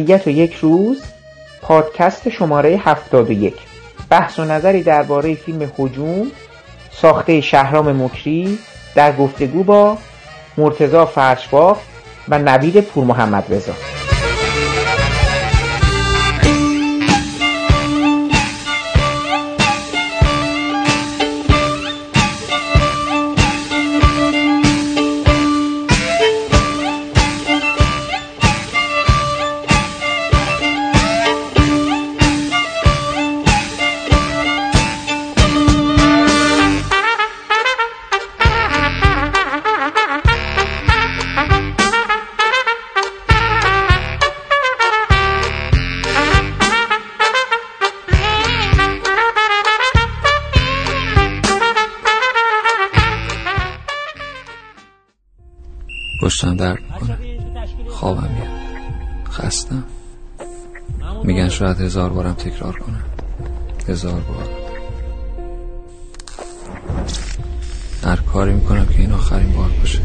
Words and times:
ابدیت 0.00 0.26
و 0.26 0.30
یک 0.30 0.54
روز 0.54 1.02
پادکست 1.62 2.28
شماره 2.28 2.76
71 2.76 3.54
بحث 4.10 4.38
و 4.38 4.44
نظری 4.44 4.82
درباره 4.82 5.34
فیلم 5.34 5.72
هجوم 5.78 6.30
ساخته 6.90 7.40
شهرام 7.40 8.02
مکری 8.02 8.58
در 8.94 9.16
گفتگو 9.16 9.62
با 9.62 9.98
مرتزا 10.58 11.06
فرشباف 11.06 11.82
و 12.28 12.38
نوید 12.38 12.80
پور 12.80 13.04
محمد 13.04 13.44
رضا 13.48 13.99
پشتم 56.40 56.56
درد 56.56 56.78
می‌کنه. 56.82 57.18
خوابم 57.88 58.30
میاد. 58.34 58.48
خستم. 59.30 59.84
میگن 61.24 61.48
شاید 61.48 61.80
هزار 61.80 62.10
بارم 62.10 62.34
تکرار 62.34 62.78
کنم. 62.78 63.02
هزار 63.88 64.20
بار. 64.20 64.48
هر 68.04 68.16
کاری 68.16 68.52
می‌کنم 68.52 68.86
که 68.86 69.00
این 69.00 69.12
آخرین 69.12 69.52
بار 69.52 69.68
باشه. 69.68 70.00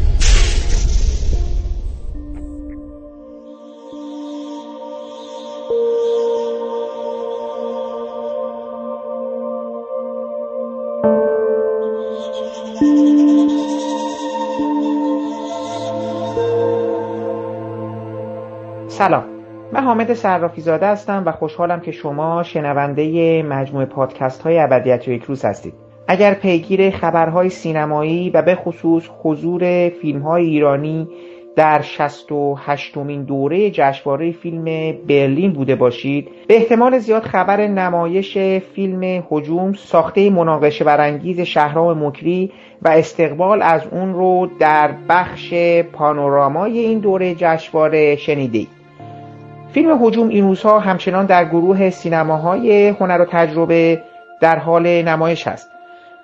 حامد 19.96 20.14
صرافی 20.14 20.60
زاده 20.60 20.86
هستم 20.86 21.22
و 21.26 21.32
خوشحالم 21.32 21.80
که 21.80 21.92
شما 21.92 22.42
شنونده 22.42 23.42
مجموعه 23.42 23.86
پادکست 23.86 24.42
های 24.42 24.58
ابدیت 24.58 25.08
و 25.08 25.10
یک 25.10 25.22
روز 25.22 25.44
هستید. 25.44 25.74
اگر 26.08 26.34
پیگیر 26.34 26.90
خبرهای 26.90 27.48
سینمایی 27.48 28.30
و 28.30 28.42
به 28.42 28.54
خصوص 28.54 29.08
حضور 29.22 29.88
فیلم 29.88 30.22
های 30.22 30.44
ایرانی 30.44 31.08
در 31.56 31.80
68 31.80 32.96
مین 32.96 33.22
دوره 33.22 33.70
جشنواره 33.70 34.32
فیلم 34.32 34.64
برلین 35.08 35.52
بوده 35.52 35.76
باشید 35.76 36.28
به 36.48 36.56
احتمال 36.56 36.98
زیاد 36.98 37.22
خبر 37.22 37.66
نمایش 37.66 38.38
فیلم 38.74 39.24
هجوم 39.30 39.72
ساخته 39.72 40.30
مناقشه 40.30 40.84
برانگیز 40.84 41.40
شهرام 41.40 42.06
مکری 42.06 42.52
و 42.82 42.88
استقبال 42.88 43.62
از 43.62 43.82
اون 43.92 44.14
رو 44.14 44.48
در 44.60 44.94
بخش 45.08 45.54
پانورامای 45.92 46.78
این 46.78 46.98
دوره 46.98 47.34
جشنواره 47.34 48.16
شنیدید. 48.16 48.75
فیلم 49.76 50.04
هجوم 50.04 50.28
این 50.28 50.44
روزها 50.44 50.78
همچنان 50.78 51.26
در 51.26 51.44
گروه 51.44 51.90
سینماهای 51.90 52.88
هنر 52.88 53.20
و 53.20 53.24
تجربه 53.24 54.02
در 54.40 54.58
حال 54.58 55.02
نمایش 55.02 55.46
است. 55.46 55.70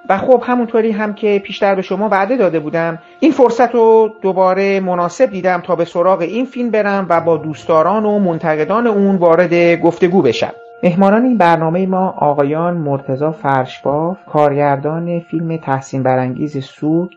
و 0.09 0.19
خب 0.19 0.43
همونطوری 0.47 0.91
هم 0.91 1.15
که 1.15 1.39
پیشتر 1.45 1.75
به 1.75 1.83
شما 1.83 2.09
وعده 2.09 2.37
داده 2.37 2.61
بودم 2.61 2.99
این 3.21 3.33
فرصت 3.33 3.75
رو 3.75 4.11
دوباره 4.23 4.81
مناسب 4.81 5.31
دیدم 5.31 5.61
تا 5.61 5.77
به 5.77 5.85
سراغ 5.85 6.21
این 6.21 6.45
فیلم 6.45 6.71
برم 6.71 7.07
و 7.09 7.21
با 7.21 7.37
دوستداران 7.37 8.05
و 8.05 8.19
منتقدان 8.19 8.87
اون 8.87 9.17
وارد 9.17 9.81
گفتگو 9.81 10.23
بشم. 10.23 10.53
مهمانان 10.83 11.25
این 11.25 11.39
برنامه 11.39 11.87
ما 11.87 12.15
آقایان 12.19 12.77
مرتزا 12.77 13.33
فرشباف 13.33 14.19
کارگردان 14.33 15.21
فیلم 15.21 15.57
تحسین 15.57 16.03
برانگیز 16.03 16.65
سوگ 16.65 17.11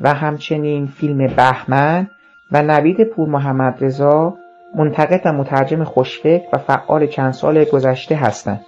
و 0.00 0.14
همچنین 0.14 0.86
فیلم 0.86 1.26
بهمن 1.26 2.06
و 2.52 2.62
نوید 2.62 3.04
پور 3.04 3.28
محمد 3.28 3.84
رضا 3.84 4.34
منتقد 4.74 5.20
و 5.24 5.32
مترجم 5.32 5.84
خوشفکر 5.84 6.48
و 6.52 6.58
فعال 6.58 7.06
چند 7.06 7.32
سال 7.32 7.64
گذشته 7.64 8.14
هستند 8.16 8.66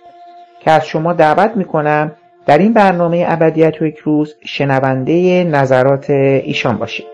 که 0.61 0.71
از 0.71 0.87
شما 0.87 1.13
دعوت 1.13 1.57
می‌کنم 1.57 2.13
در 2.47 2.59
این 2.59 2.73
برنامه 2.73 3.25
ابدیت 3.29 3.83
و 3.83 3.87
یک 3.87 3.99
روز 3.99 4.35
شنونده 4.45 5.45
نظرات 5.45 6.11
ایشان 6.11 6.79
باشید. 6.79 7.07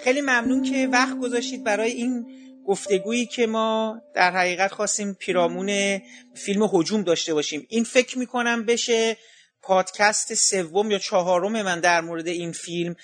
خیلی 0.00 0.20
ممنون 0.20 0.62
که 0.62 0.88
وقت 0.92 1.18
گذاشتید 1.18 1.64
برای 1.64 1.90
این 1.90 2.26
گفتگویی 2.66 3.26
که 3.26 3.46
ما 3.46 4.02
در 4.14 4.30
حقیقت 4.30 4.72
خواستیم 4.72 5.14
پیرامون 5.14 6.00
فیلم 6.34 6.70
هجوم 6.72 7.02
داشته 7.02 7.34
باشیم. 7.34 7.66
این 7.68 7.84
فکر 7.84 8.18
می‌کنم 8.18 8.64
بشه 8.64 9.16
پادکست 9.62 10.34
سوم 10.34 10.90
یا 10.90 10.98
چهارم 10.98 11.62
من 11.62 11.80
در 11.80 12.00
مورد 12.00 12.28
این 12.28 12.52
فیلم 12.52 12.96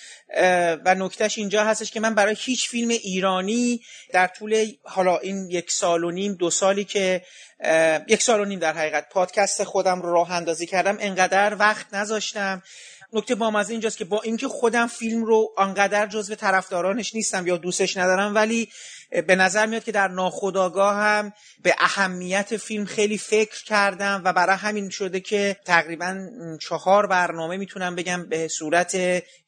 و 0.85 0.95
نکتهش 0.99 1.39
اینجا 1.39 1.65
هستش 1.65 1.91
که 1.91 2.01
من 2.01 2.15
برای 2.15 2.37
هیچ 2.39 2.69
فیلم 2.69 2.89
ایرانی 2.89 3.81
در 4.13 4.27
طول 4.27 4.67
حالا 4.83 5.19
این 5.19 5.51
یک 5.51 5.71
سال 5.71 6.05
و 6.05 6.11
نیم 6.11 6.35
دو 6.35 6.51
سالی 6.51 6.85
که 6.85 7.23
یک 8.09 8.23
سال 8.23 8.41
و 8.41 8.45
نیم 8.45 8.59
در 8.59 8.73
حقیقت 8.73 9.09
پادکست 9.09 9.65
خودم 9.65 10.03
رو 10.03 10.13
راه 10.13 10.33
اندازی 10.33 10.67
کردم 10.67 10.97
انقدر 11.01 11.57
وقت 11.59 11.95
نذاشتم. 11.95 12.63
نکته 13.13 13.35
بامزه 13.35 13.71
اینجاست 13.71 13.99
که 13.99 14.05
با 14.05 14.21
اینکه 14.23 14.49
خودم 14.49 14.87
فیلم 14.87 15.25
رو 15.25 15.55
آنقدر 15.57 16.07
جزو 16.07 16.35
طرفدارانش 16.35 17.15
نیستم 17.15 17.47
یا 17.47 17.57
دوستش 17.57 17.97
ندارم 17.97 18.35
ولی 18.35 18.69
به 19.27 19.37
نظر 19.37 19.67
میاد 19.67 19.85
که 19.85 19.93
در 19.93 20.09
ناخودآگاه 20.09 20.95
هم 20.97 21.33
به 21.63 21.75
اهمیت 21.79 22.57
فیلم 22.57 22.85
خیلی 22.85 23.19
فکر 23.19 23.65
کردم 23.65 24.23
و 24.25 24.33
برای 24.33 24.57
همین 24.57 24.91
شده 24.91 25.21
که 25.21 25.57
تقریبا 25.65 26.29
چهار 26.61 27.07
برنامه 27.07 27.57
می‌تونم 27.57 27.95
بگم 27.95 28.29
به 28.29 28.49
صورت 28.49 28.97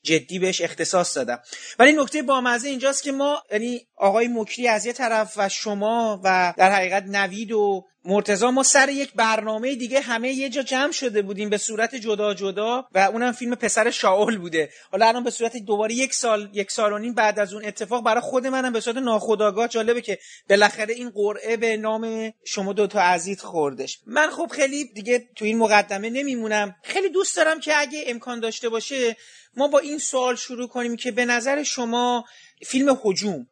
جدی 0.02 0.38
بهش 0.38 0.60
اختصاص 0.60 1.16
دادم. 1.16 1.38
ولی 1.78 1.92
نکته 1.92 2.22
بامزه 2.22 2.68
اینجاست 2.68 3.02
که 3.02 3.12
ما 3.12 3.42
یعنی 3.52 3.86
آقای 3.96 4.28
مکری 4.28 4.68
از 4.68 4.86
یه 4.86 4.92
طرف 4.92 5.34
و 5.36 5.48
شما 5.48 6.20
و 6.24 6.54
در 6.56 6.72
حقیقت 6.72 7.04
نوید 7.06 7.52
و 7.52 7.84
مرتزا 8.04 8.50
ما 8.50 8.62
سر 8.62 8.88
یک 8.88 9.12
برنامه 9.14 9.74
دیگه 9.74 10.00
همه 10.00 10.32
یه 10.32 10.48
جا 10.48 10.62
جمع 10.62 10.92
شده 10.92 11.22
بودیم 11.22 11.50
به 11.50 11.58
صورت 11.58 11.94
جدا 11.94 12.34
جدا 12.34 12.84
و 12.94 12.98
اونم 12.98 13.32
فیلم 13.32 13.54
پسر 13.54 13.90
شاول 13.90 14.38
بوده. 14.38 14.70
حالا 14.92 15.08
الان 15.08 15.24
به 15.24 15.30
صورت 15.30 15.56
دوباره 15.56 15.94
یک 15.94 16.14
سال 16.14 16.50
یک 16.52 16.70
سال 16.70 16.92
و 16.92 16.98
نیم 16.98 17.14
بعد 17.14 17.38
از 17.38 17.54
اون 17.54 17.64
اتفاق 17.64 18.04
برای 18.04 18.20
خود 18.20 18.46
منم 18.46 18.72
به 18.72 18.80
صورت 18.80 18.96
ناخودآگاه 18.96 19.49
جالبه 19.70 20.00
که 20.00 20.18
بالاخره 20.48 20.94
این 20.94 21.10
قرعه 21.10 21.56
به 21.56 21.76
نام 21.76 22.32
شما 22.44 22.72
دوتا 22.72 23.00
عزیز 23.00 23.40
خوردش. 23.40 23.98
من 24.06 24.30
خب 24.30 24.46
خیلی 24.46 24.84
دیگه 24.84 25.28
تو 25.36 25.44
این 25.44 25.58
مقدمه 25.58 26.10
نمیمونم. 26.10 26.76
خیلی 26.82 27.08
دوست 27.08 27.36
دارم 27.36 27.60
که 27.60 27.80
اگه 27.80 28.04
امکان 28.06 28.40
داشته 28.40 28.68
باشه 28.68 29.16
ما 29.56 29.68
با 29.68 29.78
این 29.78 29.98
سوال 29.98 30.36
شروع 30.36 30.68
کنیم 30.68 30.96
که 30.96 31.10
به 31.10 31.24
نظر 31.24 31.62
شما 31.62 32.24
فیلم 32.66 33.00
هجوم 33.04 33.46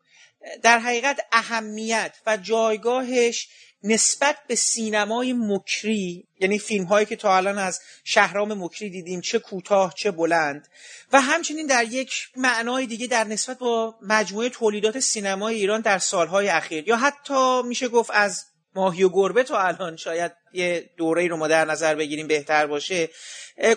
در 0.63 0.79
حقیقت 0.79 1.21
اهمیت 1.33 2.17
و 2.27 2.37
جایگاهش 2.37 3.49
نسبت 3.83 4.37
به 4.49 4.55
سینمای 4.55 5.33
مکری 5.33 6.29
یعنی 6.41 6.59
فیلم 6.59 6.85
هایی 6.85 7.07
که 7.07 7.17
تا 7.17 7.37
الان 7.37 7.59
از 7.59 7.81
شهرام 8.05 8.65
مکری 8.65 8.91
دیدیم 8.91 9.21
چه 9.21 9.39
کوتاه 9.39 9.95
چه 9.97 10.11
بلند. 10.11 10.69
و 11.13 11.21
همچنین 11.21 11.67
در 11.67 11.85
یک 11.85 12.13
معنای 12.37 12.87
دیگه 12.87 13.07
در 13.07 13.25
نسبت 13.25 13.59
با 13.59 13.95
مجموعه 14.03 14.49
تولیدات 14.49 15.01
سینمای 15.01 15.55
ایران 15.55 15.81
در 15.81 15.99
سالهای 15.99 16.49
اخیر. 16.49 16.89
یا 16.89 16.97
حتی 16.97 17.63
میشه 17.63 17.89
گفت 17.89 18.11
از 18.15 18.45
ماهی 18.75 19.03
و 19.03 19.09
گربه 19.09 19.45
تا 19.45 19.61
الان 19.61 19.97
شاید 19.97 20.33
یه 20.53 20.91
دوره 20.97 21.29
رو 21.29 21.37
ما 21.37 21.49
در 21.49 21.65
نظر 21.65 21.95
بگیریم 21.95 22.27
بهتر 22.27 22.67
باشه. 22.67 23.11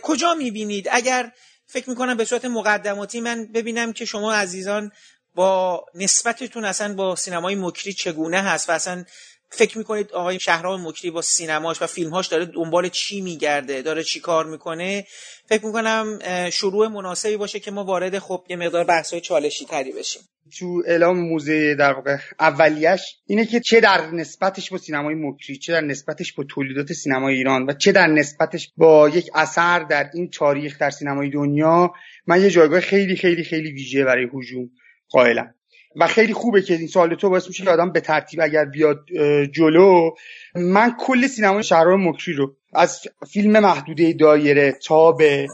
کجا 0.02 0.34
می‌بینید؟ 0.34 0.88
اگر 0.92 1.32
فکر 1.66 1.90
می‌کنم 1.90 2.18
به 2.18 2.26
صورت 2.26 2.46
مقدماتی 2.46 3.22
من 3.22 3.46
ببینم 3.46 3.94
که 3.94 4.06
شما 4.06 4.34
عزیزان 4.34 4.92
با 5.36 5.86
نسبتتون 5.96 6.66
اصلا 6.66 6.94
با 6.94 7.16
سینمای 7.16 7.56
مکری 7.56 7.94
چگونه 7.94 8.42
هست 8.42 8.70
و 8.70 8.72
اصلا 8.72 9.06
فکر 9.54 9.78
می‌کنید 9.78 10.12
آقای 10.12 10.40
شهرام 10.40 10.88
مکری 10.88 11.12
با 11.12 11.22
سینماش 11.22 11.82
و 11.82 11.88
فیلمهاش 11.88 12.28
داره 12.28 12.46
دنبال 12.46 12.90
چی 12.90 13.22
میگرده؟ 13.22 13.82
داره 13.82 14.04
چی 14.04 14.20
کار 14.20 14.46
می‌کنه؟ 14.46 15.06
فکر 15.50 15.66
می‌کنم 15.66 16.20
شروع 16.52 16.88
مناسبی 16.88 17.38
باشه 17.38 17.60
که 17.60 17.72
ما 17.72 17.84
وارد 17.84 18.20
خب 18.20 18.46
یه 18.50 18.56
مقدار 18.56 18.84
بحثای 18.84 19.22
چالشی 19.22 19.66
تری 19.66 19.92
بشیم. 19.92 20.22
تو 20.60 20.84
اعلام 20.86 21.20
موزه 21.20 21.76
در 21.76 21.94
واقع 21.94 22.18
اولیش 22.40 23.02
اینه 23.26 23.46
که 23.46 23.60
چه 23.60 23.80
در 23.80 24.12
نسبتش 24.12 24.70
با 24.70 24.78
سینمای 24.78 25.16
مکری 25.16 25.58
چه 25.58 25.74
در 25.74 25.82
نسبتش 25.82 26.34
با 26.34 26.44
تولیدات 26.44 26.94
سینمای 26.94 27.36
ایران 27.36 27.66
و 27.70 27.74
چه 27.74 27.92
در 27.92 28.08
نسبتش 28.08 28.72
با 28.78 29.10
یک 29.10 29.30
اثر 29.36 29.80
در 29.80 30.10
این 30.14 30.30
تاریخ 30.30 30.80
در 30.80 30.90
سینمای 30.90 31.30
دنیا 31.30 31.94
من 32.28 32.42
یه 32.42 32.50
جایگاه 32.50 32.80
خیلی 32.80 33.16
خیلی 33.16 33.44
خیلی 33.44 33.72
ویژه 33.72 34.04
برای 34.04 34.28
هجوم 34.34 34.70
قائلم. 35.10 35.56
و 35.96 36.08
خیلی 36.08 36.34
خوبه 36.34 36.62
که 36.62 36.74
این 36.74 36.88
سوال 36.88 37.16
تو 37.16 37.30
باعث 37.30 37.48
میشه 37.48 37.64
که 37.64 37.70
آدم 37.70 37.92
به 37.92 38.00
ترتیب 38.00 38.40
اگر 38.42 38.66
بیاد 38.66 39.06
جلو 39.52 40.12
من 40.56 40.96
کل 41.00 41.28
سینمای 41.28 41.64
شهرام 41.64 42.08
مکری 42.08 42.34
رو 42.34 42.56
از 42.74 43.02
فیلم 43.32 43.60
محدوده 43.60 44.14
دایره 44.14 44.72
تا 44.88 45.12
به 45.12 45.48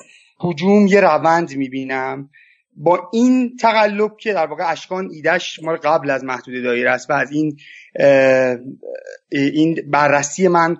هجوم 0.44 0.88
یه 0.88 1.01
روند 1.01 1.56
می‌بینم. 1.56 2.30
با 2.80 3.10
این 3.13 3.56
تقلب 3.62 4.18
که 4.18 4.34
در 4.34 4.45
واقع 4.45 4.72
اشکان 4.72 5.10
ایدش 5.12 5.60
ما 5.63 5.75
قبل 5.75 6.10
از 6.10 6.24
محدود 6.24 6.63
دایره 6.63 6.92
است 6.92 7.10
و 7.10 7.13
از 7.13 7.31
این 7.31 7.57
این 9.31 9.78
بررسی 9.92 10.48
من 10.48 10.78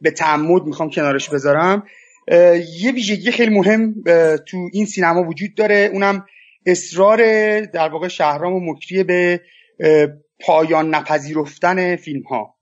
به 0.00 0.10
تعمد 0.16 0.62
می‌خوام 0.62 0.90
کنارش 0.90 1.28
بذارم. 1.30 1.82
یه 2.80 2.92
ویژگی 2.94 3.30
خیلی 3.30 3.54
مهم 3.54 3.94
تو 4.46 4.68
این 4.72 4.86
سینما 4.86 5.22
وجود 5.22 5.54
داره. 5.54 5.90
اونم 5.92 6.24
اصرار 6.66 7.20
در 7.60 7.88
واقع 7.88 8.08
شهرام 8.08 8.52
و 8.52 8.72
مکری 8.72 9.02
به 9.02 9.40
پایان 10.40 10.94
نپذیرفتن 10.94 11.96
فیلم 11.96 12.22
ها 12.22 12.54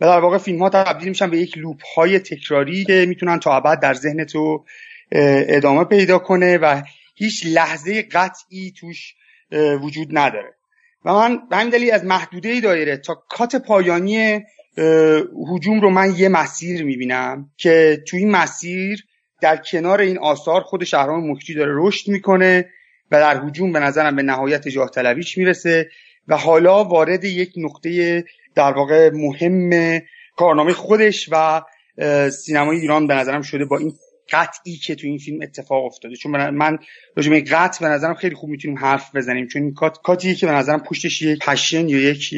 و 0.00 0.06
در 0.06 0.20
واقع 0.20 0.38
فیلم 0.38 0.62
ها 0.62 0.68
تبدیل 0.68 1.08
میشن 1.08 1.30
به 1.30 1.38
یک 1.38 1.58
لوپ 1.58 1.80
های 1.96 2.18
تکراری 2.18 2.84
که 2.84 3.06
می‌تونن 3.08 3.40
تا 3.40 3.56
ابد 3.56 3.80
در 3.80 3.94
ذهن 3.94 4.24
تو 4.24 4.64
ادامه 5.12 5.84
پیدا 5.84 6.18
کنه 6.18 6.58
و 6.58 6.82
هیچ 7.16 7.46
لحظه 7.46 8.02
قطعی 8.02 8.72
توش 8.76 9.14
وجود 9.82 10.08
نداره. 10.10 10.54
و 11.04 11.12
من 11.12 11.48
به 11.50 11.56
همین 11.56 11.70
دلیل 11.70 11.92
از 11.92 12.04
محدوده 12.04 12.60
دایره 12.60 12.96
تا 12.96 13.14
کات 13.14 13.56
پایانی 13.56 14.44
هجوم 15.52 15.80
رو 15.80 15.90
من 15.90 16.14
یه 16.16 16.28
مسیر 16.28 16.84
می‌بینم 16.84 17.50
که 17.56 18.02
تو 18.08 18.16
این 18.16 18.30
مسیر 18.30 19.04
در 19.40 19.56
کنار 19.56 20.00
این 20.00 20.18
آثار 20.18 20.60
خود 20.60 20.84
شهرام 20.84 21.30
مکری 21.30 21.56
داره 21.56 21.72
رشد 21.76 22.10
می‌کنه 22.10 22.70
و 23.10 23.20
در 23.20 23.44
هجوم 23.46 23.72
به 23.72 23.80
نظرم 23.80 24.16
به 24.16 24.22
نهایت 24.22 24.68
جاه 24.68 24.90
طلبیش 24.90 25.38
می‌رسه 25.38 25.90
و 26.28 26.36
حالا 26.36 26.84
وارد 26.84 27.24
یک 27.24 27.52
نقطه 27.56 28.24
در 28.54 28.72
واقع 28.72 29.10
مهم 29.10 30.00
کارنامه 30.36 30.72
خودش 30.72 31.28
و 31.32 31.62
سینمای 32.30 32.78
ایران 32.78 33.06
به 33.06 33.14
نظرم 33.14 33.42
شده 33.42 33.64
با 33.64 33.78
این 33.78 33.92
قطعی 34.32 34.76
که 34.76 34.94
تو 34.94 35.06
این 35.06 35.18
فیلم 35.18 35.42
اتفاق 35.42 35.84
افتاده. 35.84 36.16
چون 36.16 36.50
من 36.50 36.78
راجع 37.16 37.30
به 37.30 37.40
قطع 37.40 37.86
به 37.86 37.92
نظرم 37.92 38.14
خیلی 38.14 38.34
خوب 38.34 38.50
می‌تونیم 38.50 38.78
حرف 38.78 39.16
بزنیم. 39.16 39.46
چون 39.46 39.62
این 39.62 39.74
کات 39.74 39.98
کاتیه 40.02 40.34
که 40.34 40.46
به 40.46 40.52
نظرم 40.52 40.82
پشتش 40.82 41.22
یک 41.22 41.38
پشن 41.38 41.88
یا 41.88 41.98
یک 41.98 42.34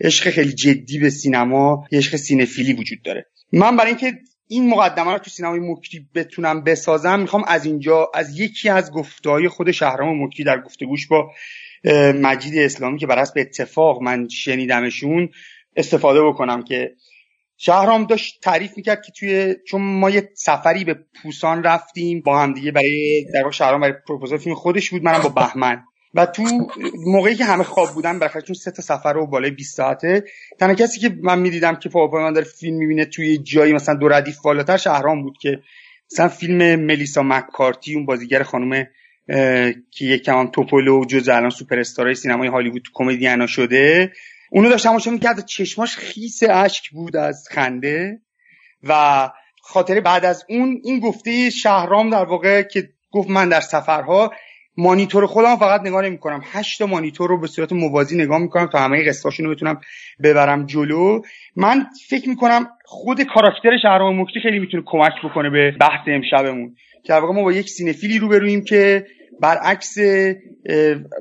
عشق 0.00 0.30
خیلی 0.30 0.52
جدی 0.52 0.98
به 0.98 1.10
سینما 1.10 1.86
یه 1.90 1.98
عشق 1.98 2.16
سینفیلی 2.16 2.72
وجود 2.72 3.02
داره. 3.02 3.26
من 3.52 3.76
برای 3.76 3.88
اینکه 3.88 4.18
این 4.48 4.70
مقدمه 4.70 5.12
رو 5.12 5.18
تو 5.18 5.30
سینمای 5.30 5.60
مکری 5.60 6.08
بتونم 6.14 6.64
بسازم 6.64 7.20
می‌خوام 7.20 7.44
از 7.46 7.66
اینجا 7.66 8.10
از 8.14 8.40
یکی 8.40 8.68
از 8.68 8.92
گفتهای 8.92 9.48
خود 9.48 9.70
شهرام 9.70 10.24
مکری 10.24 10.44
در 10.44 10.60
گفتگوش 10.60 11.06
با 11.06 11.30
مجید 12.22 12.58
اسلامی 12.58 12.98
که 12.98 13.06
بر 13.06 13.20
حسب 13.20 13.34
اتفاق 13.36 14.02
من 14.02 14.28
شنیدمشون 14.28 15.28
استفاده 15.76 16.22
بکنم 16.22 16.62
که 16.62 16.94
شهرام 17.56 18.04
داشت 18.04 18.40
تعریف 18.42 18.76
می‌کرد 18.76 19.02
که 19.02 19.12
توی 19.12 19.54
چون 19.66 19.82
ما 19.82 20.10
یه 20.10 20.30
سفری 20.34 20.84
به 20.84 20.94
پوسان 21.22 21.62
رفتیم 21.62 22.20
با 22.20 22.40
هم 22.40 22.52
دیگه 22.52 22.72
برای 22.72 23.26
در 23.34 23.50
شهرام 23.50 23.80
برای 23.80 23.94
پروپوزال 24.08 24.38
فیلم 24.38 24.54
خودش 24.54 24.90
بود 24.90 25.02
منم 25.02 25.22
با 25.22 25.28
بهمن. 25.28 25.84
و 26.16 26.26
تو 26.26 26.42
موقعی 27.06 27.34
که 27.34 27.44
همه 27.44 27.64
خواب 27.64 27.90
بودن 27.94 28.18
بالاخره 28.18 28.42
چون 28.42 28.54
سه 28.54 28.70
تا 28.70 28.82
سفر 28.82 29.12
رو 29.12 29.26
بالای 29.26 29.50
20 29.50 29.76
ساعته 29.76 30.24
تنها 30.58 30.74
کسی 30.74 31.00
که 31.00 31.16
من 31.22 31.38
می‌دیدم 31.38 31.76
که 31.76 31.88
پاپا 31.88 32.18
من 32.18 32.32
داره 32.32 32.46
فیلم 32.46 32.76
می‌بینه 32.76 33.04
توی 33.04 33.38
جایی 33.38 33.72
مثلا 33.72 33.94
دو 33.94 34.08
ردیف 34.08 34.36
بالاتر 34.44 34.76
شهرام 34.76 35.22
بود 35.22 35.38
که 35.40 35.60
مثلا 36.12 36.28
فیلم 36.28 36.80
ملیسا 36.80 37.22
مکارتی 37.22 37.94
اون 37.94 38.06
بازیگر 38.06 38.42
خانم 38.42 38.86
که 39.90 40.04
یک 40.04 40.22
کمان 40.22 40.50
توپولو 40.50 41.04
جز 41.04 41.28
الان 41.28 41.50
سوپر 41.50 41.78
استارای 41.78 42.14
سینمای 42.14 42.48
هالیوود 42.48 42.82
تو 42.82 42.90
کمدیانا 42.94 43.46
شده. 43.46 44.12
اونو 44.50 44.68
داشتم 44.68 44.88
تماشا 44.88 45.10
می‌کرد 45.10 45.44
چشماش 45.44 45.96
خیس 45.96 46.42
اشک 46.50 46.90
بود 46.90 47.16
از 47.16 47.48
خنده 47.50 48.20
و 48.82 49.30
خاطره 49.62 50.00
بعد 50.00 50.24
از 50.24 50.44
اون 50.48 50.80
این 50.84 51.00
گفته 51.00 51.50
شهرام 51.50 52.10
در 52.10 52.24
واقع 52.24 52.62
که 52.62 52.88
گفت 53.10 53.30
من 53.30 53.48
در 53.48 53.60
سفرها 53.60 54.32
مانیتور 54.76 55.26
خودم 55.26 55.56
فقط 55.56 55.80
نگاه 55.80 56.02
نمی 56.02 56.18
کنم 56.18 56.40
هشت 56.52 56.82
مانیتور 56.82 57.28
رو 57.28 57.40
به 57.40 57.46
صورت 57.46 57.72
موازی 57.72 58.16
نگاه 58.16 58.38
می‌کنم 58.38 58.66
تا 58.66 58.78
همه 58.78 59.08
قصهاشون 59.08 59.46
رو 59.46 59.54
بتونم 59.54 59.80
ببرم 60.22 60.66
جلو. 60.66 61.20
من 61.56 61.86
فکر 62.08 62.28
می‌کنم 62.28 62.66
خود 62.84 63.22
کاراکتر 63.22 63.78
شهرام 63.82 64.20
مکتی 64.20 64.40
خیلی 64.42 64.58
می‌تونه 64.58 64.82
کمک 64.86 65.12
بکنه 65.24 65.50
به 65.50 65.76
بحث 65.80 66.08
امشبمون. 66.08 66.76
که 67.04 67.14
واقع 67.14 67.34
ما 67.34 67.42
با 67.42 67.52
یک 67.52 67.68
سینفیلی 67.68 68.18
روبرویم 68.18 68.64
که 68.64 69.06
برعکس 69.40 69.96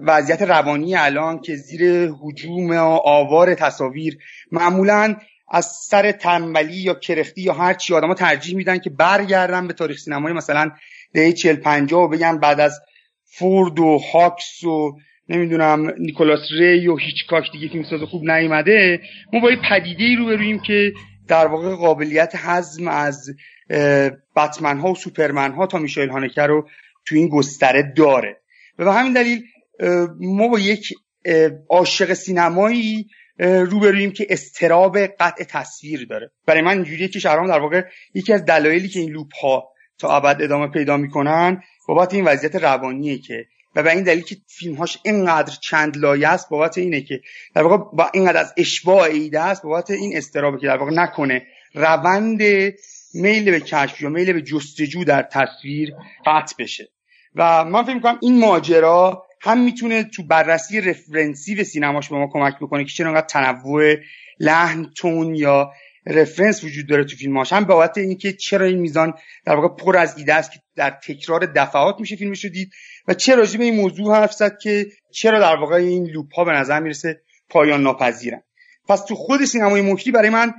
وضعیت 0.02 0.42
روانی 0.42 0.96
الان 0.96 1.42
که 1.42 1.56
زیر 1.56 2.12
حجوم 2.22 2.72
آوار 3.04 3.56
تصاویر 3.56 4.18
معمولا 4.52 5.16
از 5.52 5.66
سر 5.66 6.12
تنبلی 6.12 6.78
یا 6.78 6.94
کرختی 6.94 7.42
یا 7.42 7.54
هر 7.54 7.74
چی 7.74 7.94
آدما 7.94 8.14
ترجیح 8.14 8.56
میدن 8.56 8.78
که 8.78 8.90
برگردن 8.90 9.68
به 9.68 9.74
تاریخ 9.74 9.98
سینمای 9.98 10.34
مثلا 10.34 10.72
دهه 11.14 11.32
40 11.32 11.56
50 11.56 12.02
و 12.02 12.08
بگن 12.08 12.38
بعد 12.38 12.60
از 12.60 12.80
فورد 13.40 13.80
و 13.80 13.98
هاکس 14.14 14.64
و 14.64 14.98
نمی‌دونم 15.30 15.94
نیکولاس 15.98 16.40
ری 16.60 16.88
و 16.88 16.98
هیچکاک 16.98 17.44
دیگه 17.52 17.68
فیلمساز 17.68 18.02
خوب 18.02 18.30
نیومده. 18.30 19.02
ما 19.34 19.40
با 19.40 19.52
یه 19.52 19.58
پدیده 19.70 20.16
رو 20.18 20.26
برویم 20.26 20.60
که 20.60 20.94
در 21.28 21.48
واقع 21.48 21.76
قابلیت 21.76 22.36
حزم 22.36 22.88
از 22.88 23.30
بتمن 24.36 24.80
ها 24.80 24.92
و 24.92 24.96
سوپرمن 24.96 25.52
ها 25.52 25.68
تا 25.68 25.78
میشایل 25.78 26.10
هانکر 26.10 26.48
رو 26.48 26.70
تو 27.06 27.16
این 27.16 27.30
گستره 27.30 27.94
داره. 27.98 28.42
و 28.80 28.86
به 28.86 28.94
همین 28.94 29.14
دلیل 29.14 29.44
ما 30.20 30.48
با 30.48 30.60
یک 30.60 30.94
عاشق 31.70 32.14
سینمایی 32.14 33.08
روبرویم 33.40 34.12
که 34.12 34.28
استراب 34.30 34.98
قطع 34.98 35.44
تصویر 35.44 36.06
داره. 36.10 36.32
برای 36.48 36.62
من 36.62 36.72
اینجوریه 36.72 37.08
که 37.08 37.20
شهرام 37.20 37.48
در 37.48 37.60
واقع 37.60 37.82
یکی 38.14 38.34
از 38.34 38.46
دلایلی 38.46 38.88
که 38.88 39.00
این 39.00 39.12
لوپ 39.12 39.36
ها 39.42 39.75
تا 40.00 40.16
ابد 40.18 40.42
ادامه 40.42 40.68
پیدا 40.68 40.98
می‌کنن. 40.98 41.64
بابت 41.88 42.14
این 42.14 42.26
وضعیت 42.26 42.56
روانیه 42.56 43.18
که 43.18 43.46
و 43.76 43.84
به 43.84 43.92
این 43.92 44.04
دلیل 44.04 44.24
که 44.24 44.36
فیلمهاش 44.48 44.98
اینقدر 45.04 45.54
چند 45.62 45.98
لایه 45.98 46.28
است 46.28 46.50
بابت 46.50 46.78
اینه 46.78 47.02
که 47.02 47.22
در 47.56 47.64
واقع 47.64 47.78
با 47.78 48.10
اینقدر 48.14 48.40
از 48.40 48.54
اشباع 48.58 49.02
ایده 49.02 49.40
است 49.40 49.64
بابت 49.64 49.92
این 49.92 50.18
استرابه 50.18 50.60
که 50.60 50.68
در 50.68 50.78
واقع 50.78 50.92
نکنه. 50.92 51.46
روند 51.74 52.42
میل 53.14 53.52
به 53.52 53.60
کشف 53.60 54.02
یا 54.02 54.10
میل 54.10 54.34
به 54.34 54.42
جستجو 54.42 55.04
در 55.04 55.22
تصویر 55.22 55.94
قطع 56.26 56.56
بشه. 56.60 56.88
و 57.36 57.66
من 57.66 57.84
فکر 57.84 57.94
می‌کنم 57.94 58.20
این 58.22 58.40
ماجرا 58.40 59.26
هم 59.42 59.60
می‌تونه 59.60 60.04
تو 60.04 60.24
بررسی 60.24 60.82
رفرنسی 60.82 61.56
به 61.56 61.64
سینماش 61.64 62.10
به 62.10 62.16
ما 62.16 62.30
کمک 62.34 62.56
بکنه 62.62 62.84
که 62.84 62.92
چرا 62.92 63.10
انقدر 63.10 63.28
تنوع 63.28 63.96
لحن 64.40 64.92
تون 64.98 65.36
یا 65.36 65.72
رفرنس 66.06 66.64
وجود 66.64 66.88
داره 66.88 67.04
تو 67.04 67.16
فیلماش 67.16 67.54
هم 67.54 67.64
بابت 67.64 67.98
اینکه 67.98 68.34
چرا 68.34 68.66
این 68.66 68.80
میزان 68.80 69.14
در 69.46 69.56
واقع 69.56 69.76
پر 69.76 69.98
از 69.98 70.18
ایده 70.18 70.34
است 70.34 70.52
که 70.52 70.60
در 70.76 70.90
تکرار 70.90 71.46
دفعات 71.46 72.00
میشه 72.00 72.16
فیلمش 72.16 72.44
رو 72.44 72.50
دید 72.50 72.72
و 73.08 73.14
چه 73.14 73.36
راجع 73.36 73.60
این 73.60 73.76
موضوع 73.76 74.16
حرف 74.16 74.34
زد 74.34 74.58
که 74.58 74.86
چرا 75.14 75.40
در 75.40 75.56
واقع 75.56 75.76
این 75.76 76.06
لوپ 76.06 76.34
ها 76.36 76.44
به 76.44 76.52
نظر 76.52 76.80
می‌رسه 76.80 77.22
پایان 77.50 77.84
ناپذیرن. 77.84 78.42
پس 78.88 79.06
تو 79.06 79.16
خود 79.16 79.46
سینمای 79.46 79.82
مکری 79.82 80.12
برای 80.12 80.30
من 80.30 80.54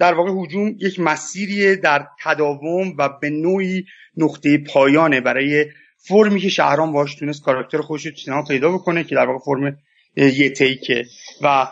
در 0.00 0.14
واقع 0.14 0.30
حجوم 0.30 0.74
یک 0.78 1.00
مسیری 1.00 1.76
در 1.76 2.06
تداوم 2.24 2.94
و 2.98 3.08
به 3.20 3.30
نوعی 3.30 3.84
نقطه 4.16 4.58
پایانه. 4.58 5.20
برای 5.20 5.66
فرمی 6.08 6.40
که 6.40 6.48
شهرام 6.48 6.92
باش 6.92 7.14
تونست 7.14 7.42
کاراکتر 7.42 7.78
خودش 7.78 8.06
رو 8.28 8.44
پیدا 8.48 8.72
بکنه 8.72 9.04
که 9.04 9.14
در 9.14 9.26
واقع 9.26 9.38
فرم 9.44 9.78
یه 10.16 10.50
تیکه. 10.50 11.04
و 11.42 11.66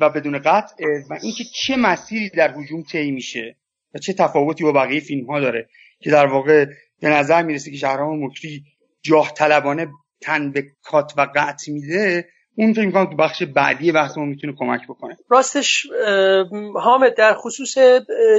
و 0.00 0.10
بدون 0.10 0.38
قطع 0.38 0.84
و 1.10 1.18
اینکه 1.22 1.44
چه 1.54 1.76
مسیری 1.76 2.30
در 2.30 2.54
هجوم 2.58 2.82
طی 2.82 3.10
میشه 3.10 3.56
و 3.94 3.98
چه 3.98 4.12
تفاوتی 4.12 4.64
با 4.64 4.72
بقیه 4.72 5.00
فیلم 5.00 5.26
ها 5.26 5.40
داره 5.40 5.68
که 6.00 6.10
در 6.10 6.26
واقع 6.26 6.64
به 7.00 7.08
نظر 7.08 7.42
می‌رسه 7.42 7.70
که 7.70 7.76
شهرام 7.76 8.24
مکری 8.24 8.62
جاه 9.02 9.32
طلبانه 9.36 9.88
تن 10.20 10.52
به 10.52 10.64
کات 10.82 11.12
و 11.16 11.28
قطع 11.34 11.72
میده 11.72 12.28
اون 12.58 12.72
فکر 12.72 12.86
می‌کنم 12.86 13.10
تو 13.10 13.16
بخش 13.16 13.42
بعدی 13.42 13.92
بحث 13.92 14.18
ما 14.18 14.24
می‌تونه 14.24 14.52
کمک 14.58 14.80
بکنه. 14.88 15.16
راستش 15.30 15.86
حامد 16.74 17.14
در 17.16 17.34
خصوص 17.34 17.74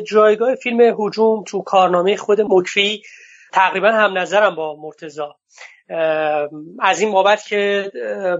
جایگاه 0.07 0.55
فیلم 0.55 0.81
هجوم 0.99 1.43
تو 1.47 1.61
کارنامه 1.61 2.15
خود 2.15 2.41
مکری 2.41 3.01
تقریبا 3.53 3.91
هم 3.91 4.17
نظرم 4.17 4.55
با 4.55 4.75
مرتزا 4.81 5.35
از 6.79 7.01
این 7.01 7.11
بابت 7.11 7.47
که 7.47 7.91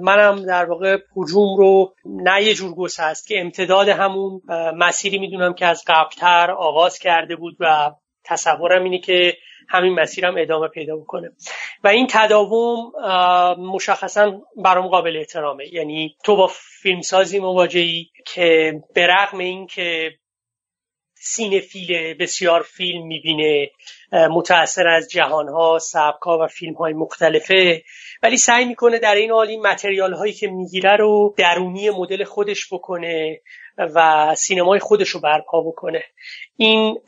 منم 0.02 0.46
در 0.46 0.66
واقع 0.66 0.98
حجوم 1.16 1.58
رو 1.58 1.94
نه 2.06 2.44
یه 2.44 2.54
جور 2.54 2.76
گسه 2.76 3.04
است 3.04 3.28
که 3.28 3.40
امتداد 3.40 3.90
همون 3.90 4.42
مسیری 4.76 5.20
می‌دونم 5.20 5.54
که 5.54 5.66
از 5.66 5.84
قبلتر 5.88 6.52
آغاز 6.52 7.00
کرده 7.00 7.36
بود 7.36 7.58
و 7.60 7.92
تصورم 8.24 8.84
اینه 8.84 9.00
که 9.00 9.38
همین 9.70 9.94
مسیرم 9.94 10.36
ادامه 10.38 10.68
پیدا 10.68 10.96
بکنه. 10.96 11.32
و 11.84 11.88
این 11.88 12.08
تداوم 12.10 12.92
مشخصا 13.60 14.42
برام 14.64 14.88
قابل 14.88 15.18
احترامه. 15.18 15.74
یعنی 15.74 16.16
تو 16.24 16.36
با 16.36 16.50
فیلمسازی 16.82 17.40
مواجهی 17.40 18.10
که 18.26 18.74
به 18.94 19.08
رغم 19.08 19.38
این 19.38 19.68
که 19.68 20.12
سینفیل 21.28 22.14
بسیار 22.14 22.62
فیلم 22.62 23.08
می‌بینه 23.08 23.70
متأثر 24.12 24.88
از 24.88 25.10
جهانها 25.12 25.80
سبکا 25.80 26.40
و 26.44 26.48
فیلم 26.48 26.74
های 26.74 26.94
مختلفه. 26.94 27.84
ولی 28.24 28.38
سعی 28.38 28.66
می‌کنه 28.66 29.00
در 29.00 29.16
این 29.16 29.32
حال 29.32 29.48
این 29.48 29.62
متریال 29.62 30.14
هایی 30.14 30.34
که 30.34 30.48
می‌گیره 30.48 30.96
رو 30.96 31.36
درونی 31.38 31.90
مدل 31.90 32.24
خودش 32.24 32.74
بکنه 32.74 33.42
و 33.78 34.36
سینمای 34.36 34.80
خودش 34.80 35.10
رو 35.10 35.20
برپا 35.20 35.62
بکنه. 35.62 36.04
این 36.58 37.00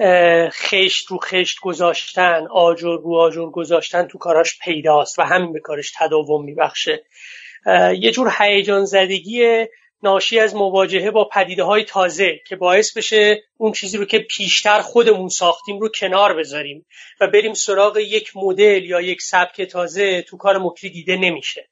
خشت 0.50 1.08
رو 1.08 1.18
خشت 1.18 1.60
گذاشتن 1.62 2.48
آجر 2.52 2.98
رو 3.04 3.16
آجر 3.16 3.46
گذاشتن 3.46 4.08
تو 4.08 4.18
کاراش 4.18 4.60
پیداست 4.64 5.20
و 5.20 5.22
همین 5.22 5.54
به 5.54 5.60
کارش 5.60 5.94
تداوم 6.00 6.46
میبخشه. 6.46 7.04
یه 8.00 8.12
جور 8.12 8.34
هیجان 8.40 8.86
زدگی 8.86 9.66
ناشی 10.04 10.40
از 10.40 10.56
مواجهه 10.56 11.12
با 11.12 11.30
پدیده 11.34 11.64
های 11.64 11.84
تازه 11.84 12.40
که 12.48 12.56
باعث 12.56 12.98
بشه 12.98 13.44
اون 13.58 13.72
چیزی 13.72 13.98
رو 13.98 14.06
که 14.06 14.20
پیشتر 14.20 14.82
خودمون 14.82 15.30
ساختیم 15.30 15.80
رو 15.80 15.90
کنار 15.90 16.34
بذاریم 16.34 16.86
و 17.22 17.28
بریم 17.28 17.54
سراغ 17.54 17.98
یک 17.98 18.32
مدل 18.36 18.86
یا 18.86 19.02
یک 19.02 19.22
سبک 19.22 19.62
تازه 19.62 20.22
تو 20.22 20.38
کار 20.38 20.58
مکری 20.58 20.90
دیده 20.90 21.18
نمیشه. 21.18 21.70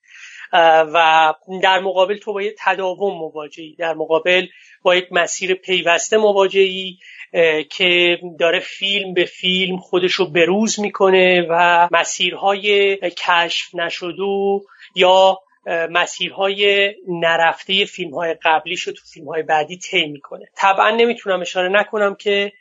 و 0.94 1.34
در 1.62 1.80
مقابل 1.80 2.18
تو 2.18 2.34
با 2.34 2.42
یه 2.42 2.56
تداوم 2.60 3.18
مواجهی 3.18 3.76
در 3.76 3.94
مقابل 3.94 4.48
با 4.82 4.96
یک 4.96 5.08
مسیر 5.12 5.54
پیوسته 5.54 6.18
مواجهی 6.18 7.00
که 7.70 8.20
داره 8.40 8.60
فیلم 8.60 9.14
به 9.14 9.26
فیلم 9.26 9.78
خودش 9.78 10.14
رو 10.14 10.26
بروز 10.26 10.80
می‌کنه 10.80 11.48
و 11.50 11.88
مسیرهای 11.92 12.98
کشف 12.98 13.76
نشدو 13.76 14.62
یا 14.96 15.40
مسیرهای 15.68 16.94
نرفته 17.08 17.86
فیلم 17.86 18.14
های 18.14 18.36
قبلیش 18.44 18.82
رو 18.82 18.94
تو 18.94 19.02
فیلم 19.14 19.28
های 19.28 19.44
بعدی 19.44 19.78
طی 19.78 20.08
می‌کنه. 20.08 20.46
طبعا 20.56 20.90
نمی‌تونم 20.90 21.42
اشاره 21.42 21.70
نکنم 21.70 22.16
که 22.16 22.52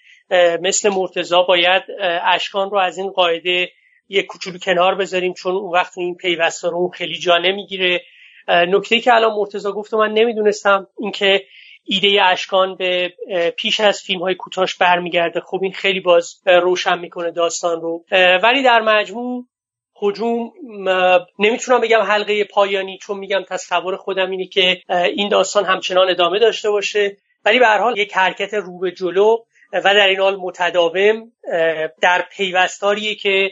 مثل 0.60 0.88
مرتزا 0.88 1.42
باید 1.42 1.82
اشکان 2.22 2.70
رو 2.70 2.78
از 2.78 2.98
این 2.98 3.10
قاعده 3.10 3.70
یک 4.08 4.26
کوچولو 4.26 4.58
کنار 4.58 4.94
بذاریم 4.94 5.32
چون 5.32 5.54
اون 5.54 5.72
وقت 5.72 5.98
این 5.98 6.14
پیوسته 6.14 6.68
رو 6.68 6.88
خیلی 6.88 7.18
جا 7.18 7.38
نمی‌گیره. 7.38 8.02
نکته 8.48 9.00
که 9.00 9.14
الان 9.14 9.34
مرتزا 9.34 9.72
گفت 9.72 9.94
من 9.94 10.12
نمی‌دونستم 10.12 10.86
اینکه 10.98 11.46
ایده 11.84 12.22
اشکان 12.22 12.76
به 12.76 13.12
پیش 13.56 13.80
از 13.80 14.02
فیلم 14.02 14.20
های 14.20 14.34
کوتاش 14.34 14.74
برمیگرده. 14.76 15.40
خب 15.40 15.58
این 15.62 15.72
خیلی 15.72 16.00
باز 16.00 16.42
روشن 16.46 16.98
می‌کنه 16.98 17.30
داستان 17.30 17.80
رو. 17.80 18.04
ولی 18.42 18.62
در 18.62 18.80
مجموع 18.80 19.44
هجوم 20.02 20.52
نمی‌تونم 21.38 21.80
بگم 21.80 22.00
حلقه 22.00 22.44
پایانی 22.44 22.98
چون 22.98 23.18
میگم 23.18 23.42
تصور 23.48 23.96
خودم 23.96 24.30
اینه 24.30 24.46
که 24.46 24.82
این 24.88 25.28
داستان 25.28 25.64
همچنان 25.64 26.10
ادامه 26.10 26.38
داشته 26.38 26.70
باشه. 26.70 27.16
ولی 27.44 27.58
به 27.58 27.66
هر 27.66 27.78
حال 27.78 27.98
یک 27.98 28.16
حرکت 28.16 28.54
رو 28.54 28.78
به 28.78 28.92
جلو 28.92 29.36
و 29.72 29.94
در 29.94 30.08
این 30.08 30.20
حال 30.20 30.36
متداوم 30.36 31.32
در 32.00 32.24
پیوستاریه 32.36 33.14
که 33.14 33.50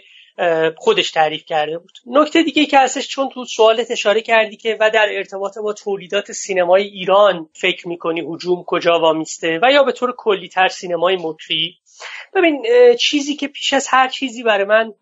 خودش 0.76 1.10
تعریف 1.10 1.44
کرده 1.44 1.78
بود. 1.78 1.92
نکته 2.06 2.42
دیگه 2.42 2.66
که 2.66 2.78
هستش 2.78 3.08
چون 3.08 3.28
تو 3.28 3.44
سوالت 3.44 3.90
اشاره 3.90 4.20
کردی 4.20 4.56
که 4.56 4.76
و 4.80 4.90
در 4.90 5.08
ارتباط 5.10 5.58
با 5.58 5.72
تولیدات 5.72 6.32
سینمای 6.32 6.82
ایران 6.82 7.48
فکر 7.52 7.88
می‌کنی 7.88 8.20
هجوم 8.20 8.64
کجا 8.66 8.98
وامیسته 9.00 9.60
و 9.62 9.72
یا 9.72 9.82
به 9.82 9.92
طور 9.92 10.14
کلیتر 10.16 10.68
سینمای 10.68 11.16
مکری؟ 11.16 11.78
ببین 12.34 12.66
چیزی 13.00 13.36
که 13.36 13.48
پیش 13.48 13.72
از 13.72 13.88
هر 13.88 14.08
چیزی 14.08 14.42
برای 14.42 14.64
من 14.64 14.92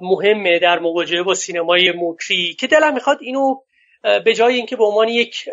مهمه 0.00 0.58
در 0.58 0.78
مواجهه 0.78 1.22
با 1.22 1.34
سینمای 1.34 1.92
مکری 1.96 2.54
که 2.54 2.66
دلم 2.66 2.94
می‌خواد 2.94 3.18
اینو 3.20 3.54
به 4.02 4.34
جای 4.34 4.54
اینکه 4.54 4.76
به 4.76 4.84
عنوان 4.84 5.08
یک 5.08 5.44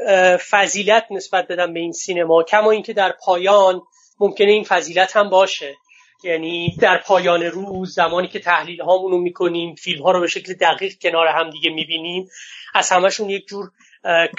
فضیلت 0.49 1.05
نسبت 1.11 1.47
بدم 1.47 1.73
به 1.73 1.79
این 1.79 1.91
سینما 1.91 2.43
کما 2.43 2.71
اینکه 2.71 2.93
در 2.93 3.13
پایان 3.25 3.81
ممکنه 4.19 4.51
این 4.51 4.63
فضیلت 4.63 5.17
هم 5.17 5.29
باشه. 5.29 5.75
یعنی 6.23 6.75
در 6.81 6.97
پایان 6.97 7.43
روز 7.43 7.93
زمانی 7.93 8.27
که 8.27 8.39
تحلیل 8.39 8.81
هامون 8.81 9.11
رو 9.11 9.17
می‌کنیم 9.17 9.75
فیلم 9.75 10.03
ها 10.03 10.11
رو 10.11 10.19
به 10.19 10.27
شکل 10.27 10.53
دقیق 10.53 10.93
کنار 11.01 11.27
هم 11.27 11.49
دیگه 11.49 11.69
می‌بینیم 11.69 12.29
از 12.75 12.89
همشون 12.89 13.29
یک 13.29 13.47
جور 13.47 13.71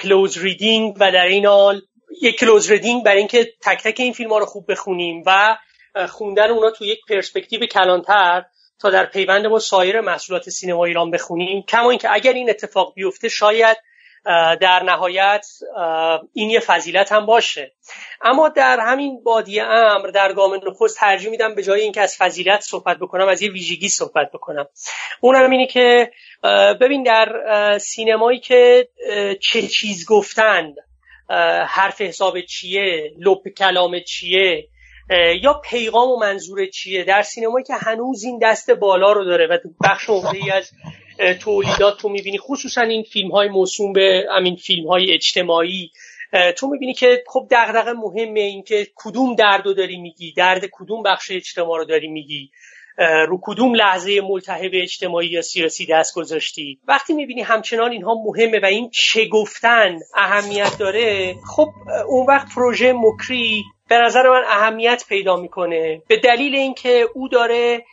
close 0.01 0.37
reading 0.37 0.95
و 0.99 1.11
در 1.11 1.25
عین 1.25 1.45
حال 1.45 1.81
یک 2.21 2.39
close 2.39 2.71
reading 2.71 3.03
برای 3.03 3.17
اینکه 3.17 3.53
تک 3.61 3.83
تک 3.83 3.99
این 3.99 4.13
فیلم 4.13 4.29
ها 4.29 4.37
رو 4.37 4.45
خوب 4.45 4.71
بخونیم 4.71 5.23
و 5.25 5.57
خوندن 6.09 6.49
اونا 6.49 6.71
تو 6.71 6.85
یک 6.85 6.99
پرسپکتیو 7.09 7.65
کلانتر 7.65 8.45
تا 8.79 8.89
در 8.89 9.05
پیوند 9.05 9.47
با 9.47 9.59
سایر 9.59 10.01
محصولات 10.01 10.49
سینما 10.49 10.85
ایران 10.85 11.11
بخونیم. 11.11 11.61
کما 11.61 11.89
اینکه 11.89 12.13
اگر 12.13 12.33
این 12.33 12.49
اتفاق 12.49 12.93
بیفته 12.93 13.29
شاید 13.29 13.77
در 14.61 14.83
نهایت 14.83 15.47
این 16.33 16.49
یه 16.49 16.59
فضیلت 16.59 17.11
هم 17.11 17.25
باشه. 17.25 17.71
اما 18.21 18.49
در 18.49 18.79
همین 18.79 19.23
بادی 19.23 19.59
امر 19.59 20.07
در 20.07 20.33
گام 20.33 20.59
نخست 20.67 20.99
ترجیح 20.99 21.29
میدم 21.29 21.55
به 21.55 21.63
جای 21.63 21.81
اینکه 21.81 22.01
از 22.01 22.17
فضیلت 22.17 22.61
صحبت 22.61 22.97
بکنم 22.97 23.27
از 23.27 23.41
یه 23.41 23.51
ویژگی 23.51 23.89
صحبت 23.89 24.31
بکنم. 24.31 24.67
اون 25.21 25.35
هم 25.35 25.51
اینه 25.51 25.67
که 25.67 26.11
ببین 26.81 27.03
در 27.03 27.27
سینمایی 27.77 28.39
که 28.39 28.89
چه 29.41 29.61
چیز 29.61 30.05
گفتند 30.09 30.75
حرف 31.67 32.01
حساب 32.01 32.41
چیه 32.41 33.11
لپ 33.19 33.47
کلام 33.57 33.99
چیه 33.99 34.67
یا 35.41 35.53
پیغام 35.53 36.09
و 36.09 36.19
منظور 36.19 36.65
چیه؟ 36.65 37.03
در 37.03 37.21
سینمایی 37.21 37.65
که 37.65 37.75
هنوز 37.75 38.23
این 38.23 38.39
دست 38.41 38.71
بالا 38.71 39.11
رو 39.11 39.25
داره 39.25 39.47
و 39.47 39.57
بخش 39.83 40.09
عمده 40.09 40.55
از 40.55 40.71
تولیدات 41.39 41.97
تو 41.97 42.09
می‌بینی 42.09 42.37
خصوصا 42.37 42.81
این 42.81 43.03
فیلم 43.03 43.31
های 43.31 43.49
موسوم 43.49 43.93
به 43.93 44.25
همین 44.37 44.55
فیلم 44.55 44.87
های 44.87 45.13
اجتماعی 45.13 45.91
تو 46.57 46.67
می‌بینی 46.67 46.93
که 46.93 47.23
خب 47.27 47.47
دغدغه 47.51 47.93
مهمه 47.93 48.39
این 48.39 48.63
که 48.63 48.87
کدوم 48.95 49.35
درد 49.35 49.65
رو 49.65 49.73
داری 49.73 49.97
میگی؟ 49.97 50.33
درد 50.37 50.65
کدوم 50.71 51.03
بخش 51.03 51.31
اجتماع 51.31 51.77
رو 51.77 51.85
داری 51.85 52.07
میگی؟ 52.07 52.51
رو 53.27 53.39
کدوم 53.41 53.75
لحظه 53.75 54.21
ملتهب 54.21 54.71
اجتماعی 54.73 55.27
یا 55.27 55.41
سیاسی 55.41 55.85
دست 55.85 56.15
گذاشتی؟ 56.15 56.79
وقتی 56.87 57.13
می‌بینی 57.13 57.41
همچنان 57.41 57.91
اینها 57.91 58.13
مهمه 58.25 58.59
و 58.59 58.65
این 58.65 58.89
چه 58.89 59.25
گفتن 59.25 59.99
اهمیت 60.15 60.77
داره 60.79 61.35
خب 61.55 61.67
اون 62.07 62.25
وقت 62.25 62.47
پروژه 62.55 62.93
مکری 62.93 63.63
به 63.89 63.97
نظر 63.97 64.29
من 64.29 64.43
اهمیت 64.47 65.03
پیدا 65.09 65.35
می‌کنه. 65.35 66.01
به 66.07 66.17
دلیل 66.17 66.55
اینکه 66.55 67.07
او 67.13 67.27
داره 67.27 67.85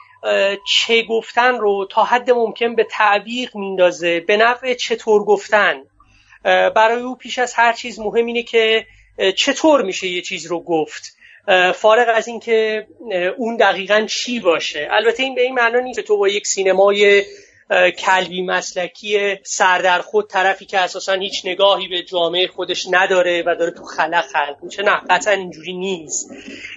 چه 0.69 1.03
گفتن 1.03 1.59
رو 1.59 1.87
تا 1.91 2.05
حد 2.05 2.31
ممکن 2.31 2.75
به 2.75 2.85
تعبیق 2.91 3.57
میندازه 3.57 4.21
به 4.21 4.37
نفع 4.37 4.75
چطور 4.75 5.25
گفتن. 5.25 5.83
برای 6.45 7.03
او 7.03 7.17
پیش 7.17 7.39
از 7.39 7.55
هر 7.55 7.73
چیز 7.73 8.01
مهم 8.01 8.27
اینه 8.27 8.43
که 8.43 8.87
چطور 9.37 9.83
میشه 9.83 10.07
یه 10.07 10.23
چیز 10.23 10.47
رو 10.47 10.61
گفت. 10.61 11.17
فارغ 11.75 12.07
از 12.15 12.29
اینکه 12.29 12.87
اون 13.37 13.57
دقیقا 13.57 14.07
چی 14.09 14.41
باشه. 14.41 14.89
البته 14.91 15.23
این 15.23 15.35
به 15.35 15.43
این 15.43 15.55
معنا 15.55 15.81
نیست 15.81 16.01
تو 16.01 16.19
با 16.19 16.29
یک 16.29 16.47
سینمای 16.47 17.25
کلبی 17.99 18.43
مسلکی 18.43 19.37
سر 19.43 19.79
در 19.79 20.01
خود 20.01 20.31
طرفی 20.31 20.67
که 20.67 20.79
اساسا 20.79 21.13
هیچ 21.13 21.43
نگاهی 21.45 21.89
به 21.89 22.03
جامعه 22.03 22.47
خودش 22.47 22.87
نداره 22.91 23.43
و 23.47 23.55
داره 23.59 23.71
تو 23.71 23.85
خلق 23.85 24.25
خلق 24.33 24.57
میشه. 24.63 24.83
نه 24.83 25.01
قطعا 25.11 25.35
اینجوری 25.35 25.73
نیست. 25.73 26.31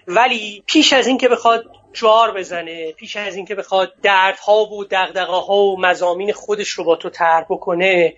ولی 0.08 0.64
پیش 0.66 0.94
از 0.94 1.08
اینکه 1.08 1.28
بخواد 1.28 1.66
جار 1.94 2.38
بزنه 2.38 2.92
پیش 2.92 3.16
از 3.16 3.36
اینکه 3.36 3.56
بخواد 3.56 3.94
دردها 4.04 4.66
و 4.66 4.86
دغدغه 4.86 5.46
ها 5.46 5.56
و 5.56 5.80
مزامین 5.80 6.34
خودش 6.34 6.70
رو 6.70 6.84
با 6.84 6.96
تو 6.96 7.10
طرح 7.10 7.46
بکنه 7.50 8.14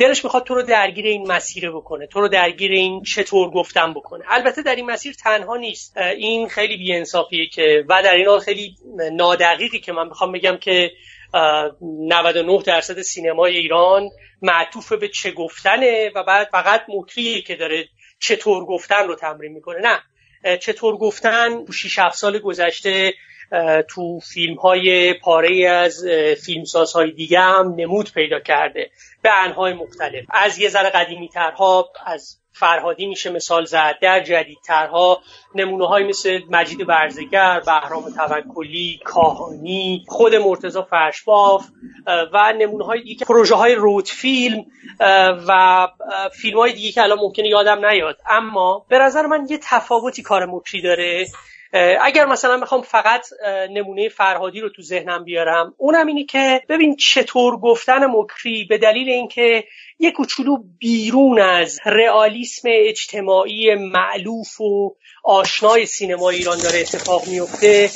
دلش 0.00 0.24
می‌خواد 0.24 0.44
تو 0.44 0.54
رو 0.54 0.62
درگیر 0.62 1.06
این 1.06 1.32
مسیر 1.32 1.70
بکنه 1.70 2.06
تو 2.06 2.20
رو 2.20 2.28
درگیر 2.28 2.72
این 2.72 3.02
چطور 3.02 3.50
گفتن 3.50 3.94
بکنه. 3.94 4.24
البته 4.28 4.62
در 4.62 4.74
این 4.74 4.86
مسیر 4.86 5.14
تنها 5.14 5.56
نیست. 5.56 5.96
این 5.96 6.48
خیلی 6.48 6.76
بیانصافیه 6.76 7.46
که 7.46 7.84
و 7.88 8.02
در 8.02 8.14
این 8.14 8.26
حال 8.26 8.40
خیلی 8.40 8.76
نادقیقی 9.12 9.80
که 9.80 9.92
من 9.92 10.08
می‌خوام 10.08 10.32
بگم 10.32 10.56
که 10.56 10.90
99 11.34 12.62
درصد 12.62 13.02
سینمای 13.02 13.56
ایران 13.56 14.10
معطوف 14.42 14.92
به 14.92 15.08
چه 15.08 15.30
گفتنه 15.30 16.10
و 16.14 16.22
بعد 16.22 16.48
فقط 16.52 16.84
مکریه 16.88 17.42
که 17.42 17.56
داره 17.56 17.88
چطور 18.18 18.64
گفتن 18.64 19.06
رو 19.08 19.14
تمرین 19.14 19.52
می‌کنه. 19.52 19.78
نه 19.80 20.02
چطور 20.58 20.96
گفتن 20.96 21.64
تو 21.64 21.72
6 21.72 22.08
سال 22.12 22.38
گذشته 22.38 23.14
تو 23.88 24.20
فیلم 24.20 24.54
های 24.54 25.14
پاره 25.14 25.68
از 25.68 26.04
فیلمسازهای 26.44 27.10
دیگه 27.10 27.40
هم 27.40 27.74
نمود 27.76 28.12
پیدا 28.12 28.40
کرده 28.40 28.90
به 29.22 29.30
انهای 29.44 29.72
مختلف. 29.72 30.24
از 30.30 30.58
یه 30.58 30.68
ذره 30.68 30.90
قدیمی 30.90 31.28
ترها 31.28 31.90
از 32.06 32.38
فرهادی 32.52 33.06
میشه 33.06 33.30
مثال 33.30 33.64
زد 33.64 33.98
در 34.02 34.20
جدیدترها 34.20 35.20
نمونه 35.54 35.86
های 35.86 36.04
مثل 36.04 36.40
مجید 36.50 36.86
برزگر 36.86 37.60
بهرام 37.60 38.10
توکلی 38.10 39.00
کاهانی 39.04 40.04
خود 40.08 40.34
مرتزا 40.34 40.82
فرشباف 40.82 41.68
و 42.06 42.52
نمونه 42.58 42.84
های 42.84 43.02
دیگه 43.02 43.26
پروژه 43.26 43.54
های 43.54 43.74
رود 43.74 44.08
فیلم 44.08 44.64
و 45.48 45.88
فیلم 46.32 46.58
های 46.58 46.72
دیگه 46.72 46.92
که 46.92 47.02
الان 47.02 47.18
ممکنه 47.18 47.48
یادم 47.48 47.86
نیاد. 47.86 48.18
اما 48.28 48.86
به 48.88 48.98
نظر 48.98 49.26
من 49.26 49.46
یه 49.50 49.58
تفاوتی 49.62 50.22
کار 50.22 50.46
مکری 50.46 50.82
داره 50.82 51.26
اگر 52.02 52.26
مثلا 52.26 52.56
می‌خوام 52.56 52.82
فقط 52.82 53.26
نمونه 53.70 54.08
فرهادی 54.08 54.60
رو 54.60 54.68
تو 54.68 54.82
ذهنم 54.82 55.24
بیارم 55.24 55.74
اونم 55.76 56.06
اینی 56.06 56.24
که 56.24 56.62
ببین 56.68 56.96
چطور 56.96 57.56
گفتن 57.56 58.06
مکری 58.06 58.64
به 58.64 58.78
دلیل 58.78 59.08
اینکه 59.08 59.64
یه 59.98 60.10
کوچولو 60.10 60.56
بیرون 60.78 61.38
از 61.38 61.80
رئالیسم 61.86 62.68
اجتماعی 62.72 63.74
معلوف 63.74 64.60
و 64.60 64.94
آشنای 65.24 65.86
سینما 65.86 66.30
ایران 66.30 66.58
داره 66.58 66.80
اتفاق 66.80 67.28
میفته 67.28 67.90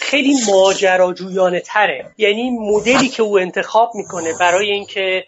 خیلی 0.00 0.34
ماجراجویانه 0.52 1.60
تره. 1.60 2.06
یعنی 2.18 2.50
مدلی 2.50 3.08
که 3.08 3.22
او 3.22 3.38
انتخاب 3.38 3.90
می‌کنه 3.94 4.34
برای 4.40 4.70
اینکه 4.70 5.24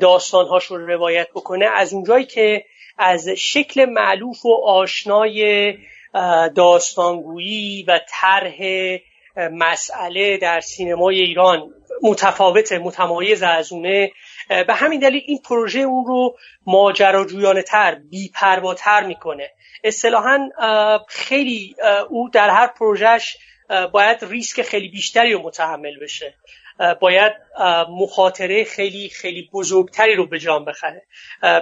داستانهاش 0.00 0.64
رو 0.64 0.86
روایت 0.86 1.28
بکنه 1.30 1.66
از 1.66 1.92
اونجایی 1.92 2.24
که 2.24 2.64
از 2.98 3.28
شکل 3.28 3.84
معلوف 3.84 4.46
و 4.46 4.54
آشنای 4.64 5.74
داستانگویی 6.54 7.84
و 7.88 8.00
طرح 8.08 8.58
مسئله 9.36 10.36
در 10.36 10.60
سینمای 10.60 11.20
ایران 11.20 11.74
متفاوت 12.02 12.72
متمایز 12.72 13.42
از 13.42 13.72
اونه. 13.72 14.12
به 14.48 14.74
همین 14.74 15.00
دلیل 15.00 15.22
این 15.26 15.38
پروژه 15.48 15.80
اون 15.80 16.04
رو 16.06 16.36
ماجراجویانه 16.66 17.62
تر 17.62 17.94
بیپرواتر 18.10 19.06
می‌کنه. 19.06 19.50
اصطلاحا 19.84 20.50
خیلی 21.08 21.74
او 22.08 22.30
در 22.30 22.50
هر 22.50 22.66
پروژهش 22.66 23.36
باید 23.92 24.24
ریسک 24.24 24.62
خیلی 24.62 24.88
بیشتری 24.88 25.32
رو 25.32 25.42
متحمل 25.42 25.98
بشه. 26.02 26.34
باید 27.00 27.32
مخاطره 27.90 28.64
خیلی 28.64 29.08
خیلی 29.08 29.48
بزرگتری 29.52 30.14
رو 30.14 30.26
به 30.26 30.38
جان 30.38 30.64
بخره. 30.64 31.02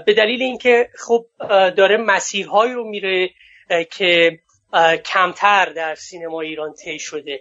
به 0.07 0.15
دلیل 0.15 0.43
اینکه 0.43 0.89
خب 0.99 1.27
داره 1.77 1.97
مسیرهایی 1.97 2.73
رو 2.73 2.85
میره 2.85 3.31
که 3.91 4.39
کمتر 5.05 5.67
در 5.67 5.95
سینما 5.95 6.41
ایران 6.41 6.75
طی 6.75 6.99
شده. 6.99 7.41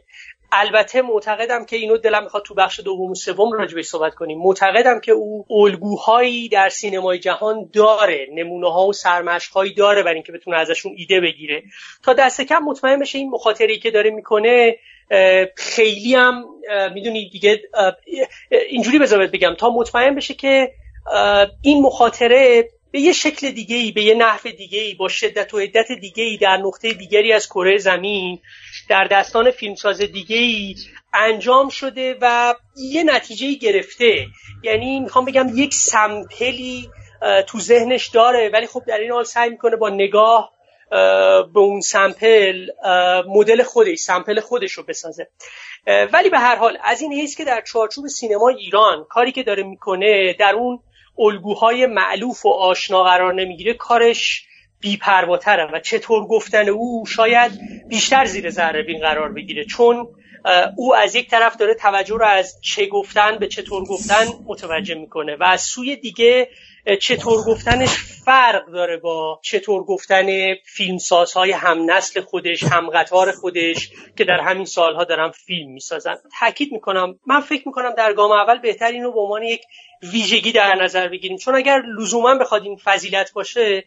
البته 0.53 1.01
معتقدم 1.01 1.65
که 1.65 1.75
اینو 1.75 1.97
دلم 1.97 2.23
می‌خواد 2.23 2.43
تو 2.43 2.53
بخش 2.53 2.79
دوم 2.79 3.11
و 3.11 3.15
سوم 3.15 3.51
راجبش 3.51 3.85
صحبت 3.85 4.15
کنیم. 4.15 4.39
معتقدم 4.39 4.99
که 4.99 5.11
او 5.11 5.45
الگوهایی 5.49 6.49
در 6.49 6.69
سینمای 6.69 7.19
جهان 7.19 7.69
داره. 7.73 8.27
نمونه 8.33 8.71
ها 8.71 8.87
و 8.87 8.93
سرمشق 8.93 9.53
هایی 9.53 9.73
داره 9.73 10.03
برای 10.03 10.15
اینکه 10.15 10.31
بتونه 10.31 10.57
ازشون 10.57 10.93
ایده 10.97 11.21
بگیره. 11.21 11.63
تا 12.03 12.13
دست 12.13 12.41
کم 12.41 12.59
مطمئن 12.59 12.99
بشه 12.99 13.17
این 13.17 13.29
مخاطری 13.29 13.79
که 13.79 13.91
داره 13.91 14.09
می‌کنه 14.09 14.75
خیلی 15.55 16.15
هم 16.15 16.45
می‌دونی 16.93 17.29
دیگه 17.29 17.61
اینجوری 18.69 18.99
بذارت 18.99 19.31
بگم. 19.31 19.55
تا 19.59 19.69
مطمئن 19.69 20.15
بشه 20.15 20.33
که 20.33 20.71
این 21.61 21.81
مخاطره 21.83 22.69
به 22.91 22.99
یه 22.99 23.13
شکل 23.13 23.51
دیگه 23.51 23.75
ای 23.75 23.91
به 23.91 24.03
یه 24.03 24.15
نحو 24.15 24.51
دیگه 24.57 24.79
ای 24.79 24.93
با 24.93 25.07
شدت 25.07 25.53
و 25.53 25.59
عدت 25.59 25.91
دیگه 25.91 26.23
ای 26.23 26.37
در 26.37 26.57
نقطه 26.57 26.93
دیگری 26.93 27.33
از 27.33 27.47
کره 27.47 27.77
زمین 27.77 28.39
در 28.89 29.03
دستان 29.03 29.51
فیلمساز 29.51 30.01
دیگه 30.01 30.37
ای 30.37 30.75
انجام 31.13 31.69
شده 31.69 32.17
و 32.21 32.55
یه 32.77 33.03
نتیجه 33.03 33.53
گرفته. 33.53 34.27
یعنی 34.63 34.99
می‌خوام 34.99 35.25
بگم 35.25 35.47
یک 35.55 35.73
سمپلی 35.73 36.89
تو 37.47 37.59
ذهنش 37.59 38.07
داره 38.07 38.49
ولی 38.53 38.67
خب 38.67 38.83
در 38.87 38.97
این 38.97 39.11
حال 39.11 39.23
سعی 39.23 39.49
می‌کنه 39.49 39.75
با 39.75 39.89
نگاه 39.89 40.51
به 41.53 41.59
اون 41.59 41.81
سمپل 41.81 42.67
مدل 43.27 43.63
خودش 43.63 43.97
سمپل 43.97 44.39
خودش 44.39 44.71
رو 44.71 44.83
بسازه 44.83 45.27
ولی 46.13 46.29
به 46.29 46.39
هر 46.39 46.55
حال 46.55 46.77
از 46.83 47.01
این 47.01 47.13
حیث 47.13 47.37
که 47.37 47.45
در 47.45 47.61
چارچوب 47.61 48.07
سینما 48.07 48.49
ایران 48.49 49.05
کاری 49.09 49.31
که 49.31 49.43
داره 49.43 49.63
می‌کنه 49.63 50.35
در 50.39 50.55
اون 50.55 50.79
الگوهای 51.19 51.85
معلوف 51.85 52.45
و 52.45 52.49
آشنا 52.49 53.03
قرار 53.03 53.33
نمی‌گیره 53.33 53.73
کارش 53.73 54.45
بیپرواتره 54.79 55.65
و 55.73 55.79
چطور 55.79 56.27
گفتن 56.27 56.69
او 56.69 57.05
شاید 57.05 57.51
بیشتر 57.89 58.25
زیر 58.25 58.49
ذره 58.49 58.83
بین 58.83 58.99
قرار 58.99 59.31
بگیره. 59.31 59.65
چون 59.65 60.07
او 60.75 60.95
از 60.95 61.15
یک 61.15 61.29
طرف 61.29 61.57
داره 61.57 61.73
توجه 61.73 62.15
رو 62.15 62.25
از 62.25 62.61
چه 62.61 62.85
گفتن 62.85 63.37
به 63.37 63.47
چطور 63.47 63.83
گفتن 63.83 64.25
متوجه 64.45 64.95
می‌کنه 64.95 65.35
و 65.35 65.43
از 65.43 65.61
سوی 65.61 65.95
دیگه 65.95 66.49
چطور 67.01 67.43
گفتنش 67.43 67.89
فرق 68.25 68.65
داره 68.71 68.97
با 68.97 69.39
چطور 69.43 69.83
گفتن 69.83 70.55
فیلمسازهای 70.55 71.51
هم 71.51 71.91
نسل 71.91 72.21
خودش 72.21 72.63
هم 72.63 72.89
قطار 72.89 73.31
خودش 73.31 73.89
که 74.17 74.23
در 74.23 74.39
همین 74.39 74.65
سالها 74.65 75.03
دارن 75.03 75.31
فیلم 75.31 75.71
می‌سازن. 75.71 76.17
تاکید 76.39 76.71
می‌کنم 76.71 77.19
من 77.27 77.41
فکر 77.41 77.67
می‌کنم 77.67 77.95
در 77.95 78.13
گام 78.13 78.31
اول 78.31 78.57
بهتر 78.57 78.91
اینو 78.91 79.11
به 79.11 79.19
عنوان 79.19 79.43
یک 79.43 79.61
ویژگی 80.11 80.51
در 80.51 80.75
نظر 80.75 81.07
بگیریم. 81.07 81.37
چون 81.37 81.55
اگر 81.55 81.81
لزوما 81.99 82.35
بخواد 82.35 82.63
این 82.63 82.75
فضیلت 82.83 83.33
باشه 83.33 83.83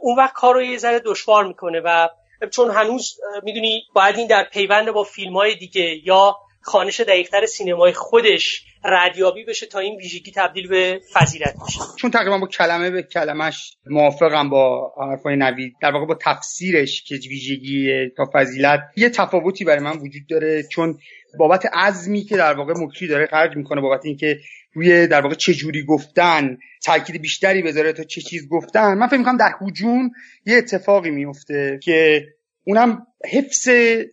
اون 0.00 0.16
وقت 0.18 0.32
کار 0.32 0.54
رو 0.54 0.62
یه 0.62 0.78
ذره 0.78 0.98
دشوار 1.04 1.44
می‌کنه 1.44 1.80
و 1.84 2.08
چون 2.52 2.70
هنوز 2.70 3.20
می‌دونی 3.42 3.82
باید 3.94 4.16
این 4.16 4.26
در 4.26 4.44
پیوند 4.44 4.90
با 4.90 5.04
فیلم 5.04 5.36
های 5.36 5.54
دیگه 5.54 6.00
یا 6.04 6.36
خانش 6.66 7.00
دقیقتر 7.00 7.46
سینمای 7.46 7.92
خودش 7.92 8.64
ردیابی 8.84 9.44
بشه 9.44 9.66
تا 9.66 9.78
این 9.78 9.96
ویژگی 9.96 10.32
تبدیل 10.36 10.68
به 10.68 11.00
فضیلت 11.12 11.54
بشه. 11.66 11.78
چون 11.98 12.10
تقریبا 12.10 12.38
با 12.38 12.46
کلمه 12.46 12.90
به 12.90 13.02
کلمش 13.02 13.76
موافقم 13.86 14.50
با 14.50 14.92
حرفای 15.10 15.36
نوید. 15.36 15.74
در 15.82 15.90
واقع 15.90 16.06
با 16.06 16.18
تفسیرش 16.20 17.02
که 17.02 17.14
ویژگی 17.14 18.08
تا 18.16 18.30
فضیلت. 18.32 18.80
یه 18.96 19.08
تفاوتی 19.08 19.64
برای 19.64 19.84
من 19.84 19.98
وجود 19.98 20.26
داره 20.30 20.62
چون 20.62 20.98
بابت 21.38 21.66
عزمی 21.72 22.22
که 22.24 22.36
در 22.36 22.54
واقع 22.54 22.72
مکری 22.76 23.08
داره 23.08 23.26
خرج 23.26 23.56
می‌کنه 23.56 23.80
بابت 23.80 24.00
اینکه 24.04 24.38
روی 24.72 25.06
در 25.06 25.20
واقع 25.20 25.34
چه 25.34 25.54
جوری 25.54 25.84
گفتن 25.84 26.58
تاکید 26.84 27.22
بیشتری 27.22 27.62
بذاره 27.62 27.92
تا 27.92 28.04
چه 28.04 28.20
چیز 28.20 28.48
گفتن. 28.48 28.94
من 28.94 29.06
فکر 29.06 29.18
می‌کنم 29.18 29.36
در 29.36 29.52
هجوم 29.62 30.10
یه 30.46 30.56
اتفاقی 30.56 31.10
میفته 31.10 31.78
که 31.82 32.26
اونم 32.66 33.06
حفظ 33.32 33.68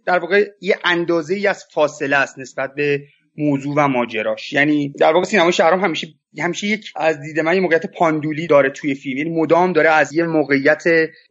در 0.06 0.20
واقع 0.20 0.50
یه 0.62 0.80
اندازه 0.84 1.36
ای 1.36 1.48
از 1.48 1.66
فاصله 1.72 2.16
است 2.16 2.40
نسبت 2.40 2.74
به 2.76 3.02
موضوع 3.38 3.76
و 3.78 3.88
ماجراش. 3.88 4.54
یعنی 4.54 4.90
در 4.90 5.14
واقع 5.14 5.26
سینما 5.26 5.52
شهرام 5.52 5.80
همیشه 5.80 6.08
همیشه 6.40 6.68
یک 6.68 6.94
از 6.96 7.22
دید 7.22 7.40
من 7.40 7.56
یه 7.56 7.62
موقعیت 7.62 7.86
پاندولی 7.86 8.48
داره 8.48 8.70
توی 8.70 8.96
فیلم. 8.96 9.18
یعنی 9.18 9.30
مدام 9.42 9.74
داره 9.74 9.90
از 9.90 10.14
یه 10.14 10.24
موقعیت 10.24 10.84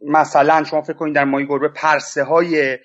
مثلا 0.07 0.63
شما 0.63 0.81
فکر 0.81 0.93
کنید 0.93 1.15
در 1.15 1.25
مای 1.25 1.47
گربه 1.47 1.67
پرسه 1.67 2.23
های 2.23 2.77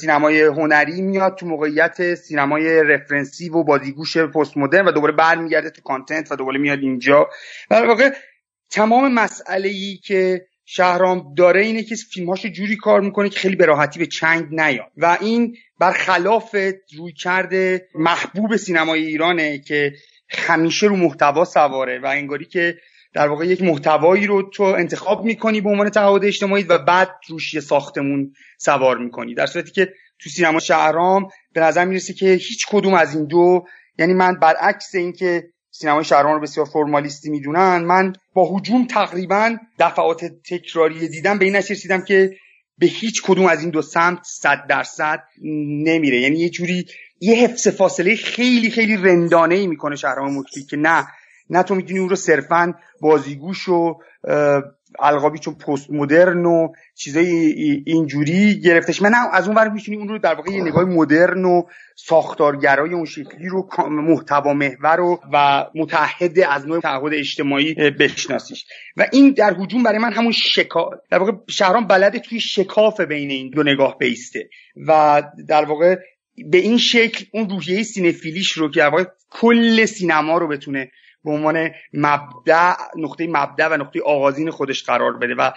سینمای 0.00 0.42
هنری 0.42 1.02
میاد 1.02 1.36
تو 1.36 1.46
موقعیت 1.46 2.14
سینمای 2.14 2.82
رفرنسی 2.82 3.48
و 3.48 3.62
بازیگوش 3.62 4.16
پست 4.16 4.56
مدرن 4.56 4.84
و 4.84 4.92
دوباره 4.92 5.12
برمیگرده 5.12 5.70
تو 5.70 5.82
کانتنت 5.82 6.32
و 6.32 6.36
دوباره 6.36 6.58
میاد 6.58 6.78
اینجا. 6.78 7.28
در 7.70 7.86
واقع 7.86 8.10
تمام 8.70 9.14
مسئله 9.14 9.68
ای 9.68 9.96
که 9.96 10.46
شهرام 10.64 11.34
داره 11.34 11.60
اینه 11.60 11.82
که 11.82 11.94
فیلمهاش 11.94 12.46
جوری 12.46 12.76
کار 12.76 13.00
می‌کنه 13.00 13.28
که 13.28 13.38
خیلی 13.40 13.56
به 13.56 13.66
راحتی 13.66 13.98
به 13.98 14.06
چنگ 14.06 14.46
نیاد. 14.50 14.92
و 14.96 15.18
این 15.20 15.56
برخلاف 15.78 16.56
روی 16.98 17.12
کرده 17.12 17.88
محبوب 17.94 18.56
سینمای 18.56 19.06
ایرانه 19.06 19.58
که 19.58 19.92
همیشه 20.28 20.86
رو 20.86 20.96
محتوا 20.96 21.44
سواره 21.44 21.98
و 21.98 22.06
انگاری 22.06 22.44
که 22.44 22.78
در 23.14 23.28
واقع 23.28 23.46
یک 23.46 23.62
محتوایی 23.62 24.26
رو 24.26 24.50
تو 24.50 24.62
انتخاب 24.62 25.24
می‌کنی 25.24 25.60
به 25.60 25.68
عنوان 25.68 25.88
تعهد 25.88 26.24
اجتماعی 26.24 26.62
و 26.62 26.78
بعد 26.78 27.10
روش 27.28 27.54
یه 27.54 27.60
ساختمون 27.60 28.32
سوار 28.58 28.98
می‌کنی. 28.98 29.34
در 29.34 29.46
صورتی 29.46 29.70
که 29.70 29.92
تو 30.18 30.30
سینما 30.30 30.60
شهرام 30.60 31.28
به 31.52 31.60
نظر 31.60 31.84
می‌رسه 31.84 32.12
که 32.12 32.26
هیچ 32.26 32.66
کدوم 32.70 32.94
از 32.94 33.14
این 33.14 33.26
دو 33.26 33.64
یعنی 33.98 34.14
من 34.14 34.34
برعکس 34.34 34.94
اینکه 34.94 35.53
سینمای 35.76 36.04
شهرام 36.04 36.34
رو 36.34 36.40
بسیار 36.40 36.66
فرمالیستی 36.66 37.30
می‌دونن. 37.30 37.78
من 37.78 38.12
با 38.34 38.56
حجوم 38.56 38.86
تقریبا 38.86 39.56
دفعات 39.78 40.24
تکراری 40.24 41.08
دیدم 41.08 41.38
به 41.38 41.44
این 41.44 41.56
رسیدم 41.56 42.04
که 42.04 42.36
به 42.78 42.86
هیچ 42.86 43.22
کدوم 43.22 43.46
از 43.46 43.60
این 43.60 43.70
دو 43.70 43.82
سمت 43.82 44.18
صد 44.24 44.66
درصد 44.68 45.22
نمیره. 45.84 46.20
یعنی 46.20 46.38
یه 46.38 46.48
جوری 46.50 46.86
یه 47.20 47.34
حفظ 47.34 47.68
فاصله 47.68 48.16
خیلی 48.16 48.70
خیلی 48.70 48.96
رندانه 48.96 49.54
ای 49.54 49.66
می‌کنه 49.66 49.96
شهرام 49.96 50.38
مکری 50.38 50.62
که 50.62 50.76
نه 50.76 51.06
نه 51.50 51.62
تو 51.62 51.74
می‌دونی 51.74 51.98
اون 51.98 52.08
رو 52.08 52.16
صرفا 52.16 52.74
بازیگوش 53.00 53.68
و 53.68 53.98
القابی 54.98 55.38
چون 55.38 55.54
پست 55.54 55.90
مدرن 55.90 56.44
و 56.44 56.68
چیزای 56.94 57.26
اینجوری 57.86 58.60
گرفتش. 58.60 59.02
من 59.02 59.12
از 59.32 59.46
اون 59.46 59.56
ور 59.56 59.68
می‌تونی 59.68 59.96
اون 59.96 60.08
رو 60.08 60.18
در 60.18 60.34
واقع 60.34 60.50
یه 60.50 60.62
نگاه 60.62 60.84
مدرن 60.84 61.44
و 61.44 61.62
ساختارگرای 61.96 62.92
اون 62.92 63.04
شکلی 63.04 63.48
رو 63.48 63.68
محتوا 63.88 64.52
محور 64.52 65.00
و 65.00 65.20
و 65.32 65.66
متحد 65.74 66.38
از 66.38 66.66
نوع 66.66 66.80
تعهد 66.80 67.14
اجتماعی 67.14 67.74
بشناسیش. 67.74 68.64
و 68.96 69.06
این 69.12 69.30
در 69.30 69.54
حجوم 69.54 69.82
برای 69.82 69.98
من 69.98 70.12
همون 70.12 70.32
شکا 70.32 70.90
در 71.10 71.18
واقع 71.18 71.32
شهران 71.48 71.86
بلده 71.86 72.18
توی 72.18 72.40
شکاف 72.40 73.00
بین 73.00 73.30
این 73.30 73.50
دو 73.50 73.62
نگاه 73.62 73.98
بیسته. 73.98 74.48
و 74.86 75.22
در 75.48 75.64
واقع 75.64 75.96
به 76.50 76.58
این 76.58 76.78
شکل 76.78 77.24
اون 77.32 77.50
روحیه 77.50 77.82
سینفیلیش 77.82 78.52
رو 78.52 78.70
که 78.70 78.80
در 78.80 78.88
واقع 78.88 79.04
کل 79.30 79.84
سینما 79.84 80.38
رو 80.38 80.48
بتونه 80.48 80.90
به 81.24 81.30
عنوان 81.30 81.70
مبدع 81.92 82.74
نقطه 82.96 83.26
مبدع 83.26 83.68
و 83.68 83.76
نقطه 83.76 84.00
آغازین 84.00 84.50
خودش 84.50 84.84
قرار 84.84 85.18
بده 85.18 85.34
و 85.34 85.50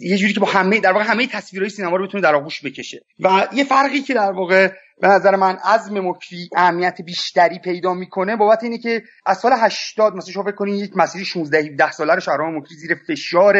یه 0.00 0.16
جوری 0.16 0.32
که 0.32 0.40
با 0.40 0.46
همه 0.46 0.80
در 0.80 0.92
واقع 0.92 1.04
همه 1.04 1.26
تصویرهای 1.26 1.70
سینما 1.70 1.96
رو 1.96 2.06
بتونه 2.06 2.22
در 2.22 2.34
آغوش 2.34 2.64
بکشه. 2.64 3.04
و 3.20 3.48
یه 3.52 3.64
فرقی 3.64 4.00
که 4.00 4.14
در 4.14 4.32
واقع 4.32 4.68
به 5.00 5.08
نظر 5.08 5.36
من 5.36 5.56
عزم 5.64 6.08
مکری 6.08 6.48
اهمیت 6.56 7.02
بیشتری 7.02 7.58
پیدا 7.58 7.94
می‌کنه 7.94 8.36
بابت 8.36 8.64
اینه 8.64 8.78
که 8.78 9.02
از 9.26 9.38
سال 9.38 9.52
80 9.58 10.14
مثلا 10.14 10.32
شما 10.32 10.42
فکر 10.42 10.54
کنید 10.54 10.74
یک 10.74 10.96
مسیر 10.96 11.24
16 11.24 11.58
17 11.58 11.90
ساله 11.90 12.14
رو 12.14 12.20
شهرام 12.20 12.56
مکری 12.56 12.74
زیر 12.76 12.96
فشار 13.08 13.56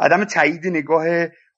عدم 0.00 0.24
تایید 0.24 0.66
نگاه 0.66 1.06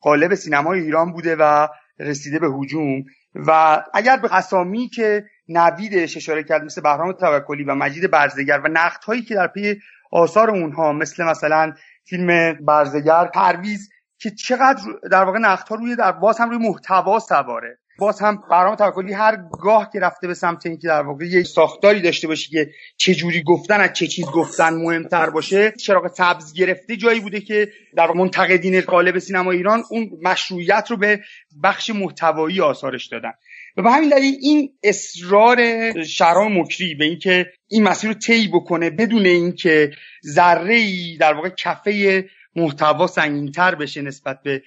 قالب 0.01 0.35
سینمای 0.35 0.81
ایران 0.81 1.13
بوده 1.13 1.37
و 1.37 1.69
رسیده 1.99 2.39
به 2.39 2.47
هجوم. 2.47 3.05
و 3.35 3.83
اگر 3.95 4.17
به 4.17 4.35
اسامی 4.35 4.89
که 4.89 5.25
نویدش 5.51 6.17
اشاره 6.17 6.43
کرد 6.45 6.65
مثل 6.65 6.81
بهرام 6.81 7.13
توکلی 7.13 7.65
و 7.65 7.75
مجید 7.75 8.11
برزگر 8.11 8.61
و 8.65 8.69
نقد 8.69 9.05
هایی 9.05 9.23
که 9.23 9.35
در 9.35 9.47
پی 9.47 9.81
آثار 10.13 10.51
اونها 10.51 10.93
مثل 10.93 11.25
مثلا 11.25 11.73
فیلم 12.05 12.59
برزگر 12.67 13.25
پرویز 13.25 13.91
که 14.19 14.31
چقدر 14.31 14.83
در 15.11 15.25
واقع 15.25 15.39
نقد 15.39 15.69
ها 15.69 15.75
روی 15.75 15.97
در 15.97 16.13
باز 16.13 16.39
هم 16.39 16.51
روی 16.51 16.69
محتوا 16.69 17.19
سواره. 17.19 17.79
باز 17.99 18.21
هم 18.21 18.43
برام 18.51 18.75
توکلی 18.75 19.13
هر 19.13 19.37
گاه 19.63 19.91
که 19.93 20.01
رفته 20.01 20.27
به 20.27 20.35
سمت 20.35 20.67
اینکه 20.67 20.89
در 20.89 21.03
واقع 21.03 21.25
یک 21.25 21.47
ساختاری 21.47 22.01
داشته 22.01 22.29
باشه 22.29 22.49
که 22.51 22.71
چه 22.97 23.15
جوری 23.15 23.43
گفتن 23.43 23.81
از 23.81 23.93
چه 23.93 24.07
چیز 24.07 24.27
گفتن 24.27 24.75
مهمتر 24.75 25.31
باشه 25.31 25.71
چراغ 25.71 26.09
سبز 26.09 26.55
گرفته 26.55 26.97
جایی 26.97 27.21
بوده 27.21 27.41
که 27.41 27.69
در 27.97 28.07
واقع 28.07 28.19
منتقدین 28.19 28.81
قالب 28.81 29.19
سینما 29.19 29.51
ایران 29.51 29.83
اون 29.91 30.11
مشروعیت 30.23 30.87
رو 30.91 30.97
به 30.97 31.21
بخش 31.63 31.91
محتوایی 31.91 32.61
آثارش 32.61 33.07
دادن. 33.07 33.33
و 33.81 33.83
به 33.83 33.91
همین 33.91 34.09
دلیل 34.09 34.35
این 34.41 34.73
اصرار 34.83 35.59
شهرام 36.03 36.61
مکری 36.61 36.95
به 36.95 37.05
اینکه 37.05 37.47
این 37.69 37.83
مسیر 37.83 38.11
رو 38.11 38.15
طی 38.15 38.49
بکنه 38.49 38.91
بدون 38.91 39.27
اینکه 39.27 39.91
ذره 40.27 40.75
ای 40.75 41.17
در 41.21 41.35
واقع 41.35 41.49
کفه 41.49 42.25
محتوا 42.57 43.07
سنگینتر 43.07 43.75
بشه 43.75 44.03
نسبت 44.03 44.39
به 44.43 44.63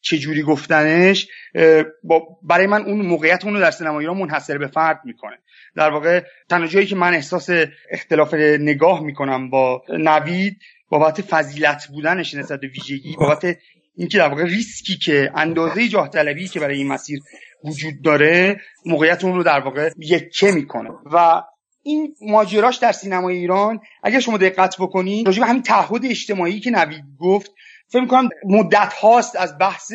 چجوری 0.00 0.42
گفتنش 0.42 1.28
برای 2.42 2.66
من 2.66 2.82
اون 2.82 3.06
موقعیت 3.06 3.44
اون 3.44 3.54
رو 3.54 3.60
در 3.60 3.70
سینما 3.70 4.00
ایران 4.00 4.16
منحصر 4.16 4.58
به 4.58 4.66
فرد 4.66 5.00
می‌کنه. 5.04 5.38
در 5.76 5.90
واقع 5.90 6.22
تنها 6.48 6.82
که 6.82 6.96
من 6.96 7.14
احساس 7.14 7.48
اختلاف 7.90 8.34
نگاه 8.60 9.00
می‌کنم 9.00 9.50
با 9.50 9.82
نوید 9.88 10.58
بابت 10.88 11.22
فضیلت 11.22 11.88
بودنش 11.92 12.34
نسبت 12.34 12.60
به 12.60 12.66
ویژگی 12.66 13.16
بابت 13.16 13.56
اینکه 13.96 14.18
در 14.18 14.28
واقع 14.28 14.44
ریسکی 14.44 14.96
که 14.96 15.30
اندازه 15.34 15.88
جاه 15.88 16.08
طلبی 16.08 16.48
که 16.48 16.60
برای 16.60 16.76
این 16.76 16.88
مسیر 16.88 17.20
وجود 17.64 18.02
داره 18.04 18.60
موقعیت 18.86 19.24
اون 19.24 19.34
رو 19.34 19.42
در 19.42 19.60
واقع 19.60 19.90
یکه 19.98 20.50
می‌کنه. 20.50 20.90
و 21.12 21.42
این 21.82 22.14
ماجراش 22.20 22.76
در 22.76 22.92
سینمای 22.92 23.36
ایران 23.36 23.80
اگر 24.02 24.20
شما 24.20 24.38
دقت 24.38 24.76
بکنید 24.78 25.26
راجع 25.26 25.40
به 25.40 25.46
همین 25.46 25.62
تعهد 25.62 26.06
اجتماعی 26.06 26.60
که 26.60 26.70
نوید 26.70 27.04
گفت 27.18 27.50
فکر 27.88 28.00
می‌کنم 28.00 28.28
مدت 28.44 28.92
هاست 28.92 29.36
از 29.36 29.58
بحث 29.60 29.92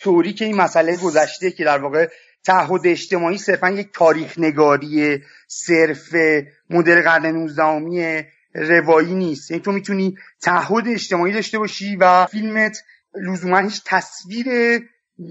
تئوری 0.00 0.32
که 0.32 0.44
این 0.44 0.56
مسئله 0.56 0.96
گذشته 0.96 1.50
که 1.50 1.64
در 1.64 1.78
واقع 1.78 2.06
تعهد 2.44 2.86
اجتماعی 2.86 3.38
صرفا 3.38 3.70
یک 3.70 3.88
تاریخ 3.94 4.38
نگاری 4.38 5.18
صرف 5.48 6.14
مدل 6.70 7.02
قرن 7.02 7.26
19 7.26 8.26
روایی 8.54 9.14
نیست. 9.14 9.50
یعنی 9.50 9.62
تو 9.62 9.72
می‌تونی 9.72 10.14
تعهد 10.42 10.88
اجتماعی 10.88 11.32
داشته 11.32 11.58
باشی 11.58 11.96
و 11.96 12.26
فیلمت 12.26 12.82
لزوما 13.14 13.58
هیچ 13.58 13.82
تصویر 13.86 14.46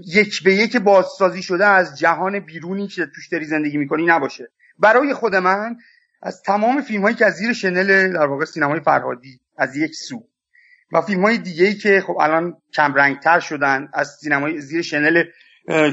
یک 0.06 0.42
به 0.42 0.54
یک 0.54 0.76
بازسازی 0.76 1.42
شده 1.42 1.66
از 1.66 1.98
جهان 1.98 2.40
بیرونی 2.40 2.88
که 2.88 3.06
توش 3.14 3.28
داری 3.28 3.44
زندگی 3.44 3.76
می‌کنی 3.76 4.06
نباشه. 4.06 4.48
برای 4.78 5.14
خود 5.14 5.34
من 5.34 5.76
از 6.22 6.42
تمام 6.42 6.80
فیلم 6.80 7.02
هایی 7.02 7.16
که 7.16 7.26
از 7.26 7.34
زیر 7.34 7.52
شنل 7.52 8.12
در 8.12 8.26
واقع 8.26 8.44
سینمای 8.44 8.80
فرهادی 8.80 9.40
از 9.58 9.76
یک 9.76 9.94
سو. 9.94 10.26
و 10.92 11.00
فیلم 11.00 11.22
های 11.22 11.38
دیگه 11.38 11.64
ای 11.64 11.74
که 11.74 12.02
خب 12.06 12.16
الان 12.20 12.56
کم 12.74 12.94
رنگ 12.94 13.18
تر 13.18 13.40
شدن 13.40 13.88
از 13.94 14.18
سینمای 14.20 14.60
زیر 14.60 14.82
شنل 14.82 15.24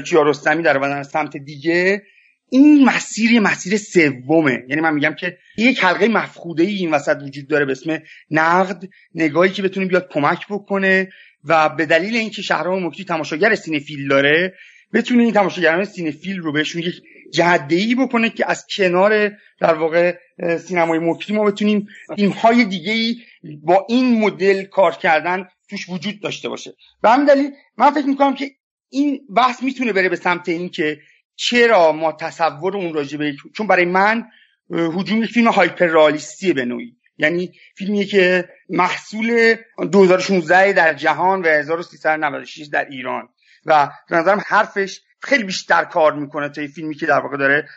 کیارستمی 0.06 0.62
در 0.62 0.78
بدن 0.78 1.02
سمت 1.02 1.36
دیگه 1.36 2.02
این 2.50 2.84
مسیر 2.84 3.40
مسیر 3.40 3.76
سومه. 3.76 4.64
یعنی 4.68 4.80
من 4.80 4.94
میگم 4.94 5.14
که 5.14 5.38
یک 5.58 5.84
حلقه 5.84 6.08
مفقوده 6.08 6.62
ای 6.62 6.74
این 6.74 6.90
وسط 6.90 7.16
وجود 7.22 7.48
داره 7.48 7.64
به 7.64 7.72
اسم 7.72 7.98
نقد 8.30 8.84
نگاهی 9.14 9.50
که 9.50 9.62
بتونه 9.62 9.86
بیاد 9.86 10.08
کمک 10.10 10.46
بکنه. 10.50 11.08
و 11.44 11.68
به 11.68 11.86
دلیل 11.86 12.16
اینکه 12.16 12.42
شهرام 12.42 12.86
مکری 12.86 13.04
تماشاگر 13.04 13.54
cinephile 13.54 14.08
داره 14.08 14.54
بتونه 14.92 15.22
این 15.22 15.32
تماشاگران 15.32 15.84
cinephile 15.84 16.38
رو 16.38 16.52
بهشون 16.52 16.82
یک 16.82 17.02
جهت‌دهی 17.32 17.94
بکنه 17.94 18.30
که 18.30 18.50
از 18.50 18.66
کنار 18.76 19.32
در 19.60 19.74
واقع 19.74 20.16
سینمای 20.58 20.98
مکری 20.98 21.32
ما 21.32 21.44
بتونیم 21.44 21.88
فیلم 22.16 22.30
های 22.30 22.64
دیگه 22.64 22.92
ای 22.92 23.16
با 23.62 23.86
این 23.88 24.20
مدل 24.20 24.62
کار 24.64 24.92
کردن 24.92 25.48
توش 25.70 25.88
وجود 25.88 26.20
داشته 26.20 26.48
باشه. 26.48 26.74
به 27.02 27.10
همین 27.10 27.26
دلیل 27.26 27.50
من 27.76 27.90
فکر 27.90 28.06
می‌کنم 28.06 28.34
که 28.34 28.50
این 28.90 29.20
بحث 29.36 29.62
می‌تونه 29.62 29.92
بره 29.92 30.08
به 30.08 30.16
سمت 30.16 30.48
این 30.48 30.68
که 30.68 30.98
چرا 31.36 31.92
ما 31.92 32.12
تصور 32.12 32.76
اون 32.76 32.94
راجبه 32.94 33.36
چون 33.56 33.66
برای 33.66 33.84
من 33.84 34.24
هجوم 34.70 35.26
فیلم 35.26 35.48
هایپر 35.48 35.86
رالیستیه 35.86 36.52
به 36.52 36.64
نوعی. 36.64 36.96
یعنی 37.18 37.52
فیلمیه 37.76 38.04
که 38.04 38.48
محصول 38.68 39.56
2016 39.92 40.72
در 40.72 40.94
جهان 40.94 41.42
و 41.42 41.46
1396 41.46 42.68
در 42.72 42.84
ایران. 42.84 43.28
و 43.66 43.90
به 44.10 44.16
نظرم 44.16 44.42
حرفش 44.46 45.00
خیلی 45.20 45.44
بیشتر 45.44 45.84
کار 45.84 46.12
می‌کنه 46.12 46.48
تا 46.48 46.66
فیلمی 46.74 46.94
که 46.94 47.06
در 47.06 47.18
واقع 47.18 47.36
داره 47.36 47.68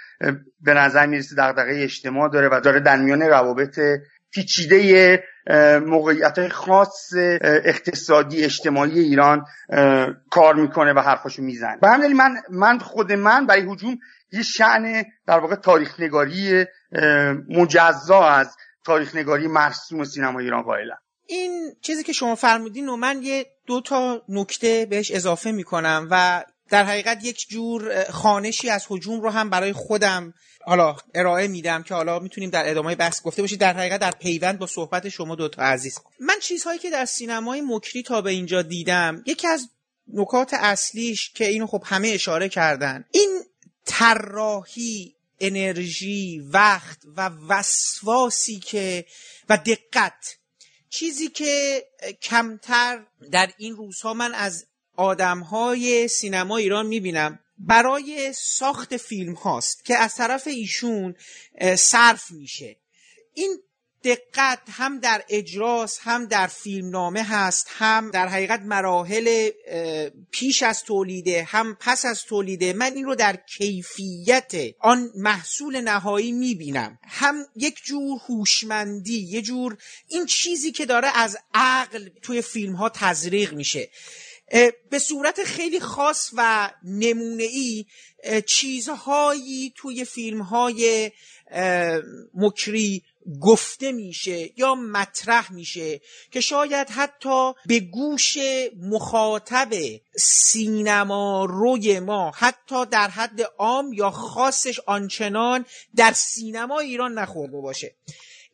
به 0.62 0.74
نظر 0.74 1.06
می‌رسه 1.06 1.36
دغدغه 1.36 1.84
اجتماع 1.84 2.30
داره 2.30 2.50
و 2.52 2.62
داره 2.64 2.80
در 2.80 2.98
میان 2.98 3.22
روابط 3.22 3.80
پیچیده 4.32 5.24
موقعیت 5.86 6.48
خاص 6.48 7.14
اقتصادی 7.42 8.44
اجتماعی 8.44 9.00
ایران 9.00 9.46
کار 10.30 10.56
می‌کنه 10.56 10.94
و 10.94 11.00
حرفاشو 11.00 11.42
می‌زنه. 11.42 11.78
به 11.82 11.90
همین 11.90 12.14
من 12.14 12.36
من 12.50 12.80
خود 12.80 13.12
من 13.12 13.46
برای 13.46 13.62
حجوم 13.62 13.98
یه 14.32 14.44
شعن 14.44 15.06
در 15.28 15.40
واقع 15.40 15.56
تاریخ 15.56 16.00
نگاری 16.00 16.66
مجزا 17.50 18.24
از 18.30 18.56
تاریخ 18.86 19.16
نگاری 19.16 19.48
مرسوم 19.48 20.04
سینما 20.04 20.40
ایران 20.40 20.62
قائلم 20.62 20.98
این 21.28 21.76
چیزی 21.82 22.04
که 22.04 22.14
شما 22.14 22.36
فرمودین 22.36 22.90
و 22.90 22.96
من 22.96 23.24
یه 23.24 23.46
دو 23.68 23.82
تا 23.82 24.22
نکته 24.30 24.88
بهش 24.90 25.12
اضافه 25.12 25.52
می‌کنم 25.52 26.08
و 26.12 26.44
در 26.70 26.84
حقیقت 26.84 27.26
یک 27.26 27.46
جور 27.50 28.04
خانشی 28.04 28.70
از 28.70 28.86
حجوم 28.90 29.22
رو 29.22 29.30
هم 29.30 29.50
برای 29.50 29.74
خودم 29.74 30.34
حالا 30.66 30.96
ارائه 31.16 31.48
میدم 31.48 31.84
که 31.84 31.94
حالا 31.94 32.20
می‌تونیم 32.20 32.50
در 32.50 32.70
ادامه 32.70 32.96
بحث 32.96 33.22
گفته 33.22 33.42
باشید 33.42 33.60
در 33.60 33.74
حقیقت 33.74 34.00
در 34.00 34.12
پیوند 34.12 34.60
با 34.60 34.68
صحبت 34.68 35.10
شما 35.10 35.36
دوتا 35.36 35.62
عزیز. 35.62 36.00
من 36.20 36.36
چیزهایی 36.42 36.80
که 36.80 36.90
در 36.90 37.06
سینمای 37.06 37.62
مکری 37.62 38.04
تا 38.04 38.22
به 38.22 38.32
اینجا 38.32 38.62
دیدم 38.62 39.24
یکی 39.26 39.48
از 39.48 39.70
نکات 40.14 40.54
اصلیش 40.54 41.32
که 41.32 41.48
اینو 41.48 41.68
خب 41.68 41.84
همه 41.86 42.08
اشاره 42.08 42.50
کردن 42.50 43.06
این 43.12 43.42
طراحی 43.86 45.16
انرژی 45.42 46.40
وقت 46.40 46.98
و 47.18 47.30
وسواسی 47.48 48.60
که 48.60 49.06
و 49.50 49.58
دقت. 49.58 50.38
چیزی 50.90 51.28
که 51.28 51.86
کمتر 52.22 53.06
در 53.32 53.52
این 53.58 53.76
روزها 53.76 54.14
من 54.14 54.34
از 54.34 54.66
آدمهای 54.96 56.08
سینما 56.08 56.58
ایران 56.58 56.88
می‌بینم 56.88 57.40
برای 57.58 58.34
ساخت 58.34 58.98
فیلم 58.98 59.34
هاست 59.34 59.86
که 59.86 59.98
از 59.98 60.16
طرف 60.16 60.48
ایشون 60.48 61.16
صرف 61.76 62.32
میشه. 62.32 62.78
این 63.34 63.60
دقت 64.04 64.60
هم 64.70 65.00
در 65.00 65.24
اجراس 65.30 66.00
هم 66.02 66.26
در 66.26 66.48
فیلمنامه 66.48 67.24
هست 67.24 67.68
هم 67.70 68.12
در 68.12 68.28
حقیقت 68.28 68.62
مراحل 68.62 69.50
پیش 70.32 70.64
از 70.64 70.84
تولیده 70.84 71.44
هم 71.44 71.78
پس 71.80 72.06
از 72.06 72.24
تولیده. 72.24 72.74
من 72.74 72.94
این 72.96 73.06
رو 73.06 73.16
در 73.16 73.36
کیفیت 73.58 74.52
آن 74.80 75.12
محصول 75.16 75.82
نهایی 75.82 76.32
می‌بینم. 76.32 77.00
هم 77.04 77.36
یک 77.56 77.84
جور 77.84 78.20
هوشمندی 78.30 79.20
یه 79.20 79.42
جور 79.42 79.78
این 80.08 80.26
چیزی 80.26 80.72
که 80.72 80.86
داره 80.86 81.08
از 81.18 81.38
عقل 81.54 82.10
توی 82.22 82.42
فیلم 82.42 82.76
ها 82.76 82.90
تزریق 82.90 83.54
میشه. 83.54 83.90
به 84.90 85.00
صورت 85.00 85.44
خیلی 85.44 85.80
خاص 85.80 86.30
و 86.34 86.72
نمونه 86.84 87.44
ای 87.44 87.86
چیزهایی 88.46 89.74
توی 89.76 90.06
فیلم 90.06 90.42
های 90.42 91.12
مکری 92.34 93.04
گفته 93.42 93.92
میشه 93.92 94.50
یا 94.60 94.76
مطرح 94.76 95.54
میشه 95.54 96.02
که 96.32 96.42
شاید 96.42 96.90
حتی 96.90 97.54
به 97.66 97.80
گوش 97.80 98.38
مخاطب 98.82 99.74
سینما 100.18 101.46
روی 101.46 102.00
ما 102.00 102.32
حتی 102.36 102.86
در 102.86 103.08
حد 103.08 103.42
عام 103.58 103.94
یا 103.94 104.12
خاصش 104.12 104.80
آنچنان 104.80 105.66
در 105.96 106.12
سینما 106.12 106.80
ایران 106.80 107.14
نخورده 107.14 107.58
باشه. 107.58 107.96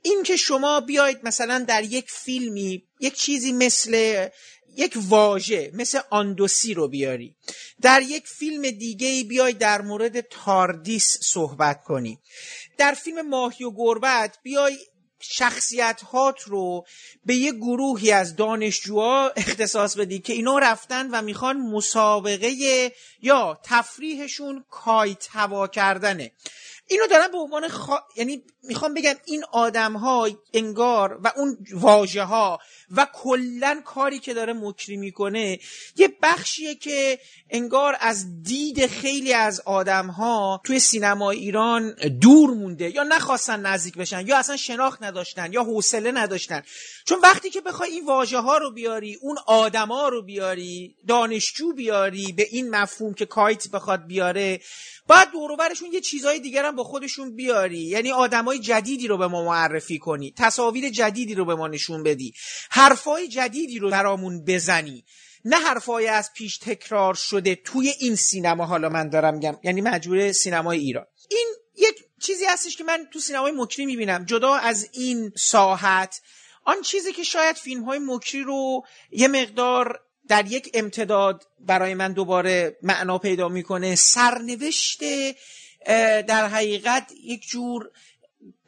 این 0.01 0.23
که 0.23 0.36
شما 0.36 0.80
بیاید 0.80 1.19
مثلا 1.23 1.65
در 1.67 1.84
یک 1.84 2.12
فیلمی 2.12 2.84
یک 2.99 3.13
چیزی 3.13 3.51
مثل 3.51 4.27
یک 4.78 4.98
واژه 5.08 5.72
مثل 5.74 6.00
آندوسی 6.10 6.74
رو 6.74 6.88
بیاری. 6.88 7.36
در 7.82 8.02
یک 8.02 8.28
فیلم 8.28 8.62
دیگه 8.62 9.24
بیای 9.24 9.54
در 9.54 9.82
مورد 9.82 10.22
تاردیس 10.22 11.18
صحبت 11.22 11.84
کنی. 11.84 12.20
در 12.78 12.94
فیلم 12.94 13.30
ماهی 13.30 13.66
و 13.66 13.72
گربت 13.72 14.38
بیای 14.44 14.78
شخصیت 15.20 16.02
هات 16.02 16.42
رو 16.42 16.86
به 17.26 17.36
یه 17.36 17.52
گروهی 17.52 18.12
از 18.12 18.36
دانشجوها 18.36 19.30
اختصاص 19.30 19.98
بدی 19.98 20.20
که 20.20 20.34
اینا 20.34 20.58
رفتن 20.60 21.10
و 21.12 21.22
می‌خوان 21.22 21.58
مسابقه 21.58 22.52
یا 23.22 23.60
تفریحشون 23.63 24.66
کایت 24.70 25.28
هوا 25.32 25.68
کردنه. 25.68 26.32
اینو 26.88 27.08
دارم 27.08 27.32
به 27.32 27.38
عنوان 27.38 27.67
خا... 27.67 27.97
یعنی 28.15 28.43
می‌خوام 28.63 28.93
بگم 28.93 29.13
این 29.26 29.43
آدم 29.52 29.93
ها 29.93 30.30
انگار 30.54 31.19
و 31.23 31.32
اون 31.36 31.58
واژه 31.73 32.23
ها 32.23 32.60
و 32.91 33.08
کلا 33.13 33.82
کاری 33.86 34.19
که 34.19 34.34
داره 34.34 34.54
مکری 34.54 34.97
می‌کنه 34.97 35.60
یه 35.95 36.17
بخشیه 36.21 36.76
که 36.76 37.19
انگار 37.50 37.97
از 38.00 38.43
دید 38.43 38.88
خیلی 38.88 39.34
از 39.34 39.62
آدم 39.65 40.08
ها 40.08 40.62
توی 40.63 40.80
سینما 40.80 41.32
ایران 41.32 41.91
دور 42.21 42.50
مونده 42.50 42.95
یا 42.95 43.04
نخواستن 43.04 43.60
نزدیک 43.60 43.97
بشن 43.97 44.28
یا 44.28 44.38
اصلا 44.38 44.58
شناخت 44.58 45.04
نداشتن 45.04 45.54
یا 45.54 45.63
حوصله 45.63 46.12
نداشتن. 46.12 46.63
چون 47.06 47.19
وقتی 47.19 47.50
که 47.50 47.62
بخوای 47.62 47.91
این 47.91 48.06
واژه 48.06 48.39
ها 48.39 48.58
رو 48.58 48.71
بیاری 48.71 49.17
اون 49.21 49.38
آدما 49.47 50.10
رو 50.10 50.21
بیاری 50.21 50.95
دانشجو 51.08 51.73
بیاری 51.73 52.32
به 52.32 52.47
این 52.52 52.69
مفهوم 52.69 53.13
که 53.13 53.26
کایت 53.26 53.67
بخواد 53.67 54.06
بیاره 54.06 54.60
باید 55.08 55.32
دوروبرشون 55.32 55.93
یه 55.93 56.02
چیزای 56.02 56.39
دیگر 56.39 56.65
هم 56.65 56.76
با 56.78 56.84
خودشون 56.84 57.36
بیاری. 57.36 57.80
یعنی 57.80 58.12
آدمای 58.12 58.60
جدیدی 58.60 59.08
رو 59.08 59.18
به 59.18 59.28
ما 59.28 59.46
معرفی 59.46 60.00
کنی. 60.00 60.34
تصاویر 60.38 60.90
جدیدی 60.90 61.36
رو 61.36 61.46
به 61.46 61.56
ما 61.56 61.68
نشون 61.68 62.04
بدی. 62.04 62.34
حرفای 62.70 63.28
جدیدی 63.28 63.80
رو 63.80 63.90
برامون 63.90 64.44
بزنی. 64.44 65.04
نه 65.46 65.58
حرفای 65.58 66.08
از 66.08 66.34
پیش 66.34 66.58
تکرار 66.58 67.13
شده 67.13 67.56
توی 67.56 67.94
این 68.00 68.16
سینما. 68.16 68.66
حالا 68.66 68.90
من 68.90 69.10
دارم 69.10 69.34
میگم. 69.34 69.58
یعنی 69.63 69.82
مجبور 69.82 70.32
سینمای 70.32 70.80
ایران. 70.80 71.06
این 71.32 71.48
یک 71.76 71.96
چیزی 72.22 72.46
هستش 72.46 72.78
که 72.78 72.84
من 72.84 73.08
تو 73.13 73.20
سینمای 73.20 73.52
مکری 73.52 73.86
می‌بینم. 73.86 74.26
جدا 74.26 74.56
از 74.56 74.90
این 74.94 75.32
ساحت 75.36 76.22
آن 76.63 76.82
چیزی 76.82 77.13
که 77.13 77.24
شاید 77.24 77.56
فیلم 77.56 77.84
های 77.84 78.00
مکری 78.00 78.44
رو 78.44 78.82
یه 79.12 79.28
مقدار 79.28 80.00
در 80.28 80.52
یک 80.52 80.72
امتداد 80.74 81.44
برای 81.60 81.94
من 81.94 82.13
دوباره 82.13 82.78
معنا 82.82 83.18
پیدا 83.18 83.50
می‌کنه 83.50 83.96
سرنوشت 83.96 85.00
در 86.28 86.47
حقیقت 86.47 87.12
یک 87.23 87.47
جور 87.47 87.91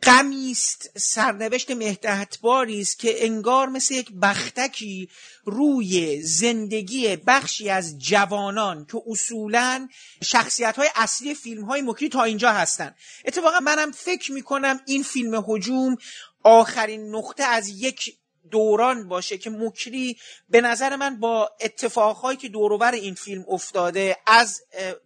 غمی 0.03 0.51
است 0.51 0.89
سرنوشت 0.97 1.71
مهدهتباری 1.71 2.81
است 2.81 2.99
که 2.99 3.25
انگار 3.25 3.69
مثل 3.69 3.93
یک 3.93 4.11
بختکی 4.21 5.09
روی 5.45 6.21
زندگی 6.21 7.15
بخشی 7.15 7.69
از 7.69 7.99
جوانان 7.99 8.85
که 8.85 9.01
اصولا 9.07 9.89
شخصیت 10.23 10.75
های 10.75 10.89
اصلی 10.95 11.35
فیلم 11.35 11.63
های 11.63 11.81
مکری 11.81 12.09
تا 12.09 12.23
اینجا 12.23 12.51
هستن. 12.51 12.95
اتفاقا 13.25 13.59
منم 13.59 13.91
فکر 13.91 14.31
می‌کنم 14.31 14.79
این 14.85 15.03
فیلم 15.03 15.43
حجوم 15.47 15.97
آخرین 16.43 17.15
نقطه 17.15 17.43
از 17.43 17.69
یک 17.69 18.18
دوران 18.51 19.07
باشه 19.07 19.37
که 19.37 19.49
مکری 19.49 20.17
به 20.49 20.61
نظر 20.61 20.95
من 20.95 21.19
با 21.19 21.51
اتفاقهایی 21.61 22.37
که 22.37 22.49
دوروبر 22.49 22.91
این 22.91 23.13
فیلم 23.13 23.45
افتاده 23.47 24.17
از 24.27 24.61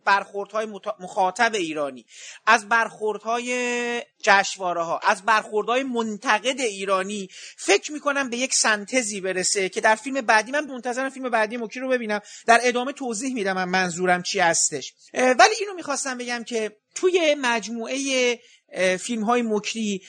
برخوردهای 0.05 0.67
مخاطب 0.99 1.53
ایرانی 1.53 2.05
از 2.45 2.69
برخوردهای 2.69 4.01
جشواره 4.21 4.83
ها 4.83 4.99
از 4.99 5.23
برخوردهای 5.23 5.83
منتقد 5.83 6.59
ایرانی 6.59 7.29
فکر 7.57 7.91
می‌کنم 7.91 8.29
به 8.29 8.37
یک 8.37 8.53
سنتزی 8.53 9.21
برسه 9.21 9.69
که 9.69 9.81
در 9.81 9.95
فیلم 9.95 10.21
بعدی 10.21 10.51
من 10.51 10.65
منتظرم 10.65 11.09
فیلم 11.09 11.29
بعدی 11.29 11.57
مکری 11.57 11.81
رو 11.81 11.89
ببینم. 11.89 12.19
در 12.45 12.59
ادامه 12.63 12.93
توضیح 12.93 13.33
میدم 13.33 13.53
من 13.53 13.69
منظورم 13.69 14.23
چی 14.23 14.39
هستش. 14.39 14.93
ولی 15.13 15.55
اینو 15.59 15.73
می‌خواستم 15.75 16.17
بگم 16.17 16.43
که 16.43 16.77
توی 16.95 17.35
مجموعه 17.41 18.39
فیلم 18.99 19.23
های 19.23 19.41
مکری 19.41 20.01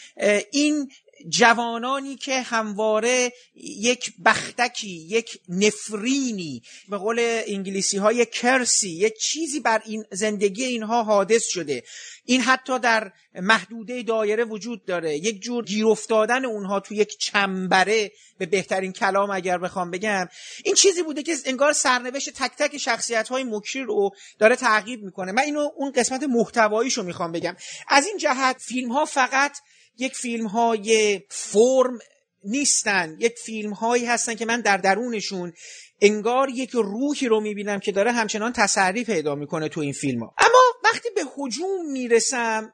این 0.52 0.90
جوانانی 1.28 2.16
که 2.16 2.40
همواره 2.40 3.32
یک 3.54 4.12
بختکی 4.24 4.88
یک 4.88 5.40
نفرینی 5.48 6.62
به 6.88 6.96
قول 6.96 7.42
انگلیسی 7.46 7.96
های 7.96 8.26
کرسی 8.26 8.90
یک 8.90 9.18
چیزی 9.18 9.60
بر 9.60 9.82
این 9.84 10.04
زندگی 10.10 10.64
اینها 10.64 11.02
حادث 11.02 11.44
شده. 11.46 11.82
این 12.24 12.40
حتی 12.40 12.78
در 12.78 13.12
محدوده 13.34 14.02
دایره 14.02 14.44
وجود 14.44 14.84
داره. 14.84 15.16
یک 15.16 15.40
جور 15.40 15.64
گیر 15.64 15.87
افتادن 15.87 16.44
اونها 16.44 16.80
تو 16.80 16.94
یک 16.94 17.18
چنبره 17.18 18.12
به 18.38 18.46
بهترین 18.46 18.92
کلام 18.92 19.30
اگر 19.30 19.58
بخوام 19.58 19.90
بگم. 19.90 20.28
این 20.64 20.74
چیزی 20.74 21.02
بوده 21.02 21.22
که 21.22 21.37
انگار 21.44 21.72
سرنوشت 21.72 22.30
تک 22.30 22.52
تک 22.58 22.78
شخصیت 22.78 23.28
های 23.28 23.44
مکری 23.44 23.82
رو 23.82 24.10
داره 24.38 24.56
تعقیب 24.56 25.02
می‌کنه. 25.02 25.32
من 25.32 25.42
اینو 25.42 25.68
اون 25.76 25.92
قسمت 25.92 26.22
محتواییشو 26.22 27.02
می‌خوام 27.02 27.32
بگم. 27.32 27.56
از 27.88 28.06
این 28.06 28.18
جهت 28.18 28.56
فیلم 28.60 28.92
ها 28.92 29.04
فقط 29.04 29.52
یک 29.98 30.16
فیلم 30.16 30.46
های 30.46 31.20
فرم 31.28 31.98
نیستن. 32.44 33.16
یک 33.18 33.38
فیلم 33.38 33.72
هایی 33.72 34.04
هستن 34.04 34.35
که 34.35 34.44
من 34.44 34.61
در 34.61 34.76
درونشون 34.76 35.52
انگار 36.00 36.48
یک 36.50 36.70
روحی 36.70 37.28
رو 37.28 37.40
می‌بینم 37.40 37.80
که 37.80 37.92
داره 37.92 38.12
همچنان 38.12 38.52
تسری 38.52 39.04
پیدا 39.04 39.35
می‌کنه 39.35 39.68
تو 39.68 39.80
این 39.80 39.92
فیلم 39.92 40.20
ها 40.20 40.35
اما 40.38 40.61
وقتی 40.85 41.09
به 41.14 41.22
حجوم 41.37 41.92
می‌رسم 41.92 42.72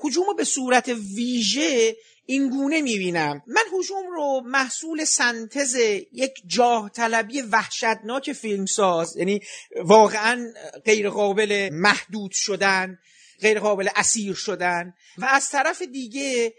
حجوم 0.00 0.26
رو 0.26 0.34
به 0.34 0.44
صورت 0.44 0.88
ویژه 0.88 1.96
این 2.26 2.50
گونه 2.50 2.82
می‌بینم. 2.82 3.42
من 3.46 3.62
حجوم 3.72 4.06
رو 4.10 4.42
محصول 4.44 5.04
سنتز 5.04 5.74
یک 6.12 6.32
جاه 6.46 6.90
طلبی 6.90 7.40
وحشتناک 7.40 8.32
فیلمساز 8.32 9.16
یعنی 9.16 9.40
واقعا 9.84 10.52
غیر 10.84 11.10
قابل 11.10 11.68
محدود 11.72 12.30
شدن 12.34 12.98
غیر 13.40 13.60
قابل 13.60 13.88
اسیر 13.96 14.34
شدن 14.34 14.94
و 15.18 15.24
از 15.24 15.48
طرف 15.48 15.82
دیگه 15.82 16.54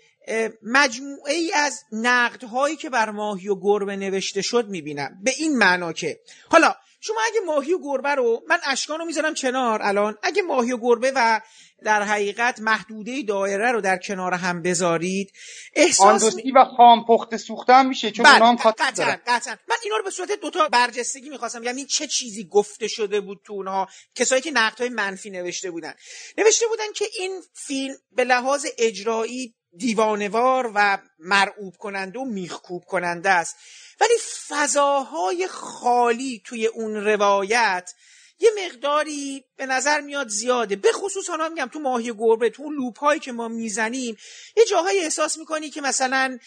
مجموعه 0.64 1.34
ای 1.34 1.54
از 1.54 1.84
نقدهایی 1.92 2.76
که 2.76 2.90
بر 2.90 3.10
ماهی 3.10 3.48
و 3.48 3.56
گربه 3.56 3.96
نوشته 3.96 4.42
شد 4.42 4.68
می‌بینم. 4.68 5.20
به 5.24 5.34
این 5.38 5.58
معنا 5.58 5.94
که 5.94 6.20
حالا 6.50 6.76
شما 7.00 7.18
اگه 7.26 7.40
ماهی 7.46 7.74
و 7.74 7.80
گربه 7.84 8.16
رو 8.16 8.44
من 8.48 8.60
اشکان 8.66 9.00
رو 9.00 9.06
می‌ذارم 9.06 9.34
کنار 9.34 9.82
الان. 9.82 10.18
اگه 10.24 10.42
ماهی 10.42 10.72
و 10.72 10.78
گربه 10.78 11.12
و 11.16 11.42
در 11.84 12.04
حقیقت 12.04 12.60
محدوده 12.60 13.22
دایره 13.22 13.72
رو 13.72 13.82
در 13.82 13.98
کنار 13.98 14.34
هم 14.34 14.62
بذارید 14.62 15.32
احساس 15.76 16.36
می... 16.36 16.52
و 16.52 16.66
خام 16.78 17.06
پخت 17.08 17.38
سوخته 17.38 17.74
هم 17.74 17.88
میشه 17.88 18.12
چون 18.12 18.26
بله، 18.26 18.46
هم 18.46 18.56
قطعا 18.56 19.18
قطعا. 19.28 19.56
من 19.70 19.76
اینا 19.84 19.98
رو 19.98 20.04
به 20.04 20.12
صورت 20.12 20.32
دوتا 20.32 20.70
برجستگی 20.70 21.30
می‌خواستم. 21.30 21.64
یعنی 21.64 21.86
چه 21.86 22.08
چیزی 22.08 22.48
گفته 22.52 22.88
شده 22.88 23.22
بود 23.22 23.42
تو 23.46 23.54
اونها؟ 23.54 23.88
کسایی 24.16 24.42
که 24.42 24.52
نقدهای 24.52 24.90
منفی 24.90 25.30
نوشته 25.30 25.72
بودن. 25.72 25.94
نوشته 26.38 26.68
بودن 26.68 26.92
که 26.96 27.06
این 27.20 27.42
فیلم 27.54 27.96
به 28.12 28.24
لحاظ 28.24 28.66
اجرایی 28.78 29.56
دیوانوار 29.78 30.72
و 30.76 30.98
مرعوب 31.20 31.74
کننده 31.78 32.20
و 32.20 32.26
میخکوب 32.26 32.84
کننده 32.84 33.30
است. 33.30 33.56
ولی 34.02 34.14
فضاهای 34.48 35.48
خالی 35.48 36.42
توی 36.46 36.68
اون 36.68 36.96
روایت 36.96 37.94
یه 38.42 38.50
مقداری 38.66 39.46
به 39.58 39.66
نظر 39.66 40.02
میاد 40.02 40.28
زیاده. 40.28 40.76
به 40.76 40.92
خصوص 40.92 41.30
حالا 41.30 41.50
میگم 41.50 41.70
تو 41.74 41.80
ماهی 41.80 42.14
گربه 42.14 42.50
تو 42.50 42.64
اون 42.64 42.76
لوپ 42.76 43.00
هایی 43.00 43.20
که 43.20 43.32
ما 43.32 43.48
می‌زنیم 43.48 44.18
یه 44.58 44.66
جاهایی 44.66 45.00
احساس 45.00 45.38
می‌کنی 45.38 45.70
که 45.70 45.82
مثلا 45.82 46.38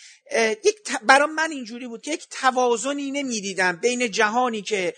یک 0.64 0.76
برام 1.02 1.34
من 1.34 1.50
اینجوری 1.50 1.88
بود 1.88 2.02
که 2.02 2.12
یک 2.12 2.26
توازنی 2.30 3.10
نمی‌دیدم 3.10 3.76
بین 3.76 4.10
جهانی 4.10 4.62
که 4.62 4.94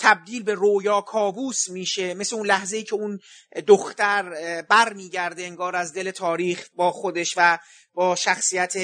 تبدیل 0.00 0.42
به 0.42 0.54
رویا 0.54 1.00
کابوس 1.00 1.68
میشه 1.68 2.14
مثل 2.14 2.36
اون 2.36 2.46
لحظه 2.46 2.76
ای 2.76 2.82
که 2.82 2.94
اون 2.94 3.20
دختر 3.66 4.22
بر 4.62 4.92
میگرده 4.92 5.42
انگار 5.42 5.76
از 5.76 5.92
دل 5.92 6.10
تاریخ 6.10 6.68
با 6.74 6.90
خودش 6.90 7.34
و 7.36 7.58
با 7.94 8.16
شخصیت 8.16 8.76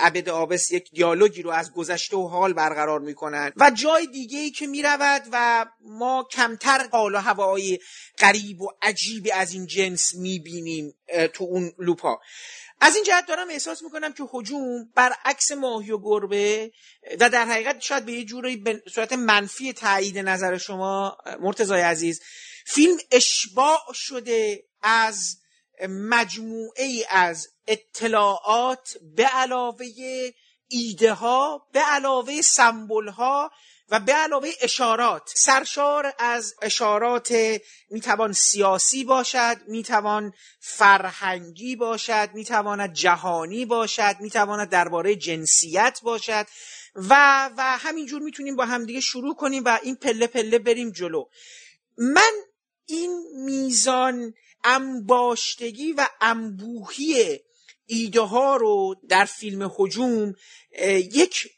عبد 0.00 0.28
آبس 0.28 0.72
یک 0.72 0.90
دیالوگی 0.90 1.42
رو 1.42 1.50
از 1.50 1.72
گذشته 1.72 2.16
و 2.16 2.28
حال 2.28 2.52
برقرار 2.52 3.00
می‌کنن 3.00 3.52
و 3.56 3.70
جای 3.70 4.06
دیگه 4.06 4.38
ای 4.38 4.50
که 4.50 4.66
می‌رود 4.66 5.22
و 5.32 5.66
ما 5.80 6.28
کمتر 6.32 6.88
حال 6.92 7.14
و 7.14 7.18
هوایی 7.18 7.78
غریب 8.18 8.60
و 8.60 8.68
عجیبی 8.82 9.32
از 9.32 9.52
این 9.52 9.66
جنس 9.66 10.14
می‌بینیم 10.14 10.94
تو 11.32 11.44
اون 11.44 11.72
لوپا. 11.78 12.20
از 12.80 12.94
این 12.94 13.04
جهت 13.04 13.26
دارم 13.26 13.50
احساس 13.50 13.82
می‌کنم 13.82 14.12
که 14.12 14.24
حجوم 14.30 14.92
برعکس 14.94 15.52
ماهی 15.52 15.90
و 15.90 15.98
گربه 15.98 16.72
و 17.20 17.30
در 17.30 17.44
حقیقت 17.44 17.80
شاید 17.80 18.04
به 18.04 18.12
یه 18.12 18.24
جوری 18.24 18.56
به 18.56 18.82
صورت 18.94 19.12
منفی 19.12 19.72
تایید 19.72 20.18
نظر 20.18 20.58
شما 20.58 21.18
مرتضای 21.40 21.80
عزیز 21.80 22.20
فیلم 22.66 22.96
اشباع 23.10 23.78
شده 23.94 24.64
از 24.82 25.36
مجموعه 25.88 26.84
ای 26.84 27.04
از 27.10 27.48
اطلاعات 27.66 28.96
به 29.16 29.24
علاوه 29.24 29.86
ایده 30.68 31.12
ها 31.12 31.66
به 31.72 31.80
علاوه 31.80 32.42
سمبل 32.42 33.08
ها 33.08 33.50
و 33.88 34.00
به 34.00 34.12
علاوه 34.12 34.50
اشارات. 34.60 35.32
سرشار 35.34 36.14
از 36.18 36.54
اشارات 36.62 37.34
می‌توان 37.90 38.32
سیاسی 38.32 39.04
باشد 39.04 39.56
می‌توان 39.68 40.32
فرهنگی 40.60 41.76
باشد 41.76 42.30
می‌تواند 42.34 42.92
جهانی 42.92 43.64
باشد 43.64 44.16
می‌تواند 44.20 44.68
درباره 44.70 45.16
جنسیت 45.16 46.00
باشد 46.02 46.46
و 46.94 47.50
و 47.56 47.62
همینجور 47.78 48.22
می‌تونیم 48.22 48.56
با 48.56 48.64
همدیگه 48.64 49.00
شروع 49.00 49.34
کنیم 49.34 49.62
و 49.64 49.78
این 49.82 49.96
پله 49.96 50.26
پله 50.26 50.58
بریم 50.58 50.90
جلو. 50.90 51.24
من 51.98 52.32
این 52.86 53.22
میزان 53.44 54.34
انباشتگی 54.64 55.92
و 55.92 56.08
انبوهی 56.20 57.40
ایده 57.86 58.20
ها 58.20 58.56
رو 58.56 58.94
در 59.08 59.24
فیلم 59.24 59.72
حجوم 59.76 60.34
یک 61.12 61.48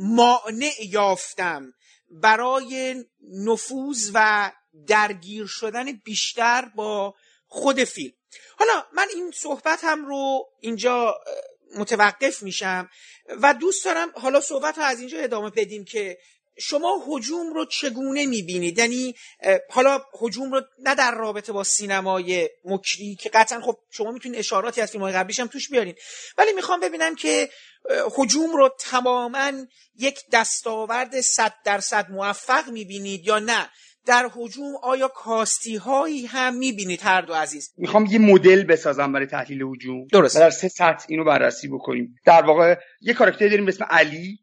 مانع 0.00 0.72
یافتم 0.80 1.72
برای 2.10 3.04
نفوذ 3.32 4.10
و 4.14 4.52
درگیر 4.86 5.46
شدن 5.46 5.92
بیشتر 5.92 6.70
با 6.74 7.14
خود 7.46 7.84
فیلم. 7.84 8.12
حالا 8.58 8.84
من 8.92 9.06
این 9.14 9.30
صحبت 9.34 9.80
هم 9.82 10.06
رو 10.06 10.48
اینجا 10.60 11.14
متوقف 11.76 12.42
میشم 12.42 12.90
و 13.42 13.54
دوست 13.54 13.84
دارم 13.84 14.12
حالا 14.14 14.40
صحبت 14.40 14.78
ها 14.78 14.84
از 14.84 15.00
اینجا 15.00 15.18
ادامه 15.18 15.50
بدیم 15.50 15.84
که 15.84 16.18
شما 16.58 17.04
حجوم 17.06 17.52
رو 17.54 17.64
چگونه 17.64 18.26
می‌بینید؟ 18.26 18.78
یعنی 18.78 19.14
حالا 19.70 20.00
حجوم 20.20 20.52
رو 20.52 20.62
نه 20.78 20.94
در 20.94 21.14
رابطه 21.14 21.52
با 21.52 21.64
سینمای 21.64 22.50
مکری 22.64 23.14
که 23.14 23.28
قطعا 23.28 23.60
خب 23.60 23.76
شما 23.90 24.10
می‌تونید 24.10 24.38
اشاراتی 24.38 24.80
از 24.80 24.90
فیلم 24.90 25.04
های 25.04 25.12
قبلیش 25.12 25.40
هم 25.40 25.46
توش 25.46 25.70
بیارین. 25.70 25.94
ولی 26.38 26.52
می‌خوام 26.52 26.80
ببینم 26.80 27.14
که 27.14 27.48
حجوم 28.16 28.56
رو 28.56 28.70
تماما 28.80 29.52
یک 29.98 30.18
دستاورد 30.32 31.20
صد 31.20 31.54
درصد 31.64 32.10
موفق 32.10 32.70
می‌بینید 32.70 33.26
یا 33.26 33.38
نه؟ 33.38 33.70
در 34.06 34.30
حجوم 34.34 34.76
آیا 34.82 35.08
کاستی 35.08 35.76
هایی 35.76 36.26
هم 36.26 36.54
می‌بینید 36.54 37.00
هر 37.02 37.20
دو 37.20 37.34
عزیز؟ 37.34 37.72
می‌خوام 37.76 38.06
یه 38.06 38.18
مدل 38.18 38.64
بسازم 38.64 39.12
برای 39.12 39.26
تحلیل 39.26 39.62
حجوم 39.62 40.06
درست. 40.12 40.36
در 40.36 40.50
سه 40.50 40.68
سطح 40.68 41.06
اینو 41.08 41.24
بررسی 41.24 41.68
بکنیم. 41.68 42.14
در 42.26 42.42
واقع 42.42 42.76
یه 43.00 43.14
کاراکتری 43.14 43.48
داریم 43.48 43.64
به 43.64 43.72
اسم 43.72 43.84
علی 43.90 44.38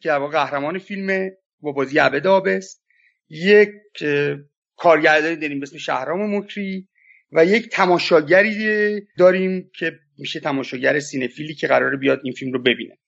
که 0.00 0.08
در 0.08 0.18
واقع 0.18 0.32
قهرمان 0.32 0.78
فیلم 0.78 1.30
با 1.62 1.72
بازی 1.72 1.98
عبد 1.98 2.26
آبست 2.26 2.82
یک 3.28 3.70
کارگردانی 4.76 5.36
داریم 5.36 5.60
به 5.60 5.62
اسم 5.62 5.78
شهرام 5.78 6.36
مکری 6.36 6.88
و 7.32 7.44
یک 7.44 7.68
تماشاگری 7.68 9.00
داریم 9.18 9.70
که 9.78 9.92
میشه 10.18 10.40
تماشاگر 10.40 10.98
سینفیلی 10.98 11.54
که 11.54 11.66
قراره 11.66 11.96
بیاد 11.96 12.20
این 12.24 12.32
فیلم 12.32 12.52
رو 12.52 12.62
ببینه. 12.62 12.98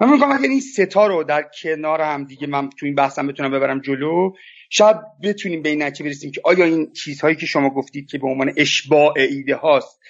من 0.00 0.12
میگم 0.12 0.32
اگر 0.32 0.48
این 0.48 0.60
ستا 0.60 1.06
رو 1.06 1.24
در 1.24 1.50
کنار 1.62 2.00
هم 2.00 2.24
دیگه 2.24 2.46
من 2.46 2.70
تو 2.70 2.86
این 2.86 2.94
بحثم 2.94 3.26
بتونم 3.26 3.50
ببرم 3.50 3.80
جلو 3.80 4.32
شاید 4.70 4.96
بتونیم 5.22 5.62
به 5.62 5.68
این 5.68 5.82
نتیجه 5.82 6.04
برسیم 6.04 6.30
که 6.30 6.40
آیا 6.44 6.64
این 6.64 6.92
چیزهایی 6.92 7.36
که 7.36 7.46
شما 7.46 7.70
گفتید 7.70 8.10
که 8.10 8.18
به 8.18 8.26
عنوان 8.26 8.52
اشباع 8.56 9.14
ایده 9.16 9.54
هاست 9.54 10.00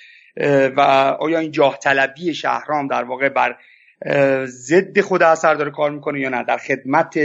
و 0.77 0.81
آیا 1.21 1.39
این 1.39 1.51
جاه 1.51 1.79
طلبی 1.79 2.35
شهرام 2.35 2.89
در 2.89 3.05
واقع 3.05 3.29
بر 3.29 3.57
ضد 4.47 5.01
خود 5.01 5.23
اثر 5.23 5.55
داره 5.55 5.71
کار 5.71 5.91
می‌کنه 5.91 6.21
یا 6.21 6.29
نه؟ 6.29 6.45
در 6.45 6.57
خدمت 6.57 7.19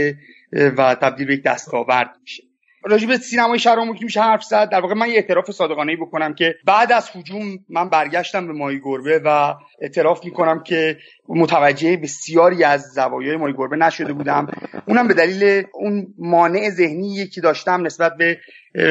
و 0.52 0.94
تبدیل 0.94 1.26
به 1.26 1.34
یک 1.34 1.42
دستاورد 1.42 2.10
میشه. 2.22 2.42
راجع 2.88 3.08
به 3.08 3.16
سینمای 3.16 3.58
شهرام 3.58 3.94
که 3.94 4.04
میشه 4.04 4.20
حرف 4.20 4.44
زد. 4.44 4.70
در 4.70 4.80
واقع 4.80 4.94
من 4.94 5.08
یه 5.08 5.14
اعتراف 5.14 5.50
صادقانه 5.50 5.96
بکنم 5.96 6.34
که 6.34 6.54
بعد 6.64 6.92
از 6.92 7.10
حجوم 7.10 7.58
من 7.68 7.88
برگشتم 7.88 8.46
به 8.46 8.52
مای 8.52 8.80
گربه 8.80 9.20
و 9.24 9.54
اعتراف 9.80 10.24
می‌کنم 10.24 10.62
که 10.62 10.98
متوجه 11.28 11.96
بسیاری 11.96 12.64
از 12.64 12.82
زوایای 12.82 13.36
مای 13.36 13.52
گربه 13.52 13.76
نشده 13.76 14.12
بودم. 14.12 14.46
اونم 14.88 15.08
به 15.08 15.14
دلیل 15.14 15.64
اون 15.74 16.06
مانع 16.18 16.70
ذهنی 16.70 17.26
که 17.26 17.40
داشتم 17.40 17.86
نسبت 17.86 18.12
به 18.16 18.38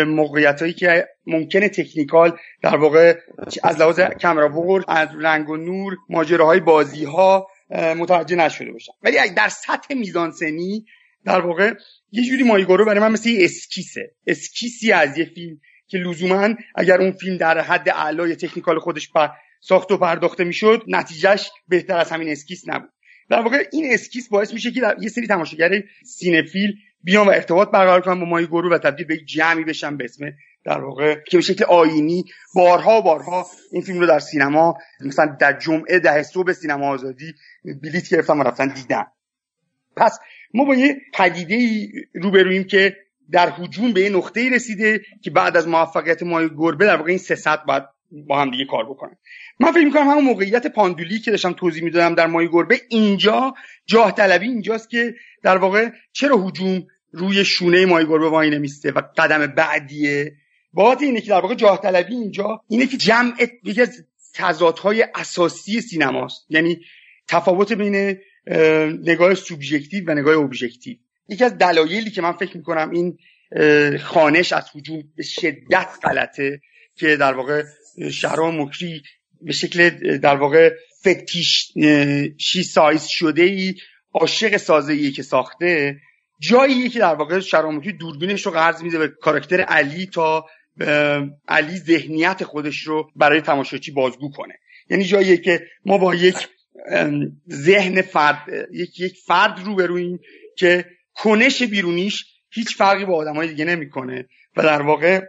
موقعیت 0.05 0.61
هایی 0.61 0.73
که 0.73 1.07
ممکنه 1.27 1.69
تکنیکال 1.69 2.37
در 2.63 2.75
واقع 2.75 3.13
از 3.63 3.79
لحاظ 3.79 3.99
کامرا 3.99 4.81
از 4.87 5.09
رنگ 5.19 5.49
و 5.49 5.57
نور 5.57 5.93
ماجراهای 6.09 6.59
بازی 6.59 7.05
ها 7.05 7.47
متوجه 7.97 8.35
نشده 8.35 8.71
باشم. 8.71 8.93
ولی 9.03 9.17
در 9.35 9.49
سطح 9.49 9.93
میزانسنی 9.95 10.85
در 11.25 11.41
واقع 11.41 11.73
یه 12.11 12.23
جوری 12.23 12.43
مایگورو 12.43 12.85
برای 12.85 12.99
من 12.99 13.11
مثل 13.11 13.29
یه 13.29 13.45
اسکیسه. 13.45 14.11
اسکیسی 14.27 14.91
از 14.91 15.17
یه 15.17 15.25
فیلم 15.25 15.59
که 15.87 15.97
لزوما 15.97 16.49
اگر 16.75 17.01
اون 17.01 17.11
فیلم 17.11 17.37
در 17.37 17.61
حد 17.61 17.89
اعلای 17.89 18.35
technical 18.35 18.79
خودش 18.79 19.11
پرداخت 19.11 19.91
و 19.91 19.97
پرداخته 19.97 20.43
می‌شد 20.43 20.83
نتیجهش 20.87 21.51
بهتر 21.67 21.97
از 21.97 22.11
همین 22.11 22.29
اسکیس 22.29 22.63
نبود. 22.67 22.89
در 23.29 23.41
واقع 23.41 23.63
این 23.71 23.93
اسکیس 23.93 24.29
باعث 24.29 24.53
میشه 24.53 24.71
که 24.71 24.81
یه 25.01 25.09
سری 25.09 25.27
تماشاگر 25.27 25.69
cinephile 26.03 26.73
بیان 27.03 27.27
و 27.27 27.29
ارتباط 27.29 27.71
برقرار 27.71 28.01
کنن 28.01 28.19
با 28.19 28.25
مایگورو 28.25 28.73
و 28.73 28.77
تبدیل 28.77 29.05
به 29.05 29.15
یک 29.15 29.25
جمعی 29.25 29.63
بشن 29.63 29.97
به 29.97 30.03
اسم 30.03 30.25
در 30.65 30.81
واقع 30.81 31.15
که 31.27 31.37
به 31.37 31.41
شکل 31.41 31.63
آیینی 31.63 32.23
بارها 32.55 33.01
بارها 33.01 33.45
این 33.71 33.81
فیلم 33.81 33.99
رو 33.99 34.07
در 34.07 34.19
سینما 34.19 34.77
مثلا 35.05 35.37
در 35.39 35.59
جمعه 35.59 35.99
ده 35.99 36.23
صبح 36.23 36.53
سینما 36.53 36.89
آزادی 36.89 37.33
بلیت 37.83 38.09
گرفتم 38.09 38.39
و 38.39 38.43
رفتن 38.43 38.67
دیدن. 38.67 39.05
پس 39.97 40.19
ما 40.55 40.65
با 40.65 40.75
یه 40.75 41.01
پدیده 41.13 41.87
روبرویم 42.13 42.63
که 42.63 42.97
در 43.31 43.49
حجوم 43.49 43.93
به 43.93 44.01
یه 44.01 44.09
نقطه 44.09 44.49
رسیده 44.49 45.01
که 45.23 45.31
بعد 45.31 45.57
از 45.57 45.67
موفقیت 45.67 46.23
مای 46.23 46.49
گربه 46.57 46.85
در 46.85 46.95
واقع 46.95 47.09
این 47.09 47.17
سه 47.17 47.35
سطح 47.35 47.63
باید 47.65 47.83
با 48.11 48.41
هم 48.41 48.51
دیگه 48.51 48.65
کار 48.65 48.85
بکنن. 48.85 49.17
من 49.59 49.71
فکر 49.71 49.85
می‌کنم 49.85 50.07
همون 50.07 50.23
موقعیت 50.23 50.67
پاندولی 50.67 51.19
که 51.19 51.31
داشتم 51.31 51.53
توضیح 51.53 51.83
می‌دادم 51.83 52.15
در 52.15 52.27
مای 52.27 52.49
گربه 52.51 52.81
اینجا 52.89 53.53
جاه 53.85 54.11
طلبی 54.11 54.47
اینجاست 54.47 54.89
که 54.89 55.15
در 55.43 55.57
واقع 55.57 55.89
چرا 56.13 56.37
حجوم 56.37 56.87
روی 57.11 57.45
شونه 57.45 57.85
مای 57.85 58.05
گربه 58.05 58.29
وای 58.29 58.49
نمیسته 58.49 58.91
و 58.91 59.01
قدم 59.17 59.47
بعدیه؟ 59.47 60.33
بابت 60.73 61.01
اینه 61.01 61.21
که 61.21 61.29
در 61.29 61.39
واقع 61.39 61.55
جاه 61.55 61.81
طلبی 61.81 62.13
اینجا 62.15 62.61
اینه 62.67 62.87
که 62.87 62.97
جمع 62.97 63.33
یکی 63.63 63.81
از 63.81 64.05
تضادهای 64.33 65.05
اساسی 65.15 65.81
سینماست. 65.81 66.45
یعنی 66.49 66.79
تفاوت 67.27 67.73
بین 67.73 68.17
نگاه 69.03 69.35
سوبژکتیو 69.35 70.03
و 70.07 70.13
نگاه 70.13 70.37
ابژکتیو. 70.37 70.97
یکی 71.29 71.43
از 71.43 71.57
دلایلی 71.57 72.11
که 72.11 72.21
من 72.21 72.31
فکر 72.31 72.57
می‌کنم 72.57 72.91
این 72.91 73.17
خانش 73.97 74.53
از 74.53 74.69
وجود 74.75 75.15
به 75.15 75.23
شدت 75.23 75.89
غلطه 76.03 76.61
که 76.95 77.15
در 77.15 77.33
واقع 77.33 77.63
شهرام 78.11 78.61
مکری 78.61 79.03
به 79.41 79.53
شکل 79.53 79.89
در 80.17 80.35
واقع 80.35 80.73
فتیشی 81.01 82.63
سایز 82.63 83.05
شده 83.05 83.41
ای 83.41 83.73
عاشق 84.13 84.57
سازه 84.57 85.11
که 85.11 85.23
ساخته. 85.23 85.99
جایی 86.39 86.89
که 86.89 86.99
در 86.99 87.15
واقع 87.15 87.39
شهرام 87.39 87.75
مکری 87.75 87.93
دوربینش 87.93 88.45
رو 88.45 88.51
قرض 88.51 88.81
میده 88.83 88.97
به 88.97 89.07
کاراکتر 89.07 89.61
علی 89.61 90.05
تا 90.05 90.45
علی 91.47 91.77
ذهنیت 91.77 92.43
خودش 92.43 92.81
رو 92.81 93.11
برای 93.15 93.41
تماشاچی 93.41 93.91
بازگو 93.91 94.31
کنه. 94.31 94.53
یعنی 94.89 95.03
جایی 95.03 95.37
که 95.37 95.61
ما 95.85 95.97
با 95.97 96.15
یک 96.15 96.35
ذهن 97.51 98.01
فرد 98.01 98.37
یک 98.73 98.99
یک 98.99 99.17
فرد 99.25 99.59
روبرویم 99.65 100.19
که 100.57 100.85
کنش 101.15 101.63
بیرونیش 101.63 102.25
هیچ 102.49 102.77
فرقی 102.77 103.05
با 103.05 103.15
آدمای 103.15 103.47
دیگه 103.47 103.65
نمی‌کنه. 103.65 104.27
و 104.57 104.63
در 104.63 104.81
واقع 104.81 105.21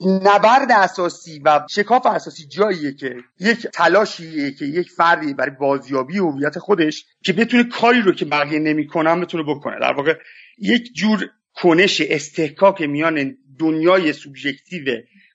نبرد 0.00 0.72
اساسی 0.72 1.40
و 1.44 1.60
شکاف 1.70 2.06
اساسی 2.06 2.46
جاییه 2.46 2.92
که 2.92 3.16
یک 3.40 3.66
تلاشیه 3.66 4.50
که 4.50 4.64
یک 4.64 4.90
فردی 4.90 5.34
برای 5.34 5.56
بازیابی 5.60 6.18
هویت 6.18 6.58
خودش 6.58 7.04
که 7.24 7.32
بتونه 7.32 7.64
کاری 7.64 8.00
رو 8.00 8.12
که 8.12 8.24
بقیه 8.24 8.58
نمی‌کنن 8.58 9.20
بتونه 9.20 9.42
بکنه. 9.42 9.78
در 9.80 9.92
واقع 9.92 10.14
یک 10.58 10.92
جور 10.94 11.30
کنش 11.54 12.00
استحکاک 12.00 12.82
میان 12.82 13.36
دنیای 13.58 14.12
سوبژکتیو 14.12 14.84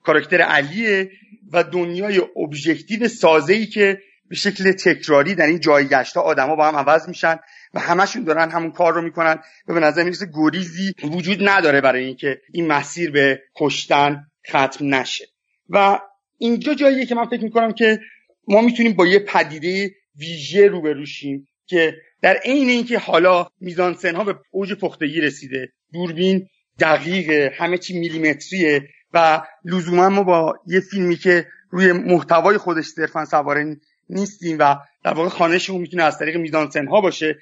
کاراکتر 0.04 0.42
علیه 0.42 1.12
و 1.52 1.64
دنیای 1.64 2.22
ابژکتیو 2.44 3.08
سازه‌ای 3.08 3.66
که 3.66 4.02
به 4.30 4.36
شکل 4.36 4.72
تکراری 4.72 5.36
در 5.36 5.46
این 5.46 5.60
جایگشت 5.60 6.18
ها 6.18 6.22
آدما 6.22 6.56
با 6.56 6.68
هم 6.68 6.76
عوض 6.76 7.08
میشن 7.08 7.40
و 7.74 7.80
همشون 7.80 8.24
دارن 8.24 8.52
همون 8.52 8.72
کار 8.72 8.94
رو 8.94 9.02
می‌کنن 9.02 9.40
و 9.68 9.74
به 9.74 9.80
نظر 9.80 10.04
می‌رسه 10.04 10.28
گریزی 10.34 10.94
وجود 11.04 11.50
نداره 11.50 11.82
برای 11.82 12.06
اینکه 12.06 12.42
این 12.54 12.68
مسیر 12.68 13.12
به 13.12 13.42
کشتن 13.56 14.26
ختم 14.50 14.96
نشه. 14.96 15.26
و 15.70 16.00
اینجا 16.38 16.74
جاییه 16.74 17.06
که 17.06 17.16
من 17.16 17.26
فکر 17.26 17.44
می‌کنم 17.44 17.72
که 17.72 18.00
ما 18.48 18.62
می‌تونیم 18.62 18.94
با 18.94 19.08
یه 19.08 19.20
پدیده 19.20 19.92
ویژه 20.20 20.68
روبروشیم 20.68 21.48
که 21.66 21.96
در 22.22 22.38
عین 22.38 22.70
اینکه 22.70 23.00
حالا 23.00 23.48
میزانسن 23.62 24.16
ها 24.16 24.24
به 24.24 24.36
اوج 24.52 24.74
پختگی 24.74 25.22
رسیده 25.22 25.70
دوربین 25.94 26.48
دقیقه 26.80 27.54
همه 27.58 27.78
چی 27.78 28.00
میلیمتریه 28.00 28.88
و 29.14 29.42
لزوما 29.66 30.10
ما 30.10 30.24
با 30.24 30.60
یه 30.68 30.80
فیلمی 30.80 31.16
که 31.16 31.48
روی 31.70 31.92
محتوای 31.92 32.58
خودش 32.58 32.86
صرفا 32.86 33.26
سواره 33.26 33.78
نیستیم 34.10 34.58
و 34.60 34.76
در 35.04 35.14
واقع 35.14 35.30
خانشمون 35.30 35.82
می‌تونه 35.82 36.04
از 36.04 36.20
طریق 36.20 36.38
میزان 36.38 36.88
ها 36.88 37.02
باشه. 37.02 37.38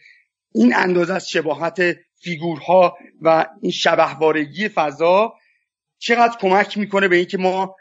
این 0.54 0.76
اندازه 0.76 1.14
از 1.14 1.30
شباهت 1.30 1.98
فیگورها 2.22 2.98
و 3.22 3.46
این 3.62 3.72
شبهوارگی 3.72 4.70
فضا 4.70 5.34
چقدر 6.00 6.38
کمک 6.40 6.78
می‌کنه 6.78 7.08
به 7.08 7.16
اینکه 7.16 7.38
ما 7.38 7.76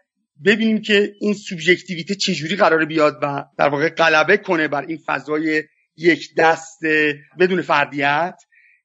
ببینیم 0.45 0.81
که 0.81 1.13
این 1.21 1.35
سوبژکتیویته 1.35 2.15
چجوری 2.15 2.57
قراره 2.57 2.87
بیاد 2.87 3.19
و 3.23 3.45
در 3.59 3.69
واقع 3.69 3.89
غلبه 3.89 4.37
کنه 4.37 4.69
بر 4.69 4.85
این 4.87 4.99
فضای 5.07 5.63
یک 5.97 6.35
دست 6.37 6.79
بدون 7.39 7.63
فردیت. 7.63 8.35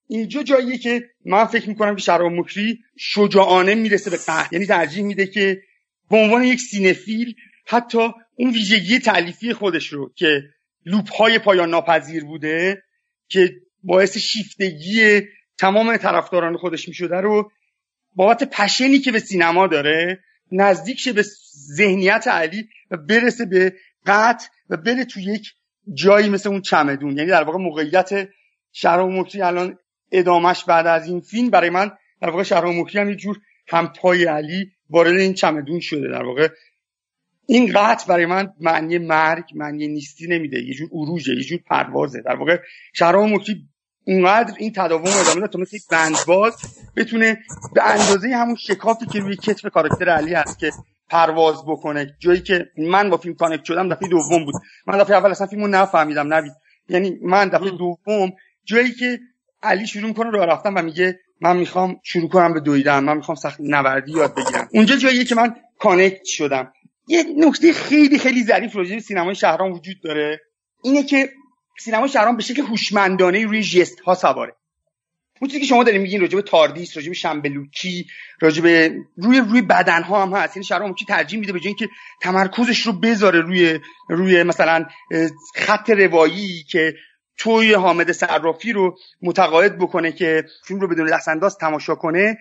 اینجا 0.08 0.44
جاییه 0.44 0.78
که 0.78 1.04
من 1.26 1.46
فکر 1.46 1.70
می‌کنم 1.70 1.96
که 1.96 2.02
شهرام 2.02 2.32
مکری 2.32 2.80
شجاعانه 2.98 3.76
می‌رسه 3.76 4.10
به 4.10 4.18
قهر. 4.18 4.50
یعنی 4.52 4.66
ترجیح 4.66 5.04
میده 5.04 5.28
که 5.28 5.62
به 6.10 6.18
عنوان 6.18 6.44
یک 6.44 6.60
cinephile 6.60 7.36
حتی 7.68 8.10
اون 8.40 8.52
ویژگی 8.52 9.00
تالیفی 9.00 9.54
خودش 9.54 9.88
رو 9.88 10.14
که 10.16 10.44
loop 10.86 11.14
های 11.14 11.40
پایان 11.40 11.70
ناپذیر 11.70 12.26
بوده 12.26 12.84
که 13.28 13.56
باعث 13.84 14.18
شیفتگی 14.18 15.22
تمام 15.58 15.98
طرفداران 15.98 16.58
خودش 16.58 16.88
می‌شده 16.88 17.16
رو 17.16 17.52
بابت 18.16 18.44
passion 18.44 18.93
ی 18.93 19.00
که 19.00 19.12
به 19.12 19.20
سینما 19.20 19.68
داره 19.68 20.24
نزدیک 20.52 21.00
شه 21.00 21.14
به 21.14 21.24
ذهنیت 21.76 22.28
علی 22.28 22.70
و 22.92 22.98
برسه 22.98 23.46
به 23.46 23.74
قطع 24.06 24.48
و 24.70 24.78
بره 24.78 25.06
تو 25.06 25.20
یک 25.20 25.54
جایی 25.94 26.30
مثل 26.30 26.50
اون 26.50 26.62
چمدون. 26.62 27.18
یعنی 27.18 27.30
در 27.30 27.44
واقع 27.44 27.58
موقعیت 27.58 28.30
شهرام 28.72 29.20
مکری 29.20 29.42
الان 29.42 29.78
ادامش 30.12 30.64
بعد 30.64 30.88
از 30.88 31.08
این 31.08 31.20
فیلم 31.20 31.50
برای 31.50 31.70
من 31.70 31.92
در 32.22 32.30
واقع 32.30 32.44
شهرام 32.44 32.80
مکری 32.80 33.02
هم 33.02 33.10
یه 33.10 33.16
جور 33.16 33.40
همپای 33.68 34.26
علی 34.26 34.72
وارد 34.90 35.20
این 35.20 35.34
چمدون 35.34 35.80
شده 35.80 36.08
در 36.08 36.24
واقع 36.24 36.50
این 37.50 37.72
قطع 37.76 38.08
برای 38.08 38.26
من 38.26 38.54
معنی 38.60 38.98
مرگ 38.98 39.44
معنی 39.56 39.88
نیستی 39.88 40.28
نمیده. 40.28 40.64
یه 40.64 40.74
جور 40.74 40.90
عروجه 40.92 41.36
یه 41.36 41.44
جور 41.44 41.60
پروازه. 41.68 42.22
در 42.22 42.36
واقع 42.36 42.58
شهرام 42.94 43.34
مکری 43.34 43.56
اونقدر 44.08 44.54
این 44.58 44.74
تداوم 44.76 45.08
ادامه 45.22 45.42
داد 45.42 45.50
تا 45.50 45.60
مثل 45.60 45.76
یک 45.76 45.84
بندباز 45.92 46.56
بتونه 46.96 47.38
به 47.74 47.84
اندازه 47.90 48.28
همون 48.28 48.56
شکافی 48.56 49.06
که 49.06 49.20
روی 49.20 49.36
کتف 49.36 49.66
کاراکتر 49.66 50.10
علی 50.10 50.34
هست 50.34 50.60
که 50.60 50.72
پرواز 51.10 51.66
بکنه. 51.68 52.16
جایی 52.20 52.42
که 52.42 52.66
من 52.78 53.10
با 53.10 53.18
فیلم 53.18 53.36
connect 53.36 53.64
شدم 53.64 53.90
دفعه 53.90 54.10
دوم 54.10 54.46
بود. 54.46 54.56
من 54.88 54.98
دفعه 54.98 55.18
اول 55.18 55.32
اصلا 55.32 55.48
فیلمو 55.48 55.68
نفهمیدم 55.68 56.34
نوید. 56.34 56.54
یعنی 56.90 57.20
من 57.22 57.48
دفعه 57.48 57.70
دوم 57.70 58.32
جایی 58.66 58.92
که 58.92 59.20
علی 59.64 59.88
شروع 59.88 60.08
می‌کنه 60.08 60.30
راه 60.30 60.46
رفتن 60.46 60.74
و 60.74 60.82
میگه 60.82 61.20
من 61.42 61.58
می‌خوام 61.58 62.00
شروع 62.04 62.30
کنم 62.30 62.54
به 62.54 62.60
دویدن 62.60 63.04
من 63.04 63.18
می‌خوام 63.18 63.36
سخت 63.36 63.62
نوردی 63.62 64.12
یاد 64.12 64.36
بگیرم. 64.36 64.70
اونجا 64.74 64.96
جاییه 64.96 65.24
که 65.24 65.36
من 65.36 65.56
connect 65.80 66.24
شدم. 66.26 66.72
یه 67.10 67.24
نکته 67.38 67.74
خیلی 67.74 68.20
خیلی 68.20 68.44
ظریف 68.44 68.76
راجع 68.76 69.00
سینمای 69.00 69.36
شهرام 69.36 69.72
وجود 69.72 70.02
داره. 70.04 70.42
اینه 70.84 71.04
که 71.04 71.30
سینما 71.80 72.08
شهرام 72.08 72.38
به 72.38 72.44
شکل 72.44 72.62
هوشمندانه 72.62 73.46
روی 73.46 73.64
ژست 73.64 74.00
ها 74.00 74.16
سواره. 74.16 74.56
اون 75.42 75.50
چیزی 75.50 75.62
که 75.62 75.68
شما 75.68 75.84
دارین 75.84 76.02
میگین 76.02 76.22
راجع 76.22 76.36
به 76.36 76.42
تاردیس 76.42 76.98
راجع 76.98 77.10
به 77.10 77.16
شنبلوکی 77.16 78.08
راجع 78.42 78.90
روی 79.18 79.40
روی 79.40 79.62
بدن 79.62 80.04
ها 80.04 80.26
هم 80.26 80.34
هست. 80.34 80.56
یعنی 80.56 80.66
شهرام 80.66 80.94
کی 80.94 81.06
ترجیح 81.06 81.40
میده 81.40 81.54
به 81.54 81.60
اینکه 81.64 81.90
تمرکزش 82.22 82.82
رو 82.82 82.94
بذاره 82.94 83.42
روی 83.42 83.80
روی 84.10 84.44
مثلا 84.44 84.86
خط 85.56 85.90
روایی 85.90 86.64
که 86.64 86.94
توی 87.38 87.74
حامد 87.74 88.12
صرافی 88.12 88.74
رو 88.74 88.98
متقاعد 89.22 89.78
بکنه 89.78 90.12
که 90.12 90.46
فیلم 90.66 90.80
رو 90.80 90.88
بدون 90.88 91.10
دست 91.44 91.60
تماشا 91.60 91.96
کنه 91.96 92.38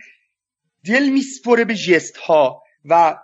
دل 0.87 1.09
میسپره 1.09 1.65
به 1.65 1.75
ژست 1.75 2.17
ها 2.17 2.63
و 2.85 3.17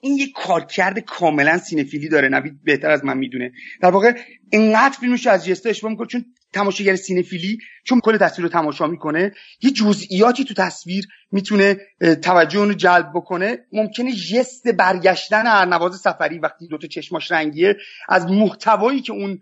این 0.00 0.16
یک 0.16 0.32
کارکرد 0.32 0.98
کاملا 0.98 1.58
سینفیلی 1.58 2.08
داره 2.08 2.28
نوید 2.28 2.64
بهتر 2.64 2.90
از 2.90 3.04
من 3.04 3.18
می‌دونه. 3.18 3.52
در 3.80 3.90
واقع 3.90 4.12
اینقدر 4.50 4.96
فیلمش 5.00 5.26
از 5.26 5.46
جستا 5.46 5.68
اشتباه 5.68 5.90
می‌کنه 5.90 6.06
چون 6.06 6.24
تماشاگر 6.52 6.96
سینفیلی 6.96 7.58
چون 7.84 8.00
کل 8.00 8.16
تصویر 8.16 8.46
رو 8.46 8.52
تماشا 8.52 8.86
می‌کنه 8.86 9.32
یه 9.62 9.70
جزئیاتی 9.70 10.44
تو 10.44 10.54
تصویر 10.54 11.06
می‌تونه 11.32 11.76
توجه 12.22 12.64
رو 12.64 12.74
جلب 12.74 13.10
بکنه. 13.14 13.58
ممکنه 13.72 14.12
جست 14.12 14.68
برگشتن 14.68 15.46
ارنواز 15.46 16.00
سفری 16.00 16.38
وقتی 16.38 16.68
دوتا 16.68 16.86
چشماش 16.86 17.32
رنگیه 17.32 17.76
از 18.08 18.26
محتوایی 18.26 19.00
که 19.00 19.12
اون 19.12 19.40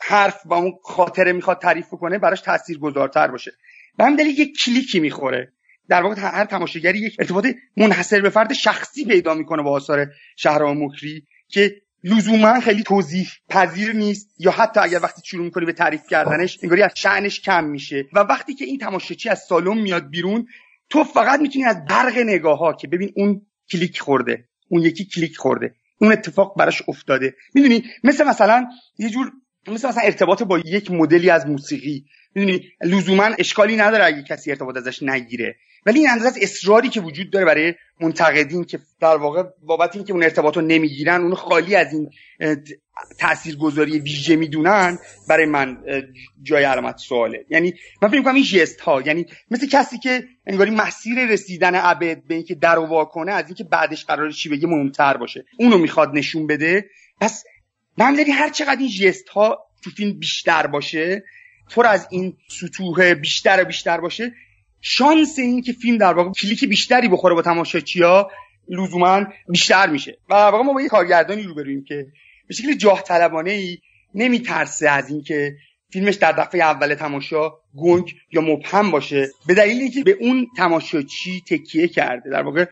حرف 0.00 0.42
و 0.46 0.54
اون 0.54 0.72
خاطره 0.82 1.32
می‌خواد 1.32 1.60
تعریف 1.60 1.88
کنه 1.88 2.18
براش 2.18 2.40
تاثیرگذارتر 2.40 3.28
باشه. 3.28 3.52
به 3.98 4.04
هم 4.04 4.16
دلیل 4.16 4.38
یک 4.40 4.64
کلیکی 4.64 5.00
می‌خوره. 5.00 5.52
در 5.88 6.02
واقع 6.02 6.20
هر 6.20 6.44
تماشاگری 6.44 6.98
یک 6.98 7.16
ارتباط 7.18 7.46
منحصر 7.76 8.20
به 8.20 8.30
فرد 8.30 8.52
شخصی 8.52 9.04
پیدا 9.04 9.34
می‌کنه 9.34 9.62
با 9.62 9.70
آثار 9.70 10.06
شهرام 10.36 10.84
مکری 10.84 11.24
که 11.48 11.76
لزوما 12.04 12.60
خیلی 12.60 12.82
توضیح 12.82 13.28
پذیر 13.48 13.92
نیست 13.92 14.34
یا 14.38 14.50
حتی 14.50 14.80
اگر 14.80 15.00
وقتی 15.02 15.22
شروع 15.24 15.44
می‌کنی 15.44 15.64
به 15.66 15.72
تعریف 15.72 16.02
کردنش 16.10 16.58
انگاری 16.62 16.82
از 16.82 16.92
شعنش 16.94 17.40
کم 17.40 17.64
میشه. 17.64 18.06
و 18.12 18.18
وقتی 18.18 18.54
که 18.54 18.64
این 18.64 18.78
تماشاچی 18.78 19.28
از 19.28 19.42
سالن 19.48 19.78
میاد 19.78 20.10
بیرون 20.10 20.46
تو 20.90 21.04
فقط 21.04 21.40
می‌تونی 21.40 21.64
از 21.64 21.84
برق 21.84 22.18
نگاه 22.18 22.58
ها 22.58 22.72
که 22.72 22.88
ببین 22.88 23.12
اون 23.16 23.46
کلیک 23.72 24.00
خورده 24.00 24.44
اون 24.68 24.82
یکی 24.82 25.04
کلیک 25.04 25.36
خورده 25.36 25.74
اون 25.98 26.12
اتفاق 26.12 26.58
براش 26.58 26.82
افتاده. 26.88 27.34
می‌دونی؟ 27.54 27.84
مثل 28.04 28.24
مثلا 28.24 28.66
یه 28.98 29.10
جور 29.10 29.32
مثل 29.68 29.88
مثلا 29.88 30.02
ارتباط 30.02 30.42
با 30.42 30.58
یک 30.58 30.90
مدلی 30.90 31.30
از 31.30 31.46
موسیقی. 31.46 32.04
می‌دونی؟ 32.34 32.68
لزوما 32.82 33.24
اشکالی 33.38 33.76
نداره 33.76 34.04
اگه 34.04 34.22
کسی 34.22 34.50
ارتباط 34.50 34.76
ازش 34.76 35.02
نگیره. 35.02 35.56
ولی 35.86 35.98
این 35.98 36.10
اندازه 36.10 36.28
از 36.28 36.38
اصراری 36.42 36.88
که 36.88 37.00
وجود 37.00 37.30
داره 37.30 37.44
برای 37.44 37.74
منتقدین 38.00 38.64
که 38.64 38.78
در 39.00 39.16
واقع 39.16 39.42
بابت 39.62 39.96
اینکه 39.96 40.12
اون 40.12 40.22
ارتباط 40.22 40.56
رو 40.56 40.62
نمی‌گیرن 40.62 41.20
اون 41.20 41.34
خالی 41.34 41.76
از 41.76 41.92
این 41.92 42.10
تاثیرگذاری 43.18 43.98
ویژه 43.98 44.36
می‌دونن 44.36 44.98
برای 45.28 45.46
من 45.46 45.78
جای 46.42 46.64
علامت 46.64 46.98
سواله. 46.98 47.44
یعنی 47.50 47.74
من 48.02 48.08
فکر 48.08 48.18
می‌کنم 48.18 48.34
این 48.34 48.44
جست 48.44 48.80
ها 48.80 49.02
یعنی 49.02 49.26
مثل 49.50 49.66
کسی 49.66 49.98
که 49.98 50.24
انگاری 50.46 50.70
مسیر 50.70 51.26
رسیدن 51.26 51.74
عبد 51.74 52.22
به 52.28 52.34
اینکه 52.34 52.54
در 52.54 52.78
و 52.78 53.04
کنه 53.04 53.32
از 53.32 53.44
اینکه 53.46 53.64
بعدش 53.64 54.04
قرار 54.04 54.30
چی 54.30 54.48
بگه 54.48 54.66
مهمتر 54.66 55.16
باشه. 55.16 55.44
اونو 55.58 55.78
می‌خواد 55.78 56.10
نشون 56.14 56.46
بده. 56.46 56.84
پس 57.20 57.44
من 57.98 58.18
هر 58.18 58.50
چقدر 58.50 58.80
این 58.80 58.88
جست 58.88 59.28
ها 59.28 59.58
تو 59.84 59.90
فیلم 59.90 60.18
بیشتر 60.18 60.66
باشه 60.66 61.24
پر 61.70 61.86
از 61.86 62.06
این 62.10 62.36
سطوح 62.48 63.14
بیشتر 63.14 63.62
و 63.62 63.64
بیشتر 63.64 64.00
باشه 64.00 64.32
شانس 64.86 65.38
این 65.38 65.62
که 65.62 65.72
فیلم 65.72 65.98
در 65.98 66.12
واقع 66.12 66.30
کلیک 66.30 66.64
بیشتری 66.64 67.08
بخوره 67.08 67.34
با 67.34 67.42
تماشاچی‌ها 67.42 68.30
لزوما 68.68 69.24
بیشتر 69.48 69.90
میشه. 69.90 70.18
و 70.30 70.34
در 70.34 70.50
واقع 70.50 70.64
ما 70.64 70.72
با 70.72 70.82
یه 70.82 70.88
کارگردانی 70.88 71.42
روبرویم 71.42 71.84
که 71.84 72.06
به 72.48 72.54
شکل 72.54 72.74
جاه 72.74 73.02
طلبانه 73.02 73.50
ای 73.50 73.78
نمیترسه 74.14 74.90
از 74.90 75.10
اینکه 75.10 75.56
فیلمش 75.92 76.14
در 76.14 76.32
دفعه 76.32 76.60
اول 76.62 76.94
تماشا 76.94 77.50
گنگ 77.76 78.14
یا 78.32 78.40
مبهم 78.40 78.90
باشه. 78.90 79.28
به 79.46 79.54
دلیل 79.54 79.82
اینکه 79.82 80.02
به 80.02 80.16
اون 80.20 80.46
تماشاچی 80.56 81.42
تکیه 81.48 81.88
کرده. 81.88 82.30
در 82.30 82.42
واقع 82.42 82.64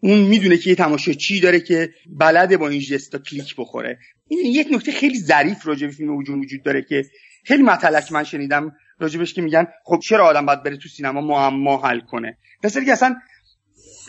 اون 0.00 0.18
می‌دونه 0.18 0.56
که 0.56 0.70
یه 0.70 0.76
تماشاچی 0.76 1.40
داره 1.40 1.60
که 1.60 1.90
بلده 2.06 2.56
با 2.56 2.68
این 2.68 2.80
جستا 2.80 3.18
کلیک 3.18 3.54
بخوره. 3.56 3.98
این 4.28 4.40
یک 4.46 4.68
نکته 4.72 4.92
خیلی 4.92 5.18
ظریف 5.18 5.66
راجع 5.66 5.86
به 5.86 5.92
فیلم 5.92 6.16
وجود 6.16 6.62
داره 6.62 6.82
که 6.82 7.04
خیلی 7.44 7.62
مطلق 7.62 8.12
من 8.12 8.24
شنیدم. 8.24 8.72
راجبش 9.00 9.34
که 9.34 9.42
میگن 9.42 9.66
خب 9.84 10.00
چرا 10.02 10.26
آدم 10.26 10.46
باید 10.46 10.62
بره 10.62 10.76
تو 10.76 10.88
سینما 10.88 11.20
معما 11.20 11.82
حل 11.82 12.00
کنه؟ 12.00 12.36
مثل 12.64 12.84
که 12.84 12.92
اصلا 12.92 13.16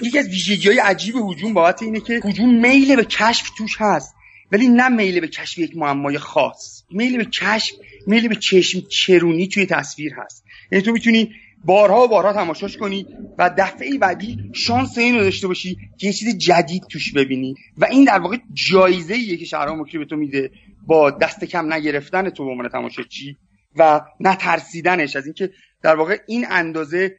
یکی 0.02 0.20
از 0.20 0.28
ویژگی 0.28 0.68
های 0.68 0.80
عجیب 0.80 1.16
هجوم 1.16 1.54
بابت 1.54 1.84
اینه 1.84 2.00
که 2.00 2.22
هجوم 2.24 2.62
میل 2.62 2.96
به 2.96 3.06
کشف 3.06 3.50
توش 3.58 3.76
هست 3.78 4.16
ولی 4.52 4.68
نه 4.68 4.90
میل 4.90 5.20
به 5.20 5.28
کشف 5.28 5.58
یک 5.58 5.78
معمای 5.78 6.18
خاص. 6.18 6.84
میل 6.92 7.18
به 7.18 7.26
کشف 7.26 7.76
میل 8.08 8.28
به 8.28 8.36
چشم 8.36 8.80
چرونی 8.80 9.48
توی 9.48 9.66
تصویر 9.66 10.14
هست. 10.14 10.44
یعنی 10.72 10.84
تو 10.84 10.92
می‌تونی 10.92 11.32
بارها 11.66 12.04
و 12.04 12.08
بارها 12.08 12.34
تماشاش 12.34 12.78
کنی 12.78 13.06
و 13.38 13.52
دفعه 13.58 13.98
بعدی 13.98 14.38
شانس 14.54 14.98
این 14.98 15.16
رو 15.16 15.22
داشته 15.22 15.48
باشی 15.48 15.78
که 15.98 16.08
یه 16.08 16.14
چیز 16.14 16.38
جدید 16.38 16.84
توش 16.90 17.14
ببینی. 17.14 17.56
و 17.78 17.86
این 17.86 18.04
در 18.04 18.20
واقع 18.20 18.38
جایزه 18.54 19.38
که 19.38 19.46
شهرام 19.46 19.82
مکری 19.82 19.98
به 19.98 20.06
تو 20.06 20.16
میده 20.16 20.52
با 20.88 21.12
دست 21.12 21.44
کم 21.44 21.74
نگرفتن 21.74 22.30
تو 22.30 22.46
به 22.46 22.52
عنوان 22.52 22.70
تماشاچی. 22.70 23.38
و 23.76 24.02
نترسیدنش 24.20 25.16
از 25.16 25.26
اینکه 25.26 25.50
در 25.82 25.96
واقع 25.96 26.18
این 26.28 26.46
اندازه 26.50 27.16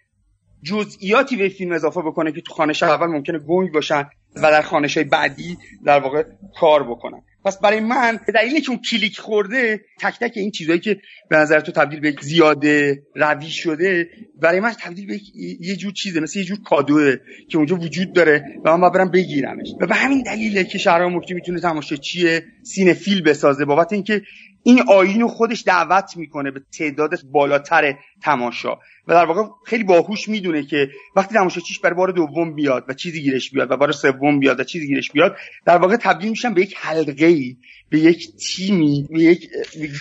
جزئیاتی 0.62 1.36
به 1.36 1.48
فیلم 1.48 1.72
اضافه 1.72 2.00
بکنه 2.00 2.32
که 2.32 2.40
تو 2.40 2.55
خانش 2.55 2.82
اول 2.82 3.07
ممکنه 3.07 3.38
گنگ 3.38 3.72
باشن 3.72 4.05
و 4.36 4.40
در 4.40 4.62
خانش 4.62 4.96
های 4.96 5.05
بعدی 5.05 5.59
در 5.84 6.00
واقع 6.00 6.24
کار 6.61 6.82
بکنن. 6.90 7.22
پس 7.44 7.59
برای 7.59 7.80
من 7.80 8.20
به 8.26 8.32
دلیلی 8.32 8.61
که 8.61 8.70
اون 8.70 8.80
کلیک 8.90 9.18
خورده 9.18 9.80
تک 10.00 10.18
تک 10.18 10.32
این 10.36 10.50
چیزهایی 10.50 10.80
که 10.80 11.00
به 11.30 11.36
نظر 11.36 11.61
تو 11.61 11.72
تبدیل 11.72 12.00
به 12.00 12.14
زیاده 12.20 13.03
روی 13.14 13.50
شده 13.50 14.11
برای 14.40 14.61
من 14.61 14.72
تبدیل 14.72 15.07
به 15.07 15.20
یه 15.61 15.76
جور 15.76 15.92
چیزه 15.92 16.20
مثل 16.20 16.38
یه 16.38 16.44
جور 16.44 16.59
کادوه 16.64 17.16
که 17.48 17.59
اونجا 17.59 17.76
وجود 17.76 18.12
داره 18.12 18.44
و 18.64 18.76
من 18.76 18.90
برم 18.90 19.11
بگیرمش. 19.11 19.68
و 19.80 19.86
به 19.86 19.94
همین 19.94 20.22
دلیله 20.22 20.64
که 20.64 20.78
شهرام 20.78 21.16
مکتی 21.16 21.34
می‌تونه 21.34 21.61
تماشاچی 21.61 22.40
سینفیل 22.62 23.22
بسازه 23.22 23.64
بابت 23.64 23.92
اینکه 23.92 24.22
این 24.62 24.82
آین 24.88 25.26
خودش 25.26 25.62
دعوت 25.66 26.16
می‌کنه 26.16 26.50
به 26.50 26.60
تعداد 26.78 27.10
بالاتر 27.32 27.94
تماشا. 28.22 28.72
و 29.06 29.14
در 29.14 29.24
واقع 29.24 29.42
خیلی 29.66 29.84
باهوش 29.84 30.28
می‌دونه 30.28 30.66
که 30.66 30.88
وقتی 31.16 31.34
تماشاچیش 31.34 31.78
برای 31.78 31.96
بار 31.96 32.12
دوم 32.12 32.54
بیاد 32.54 32.84
و 32.88 32.94
چیزی 32.94 33.22
گیرش 33.22 33.50
بیاد 33.50 33.70
و 33.70 33.76
بار 33.76 33.92
سوم 33.92 34.38
بیاد 34.40 34.60
و 34.60 34.64
چیزی 34.64 34.86
گیرش 34.86 35.12
بیاد 35.12 35.36
در 35.64 35.76
واقع 35.76 35.96
تبدیل 35.96 36.30
میشن 36.30 36.54
به 36.54 36.62
یک 36.62 36.74
حلقه 36.76 37.26
ای 37.26 37.56
به 37.90 37.98
یک 37.98 38.36
تیمی 38.36 39.08
به 39.10 39.22
یک 39.22 39.50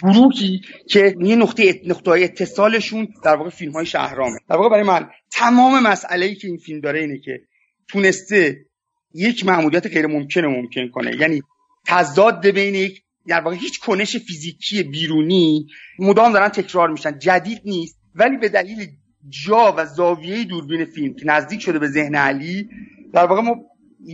گروهی 0.01 0.61
که 0.89 1.15
یه 1.19 1.35
نقطه 1.35 1.81
نقطه 1.85 2.11
اتصالشون 2.11 3.07
در 3.23 3.35
واقع 3.35 3.49
فیلم 3.49 3.71
های 3.71 3.85
شهرامه. 3.85 4.39
در 4.49 4.55
واقع 4.55 4.69
برای 4.69 4.83
من 4.83 5.09
تمام 5.31 5.83
مسئله 5.83 6.25
ای 6.25 6.35
که 6.35 6.47
این 6.47 6.57
فیلم 6.57 6.79
داره 6.79 6.99
اینه 6.99 7.19
که 7.19 7.41
تونسته 7.87 8.65
یک 9.13 9.45
معمولیت 9.45 9.87
غیر 9.87 10.07
ممکن 10.07 10.45
ممکن 10.45 10.87
کنه. 10.87 11.15
یعنی 11.19 11.41
تضاد 11.85 12.47
بین 12.47 12.75
یک 12.75 13.03
در 13.27 13.41
واقع 13.41 13.55
هیچ 13.55 13.79
کنش 13.79 14.17
فیزیکی 14.17 14.83
بیرونی 14.83 15.67
مدام 15.99 16.33
دارن 16.33 16.49
تکرار 16.49 16.89
میشن. 16.89 17.19
جدید 17.19 17.61
نیست. 17.65 17.97
ولی 18.15 18.37
به 18.37 18.49
دلیل 18.49 18.87
جا 19.29 19.73
و 19.77 19.85
زاویه 19.85 20.43
دوربین 20.43 20.85
فیلم 20.85 21.13
که 21.13 21.25
نزدیک 21.25 21.61
شده 21.61 21.79
به 21.79 21.87
ذهن 21.87 22.15
علی 22.15 22.69
در 23.13 23.25
واقع 23.25 23.41
ما 23.41 23.55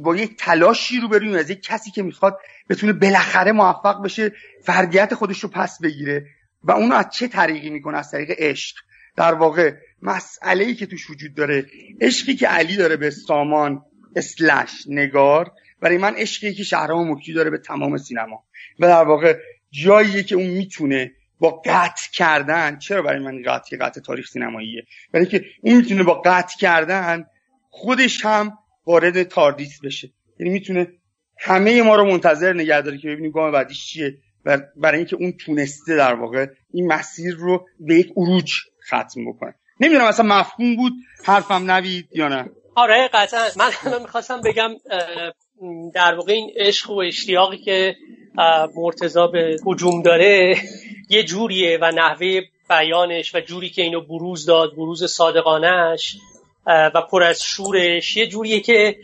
با 0.04 0.16
یک 0.16 0.38
تلاشی 0.38 1.00
رو 1.00 1.08
بریم 1.08 1.34
از 1.34 1.50
یک 1.50 1.62
کسی 1.62 1.92
که 1.92 2.04
می‌خواد 2.04 2.38
بتونه 2.70 2.94
بالاخره 2.94 3.52
موفق 3.52 4.04
بشه 4.04 4.32
فردیت 4.64 5.14
خودش 5.14 5.40
رو 5.40 5.50
پس 5.50 5.82
بگیره 5.82 6.26
و 6.64 6.72
اونو 6.72 6.96
از 6.96 7.06
چه 7.10 7.28
طریقی 7.28 7.70
می‌کنه؟ 7.70 7.98
از 7.98 8.12
طریق 8.12 8.32
عشق. 8.38 8.76
در 9.16 9.34
واقع 9.34 9.74
مسئله 10.02 10.64
ای 10.64 10.76
که 10.76 10.86
توش 10.86 11.10
وجود 11.10 11.34
داره 11.34 11.66
عشقی 12.02 12.36
که 12.36 12.48
علی 12.48 12.76
داره 12.76 12.98
به 12.98 13.10
سامان 13.10 13.82
اسلش 14.16 14.72
نگار 14.88 15.52
برای 15.82 15.98
من 15.98 16.16
عشقی 16.16 16.54
که 16.54 16.64
شهرام 16.64 17.12
مکی 17.12 17.34
داره 17.34 17.50
به 17.50 17.58
تمام 17.58 17.98
سینما. 17.98 18.44
و 18.80 18.88
در 18.88 19.04
واقع 19.04 19.38
جاییه 19.72 20.24
که 20.24 20.36
اون 20.36 20.48
می‌تونه 20.48 21.12
با 21.40 21.62
قطع 21.66 22.12
کردن 22.14 22.78
چرا 22.78 23.02
برای 23.02 23.20
من 23.20 23.42
قطع 23.46 23.78
قطع 23.78 24.02
تاریخ 24.02 24.28
سینماییه؟ 24.28 24.84
برای 25.14 25.26
که 25.26 25.46
اون 25.62 25.76
می‌تونه 25.76 26.04
با 26.04 26.22
قطع 26.26 26.58
کردن 26.60 27.26
خودش 27.70 28.26
هم 28.26 28.58
وارد 28.86 29.24
تاردیس 29.24 29.80
بشه. 29.84 30.10
یعنی 30.40 30.54
می‌تونه 30.54 30.88
همه 31.40 31.82
ما 31.82 31.96
رو 31.96 32.06
منتظر 32.06 32.54
نگه 32.54 32.82
داره 32.82 32.98
که 32.98 33.08
ببینیم 33.08 33.32
گام 33.32 33.52
بعدیش 33.52 33.86
چیه. 33.86 34.18
برای 34.76 34.98
اینکه 34.98 35.16
اون 35.16 35.32
تونسته 35.32 35.96
در 35.96 36.14
واقع 36.14 36.48
این 36.74 36.88
مسیر 36.88 37.36
رو 37.36 37.66
به 37.80 37.96
یک 37.96 38.12
عروج 38.18 38.54
ختم 38.88 39.26
بکنه. 39.28 39.56
نمی‌دونم 39.80 40.06
اصلا 40.06 40.26
مفهوم 40.26 40.76
بود 40.76 40.94
حرفم 41.26 41.72
نوید 41.72 42.10
یا 42.12 42.28
نه. 42.28 42.50
آره 42.76 43.10
قطعا. 43.14 43.48
من 43.58 43.72
می‌خواستم 44.02 44.42
بگم 44.42 44.70
در 45.94 46.16
واقع 46.16 46.34
این 46.34 46.52
عشق 46.56 46.90
و 46.90 47.00
اشتیاقی 47.00 47.58
که 47.58 47.96
مرتضا 48.76 49.28
به 49.28 49.58
حجوم 49.66 50.02
داره 50.02 50.58
یه 51.10 51.24
جوریه 51.24 51.78
و 51.82 51.92
نحوه 51.92 52.42
بیانش 52.70 53.36
و 53.36 53.40
جوری 53.40 53.70
که 53.70 53.82
اینو 53.82 54.02
بروز 54.02 54.46
داد 54.46 54.76
بروز 54.76 55.04
صادقانش 55.04 56.18
و 56.68 57.02
پر 57.12 57.24
از 57.24 57.44
شورش 57.44 58.18
یه 58.18 58.28
جوریه 58.28 58.60
که 58.60 58.96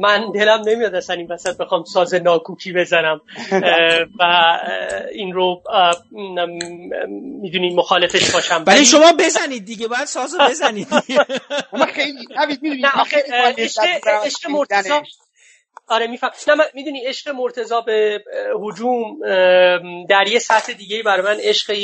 من 0.00 0.32
دلم 0.34 0.62
نمیاد 0.68 0.94
اصلا 0.94 1.16
این 1.16 1.26
وسط 1.26 1.56
بخوام 1.56 1.84
ساز 1.84 2.14
ناکوکی 2.14 2.72
بزنم. 2.72 3.20
و 4.20 4.58
این 5.12 5.32
رو 5.32 5.62
می‌دونی 7.42 7.74
مخالفش 7.74 8.30
باشم. 8.30 8.64
ولی 8.66 8.84
شما 8.84 9.12
بزنید 9.18 9.64
دیگه 9.64 9.88
باید 9.88 10.04
سازو 10.04 10.38
بزنید. 10.50 10.88
خیلی 11.94 12.26
می‌دونی 12.62 12.82
عشق 14.24 14.50
مرتضا 14.50 15.02
آره 15.90 16.06
میفهم 16.06 16.30
نه 16.48 16.64
می‌دونی 16.74 17.04
عشق 17.06 17.28
مرتضا 17.28 17.80
به 17.80 18.24
هجوم 18.62 19.18
در 20.08 20.24
یه 20.28 20.38
سطح 20.38 20.72
دیگه 20.72 21.02
برای 21.02 21.22
من 21.22 21.40
عشق 21.40 21.74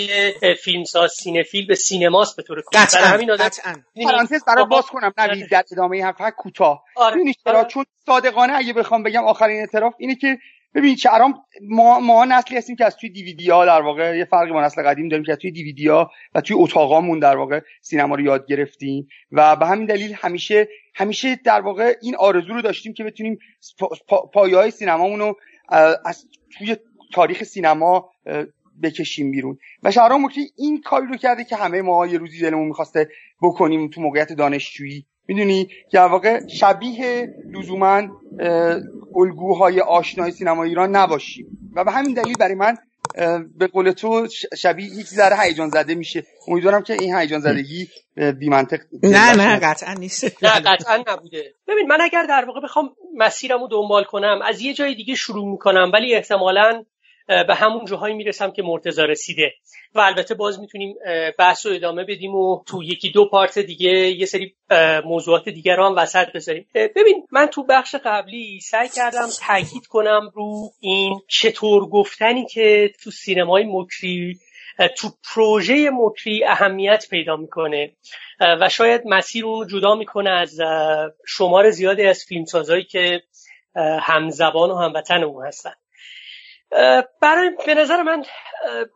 فیلمساز 0.65 1.11
سینفیل 1.13 1.67
به 1.67 1.75
سینماست 1.75 2.37
به 2.37 2.43
طور 2.43 2.63
کلی. 2.67 2.81
قطعا 2.81 3.05
همین 3.05 3.31
آدم 3.31 3.49
پرانتز 4.05 4.45
برای 4.47 4.65
باز 4.71 4.87
کنم 4.87 5.13
نه 5.19 5.47
در 5.51 5.65
ادامه 5.73 6.05
حرف 6.05 6.17
کوتاه. 6.37 6.85
آره. 6.97 7.17
چرا؟ 7.45 7.65
چون 7.65 7.85
صادقانه 8.07 8.53
اگه 8.57 8.73
بخوام 8.73 9.03
بگم 9.03 9.25
آخرین 9.25 9.61
اعتراف 9.61 9.95
اینه 9.99 10.15
که 10.15 10.39
ببین 10.77 10.95
چرام 10.95 11.35
ما 11.63 12.01
ما 12.01 12.25
نسلی 12.25 12.57
هستیم 12.57 12.77
که 12.77 12.85
از 12.85 12.97
توی 12.97 13.11
دیویدی 13.11 13.47
در 13.47 13.83
واقع 13.83 14.19
یه 14.19 14.25
فرقی 14.25 14.53
با 14.53 14.65
نسل 14.65 14.83
قدیم 14.83 15.09
داریم 15.09 15.25
که 15.25 15.37
توی 15.37 15.51
دیویدی 15.51 15.89
و 15.89 16.07
توی 16.45 16.57
اتاقامون 16.59 17.19
در 17.19 17.37
واقع 17.37 17.61
سینما 17.81 18.15
رو 18.15 18.21
یاد 18.21 18.47
گرفتیم 18.47 19.09
و 19.33 19.57
به 19.57 19.67
همین 19.67 19.87
دلیل 19.87 20.15
همیشه 20.15 20.69
همیشه 20.95 21.37
در 21.45 21.61
واقع 21.61 21.95
این 22.03 22.17
آرزو 22.17 22.55
رو 22.55 22.63
داشتیم 22.63 22.93
که 22.93 23.05
بتونیم 23.05 23.39
پایه 24.33 24.57
های 24.57 24.71
سینمامون 24.71 25.21
رو 25.21 25.37
از 26.05 26.25
توی 26.59 26.77
تاریخ 27.13 27.43
سینما 27.43 28.11
بکشیم 28.83 29.31
بیرون. 29.31 29.59
و 29.83 29.91
شهرام 29.91 30.29
که 30.29 30.41
این 30.57 30.81
کاری 30.81 31.07
رو 31.07 31.17
کرده 31.17 31.45
که 31.45 31.57
همه 31.57 31.83
ما 31.83 32.07
یه 32.07 32.19
روزی 32.19 32.41
دلمون 32.41 32.69
می‌خواسته 32.69 33.09
بکنیم 33.43 33.89
تو 33.89 34.01
موقعیت 34.01 34.33
دانشجویی. 34.33 35.07
می‌دونی 35.29 35.69
که 35.91 36.01
واقع 36.01 36.47
شبیه 36.47 37.35
لزوما 37.53 38.03
الگوهای 39.17 39.81
آشنای 39.81 40.31
سینما 40.31 40.65
ایران 40.65 40.97
نباشیم 40.97 41.47
و 41.75 41.85
به 41.85 41.93
همین 41.93 42.15
دلیل 42.15 42.37
برای 42.37 42.55
من 42.55 42.77
به 43.59 43.67
قول 43.67 43.91
تو 43.91 44.29
شبیه 44.57 44.87
یک 44.87 45.07
ذره 45.07 45.41
هیجان 45.41 45.69
زده 45.69 45.95
میشه. 45.95 46.25
امیدوارم 46.49 46.83
که 46.83 46.93
این 46.93 47.17
هیجان 47.17 47.41
زدگی 47.41 47.89
بی 48.39 48.49
منطق 48.49 48.81
نه 49.03 49.37
نه 49.37 49.59
قطعا 49.59 49.95
نیست. 49.95 50.45
نه 50.45 50.61
قطعا 50.61 51.05
نبوده. 51.07 51.55
ببین 51.69 51.87
من 51.87 52.01
اگر 52.01 52.27
در 52.29 52.45
واقع 52.45 52.61
بخوام 52.61 52.91
مسیرم 53.17 53.61
رو 53.61 53.69
دنبال 53.69 54.05
کنم 54.05 54.41
از 54.45 54.61
یه 54.61 54.75
جای 54.75 54.95
دیگه 54.95 55.15
شروع 55.15 55.51
می‌کنم 55.51 55.91
ولی 55.95 56.15
احتمالا 56.15 56.85
به 57.27 57.55
همون 57.55 57.85
جاهایی 57.85 58.15
می‌رسم 58.15 58.51
که 58.51 58.63
مرتزا 58.63 59.05
رسیده. 59.05 59.55
و 59.95 60.01
البته 60.01 60.35
باز 60.35 60.61
می‌تونیم 60.61 60.95
بحث 61.39 61.67
رو 61.67 61.73
ادامه 61.73 62.05
بدیم 62.05 62.35
و 62.35 62.63
تو 62.67 62.83
یکی 62.83 63.11
دو 63.11 63.29
پارت 63.29 63.59
دیگه 63.59 63.91
یه 63.91 64.27
سری 64.27 64.55
موضوعات 65.05 65.49
دیگر 65.49 65.77
رو 65.77 65.87
هم 65.87 65.97
وسط 65.97 66.33
بذاریم. 66.33 66.67
ببین 66.75 67.27
من 67.33 67.47
تو 67.47 67.65
بخش 67.65 67.95
قبلی 68.05 68.61
سعی 68.61 68.89
کردم 68.89 69.27
تاکید 69.47 69.87
کنم 69.87 70.31
رو 70.35 70.71
این 70.81 71.21
چطور 71.29 71.89
گفتنی 71.89 72.47
که 72.47 72.91
تو 73.05 73.11
سینمای 73.11 73.65
مکری 73.69 74.39
تو 74.99 75.09
پروژه 75.35 75.91
مکری 75.93 76.45
اهمیت 76.45 77.07
پیدا 77.11 77.37
می‌کنه. 77.37 77.93
و 78.61 78.69
شاید 78.69 79.03
مسیر 79.05 79.47
اون 79.47 79.61
رو 79.61 79.79
جدا 79.81 79.95
می‌کنه 79.95 80.31
از 80.31 80.59
شمار 81.27 81.71
زیادی 81.71 82.07
از 82.07 82.25
فیلمسازهایی 82.29 82.85
که 82.85 83.23
همزبان 84.01 84.71
و 84.71 84.75
هموطن 84.75 85.23
اون 85.23 85.47
هستن. 85.47 85.73
برای 87.23 87.51
به 87.67 87.75
نظر 87.75 88.03
من 88.03 88.25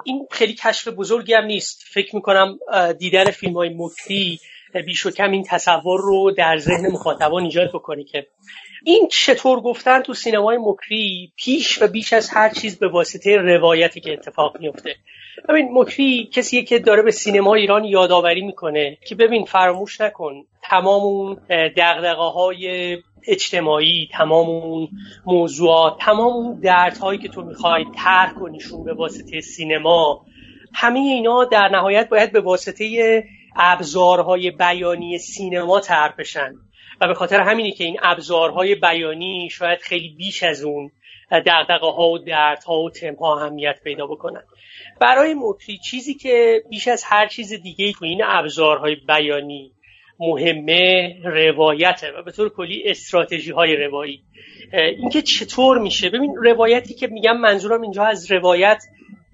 این 0.05 0.27
خیلی 0.31 0.55
کشف 0.55 0.89
بزرگی 0.89 1.35
هم 1.35 1.45
نیست. 1.45 1.83
فکر 1.93 2.17
می‌کنم 2.17 2.59
دیدن 2.99 3.25
فیلم 3.25 3.55
های 3.55 3.69
مکری 3.77 4.41
بیش 4.87 5.07
و 5.07 5.11
کم 5.11 5.31
این 5.31 5.45
تصور 5.49 6.01
رو 6.01 6.31
در 6.31 6.59
ذهن 6.59 6.93
مخاطبان 6.93 7.43
ایجاد 7.43 7.69
بکنی 7.69 8.05
که 8.05 8.27
این 8.85 9.09
چطور 9.11 9.61
گفتن 9.61 10.03
تو 10.03 10.15
سینمای 10.15 10.59
مکری 10.61 11.33
پیش 11.37 11.83
و 11.83 11.87
بیش 11.87 12.13
از 12.13 12.31
هر 12.31 12.49
چیز 12.49 12.79
به 12.79 12.89
واسطه 12.89 13.37
روایتی 13.37 14.01
که 14.01 14.13
اتفاق 14.13 14.61
میفته. 14.61 14.97
ببین 15.49 15.69
مکری 15.73 16.31
کسیه 16.33 16.63
که 16.65 16.79
داره 16.79 17.03
به 17.03 17.11
سینما 17.11 17.55
ایران 17.55 17.85
یادآوری 17.85 18.43
می‌کنه 18.43 18.99
که 19.09 19.15
ببین 19.15 19.45
فراموش 19.45 20.01
نکن 20.01 20.45
تمام 20.63 21.03
اون 21.03 21.35
دقدقه 21.77 22.23
های 22.23 22.97
اجتماعی 23.27 24.09
تمام 24.13 24.49
اون 24.49 24.89
موضوعات 25.27 25.99
تمام 26.01 26.33
اون 26.33 26.61
دردهایی 26.61 27.19
که 27.19 27.29
تو 27.29 27.43
می‌خوای 27.43 27.85
ترک 27.97 28.35
کنیشون 28.35 28.85
به 28.85 28.95
واسطه 28.95 29.41
سینما 29.41 30.25
همه 30.75 30.99
اینا 30.99 31.45
در 31.45 31.69
نهایت 31.69 32.09
باید 32.09 32.33
به 32.33 32.41
واسطه 32.41 33.25
ابزارهای 33.57 34.51
بیانی 34.51 35.19
سینما 35.19 35.81
تر 35.81 36.15
بشن. 36.19 36.55
و 37.01 37.09
به 37.09 37.15
خاطر 37.15 37.41
همینی 37.41 37.73
که 37.73 37.85
این 37.85 37.97
ابزارهای 38.03 38.75
بیانی 38.75 39.49
شاید 39.51 39.79
خیلی 39.81 40.09
بیش 40.09 40.43
از 40.43 40.63
اون 40.63 40.91
دقدقه 41.31 41.87
ها 41.87 42.09
و 42.09 42.19
دردها 42.19 42.83
و 42.83 42.91
تمها 42.91 43.41
اهمیت 43.41 43.81
پیدا 43.85 44.07
بکنن. 44.07 44.43
برای 45.01 45.35
موتری 45.35 45.79
چیزی 45.79 46.15
که 46.15 46.63
بیش 46.71 46.89
از 46.89 47.05
هر 47.05 47.27
چیز 47.27 47.53
دیگه 47.53 47.93
تو 47.93 48.05
این 48.05 48.23
ابزارهای 48.25 48.95
بیانی 48.95 49.73
مهمه 50.19 51.17
روایته 51.25 52.13
و 52.19 52.23
به 52.23 52.33
طور 52.33 52.49
کلی 52.49 52.83
استراتژی 52.87 53.51
های 53.51 53.77
روایی. 53.77 54.23
اینکه 54.73 55.23
چطور 55.23 55.79
میشه؟ 55.79 56.11
ببین 56.11 56.35
روایتی 56.37 56.95
که 56.95 57.07
میگم 57.07 57.37
منظورم 57.37 57.83
اینجا 57.83 58.05
از 58.05 58.33
روایت 58.33 58.83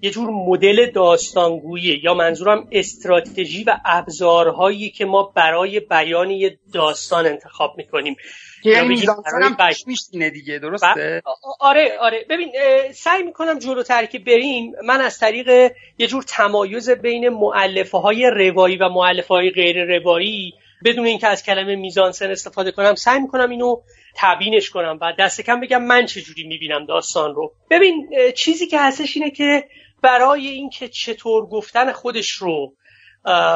یه 0.06 0.12
جور 0.12 0.30
مدل 0.30 0.90
داستانگویی 0.90 2.00
یا 2.02 2.14
منظورم 2.14 2.68
استراتژی 2.72 3.64
و 3.64 3.76
ابزارهایی 3.84 4.90
که 4.90 5.04
ما 5.04 5.32
برای 5.34 5.80
بیان 5.80 6.30
یه 6.30 6.58
داستان 6.72 7.26
انتخاب 7.26 7.74
می‌کنیم. 7.76 8.16
یعنی 8.64 9.04
هم 9.42 9.56
میشینه 9.86 10.30
دیگه 10.30 10.58
درسته؟ 10.58 11.22
آره 11.60 11.98
آره. 12.00 12.24
ببین 12.30 12.52
سعی 12.94 13.22
می‌کنم 13.22 13.58
جلوتر 13.58 14.04
که 14.04 14.18
بریم 14.18 14.72
من 14.84 15.00
از 15.00 15.18
طریق 15.18 15.72
یه 15.98 16.06
جور 16.06 16.22
تمایز 16.22 16.90
بین 16.90 17.28
معلفه 17.28 17.98
های 17.98 18.30
روایی 18.34 18.76
و 18.76 18.88
معلفه 18.88 19.34
های 19.34 19.50
غیر 19.50 19.98
روایی 19.98 20.54
بدون 20.84 21.06
اینکه 21.06 21.26
از 21.26 21.44
کلمه 21.44 21.76
میزانسن 21.76 22.30
استفاده 22.30 22.70
کنم 22.72 22.94
سعی 22.94 23.20
می‌کنم 23.20 23.50
اینو 23.50 23.76
تبیینش 24.16 24.70
کنم 24.70 24.98
و 25.00 25.12
دست 25.18 25.40
کم 25.40 25.60
بگم 25.60 25.84
من 25.84 26.06
چجوری 26.06 26.44
می‌بینم 26.48 26.86
داستان 26.86 27.34
رو. 27.34 27.52
ببین 27.70 28.08
چیزی 28.36 28.66
که 28.66 28.80
هستش 28.80 29.16
اینه 29.16 29.30
که 29.30 29.64
برای 30.06 30.48
اینکه 30.48 30.88
چطور 30.88 31.46
گفتن 31.46 31.92
خودش 31.92 32.30
رو 32.30 32.72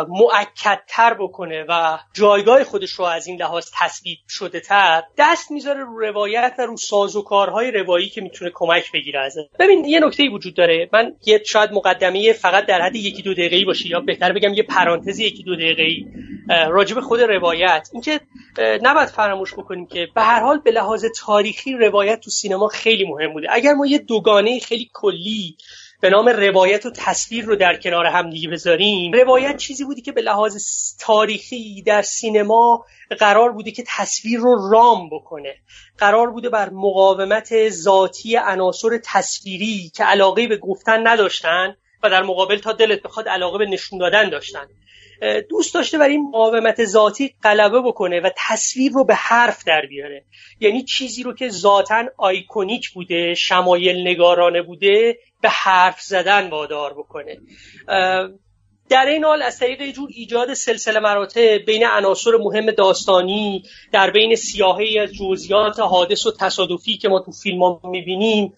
معکدتر 0.09 1.15
بکنه 1.15 1.65
و 1.69 1.99
جایگاه 2.15 2.65
خودش 2.65 2.91
رو 2.91 3.05
از 3.05 3.27
این 3.27 3.41
لحاظ 3.41 3.71
تثبیت 3.81 4.19
شده 4.29 4.61
تر 4.61 5.03
دست 5.19 5.51
می‌ذاره 5.51 5.81
رو 5.81 5.99
روایت 5.99 6.55
و 6.59 6.63
رو 6.63 6.77
سازوکارهای 6.77 7.71
روایی 7.71 8.09
که 8.09 8.21
می‌تونه 8.21 8.51
کمک 8.55 8.93
بگیره 8.93 9.21
ازش. 9.21 9.43
ببین 9.59 9.85
یه 9.85 10.01
نکته 10.01 10.29
وجود 10.29 10.55
داره. 10.55 10.89
من 10.93 11.13
یه 11.27 11.43
شاید 11.47 11.73
مقدمه 11.73 12.33
فقط 12.33 12.67
در 12.67 12.83
حد 12.83 12.97
یکی 12.97 13.23
دو 13.23 13.35
دقیقه‌ای 13.35 13.65
باشه 13.65 13.89
یا 13.89 14.01
بهتر 14.01 14.33
بگم 14.33 14.55
یه 14.55 14.63
پرانتز 14.63 15.19
یکی 15.19 15.43
دو 15.43 15.57
دقیقه‌ای 15.57 16.05
راجب 16.49 17.01
خود 17.01 17.21
روایت. 17.21 17.89
اینکه 17.93 18.21
نباید 18.83 19.09
فراموش 19.09 19.53
بکنیم 19.53 19.87
که 19.87 20.09
به 20.15 20.23
هر 20.23 20.41
حال 20.41 20.59
به 20.59 20.71
لحاظ 20.71 21.05
تاریخی 21.21 21.73
روایت 21.73 22.21
تو 22.21 22.31
سینما 22.31 22.69
خیلی 22.69 23.05
مهم 23.05 23.33
بوده 23.33 23.47
اگر 23.51 23.73
ما 23.73 23.87
یه 23.87 23.99
دوگانه 23.99 24.59
خیلی 24.59 24.91
کلی 24.93 25.57
به 26.01 26.11
نام 26.11 26.29
روایت 26.29 26.87
و 26.87 26.91
تصویر 26.91 27.45
رو 27.45 27.57
در 27.57 27.77
کنار 27.77 28.07
هم 28.07 28.31
دیگه 28.31 28.49
بذاریم. 28.49 29.13
روایت 29.13 29.57
چیزی 29.57 29.85
بودی 29.85 30.03
که 30.03 30.13
به 30.13 30.21
لحاظ 30.21 30.57
تاریخی 31.01 31.83
در 31.83 32.03
سینما 32.03 32.87
قرار 33.19 33.53
بوده 33.53 33.71
که 33.71 33.85
تصویر 33.87 34.41
رو 34.41 34.71
رام 34.73 35.09
بکنه. 35.13 35.55
قرار 35.99 36.31
بوده 36.31 36.49
بر 36.49 36.71
مقاومت 36.71 37.69
ذاتی 37.69 38.37
عناصر 38.37 38.89
تصویری 39.05 39.93
که 39.95 40.05
علاقه 40.05 40.47
به 40.47 40.57
گفتن 40.57 41.07
نداشتن 41.07 41.77
و 42.03 42.11
در 42.11 42.23
مقابل 42.23 42.59
تا 42.59 42.73
دلت 42.73 43.03
بخواد 43.03 43.29
علاقه 43.29 43.59
به 43.59 43.67
نشون 43.67 43.99
دادن 43.99 44.31
داشتن. 44.31 44.67
دوست 45.51 45.75
داشته 45.75 45.99
بر 45.99 46.09
این 46.09 46.29
مقاومت 46.29 46.85
ذاتی 46.85 47.35
غلبه 47.43 47.81
بکنه 47.81 48.21
و 48.21 48.31
تصویر 48.37 48.93
رو 48.93 49.05
به 49.05 49.15
حرف 49.15 49.65
در 49.67 49.87
بیاره. 49.89 50.25
یعنی 50.61 50.85
چیزی 50.85 51.23
رو 51.23 51.35
که 51.35 51.49
ذاتا 51.49 52.05
آیکونیک 52.17 52.91
بوده 52.91 53.35
شمایل 53.35 54.09
نگارانه 54.09 54.63
بوده 54.63 55.19
به 55.41 55.49
حرف 55.49 56.01
زدن 56.01 56.51
وادار 56.51 56.95
بکنه. 56.95 57.39
در 58.91 59.07
این 59.07 59.25
حال 59.25 59.43
از 59.43 59.59
طریق 59.59 59.91
جور 59.91 60.09
ایجاد 60.13 60.55
سلسله 60.55 61.01
مراتب 61.01 61.41
بین 61.41 61.87
عناصر 61.87 62.31
مهم 62.41 62.71
داستانی 62.71 63.63
در 63.93 64.11
بین 64.11 64.37
سیاهی 64.37 64.99
از 64.99 65.11
جزئیات 65.13 65.81
حادث 65.81 66.27
و 66.27 66.33
تصادفی 66.41 66.99
که 66.99 67.09
ما 67.09 67.21
تو 67.21 67.33
فیلم 67.33 67.63
ها 67.63 67.81
می‌بینیم 67.85 68.55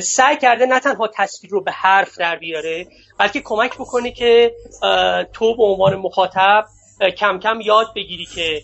سعی 0.00 0.36
کرده 0.36 0.66
نه 0.66 0.80
تنها 0.80 1.10
تصویر 1.14 1.52
رو 1.52 1.64
به 1.64 1.72
حرف 1.72 2.18
در 2.18 2.36
بیاره 2.36 2.86
بلکه 3.18 3.40
کمک 3.40 3.74
بکنه 3.74 4.10
که 4.12 4.54
تو 5.32 5.56
به 5.56 5.64
عنوان 5.64 5.96
مخاطب 5.96 6.64
کم 7.00 7.38
کم 7.38 7.60
یاد 7.60 7.86
بگیری 7.96 8.26
که 8.26 8.62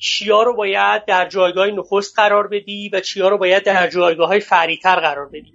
چیا 0.00 0.42
رو 0.42 0.56
باید 0.56 1.04
در 1.04 1.28
جایگاه 1.28 1.66
نخست 1.66 2.16
قرار 2.16 2.48
بدی 2.48 2.88
و 2.92 3.00
چیا 3.00 3.28
رو 3.28 3.38
باید 3.38 3.62
در 3.62 3.88
جایگاه 3.88 4.28
های 4.28 4.40
فریتر 4.40 5.00
قرار 5.00 5.28
بدی. 5.28 5.52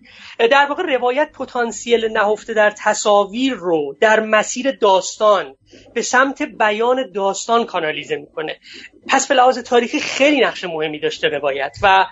در 0.52 0.66
واقع 0.70 0.84
روایت 0.84 1.32
پتانسیل 1.32 2.06
نهفته 2.06 2.54
در 2.54 2.74
تصاویر 2.78 3.54
رو 3.54 3.96
در 4.02 4.20
مسیر 4.20 4.72
داستان 4.72 5.56
به 5.94 6.02
سمت 6.02 6.42
بیان 6.42 7.12
داستان 7.12 7.66
کانالیزه 7.66 8.16
می‌کنه. 8.16 8.60
پس 9.08 9.28
به 9.28 9.36
لحاظ 9.36 9.60
تاریخی 9.60 10.00
خیلی 10.00 10.42
نقش 10.42 10.64
مهمی 10.64 11.00
داشته 11.00 11.28
روایت 11.28 11.78
و 11.84 12.06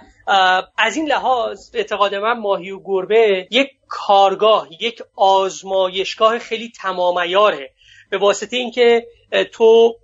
از 0.78 0.96
این 0.96 1.08
لحاظ 1.08 1.70
اعتقاد 1.74 2.16
من 2.16 2.40
ماهی 2.40 2.72
و 2.72 2.80
گربه 2.86 3.48
یک 3.52 3.68
کارگاه 3.88 4.68
یک 4.80 5.02
آزمایشگاه 5.16 6.40
خیلی 6.40 6.72
تمامیاره 6.82 7.72
به 8.10 8.18
واسطه 8.18 8.58
اینکه 8.58 9.06
تو 9.54 9.96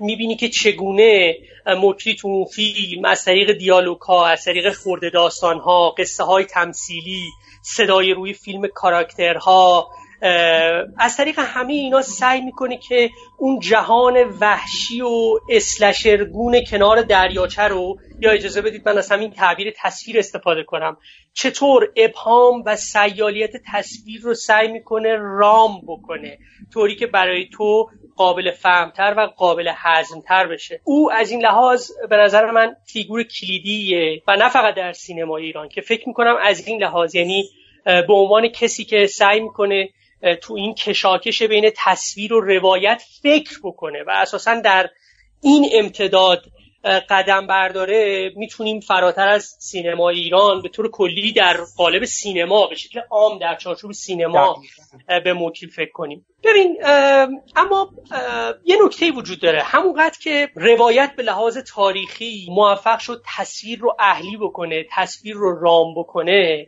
می‌بینی 0.00 0.36
که 0.36 0.48
چگونه 0.48 1.34
مکری 1.66 2.14
تو 2.14 2.28
اون 2.28 2.44
فیلم 2.44 3.04
از 3.04 3.24
طریق 3.24 3.52
دیالوگ 3.52 4.00
ها 4.00 4.26
از 4.26 4.44
طریق 4.44 4.72
خورده 4.72 5.10
داستان 5.10 5.58
ها 5.58 5.90
قصه 5.90 6.24
های 6.24 6.44
تمثیلی 6.44 7.22
صدای 7.62 8.14
روی 8.14 8.32
فیلم 8.32 8.66
کاراکترها 8.74 9.90
از 10.98 11.16
طریق 11.16 11.38
همه 11.38 11.72
اینا 11.72 12.02
سعی 12.02 12.40
می‌کنه 12.40 12.76
که 12.76 13.10
اون 13.38 13.60
جهان 13.60 14.16
وحشی 14.40 15.00
و 15.00 15.38
اسلشرگون 15.50 16.64
کنار 16.70 17.02
دریاچه 17.02 17.62
رو 17.62 17.96
یا 18.20 18.30
اجازه 18.30 18.62
بدید 18.62 18.88
من 18.88 18.98
از 18.98 19.12
همین 19.12 19.30
تعبیر 19.30 19.74
تصویر 19.76 20.18
استفاده 20.18 20.62
کنم. 20.62 20.96
چطور 21.34 21.92
ابهام 21.96 22.62
و 22.66 22.76
سیالیت 22.76 23.50
تصویر 23.72 24.20
رو 24.22 24.34
سعی 24.34 24.68
می‌کنه 24.68 25.16
رام 25.16 25.80
بکنه؟ 25.88 26.38
طوری 26.72 26.96
که 26.96 27.06
برای 27.06 27.48
تو 27.52 27.90
قابل 28.20 28.50
فهمتر 28.50 29.14
و 29.16 29.20
قابل 29.20 29.72
هضمتر 29.76 30.46
بشه. 30.46 30.80
او 30.84 31.12
از 31.12 31.30
این 31.30 31.42
لحاظ 31.42 31.90
به 32.10 32.16
نظر 32.16 32.50
من 32.50 32.76
فیگور 32.84 33.22
کلیدیه 33.22 34.22
و 34.28 34.36
نه 34.36 34.48
فقط 34.48 34.74
در 34.74 34.92
سینما 34.92 35.36
ایران 35.36 35.68
که 35.68 35.80
فکر 35.80 36.08
می‌کنم 36.08 36.36
از 36.42 36.66
این 36.66 36.82
لحاظ 36.82 37.14
یعنی 37.14 37.44
به 37.84 38.12
عنوان 38.12 38.48
کسی 38.48 38.84
که 38.84 39.06
سعی 39.06 39.40
می‌کنه 39.40 39.88
تو 40.42 40.54
این 40.54 40.74
کشاکش 40.74 41.42
بین 41.42 41.70
تصویر 41.76 42.32
و 42.32 42.40
روایت 42.40 43.02
فکر 43.22 43.58
بکنه 43.64 44.02
و 44.06 44.10
اساسا 44.10 44.60
در 44.60 44.90
این 45.42 45.68
امتداد 45.72 46.42
قدم 46.84 47.46
برداره 47.46 48.32
می‌تونیم 48.36 48.80
فراتر 48.80 49.28
از 49.28 49.56
سینما 49.58 50.08
ایران 50.08 50.62
به 50.62 50.68
طور 50.68 50.90
کلی 50.90 51.32
در 51.32 51.56
قالب 51.76 52.04
سینما 52.04 52.66
به 52.66 52.74
شکل 52.74 53.00
عام 53.10 53.38
در 53.38 53.56
چارچوب 53.56 53.92
سینما 53.92 54.62
به 55.24 55.32
موکیل 55.32 55.68
فکر 55.68 55.92
کنیم. 55.92 56.26
ببین 56.44 56.78
اما 57.56 57.90
یه 58.64 58.76
نکته 58.84 59.10
وجود 59.10 59.40
داره. 59.40 59.62
همونقدر 59.62 60.18
که 60.22 60.48
روایت 60.54 61.12
به 61.16 61.22
لحاظ 61.22 61.58
تاریخی 61.58 62.46
موفق 62.50 62.98
شد 62.98 63.22
تصویر 63.36 63.78
رو 63.78 63.96
اهلی 63.98 64.36
بکنه 64.36 64.84
تصویر 64.90 65.34
رو 65.34 65.60
رام 65.60 65.94
بکنه 65.96 66.66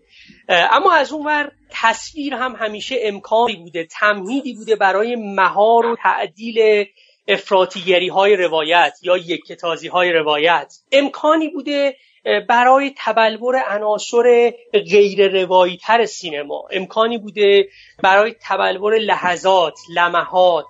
اما 0.48 0.92
از 0.92 1.12
اونور 1.12 1.52
تصویر 1.70 2.34
هم 2.34 2.56
همیشه 2.56 2.96
امکانی 3.02 3.56
بوده 3.56 3.84
تمهیدی 3.84 4.54
بوده 4.54 4.76
برای 4.76 5.16
مهار 5.16 5.86
و 5.86 5.96
تعدیل 6.02 6.86
افراتیگری 7.28 8.08
های 8.08 8.36
روایت 8.36 8.98
یا 9.02 9.16
یکتازی 9.16 9.88
های 9.88 10.12
روایت. 10.12 10.74
امکانی 10.92 11.48
بوده 11.48 11.96
برای 12.48 12.94
تبلور 12.98 13.62
عناصر 13.68 14.52
غیر 14.72 15.42
روایی 15.42 15.76
تر 15.76 16.04
سینما. 16.04 16.68
امکانی 16.70 17.18
بوده 17.18 17.68
برای 18.02 18.34
تبلور 18.42 18.98
لحظات 18.98 19.78
لمحات 19.94 20.66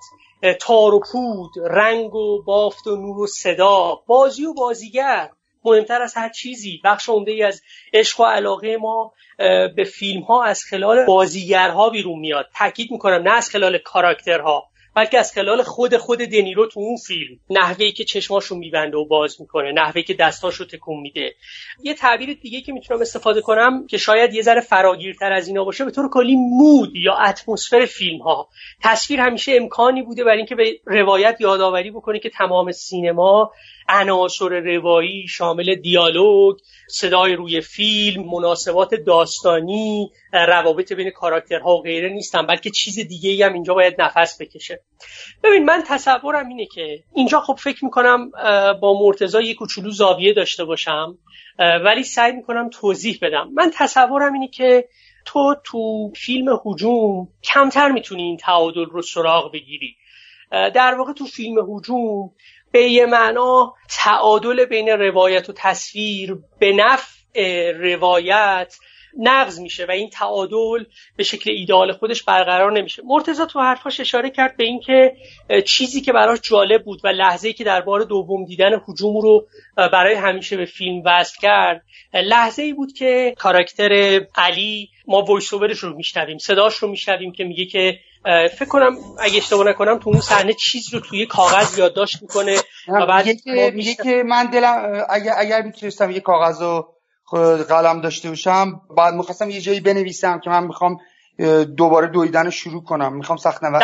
تار 0.61 0.93
و 0.93 0.99
پود 1.11 1.51
رنگ 1.69 2.15
و 2.15 2.43
بافت 2.43 2.87
و 2.87 2.95
نور 2.95 3.19
و 3.19 3.27
صدا 3.27 3.99
بازی 4.07 4.45
و 4.45 4.53
بازیگر. 4.53 5.29
مهمتر 5.65 6.01
از 6.01 6.13
هر 6.15 6.29
چیزی 6.29 6.81
بخش 6.83 7.09
عمده 7.09 7.31
ای 7.31 7.43
از 7.43 7.61
عشق 7.93 8.19
و 8.19 8.23
علاقه 8.23 8.77
ما 8.77 9.13
به 9.75 9.83
فیلم 9.83 10.21
ها 10.21 10.43
از 10.43 10.63
خلال 10.63 11.05
بازیگرها 11.05 11.89
بیرون 11.89 12.19
میاد. 12.19 12.49
تاکید 12.57 12.91
می‌کنم 12.91 13.21
نه 13.21 13.31
از 13.31 13.49
خلال 13.49 13.77
کاراکترها. 13.77 14.69
بلکه 14.95 15.19
از 15.19 15.33
خلال 15.33 15.63
خود 15.63 15.97
خود 15.97 16.19
دنیرو 16.19 16.67
تو 16.67 16.79
اون 16.79 16.97
فیلم 16.97 17.39
نحوهی 17.49 17.91
که 17.91 18.03
چشماشو 18.03 18.55
میبنده 18.55 18.97
و 18.97 19.05
باز 19.05 19.41
می‌کنه 19.41 19.71
نحوهی 19.71 20.03
که 20.03 20.13
دستاشو 20.13 20.65
تکون 20.65 20.99
میده. 20.99 21.35
یه 21.83 21.93
تعبیر 21.93 22.33
دیگه 22.33 22.61
که 22.61 22.71
می‌تونم 22.71 23.01
استفاده 23.01 23.41
کنم 23.41 23.87
که 23.87 23.97
شاید 23.97 24.33
یه 24.33 24.41
ذره 24.41 24.61
فراگیرتر 24.61 25.33
از 25.33 25.47
اینا 25.47 25.63
باشه 25.63 25.85
به 25.85 25.91
طور 25.91 26.09
کلی 26.09 26.35
مود 26.35 26.95
یا 26.95 27.15
اتمسفر 27.15 27.85
فیلم 27.85 28.21
ها 28.21 28.49
تصویر 28.83 29.19
همیشه 29.19 29.51
امکانی 29.51 30.01
بوده 30.01 30.23
برای 30.23 30.37
اینکه 30.37 30.55
به 30.55 30.79
روایت 30.85 31.37
یادآوری 31.39 31.91
بکنه 31.91 32.19
که 32.19 32.29
تمام 32.29 32.71
سینما 32.71 33.51
عناصر 33.89 34.59
روایی 34.59 35.27
شامل 35.27 35.75
دیالوگ 35.75 36.57
صدای 36.89 37.35
روی 37.35 37.61
فیلم 37.61 38.23
مناسبات 38.23 38.95
داستانی 38.95 40.11
روابط 40.33 40.93
بین 40.93 41.09
کاراکترها 41.09 41.75
و 41.75 41.81
غیره 41.81 42.09
نیستن 42.09 42.45
بلکه 42.45 42.69
چیز 42.69 42.99
دیگه 42.99 43.29
ای 43.29 43.43
هم 43.43 43.53
اینجا 43.53 43.73
باید 43.73 44.01
نفس 44.01 44.41
بکشه. 44.41 44.83
ببین 45.43 45.65
من 45.65 45.83
تصورم 45.87 46.47
اینه 46.47 46.65
که 46.65 47.03
اینجا 47.15 47.39
خب 47.39 47.53
فکر 47.53 47.85
می‌کنم 47.85 48.31
با 48.81 48.99
مرتضا 49.01 49.41
یک 49.41 49.57
کوچولو 49.57 49.91
زاویه 49.91 50.33
داشته 50.33 50.65
باشم 50.65 51.17
ولی 51.59 52.03
سعی 52.03 52.31
می‌کنم 52.31 52.69
توضیح 52.69 53.19
بدم. 53.21 53.49
من 53.53 53.71
تصورم 53.73 54.33
اینه 54.33 54.47
که 54.47 54.87
تو 55.25 55.55
تو 55.63 56.11
فیلم 56.15 56.59
حجوم 56.63 57.27
کمتر 57.43 57.91
می‌تونی 57.91 58.23
این 58.23 58.37
تعادل 58.37 58.85
رو 58.85 59.01
سراغ 59.01 59.51
بگیری. 59.53 59.95
در 60.51 60.95
واقع 60.97 61.13
تو 61.13 61.25
فیلم 61.25 61.55
حجوم 61.69 62.31
به 62.71 62.83
یه 62.83 63.05
معنا 63.05 63.73
تعادل 63.89 64.65
بین 64.65 64.89
روایت 64.89 65.49
و 65.49 65.53
تصویر 65.55 66.37
به 66.59 66.73
نفع 66.73 67.71
روایت 67.71 68.75
نقض 69.19 69.59
میشه 69.59 69.85
و 69.85 69.91
این 69.91 70.09
تعادل 70.09 70.83
به 71.17 71.23
شکل 71.23 71.51
ایدال 71.51 71.91
خودش 71.91 72.23
برقرار 72.23 72.71
نمیشه. 72.71 73.01
مرتضی 73.05 73.45
تو 73.45 73.59
حرفاش 73.59 73.99
اشاره 73.99 74.29
کرد 74.29 74.57
به 74.57 74.63
اینکه 74.63 75.15
چیزی 75.65 76.01
که 76.01 76.13
براش 76.13 76.39
جالب 76.41 76.83
بود 76.83 77.01
و 77.03 77.07
لحظه 77.07 77.53
که 77.53 77.63
در 77.63 77.81
بار 77.81 78.03
دوم 78.03 78.45
دیدن 78.45 78.81
حجوم 78.87 79.17
رو 79.17 79.47
برای 79.75 80.15
همیشه 80.15 80.57
به 80.57 80.65
فیلم 80.65 81.01
وصل 81.05 81.41
کرد 81.41 81.83
لحظه 82.13 82.63
ای 82.63 82.73
بود 82.73 82.93
که 82.93 83.33
کاراکتر 83.37 84.21
علی 84.35 84.89
ما 85.07 85.21
وایس 85.21 85.53
رو 85.53 85.95
میشنویم 85.95 86.37
صداش 86.37 86.75
رو 86.75 86.87
میشنویم 86.87 87.31
که 87.31 87.43
میگه 87.43 87.65
که 87.65 87.99
فکر 88.47 88.69
کنم 88.69 88.95
اگه 89.19 89.37
اشتباه 89.37 89.67
نکنم 89.67 89.99
تو 89.99 90.09
اون 90.09 90.19
صحنه 90.19 90.53
چیز 90.53 90.93
رو 90.93 90.99
توی 90.99 91.25
کاغذ 91.25 91.79
یادداشت 91.79 92.21
می‌کنه 92.21 92.55
و 92.87 93.05
بعد 93.05 93.27
میگه 93.73 93.95
که 94.03 94.23
من 94.25 94.45
دلم 94.45 95.05
اگر 95.09 95.33
اگر 95.37 95.61
می‌تونستم 95.61 96.11
یه 96.11 96.19
کاغذ 96.19 96.61
قلم 97.69 98.01
داشته 98.01 98.29
باشم. 98.29 98.81
بعد 98.97 99.13
می‌خواستم 99.13 99.49
یه 99.49 99.61
جایی 99.61 99.79
بنویسم 99.79 100.39
که 100.39 100.49
من 100.49 100.63
می‌خوام 100.63 100.97
دوباره 101.77 102.07
دویدن 102.07 102.49
شروع 102.49 102.83
کنم. 102.83 103.15
می‌خوام 103.15 103.37
سخت 103.37 103.63
نو... 103.63 103.79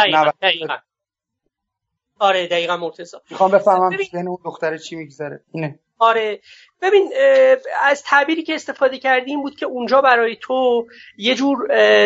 آره 2.20 2.48
دقیقا 2.48 2.78
مرتضی. 2.78 3.18
می‌خوام 3.30 3.52
بفهمم 3.52 3.90
بین 4.14 4.28
اون 4.28 4.38
دختره 4.46 4.80
چی 4.80 4.96
میگذره. 4.96 5.44
اینه. 5.54 5.80
آره. 5.98 6.42
ببین 6.82 7.14
از 7.84 8.04
تعبیری 8.04 8.44
که 8.44 8.56
استفاده 8.56 8.98
کردیم 8.98 9.42
بود 9.42 9.56
که 9.56 9.66
اونجا 9.66 10.02
برای 10.02 10.36
تو 10.42 10.88
یه 11.18 11.36
جور 11.36 11.58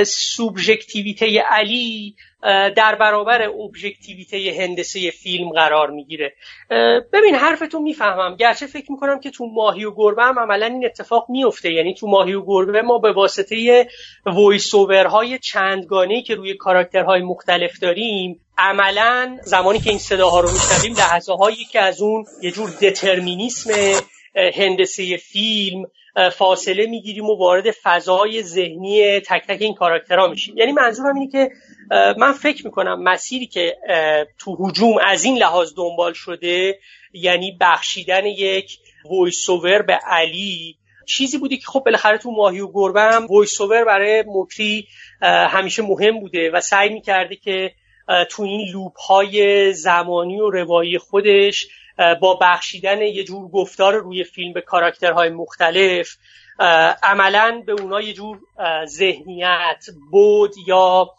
سوبژکتیویته 0.04 1.40
علی 1.50 2.16
در 2.76 2.96
برابر 3.00 3.42
ابژکتیویته 3.42 4.56
هندسه 4.60 5.12
فیلم 5.12 5.50
قرار 5.50 5.90
می‌گیره. 5.90 6.34
ببین 7.14 7.36
حرفتون 7.36 7.82
می‌فهمم. 7.82 8.36
گرچه 8.36 8.68
فکر 8.68 8.92
می‌کنم 8.92 9.20
که 9.20 9.32
تو 9.32 9.46
ماهی 9.46 9.86
و 9.86 9.92
گربه 9.96 10.24
هم 10.24 10.40
عملا 10.40 10.66
این 10.66 10.86
اتفاق 10.86 11.26
میفته 11.30 11.72
یعنی 11.74 11.94
تو 11.94 12.08
ماهی 12.08 12.34
و 12.34 12.46
گربه 12.46 12.82
ما 12.82 12.98
به 12.98 13.12
واسطه 13.12 13.88
وایس 14.26 14.76
های 15.10 15.40
چندگانه 15.40 16.22
که 16.22 16.36
روی 16.36 16.54
کاراکترهای 16.54 17.22
مختلف 17.22 17.80
داریم 17.80 18.40
عملا 18.58 19.38
زمانی 19.44 19.80
که 19.80 19.90
این 19.90 20.00
صداها 20.00 20.40
رو 20.40 20.50
میشنویم 20.52 20.96
لحظه 20.98 21.34
هایی 21.34 21.66
که 21.72 21.82
از 21.82 22.02
اون 22.02 22.26
یه 22.42 22.52
جور 22.52 22.70
دترمینیسم 22.70 23.70
هندسه 24.36 25.18
فیلم 25.18 25.86
فاصله 26.32 26.86
می‌گیریم 26.86 27.26
و 27.26 27.38
وارد 27.38 27.72
فضای 27.72 28.44
ذهنی 28.44 29.20
تک 29.20 29.44
تک 29.48 29.62
این 29.62 29.74
کاراکترها 29.74 30.28
میشیم. 30.28 30.58
یعنی 30.58 30.72
منظورم 30.72 31.16
اینه 31.16 31.32
که 31.32 31.50
من 32.18 32.32
فکر 32.32 32.66
می‌کنم 32.66 33.04
مسیری 33.04 33.48
که 33.48 33.78
تو 34.40 34.56
هجوم 34.60 34.98
از 35.06 35.24
این 35.24 35.38
لحاظ 35.38 35.74
دنبال 35.78 36.14
شده 36.14 36.80
یعنی 37.14 37.58
بخشیدن 37.62 38.26
یک 38.26 38.78
voice-over 39.10 39.82
به 39.82 39.94
علی 39.94 40.78
چیزی 41.08 41.38
بودی 41.38 41.58
که 41.58 41.66
خب 41.66 41.84
بالاخره 41.86 42.18
تو 42.18 42.32
ماهی 42.32 42.60
و 42.60 42.72
گربه 42.74 43.02
هم 43.02 43.26
voice-over 43.26 43.86
برای 43.86 44.24
مکری 44.28 44.88
همیشه 45.22 45.84
مهم 45.84 46.20
بوده 46.20 46.52
و 46.52 46.62
سعی 46.62 46.90
می‌کرده 46.90 47.36
که 47.36 47.72
تو 48.30 48.44
این 48.44 48.68
loop 48.74 49.00
های 49.00 49.74
زمانی 49.74 50.40
و 50.40 50.50
روایی 50.50 50.98
خودش 50.98 51.68
با 52.22 52.38
بخشیدن 52.42 53.02
یه 53.02 53.24
جور 53.24 53.50
گفتار 53.50 53.94
روی 53.94 54.24
فیلم 54.24 54.54
به 54.54 54.62
کاراکترهای 54.62 55.30
مختلف 55.30 56.16
عملا 57.04 57.64
به 57.66 57.72
اونا 57.72 58.02
یه 58.02 58.14
جور 58.14 58.40
ذهنیت 58.86 59.86
بود 60.12 60.54
یا 60.68 61.10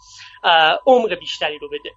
عمق 0.87 1.15
بیشتری 1.15 1.59
رو 1.59 1.69
بده. 1.69 1.91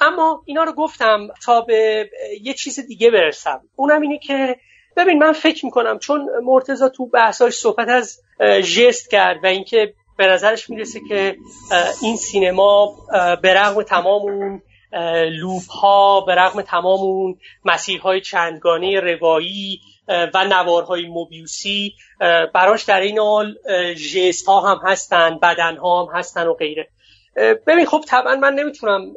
اما 0.00 0.42
اینا 0.44 0.64
رو 0.64 0.72
گفتم 0.72 1.28
تا 1.44 1.60
به 1.60 2.10
یه 2.42 2.54
چیز 2.54 2.80
دیگه 2.80 3.10
برسم. 3.10 3.60
اونم 3.76 4.00
اینه 4.02 4.18
که 4.18 4.56
ببین 4.96 5.18
من 5.18 5.32
فکر 5.32 5.64
می‌کنم 5.64 5.98
چون 5.98 6.28
مرتزا 6.44 6.88
تو 6.88 7.06
بحثاش 7.06 7.54
صحبت 7.54 7.88
از 7.88 8.22
ژست 8.60 9.10
کرد 9.10 9.44
و 9.44 9.46
اینکه 9.46 9.94
به 10.16 10.26
نظرش 10.26 10.70
می‌رسه 10.70 11.00
که 11.08 11.36
این 12.02 12.16
سینما 12.16 12.94
به 13.42 13.54
رغم 13.54 13.82
تمام 13.82 14.22
اون 14.22 14.62
لوپ 15.30 15.70
ها 15.70 16.20
به 16.20 16.34
رغم 16.34 16.62
تمام 16.62 17.00
اون 17.00 17.38
مسیرهای 17.64 18.20
چندگانه 18.20 19.00
روایی 19.00 19.80
و 20.08 20.44
نوارهای 20.44 21.06
موبیوسی 21.06 21.94
براش 22.54 22.82
در 22.82 23.00
این 23.00 23.18
حال 23.18 23.54
جست 23.94 24.46
ها 24.46 24.60
هم 24.60 24.80
هستن 24.84 25.38
بدن 25.42 25.76
ها 25.76 26.04
هم 26.04 26.18
هستن 26.18 26.46
و 26.46 26.54
غیره. 26.54 26.88
ببین 27.66 27.86
خب 27.86 28.04
طبعا 28.08 28.34
من 28.34 28.54
نمی‌تونم 28.54 29.12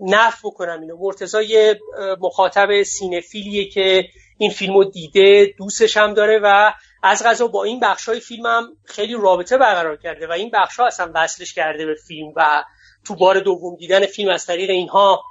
نف 0.00 0.40
بکنم 0.44 0.80
اینو. 0.80 0.96
مرتضای 1.00 1.76
مخاطب 2.20 2.82
سینفیلیه 2.82 3.68
که 3.68 4.08
این 4.38 4.50
فیلم 4.50 4.74
رو 4.74 4.84
دیده 4.84 5.54
دوستش 5.58 5.96
هم 5.96 6.14
داره 6.14 6.40
و 6.42 6.72
از 7.02 7.24
غذا 7.24 7.46
با 7.46 7.64
این 7.64 7.80
بخش 7.80 8.08
های 8.08 8.20
فیلم 8.20 8.46
هم 8.46 8.76
خیلی 8.84 9.14
رابطه 9.14 9.58
برقرار 9.58 9.96
کرده 9.96 10.26
و 10.26 10.32
این 10.32 10.50
بخش 10.50 10.76
ها 10.80 10.86
اصلا 10.86 11.10
وصلش 11.14 11.54
کرده 11.54 11.86
به 11.86 11.94
فیلم 11.94 12.32
و 12.36 12.64
تو 13.06 13.14
بار 13.14 13.40
دوم 13.40 13.76
دیدن 13.76 14.06
فیلم 14.06 14.30
از 14.30 14.46
طریق 14.46 14.70
اینها 14.70 15.22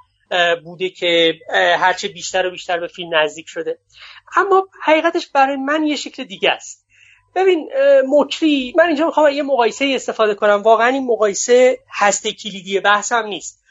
بوده 0.64 0.90
که 0.90 1.34
هرچه 1.78 2.08
بیشتر 2.08 2.46
و 2.46 2.50
بیشتر 2.50 2.80
به 2.80 2.86
فیلم 2.86 3.14
نزدیک 3.14 3.46
شده. 3.48 3.78
اما 4.36 4.68
حقیقتش 4.82 5.26
برای 5.26 5.56
من 5.56 5.86
یه 5.86 5.96
شکل 5.96 6.24
دیگه 6.24 6.50
است. 6.50 6.84
ببین 7.36 7.70
مکری 8.08 8.74
من 8.76 8.86
اینجا 8.86 9.06
می‌خوام 9.06 9.32
یه 9.32 9.42
مقایسه 9.42 9.92
استفاده 9.94 10.34
کنم. 10.34 10.62
واقعا 10.62 10.88
این 10.88 11.06
مقایسه 11.06 11.78
هسته 11.92 12.32
کلیدی 12.32 12.80
بحثم 12.80 13.26
نیست. 13.26 13.64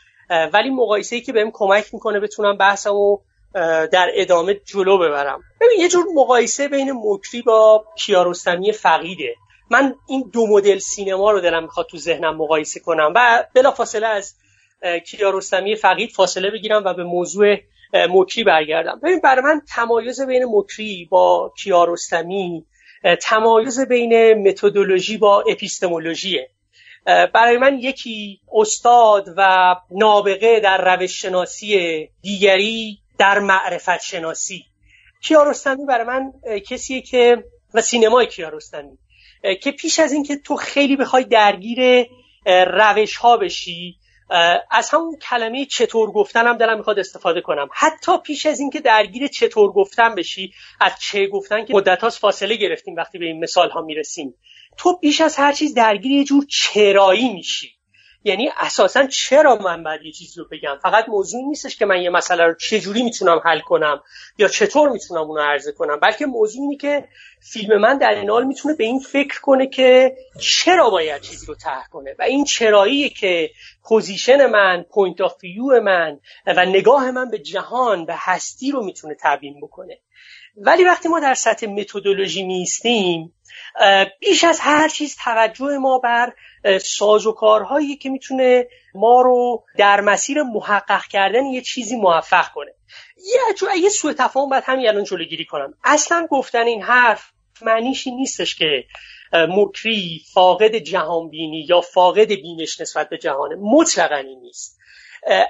ولی 0.53 0.69
مقایسه 0.69 1.15
ای 1.15 1.21
که 1.21 1.33
بهم 1.33 1.51
کمک 1.53 1.93
می‌کنه 1.93 2.19
بتونم 2.19 2.57
بحثمو 2.57 3.17
در 3.91 4.11
ادامه 4.13 4.53
جلو 4.53 4.97
ببرم. 4.97 5.43
ببین 5.61 5.79
یه 5.79 5.89
جور 5.89 6.05
مقایسه 6.15 6.67
بین 6.67 6.91
مکری 6.91 7.41
با 7.41 7.85
کیارستمی 7.97 8.71
فقیده. 8.71 9.35
من 9.73 9.95
این 10.07 10.29
دو 10.33 10.47
مدل 10.47 10.77
سینما 10.77 11.31
رو 11.31 11.41
دلم 11.41 11.63
می‌خواد 11.63 11.87
تو 11.87 11.97
ذهنم 11.97 12.37
مقایسه 12.37 12.79
کنم 12.79 13.13
و 13.15 13.45
بلافاصله 13.53 14.07
از 14.07 14.35
کیارستمی 15.07 15.75
فقید 15.75 16.11
فاصله 16.11 16.51
بگیرم 16.51 16.83
و 16.85 16.93
به 16.93 17.03
موضوع 17.03 17.57
مکری 17.93 18.43
برگردم. 18.43 18.99
ببین 19.03 19.19
برای 19.19 19.41
من 19.41 19.61
تمایز 19.75 20.21
بین 20.21 20.45
مکری 20.49 21.07
با 21.11 21.53
کیارستمی 21.63 22.65
تمایز 23.21 23.79
بین 23.79 24.33
متدولوژی 24.47 25.17
با 25.17 25.43
اپیستمولوژیه. 25.51 26.49
برای 27.05 27.57
من 27.57 27.79
یکی 27.79 28.39
استاد 28.53 29.25
و 29.37 29.75
نابغه 29.91 30.59
در 30.59 30.95
روش 30.95 31.21
شناسی 31.21 32.09
دیگری 32.21 32.99
در 33.17 33.39
معرفت 33.39 34.01
شناسی. 34.01 34.65
کیارستمی 35.23 35.85
برای 35.85 36.07
من 36.07 36.33
کسیه 36.59 37.01
که 37.01 37.43
و 37.73 37.81
سینمای 37.81 38.27
کیارستمی. 38.27 38.97
که 39.61 39.71
پیش 39.71 39.99
از 39.99 40.13
اینکه 40.13 40.35
تو 40.35 40.55
خیلی 40.55 40.95
بخوای 40.95 41.23
درگیر 41.23 42.07
روش 42.67 43.17
ها 43.17 43.37
بشی 43.37 43.97
از 44.71 44.89
همون 44.89 45.17
کلمه 45.29 45.65
چطور 45.65 46.11
گفتن 46.11 46.47
هم 46.47 46.57
دلم 46.57 46.77
می‌خواد 46.77 46.99
استفاده 46.99 47.41
کنم. 47.41 47.69
حتی 47.73 48.17
پیش 48.17 48.45
از 48.45 48.59
اینکه 48.59 48.81
درگیر 48.81 49.27
چطور 49.27 49.71
گفتن 49.71 50.15
بشی 50.15 50.53
از 50.81 50.91
چه 50.99 51.27
گفتن 51.27 51.65
که 51.65 51.73
مدت 51.73 52.09
فاصله 52.09 52.55
گرفتیم 52.55 52.95
وقتی 52.95 53.17
به 53.17 53.25
این 53.25 53.43
مثال 53.43 53.69
ها 53.69 53.81
می‌رسیم. 53.81 54.33
تو 54.77 54.97
بیش 54.97 55.21
از 55.21 55.35
هر 55.35 55.51
چیز 55.51 55.73
درگیر 55.73 56.11
یه 56.11 56.23
جور 56.23 56.45
چرایی 56.49 57.33
میشی. 57.33 57.69
یعنی 58.25 58.49
اساسا 58.57 59.07
چرا 59.07 59.55
من 59.55 59.83
باید 59.83 60.01
یه 60.01 60.11
چیزی 60.11 60.39
رو 60.39 60.47
بگم؟ 60.51 60.77
فقط 60.83 61.09
موضوع 61.09 61.41
نیستش 61.47 61.75
که 61.75 61.85
من 61.85 62.01
یه 62.01 62.09
مسئله 62.09 62.43
رو 62.43 62.53
چجوری 62.53 63.03
می‌تونم 63.03 63.41
حل 63.45 63.59
کنم 63.59 64.01
یا 64.37 64.47
چطور 64.47 64.89
می‌تونم 64.89 65.21
اون 65.21 65.37
رو 65.37 65.43
عرضه 65.43 65.71
کنم 65.71 65.99
بلکه 65.99 66.25
موضوع 66.25 66.61
اینه 66.61 66.77
که 66.77 67.07
فیلم 67.51 67.77
من 67.77 67.97
در 67.97 68.15
این 68.15 68.29
حال 68.29 68.43
می‌تونه 68.43 68.75
به 68.75 68.83
این 68.83 68.99
فکر 68.99 69.41
کنه 69.41 69.67
که 69.67 70.15
چرا 70.39 70.89
باید 70.89 71.21
چیزی 71.21 71.45
رو 71.45 71.55
طرح 71.55 71.87
کنه 71.91 72.15
و 72.19 72.23
این 72.23 72.43
چراییه 72.43 73.09
که 73.09 73.49
position 73.83 74.45
من 74.45 74.85
point 74.93 75.21
of 75.21 75.43
view 75.43 75.81
من 75.81 76.19
و 76.45 76.65
نگاه 76.65 77.11
من 77.11 77.29
به 77.29 77.39
جهان 77.39 78.05
به 78.05 78.13
هستی 78.17 78.71
رو 78.71 78.85
می‌تونه 78.85 79.15
تبیین 79.21 79.61
بکنه. 79.61 79.99
ولی 80.57 80.83
وقتی 80.83 81.09
ما 81.09 81.19
در 81.19 81.33
سطح 81.33 81.67
متدولوژی 81.67 82.43
می‌ایستیم 82.43 83.33
بیش 84.19 84.43
از 84.43 84.59
هر 84.59 84.87
چیز 84.87 85.15
توجه 85.23 85.77
ما 85.77 85.99
بر 85.99 86.33
ساز 86.79 87.25
و 87.25 87.31
کارهایی 87.31 87.95
که 87.95 88.09
می‌تونه 88.09 88.67
ما 88.95 89.21
رو 89.21 89.63
در 89.77 90.01
مسیر 90.01 90.43
محقق 90.43 91.05
کردن 91.05 91.45
یه 91.45 91.61
چیزی 91.61 91.95
موفق 91.95 92.51
کنه. 92.51 92.71
یه 93.23 93.79
یه 93.81 93.89
سوء 93.89 94.13
تفاهم 94.13 94.49
باید 94.49 94.63
همین 94.65 94.87
الان 94.87 95.03
جلوگیری 95.03 95.45
کنم. 95.45 95.73
اصلا 95.83 96.27
گفتن 96.29 96.65
این 96.65 96.81
حرف 96.81 97.31
معنیش 97.61 98.07
نیستش 98.07 98.55
که 98.55 98.83
مکری 99.33 100.21
فاقد 100.33 100.75
جهانبینی 100.75 101.65
یا 101.69 101.81
فاقد 101.81 102.27
بینش 102.27 102.81
نسبت 102.81 103.09
به 103.09 103.17
جهانه. 103.17 103.55
مطلقا 103.55 104.15
این 104.15 104.39
نیست. 104.39 104.79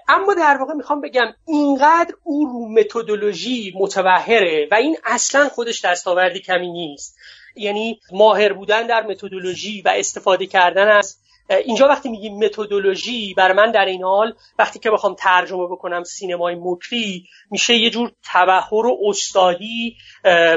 اما 0.09 0.33
در 0.33 0.57
واقع 0.59 0.73
می‌خوام 0.73 1.01
بگم 1.01 1.33
اینقدر 1.47 2.15
او 2.23 2.45
رو 2.45 2.69
متدولوژی 2.69 3.73
متبهره 3.75 4.67
و 4.71 4.75
این 4.75 4.97
اصلا 5.05 5.49
خودش 5.49 5.85
دستاوردی 5.85 6.39
کمی 6.39 6.71
نیست. 6.71 7.17
یعنی 7.55 7.99
ماهر 8.11 8.53
بودن 8.53 8.87
در 8.87 9.03
متدولوژی 9.03 9.81
و 9.81 9.89
استفاده 9.95 10.45
کردن 10.45 10.87
از 10.87 11.17
اینجا 11.49 11.87
وقتی 11.87 12.09
میگیم 12.09 12.37
متدولوژی 12.37 13.33
بر 13.33 13.53
من 13.53 13.71
در 13.71 13.85
این 13.85 14.03
حال 14.03 14.33
وقتی 14.59 14.79
که 14.79 14.91
بخوام 14.91 15.15
ترجمه 15.15 15.67
بکنم 15.67 16.03
سینمای 16.03 16.55
مکری 16.59 17.27
میشه 17.51 17.75
یه 17.75 17.89
جور 17.89 18.11
تبهر 18.33 18.85
و 18.85 18.97
استادی 19.09 19.97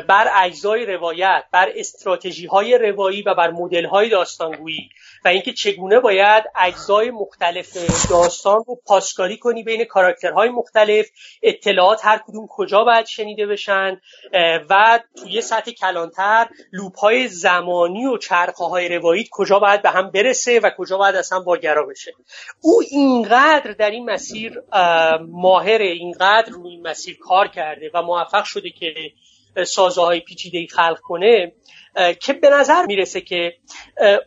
بر 0.09 0.31
اجزای 0.35 0.87
روایت 0.87 1.45
بر 1.53 1.69
استراتژی 1.77 2.47
های 2.47 2.79
روایی 2.79 3.23
و 3.23 3.35
بر 3.35 3.51
مدل 3.51 3.87
های 3.87 4.09
داستانگویی. 4.09 4.91
و 5.27 5.29
اینکه 5.29 5.53
چگونه 5.53 6.01
باید 6.01 6.45
اجزای 6.57 7.11
مختلف 7.11 7.77
داستان 8.11 8.65
رو 8.67 8.81
پاسکاری 8.87 9.37
کنی 9.37 9.63
بین 9.63 9.85
کاراکترهای 9.85 10.49
مختلف 10.49 11.07
اطلاعات 11.43 12.01
هر 12.05 12.21
کدوم 12.27 12.47
کجا 12.51 12.85
باید 12.85 13.07
شنیده 13.07 13.47
بشن 13.47 14.01
و 14.71 15.01
توی 15.17 15.41
سطح 15.41 15.71
کلانتر 15.71 16.47
لوپ 16.73 16.99
های 16.99 17.29
زمانی 17.29 18.07
و 18.07 18.17
چرخه 18.19 18.65
های 18.65 18.89
رواییت 18.89 19.27
کجا 19.31 19.59
باید 19.59 19.83
به 19.83 19.91
هم 19.91 20.11
برسه 20.11 20.61
و 20.61 20.71
کجا 20.79 20.99
باید 20.99 21.15
اصلا 21.15 21.41
واگرا 21.41 21.87
بشه. 21.87 22.13
او 22.61 22.83
اینقدر 22.91 23.73
در 23.73 23.91
این 23.91 24.11
مسیر 24.11 24.63
ماهر 25.29 25.83
اینقدر 25.83 26.51
روی 26.51 26.71
این 26.71 26.87
مسیر 26.87 27.19
کار 27.21 27.49
کرده 27.49 27.91
و 27.95 28.03
موفق 28.03 28.45
شده 28.45 28.71
که 28.71 28.95
سازه 29.65 30.01
های 30.01 30.21
پیچیده 30.21 30.67
خلق 30.67 31.01
کنه 31.01 31.53
که 32.21 32.33
به 32.33 32.51
نظر 32.51 32.87
می‌رسه 32.87 33.21
که 33.21 33.53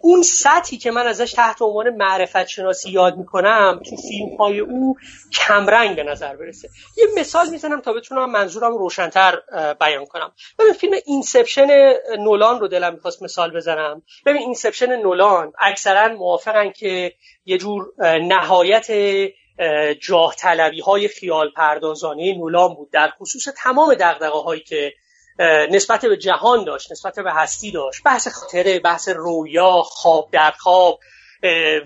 اون 0.01 0.21
سطحی 0.21 0.77
که 0.77 0.91
من 0.91 1.07
ازش 1.07 1.31
تحت 1.31 1.61
عنوان 1.61 1.89
معرفت 1.89 2.47
شناسی 2.47 2.91
یاد 2.91 3.17
می‌کنم 3.17 3.81
تو 3.89 3.95
فیلم 3.95 4.35
های 4.39 4.59
او 4.59 4.95
کمرنگ 5.33 5.95
به 5.95 6.03
نظر 6.03 6.35
برسه. 6.35 6.69
یه 6.97 7.05
مثال 7.17 7.49
می‌زنم 7.49 7.81
تا 7.81 7.93
بتونم 7.93 8.31
منظورم 8.31 8.77
روشنتر 8.77 9.39
بیان 9.79 10.05
کنم. 10.05 10.31
ببین 10.59 10.73
فیلم 10.73 10.93
Inception 11.05 11.93
نولان 12.19 12.59
رو 12.59 12.67
دلم 12.67 12.93
می‌خواست 12.93 13.23
مثال 13.23 13.51
بزنم. 13.55 14.01
ببین 14.25 14.41
Inception 14.41 14.95
نولان 14.95 15.53
اکثرا 15.59 16.07
موافقن 16.07 16.71
که 16.71 17.13
یه 17.45 17.57
جور 17.57 17.93
نهایت 18.21 18.87
جاه 20.01 20.35
طلبی 20.35 20.81
های 20.81 21.07
خیال 21.07 21.51
پردازانه 21.55 22.37
نولان 22.37 22.73
بود 22.73 22.91
در 22.91 23.09
خصوص 23.19 23.47
تمام 23.63 23.93
دغدغه 23.93 24.39
هایی 24.39 24.61
که 24.61 24.93
نسبت 25.71 26.05
به 26.05 26.17
جهان 26.17 26.63
داشت 26.63 26.91
نسبت 26.91 27.19
به 27.19 27.31
هستی 27.33 27.71
داشت. 27.71 28.03
بحث 28.03 28.27
خاطره 28.27 28.79
بحث 28.79 29.09
رویا 29.09 29.81
خواب 29.81 30.29
در 30.31 30.51
خواب 30.51 30.99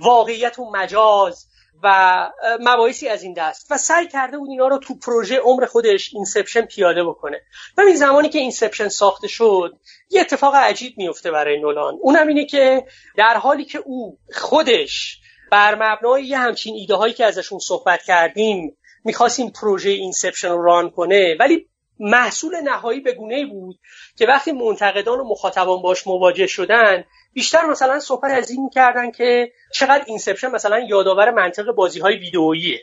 واقعیت 0.01 0.59
و 0.59 0.71
مجاز 0.71 1.47
و 1.83 2.29
مباحثی 2.59 3.07
از 3.07 3.23
این 3.23 3.33
دست. 3.33 3.71
و 3.71 3.77
سعی 3.77 4.07
کرده 4.07 4.37
بود 4.37 4.49
اینا 4.49 4.67
رو 4.67 4.77
تو 4.77 4.95
پروژه 4.95 5.39
عمر 5.39 5.65
خودش 5.65 6.13
Inception 6.13 6.61
پیاده 6.61 7.03
بکنه. 7.03 7.41
و 7.77 7.81
این 7.81 7.95
زمانی 7.95 8.29
که 8.29 8.39
Inception 8.39 8.87
ساخته 8.87 9.27
شد 9.27 9.79
یه 10.09 10.21
اتفاق 10.21 10.55
عجیب 10.55 10.93
میفته 10.97 11.31
برای 11.31 11.59
نولان. 11.59 11.97
اونم 12.01 12.27
اینه 12.27 12.45
که 12.45 12.85
در 13.17 13.37
حالی 13.37 13.65
که 13.65 13.77
او 13.77 14.17
خودش 14.35 15.19
بر 15.51 15.75
مبنای 15.75 16.23
یه 16.23 16.37
همچین 16.37 16.75
ایده 16.75 16.95
هایی 16.95 17.13
که 17.13 17.25
ازشون 17.25 17.59
صحبت 17.59 18.03
کردیم 18.03 18.77
می‌خواستیم 19.05 19.49
پروژه 19.49 19.89
Inception 19.89 20.49
رو 20.49 20.63
run 20.63 20.89
کنه 20.89 21.35
ولی 21.39 21.67
محصول 21.99 22.55
نهایی 22.61 22.99
به 22.99 23.13
گونه 23.13 23.45
بود 23.45 23.79
که 24.17 24.25
وقتی 24.25 24.51
منتقدان 24.51 25.19
و 25.19 25.23
مخاطبان 25.23 25.81
باش 25.81 26.07
مواجه 26.07 26.47
شدن 26.47 27.03
بیشتر 27.33 27.65
مثلا 27.65 27.99
صحبت 27.99 28.31
از 28.31 28.49
این 28.49 28.63
می‌کردن 28.63 29.11
که 29.11 29.51
چقدر 29.73 30.03
Inception 30.07 30.47
مثلا 30.47 30.79
یادآور 30.79 31.31
منطق 31.31 31.71
بازی 31.71 31.99
های 31.99 32.17
ویدئوییه. 32.17 32.81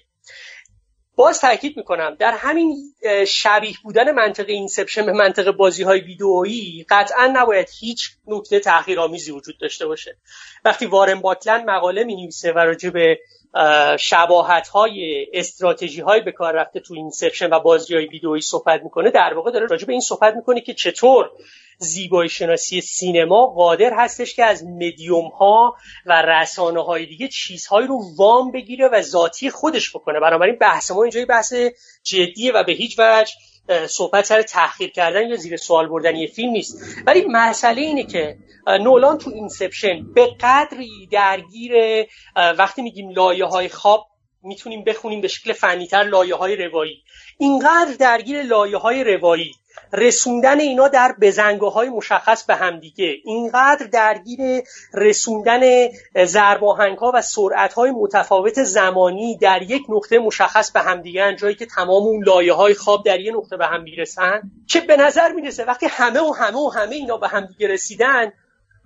باز 1.17 1.41
تاکید 1.41 1.77
می‌کنم 1.77 2.17
در 2.19 2.33
همین 2.33 2.95
شبیه 3.27 3.75
بودن 3.83 4.13
منطق 4.13 4.49
Inception 4.49 5.07
به 5.07 5.13
منطق 5.13 5.51
بازی 5.51 5.83
های 5.83 6.01
ویدئویی 6.01 6.87
قطعا 6.89 7.31
نباید 7.33 7.69
هیچ 7.81 8.11
نکته 8.27 8.61
تحقیرآمیزی 8.61 9.31
وجود 9.31 9.59
داشته 9.59 9.87
باشه. 9.87 10.17
وقتی 10.65 10.87
وارن 10.87 11.21
باکلند 11.21 11.65
مقاله 11.65 12.05
می 12.05 12.17
نویسه 12.17 12.53
و 12.53 12.59
راجع 12.59 12.91
به 12.91 13.19
شباهت 13.99 14.69
های 14.69 15.27
استراتژی 15.33 16.01
های 16.01 16.21
به 16.21 16.33
کار 16.33 16.55
رفته 16.55 16.81
تو 16.81 16.95
Inception 16.95 17.53
و 17.53 17.61
بازی 17.61 17.95
های 17.95 18.07
ویدئویی 18.07 18.43
صحبت 18.43 18.83
می‌کنه. 18.83 19.11
در 19.11 19.35
واقع 19.35 19.51
داره 19.51 19.67
راجع 19.67 19.87
به 19.87 19.93
این 19.93 20.01
صحبت 20.01 20.35
می‌کنه 20.35 20.61
که 20.61 20.75
چطور 20.75 21.31
زیبایی 21.79 22.29
شناسی 22.29 22.81
سینما 22.81 23.47
قادر 23.47 23.91
هستش 23.97 24.35
که 24.35 24.45
از 24.45 24.65
مدیوم 24.65 25.29
ها 25.29 25.75
و 26.07 26.23
رسانه 26.23 26.85
های 26.85 27.07
دیگه 27.07 27.29
چیزهایی 27.29 27.87
رو 27.87 28.01
وام 28.17 28.53
بگیره 28.53 28.89
و 28.93 29.03
ذاتی 29.03 29.51
خودش 29.51 29.97
بکنه. 29.97 30.21
بنابراین 30.21 30.57
بحث 30.57 30.91
ما 30.91 31.03
اینجا 31.03 31.25
بحث 31.29 31.55
جدیه 32.03 32.53
و 32.53 32.65
به 32.65 32.73
هیچ 32.73 32.99
وجه 32.99 33.33
صحبت 33.89 34.25
سر 34.25 34.43
تحقیر 34.43 34.91
کردن 34.91 35.29
یا 35.29 35.37
زیر 35.37 35.57
سوال 35.57 35.89
بردن 35.89 36.17
یه 36.17 36.27
فیلم 36.27 36.51
نیست. 36.51 36.85
ولی 37.07 37.25
مسئله 37.29 37.81
اینه 37.81 38.05
که 38.05 38.37
نولان 38.67 39.19
تو 39.19 39.31
Inception 39.31 40.13
به 40.15 40.27
قدری 40.41 41.09
درگیر 41.13 41.73
وقتی 42.37 42.83
میگیم 42.83 43.11
لایه 43.11 43.45
های 43.45 43.69
خواب 43.69 44.07
می‌تونیم 44.43 44.85
بخونیم 44.85 45.21
به 45.21 45.29
شکل 45.29 45.53
فنیتر 45.53 46.03
لایه 46.03 46.35
های 46.35 46.57
روایی. 46.57 47.03
اینقدر 47.39 47.95
درگیر 48.01 48.43
لایه 48.43 48.77
های 48.77 49.05
روایی 49.05 49.53
رسوندن 49.93 50.61
اینا 50.61 50.89
در 50.89 51.15
بزنگاه 51.21 51.73
های 51.73 51.89
مشخص 51.89 52.45
به 52.45 52.55
همدیگه. 52.55 53.17
اینقدر 53.25 53.87
درگیر 53.87 54.63
رسوندن 54.95 55.61
ضرباهنگ 56.25 56.99
ها 56.99 57.13
و 57.15 57.23
سرعت 57.23 57.73
های 57.73 57.91
متفاوت 57.91 58.63
زمانی 58.63 59.37
در 59.37 59.63
یک 59.63 59.83
نقطه 59.89 60.19
مشخص 60.19 60.71
به 60.71 60.81
همدیگه 60.81 61.37
جایی 61.37 61.55
که 61.55 61.67
تمام 61.67 62.03
اون 62.03 62.25
لایه 62.25 62.53
های 62.53 62.75
خواب 62.75 63.05
در 63.05 63.21
یک 63.21 63.35
نقطه 63.37 63.57
به 63.57 63.67
هم 63.67 63.83
می‌رسن 63.83 64.43
که 64.67 64.81
به 64.81 64.97
نظر 64.97 65.33
می‌رسه 65.33 65.65
وقتی 65.65 65.87
همه 65.87 66.21
و 66.21 66.33
همه 66.33 66.59
و 66.59 66.69
همه 66.69 66.95
اینا 66.95 67.17
به 67.17 67.29
همدیگه 67.29 67.69
رسیدن 67.69 68.33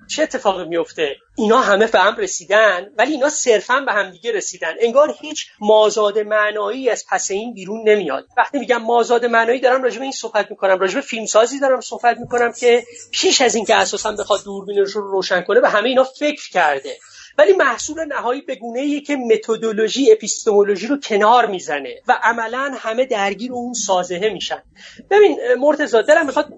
چه 0.08 0.22
اتفاقی 0.22 0.64
میفته 0.64 1.16
اینا 1.36 1.60
همه 1.60 1.86
به 1.86 1.98
هم 1.98 2.16
رسیدن 2.16 2.86
ولی 2.98 3.12
اینا 3.12 3.28
صرفا 3.28 3.80
به 3.80 3.92
هم 3.92 4.10
دیگه 4.10 4.32
رسیدن. 4.32 4.74
انگار 4.80 5.14
هیچ 5.20 5.46
مازاد 5.60 6.18
معنایی 6.18 6.90
از 6.90 7.04
پس 7.10 7.30
این 7.30 7.54
بیرون 7.54 7.88
نمیاد. 7.88 8.26
وقتی 8.36 8.58
میگم 8.58 8.82
مازاد 8.82 9.24
معنایی 9.24 9.60
دارم 9.60 9.82
راجع 9.82 9.98
به 9.98 10.02
این 10.02 10.12
صحبت 10.12 10.50
می‌کنم 10.50 10.78
راجع 10.78 10.94
به 10.94 11.00
فیلمسازی 11.00 11.60
دارم 11.60 11.80
صحبت 11.80 12.18
می‌کنم 12.18 12.52
که 12.52 12.84
پیش 13.12 13.40
از 13.40 13.54
اینکه 13.54 13.74
اساسا 13.74 14.12
بخواد 14.12 14.44
دوربینش 14.44 14.90
رو 14.90 15.10
روشن 15.10 15.40
کنه 15.40 15.60
به 15.60 15.68
همه 15.68 15.88
اینا 15.88 16.04
فکر 16.04 16.50
کرده. 16.50 16.96
ولی 17.38 17.52
محصول 17.52 18.04
نهایی 18.04 18.40
به 18.40 18.54
گونه 18.54 18.80
ای 18.80 19.00
که 19.00 19.16
متدولوژی 19.16 20.12
اپیستمولوژی 20.12 20.86
رو 20.86 21.00
کنار 21.00 21.46
می‌زنه 21.46 22.02
و 22.08 22.18
عملا 22.22 22.74
همه 22.78 23.04
درگیر 23.04 23.52
اون 23.52 23.72
سازهه 23.72 24.28
میشن. 24.28 24.62
ببین 25.10 25.38
مرتضی 25.58 26.02
دلم 26.02 26.26
می‌خواد 26.26 26.52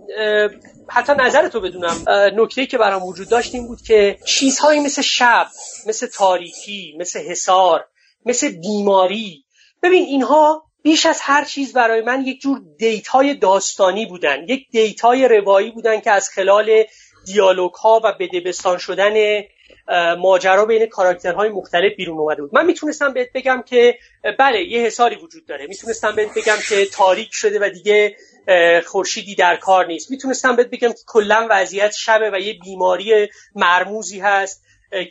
حتی 0.88 1.12
نظر 1.12 1.48
تو 1.48 1.60
بدونم 1.60 2.04
نکته 2.36 2.66
که 2.66 2.78
برام 2.78 3.02
وجود 3.02 3.28
داشت 3.28 3.54
این 3.54 3.66
بود 3.66 3.82
که 3.82 4.18
چیزهایی 4.26 4.80
مثل 4.80 5.02
شب 5.02 5.46
مثل 5.86 6.06
تاریکی 6.06 6.96
مثل 6.98 7.20
حصار 7.20 7.86
مثل 8.26 8.48
بیماری. 8.48 9.44
ببین 9.82 10.04
اینها 10.04 10.66
بیش 10.82 11.06
از 11.06 11.20
هر 11.22 11.44
چیز 11.44 11.72
برای 11.72 12.00
من 12.00 12.26
یک 12.26 12.40
جور 12.40 12.60
data 12.78 13.23
ی 13.23 13.34
داستانی 13.34 14.06
بودن 14.06 14.48
یک 14.48 14.70
data 14.70 15.17
ی 15.17 15.28
روایی 15.28 15.70
بودن 15.70 16.00
که 16.00 16.10
از 16.10 16.28
خلال 16.28 16.84
دیالوگ 17.26 17.72
ها 17.72 18.00
و 18.04 18.12
بده‌بستان 18.20 18.78
شدن 18.78 19.42
ماجرا 20.18 20.64
بین 20.64 20.86
کاراکترهای 20.86 21.48
مختلف 21.48 21.92
بیرون 21.96 22.18
اومده 22.18 22.42
بود. 22.42 22.54
من 22.54 22.66
می‌تونستم 22.66 23.12
بهت 23.12 23.28
بگم 23.34 23.62
که 23.66 23.98
بله 24.38 24.64
یه 24.64 24.80
حساری 24.80 25.16
وجود 25.16 25.46
داره. 25.46 25.66
می‌تونستم 25.66 26.16
بهت 26.16 26.34
بگم 26.36 26.56
که 26.68 26.86
تاریک 26.86 27.28
شده 27.32 27.58
و 27.58 27.70
دیگه 27.70 28.16
خورشیدی 28.86 29.34
در 29.34 29.56
کار 29.56 29.86
نیست. 29.86 30.10
می‌تونستم 30.10 30.56
بهت 30.56 30.70
بگم 30.70 30.88
که 30.88 30.98
کلا 31.06 31.46
وضعیت 31.50 31.92
شبه 31.92 32.30
و 32.30 32.38
یه 32.38 32.58
بیماری 32.64 33.28
مرموزی 33.54 34.18
هست 34.18 34.62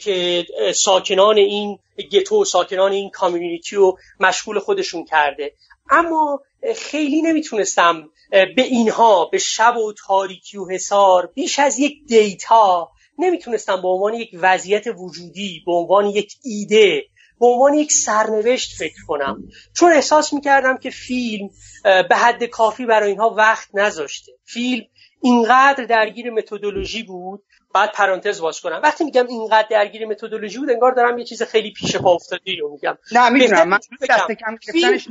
که 0.02 0.46
ساکنان 0.76 1.38
این 1.38 1.80
گتو 2.12 2.46
ساکنان 2.46 2.92
این 2.92 3.10
کامیونیتی 3.10 3.76
رو 3.76 3.98
مشغول 4.20 4.60
خودشون 4.60 5.06
کرده. 5.06 5.54
اما 5.90 6.42
خیلی 6.76 7.22
نمی‌تونستم 7.22 8.10
به 8.32 8.62
اینها 8.64 9.26
به 9.26 9.38
شب 9.38 9.78
و 9.78 9.94
تاریکی 10.08 10.58
و 10.58 10.70
حسار 10.70 11.32
بیش 11.36 11.60
از 11.60 11.80
یک 11.80 11.94
دیتا 12.08 12.92
نمی‌تونستم 13.18 13.82
به 13.82 13.88
عنوان 13.88 14.14
یک 14.14 14.30
وضعیت 14.34 14.84
وجودی 14.88 15.64
به 15.66 15.72
عنوان 15.72 16.06
یک 16.06 16.34
ایده 16.44 17.06
به 17.40 17.46
عنوان 17.46 17.74
یک 17.74 17.92
سرنوشت 17.92 18.78
فکر 18.78 19.06
کنم. 19.08 19.44
چون 19.74 19.94
احساس 19.94 20.34
می‌کردم 20.34 20.78
که 20.78 20.90
فیلم 20.90 21.50
به 21.84 22.16
حد 22.16 22.44
کافی 22.44 22.86
برای 22.86 23.10
اینها 23.10 23.30
وقت 23.30 23.70
نذاشته. 23.74 24.32
فیلم 24.44 24.84
اینقدر 25.22 25.84
درگیر 25.84 26.32
متدولوژی 26.32 27.04
بود. 27.04 27.44
بعد 27.74 27.92
پرانتز 27.92 28.42
باز 28.42 28.62
کنم. 28.62 28.80
وقتی 28.84 29.04
میگم 29.04 29.28
اینقدر 29.28 29.68
درگیر 29.72 30.06
متدولوژی 30.06 30.58
بود 30.58 30.70
انگار 30.70 30.92
دارم 30.92 31.18
یه 31.18 31.26
چیز 31.26 31.44
خیلی 31.44 31.72
پیش 31.72 31.96
پا 31.96 32.14
افتاده 32.14 32.52
رو 32.62 32.72
میگم. 32.72 32.98
نه 33.12 33.30
می‌دونم. 33.30 33.70
من 33.70 33.80
دست 34.10 34.32
کم 34.32 34.58
گرفتنش 34.62 35.08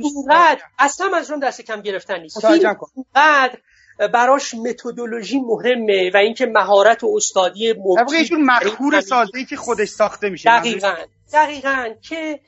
اصلا 0.79 1.17
از 1.17 1.31
دست 1.43 1.61
کم 1.61 1.81
گرفتن 1.81 2.21
نیست. 2.21 2.47
فیلم 2.47 2.77
اینقدر 2.95 3.57
براش 3.97 4.53
متدولوژی 4.53 5.39
مهمه 5.39 6.11
و 6.13 6.17
اینکه 6.17 6.45
مهارت 6.45 7.03
و 7.03 7.13
استادی 7.15 7.73
مبتدی 7.73 8.17
یه 8.17 8.25
جور 8.25 8.39
مخهور 8.39 9.01
سازه‌ای 9.01 9.45
که 9.45 9.55
خودش 9.55 9.87
ساخته 9.87 10.29
میشه 10.29 10.49
دقیقاً 10.49 10.95
دقیقا 11.33 11.89
که 12.01 12.39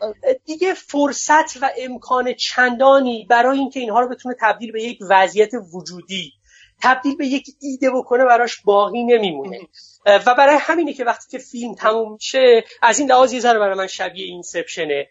دیگه 0.46 0.74
فرصت 0.74 1.58
و 1.62 1.70
امکان 1.78 2.34
چندانی 2.34 3.28
برای 3.30 3.58
اینکه 3.58 3.80
اینها 3.80 4.00
رو 4.00 4.10
بتونه 4.10 4.36
تبدیل 4.42 4.72
به 4.72 4.84
یک 4.84 5.00
وضعیت 5.10 5.52
وجودی 5.74 6.34
تبدیل 6.82 7.16
به 7.16 7.28
یک 7.28 7.46
ایده 7.62 7.92
بکنه 7.92 8.26
براش 8.26 8.62
باقی 8.66 9.04
نمیمونه. 9.04 9.60
و 10.06 10.36
برای 10.38 10.58
همینه 10.62 10.94
که 10.94 11.04
وقتی 11.04 11.28
که 11.32 11.38
فیلم 11.38 11.76
تموم 11.76 12.14
میشه 12.14 12.64
از 12.82 13.00
این 13.00 13.10
لحاظ 13.10 13.34
یه 13.34 13.40
ذره 13.40 13.60
برای 13.60 13.78
من 13.78 13.88
شبیه 13.88 14.26
اینسپشنه 14.26 15.08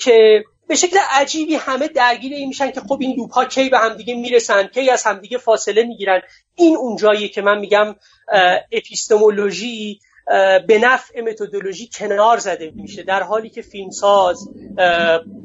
که 0.00 0.44
به 0.70 0.76
شکل 0.76 0.98
عجیبی 1.10 1.54
همه 1.54 1.88
درگیر 1.88 2.32
این 2.32 2.48
میشن 2.48 2.70
که 2.70 2.80
خب 2.80 2.98
این 3.00 3.16
لوپ 3.16 3.32
ها 3.32 3.44
کی 3.44 3.68
به 3.68 3.78
همدیگه 3.78 4.14
می‌رسن 4.14 4.66
کی 4.66 4.90
از 4.90 5.04
همدیگه 5.04 5.38
فاصله 5.38 5.82
می‌گیرن. 5.82 6.20
این 6.54 6.76
اونجاییه 6.76 7.28
که 7.28 7.42
من 7.42 7.58
میگم 7.58 7.94
اپیستمولوژی 8.72 10.00
به 10.66 10.78
نفع 10.82 11.20
متدولوژی 11.20 11.90
کنار 11.94 12.38
زده 12.38 12.72
میشه. 12.74 13.02
در 13.02 13.22
حالی 13.22 13.50
که 13.50 13.62
فیلمساز 13.62 14.48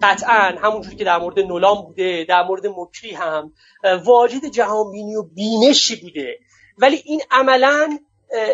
قطعا 0.01 0.55
همونجوری 0.61 0.95
که 0.95 1.03
در 1.03 1.17
مورد 1.17 1.39
نولان 1.39 1.81
بوده 1.81 2.25
در 2.29 2.43
مورد 2.43 2.67
مکری 2.67 3.11
هم 3.11 3.53
واجد 4.05 4.45
جهانبینی 4.45 5.15
و 5.15 5.23
بینشی 5.23 5.95
بوده. 5.95 6.39
ولی 6.77 7.01
این 7.05 7.21
عملا 7.31 7.99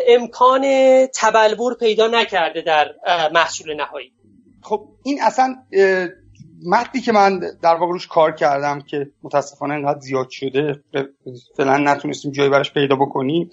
امکان 0.08 0.62
تبلور 1.06 1.74
پیدا 1.74 2.06
نکرده 2.06 2.60
در 2.60 2.94
محصول 3.34 3.74
نهایی. 3.74 4.12
خب 4.62 4.88
این 5.04 5.22
اصلا 5.22 5.56
متنی 6.66 7.00
که 7.00 7.12
من 7.12 7.38
در 7.62 7.74
واقع 7.74 7.92
روش 7.92 8.06
کار 8.06 8.32
کردم 8.32 8.80
که 8.80 9.06
متاسفانه 9.22 9.74
انقدر 9.74 10.00
زیاد 10.00 10.30
شده 10.30 10.84
فعلا 11.56 11.76
نتونستیم 11.76 12.32
جایی 12.32 12.50
براش 12.50 12.72
پیدا 12.72 12.96
بکنیم 12.96 13.50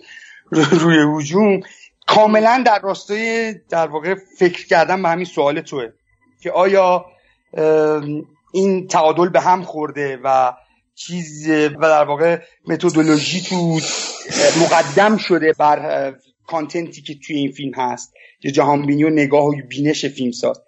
روی 0.51 1.03
وجوم 1.03 1.61
کاملا 2.07 2.63
در 2.65 2.79
راستای 2.83 3.53
در 3.69 3.87
واقع 3.87 4.15
فکر 4.37 4.67
کردن 4.67 5.01
به 5.01 5.09
همین 5.09 5.25
سوال 5.25 5.61
توه 5.61 5.87
که 6.41 6.51
آیا 6.51 7.05
این 8.53 8.87
تعادل 8.87 9.29
به 9.29 9.41
هم 9.41 9.63
خورده 9.63 10.19
و 10.23 10.53
چیز 10.95 11.49
و 11.49 11.81
در 11.81 12.03
واقع 12.03 12.39
متدولوژی 12.67 13.41
تو 13.41 13.79
مقدم 14.61 15.17
شده 15.17 15.53
بر 15.59 16.13
کانتنتی 16.47 17.01
که 17.01 17.15
توی 17.27 17.35
این 17.35 17.51
فیلم 17.51 17.71
هست 17.75 18.13
که 18.39 18.51
جهان 18.51 18.85
بینی 18.85 19.03
و 19.03 19.09
نگاه 19.09 19.45
و 19.45 19.55
بینش 19.69 20.05
فیلم 20.05 20.31
ساز. 20.31 20.61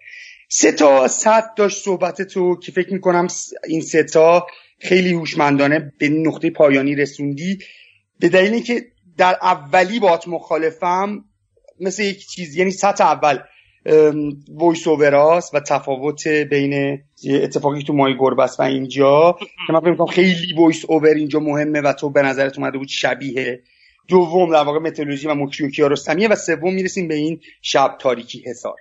سه 0.54 0.72
تا 0.72 1.08
صد 1.08 1.54
داشت 1.56 1.84
صحبت 1.84 2.22
تو 2.22 2.56
که 2.56 2.72
فکر 2.72 2.94
می‌کنم 2.94 3.28
این 3.68 3.82
سه 3.82 4.04
تا 4.04 4.48
خیلی 4.80 5.14
هوشمندانه 5.14 5.94
به 6.00 6.10
نقطه 6.10 6.50
پایانی 6.50 6.96
رسوندی. 6.96 7.60
به 8.20 8.30
دلیل 8.30 8.54
اینکه 8.54 8.86
در 9.18 9.38
اولی 9.42 10.00
باهات 10.00 10.28
مخالفم 10.28 11.26
مثل 11.80 12.04
یک 12.04 12.28
چیز 12.28 12.56
یعنی 12.56 12.72
سطح 12.72 13.04
اول 13.04 13.40
وایس 14.50 14.88
و 15.54 15.60
تفاوت 15.68 16.28
بین 16.28 17.04
اتفاقی 17.30 17.84
تو 17.84 17.94
مای 17.94 18.18
گربه 18.20 18.50
و 18.60 18.62
اینجا 18.62 19.38
که 19.68 19.74
من 19.74 19.80
فکر 19.80 20.06
خیلی 20.06 20.54
وایس 20.58 20.86
اوور 20.88 21.14
اینجا 21.14 21.40
مهمه 21.40 21.82
و 21.82 21.94
تو 21.94 22.10
به 22.10 22.22
نظرت 22.22 22.58
اومده 22.58 22.78
بود 22.78 22.88
شبیه 22.88 23.62
دوم 24.08 24.54
در 24.54 24.64
واقع 24.64 24.80
متولوژی 24.80 25.28
و 25.28 25.34
مکیو 25.34 25.70
کیارستمیه 25.70 26.28
و 26.28 26.36
سوم 26.36 26.74
می‌رسیم 26.74 27.08
به 27.08 27.16
این 27.16 27.40
شب 27.62 27.98
تاریکی 28.00 28.44
حسار 28.46 28.76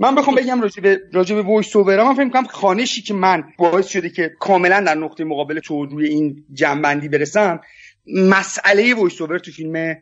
من 0.00 0.14
بخوام 0.14 0.36
بگم 0.36 0.60
راجع 0.60 0.82
به 0.82 1.00
راجع 1.12 1.34
به 1.34 1.42
voice 1.42 1.76
من 1.76 2.14
فکر 2.14 2.24
می‌کنم 2.24 2.44
خوانشی 2.44 3.02
که 3.02 3.14
من 3.14 3.44
باعث 3.58 3.86
شده 3.86 4.10
که 4.10 4.32
کاملا 4.40 4.80
در 4.80 4.94
نقطه 4.94 5.24
مقابل 5.24 5.60
تو 5.60 5.86
روی 5.86 6.08
این 6.08 6.44
جمع‌بندی 6.52 7.08
برسم 7.08 7.60
مسئله 8.06 8.94
voice 8.94 9.20
over 9.20 9.38
تو 9.38 9.50
فیلم 9.50 9.96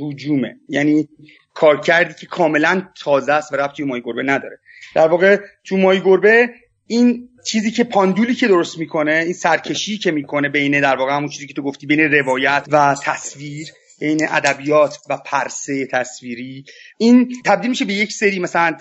هجومه. 0.00 0.56
یعنی 0.68 1.08
کار 1.54 1.80
کردی 1.80 2.14
که 2.14 2.26
کاملا 2.26 2.82
تازه 3.02 3.32
است 3.32 3.52
و 3.52 3.56
رفتی 3.56 3.84
ماهی 3.84 3.97
و 3.97 4.02
گربه 4.04 4.22
نداره. 4.22 4.58
در 4.94 5.08
واقع 5.08 5.40
تو 5.64 5.76
ماهی 5.76 5.94
و 5.94 6.00
گربه 6.00 6.50
این 6.86 7.28
چیزی 7.46 7.70
که 7.70 7.84
پاندولی 7.84 8.34
که 8.34 8.48
درست 8.48 8.78
می‌کنه 8.78 9.12
این 9.12 9.32
سرکشی 9.32 9.98
که 9.98 10.10
می‌کنه 10.10 10.48
بین 10.48 10.80
در 10.80 10.96
واقع 10.96 11.16
همون 11.16 11.28
چیزی 11.28 11.46
که 11.46 11.54
تو 11.54 11.62
گفتی 11.62 11.86
بین 11.86 12.00
روایت 12.00 12.66
و 12.70 12.96
تصویر 13.04 13.68
بین 14.00 14.20
ادبیات 14.30 14.98
و 15.10 15.16
پرسه 15.16 15.86
تصویری. 15.86 16.64
این 16.98 17.32
تبدیل 17.44 17.70
میشه 17.70 17.84
به 17.84 17.92
یک 17.92 18.12
سری 18.12 18.38
مثلا 18.38 18.76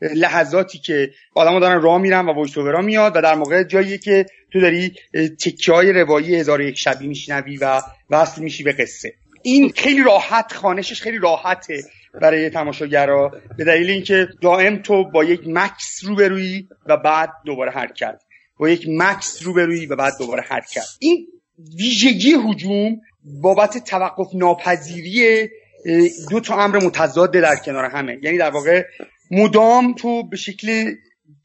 لحظاتی 0.00 0.78
که 0.78 1.10
آدما 1.34 1.60
دارن 1.60 1.82
راه 1.82 1.98
میرن 1.98 2.28
و 2.28 2.32
وایس 2.32 2.56
میاد 2.84 3.16
و 3.16 3.20
در 3.20 3.34
موقع 3.34 3.62
جایی 3.62 3.98
که 3.98 4.26
تو 4.52 4.60
داری 4.60 4.92
تکه 5.40 5.72
های 5.72 5.92
روایی 5.92 6.34
هزار 6.34 6.60
یک 6.60 6.78
شبی 6.78 7.06
میشنوی 7.06 7.56
و 7.56 7.82
وصل 8.10 8.42
میشی 8.42 8.62
به 8.62 8.72
قصه. 8.72 9.14
این 9.42 9.72
خیلی 9.76 10.02
راحت 10.02 10.52
خانشش 10.52 11.02
خیلی 11.02 11.18
راحته 11.18 11.82
برای 12.20 12.50
تماشاگرا. 12.50 13.32
به 13.56 13.64
دلیل 13.64 13.90
اینکه 13.90 14.28
دائم 14.42 14.82
تو 14.82 15.10
با 15.10 15.24
یک 15.24 15.40
مکس 15.46 16.04
روبرویی 16.04 16.68
و 16.86 16.96
بعد 16.96 17.30
دوباره 17.46 17.70
حرکت. 17.70 18.22
با 18.58 18.68
یک 18.68 18.86
مکس 18.88 19.42
روبرویی 19.42 19.86
و 19.86 19.96
بعد 19.96 20.12
دوباره 20.18 20.42
حرکت. 20.42 20.86
این 20.98 21.26
ویژگی 21.78 22.34
هجوم 22.48 23.00
بابت 23.42 23.84
توقف 23.84 24.34
ناپذیری 24.34 25.48
دو 26.30 26.40
تا 26.40 26.64
امر 26.64 26.84
متضاد 26.84 27.32
در 27.32 27.56
کنار 27.56 27.84
همه. 27.84 28.18
یعنی 28.22 28.38
در 28.38 28.50
واقع 28.50 28.84
مدام 29.30 29.94
تو 29.94 30.28
به 30.28 30.36
شکل 30.36 30.94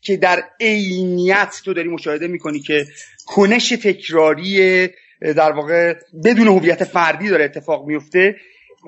که 0.01 0.18
در 0.18 0.43
عینیت 0.59 1.61
تو 1.66 1.74
داری 1.74 1.89
مشاهده 1.89 2.28
می‌کنی 2.28 2.59
که 2.59 2.86
کنش 3.26 3.70
تکراری 3.70 4.88
در 5.22 5.51
واقع 5.51 5.93
بدون 6.26 6.47
هویت 6.47 6.84
فردی 6.84 7.30
داره 7.30 7.45
اتفاق 7.45 7.88
میفته 7.88 8.36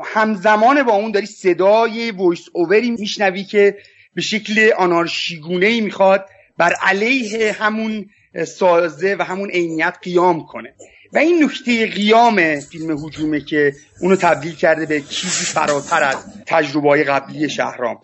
همزمان 0.03 0.83
با 0.83 0.93
اون 0.95 1.11
داری 1.11 1.25
صدای 1.25 2.11
وایس 2.11 2.45
اووری 2.53 2.91
میشنوی 2.91 3.43
که 3.43 3.77
به 4.15 4.21
شکل 4.21 4.71
آنارشیگونه 4.77 5.65
ای 5.65 5.81
می‌خواد 5.81 6.25
بر 6.57 6.73
علیه 6.81 7.51
همون 7.51 8.09
سازه 8.47 9.15
و 9.19 9.23
همون 9.23 9.49
عینیت 9.49 9.97
قیام 10.01 10.45
کنه. 10.45 10.75
و 11.15 11.17
این 11.17 11.43
نکته 11.43 11.87
قیام 11.87 12.59
فیلم 12.59 13.05
حجومه 13.05 13.41
که 13.41 13.73
اونو 14.01 14.15
تبدیل 14.15 14.55
کرده 14.55 14.85
به 14.85 15.01
چیزی 15.01 15.45
فراتر 15.45 16.03
از 16.03 16.15
تجربه 16.45 17.03
قبلی 17.03 17.49
شهرام. 17.49 17.97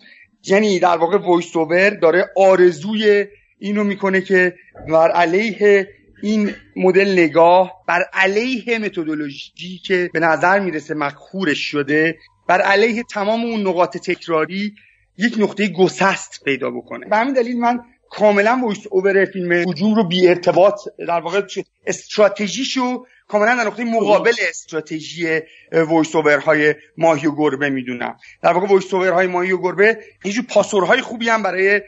یعنی 0.46 0.78
در 0.78 0.96
واقع 0.96 1.18
وایس 1.18 1.56
اوور 1.56 1.90
داره 1.90 2.30
آرزوی 2.36 3.26
اینو 3.58 3.84
می‌کنه 3.84 4.20
که 4.20 4.54
بر 4.88 5.10
علیه 5.10 5.88
این 6.22 6.54
مدل 6.76 7.12
نگاه 7.12 7.72
بر 7.88 8.02
علیه 8.12 8.78
متدولوژی 8.78 9.78
که 9.86 10.10
به 10.12 10.20
نظر 10.20 10.60
می‌رسه 10.60 10.94
مخورش 10.94 11.58
شده 11.58 12.18
بر 12.48 12.60
علیه 12.60 13.02
تمام 13.02 13.44
اون 13.44 13.60
نقاط 13.66 13.96
تکراری 13.96 14.74
یک 15.18 15.34
نقطه 15.38 15.68
گسست 15.68 16.44
پیدا 16.44 16.70
بکنه. 16.70 17.06
به 17.08 17.16
همین 17.16 17.34
دلیل 17.34 17.58
من 17.58 17.80
کاملا 18.12 18.60
voice 18.64 18.86
over 18.90 19.24
فیلم 19.24 19.52
هجوم 19.52 19.94
رو 19.94 20.04
بی 20.08 20.28
ارتباط 20.28 20.80
در 21.08 21.20
واقع 21.20 21.42
استراتژیشو 21.86 23.06
کاملا 23.28 23.54
در 23.54 23.64
نقطه 23.64 23.84
مقابل 23.84 24.32
استراتژی 24.48 25.40
voice 25.72 26.16
های 26.16 26.74
ماهی 26.96 27.26
و 27.26 27.34
گربه 27.36 27.70
می‌دونم. 27.70 28.16
در 28.42 28.52
واقع 28.52 28.66
voice 28.66 28.94
های 28.94 29.26
ماهی 29.26 29.52
و 29.52 29.58
گربه 29.58 29.98
اینجور 30.24 30.44
پاسورهای 30.44 31.00
خوبی 31.00 31.28
هم 31.28 31.42
برای 31.42 31.80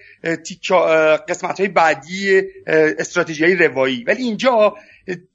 قسمت 1.28 1.60
های 1.60 1.68
بعدی 1.68 2.42
استراتژی 2.66 3.44
های 3.44 3.56
روایی. 3.56 4.04
ولی 4.04 4.22
اینجا 4.22 4.74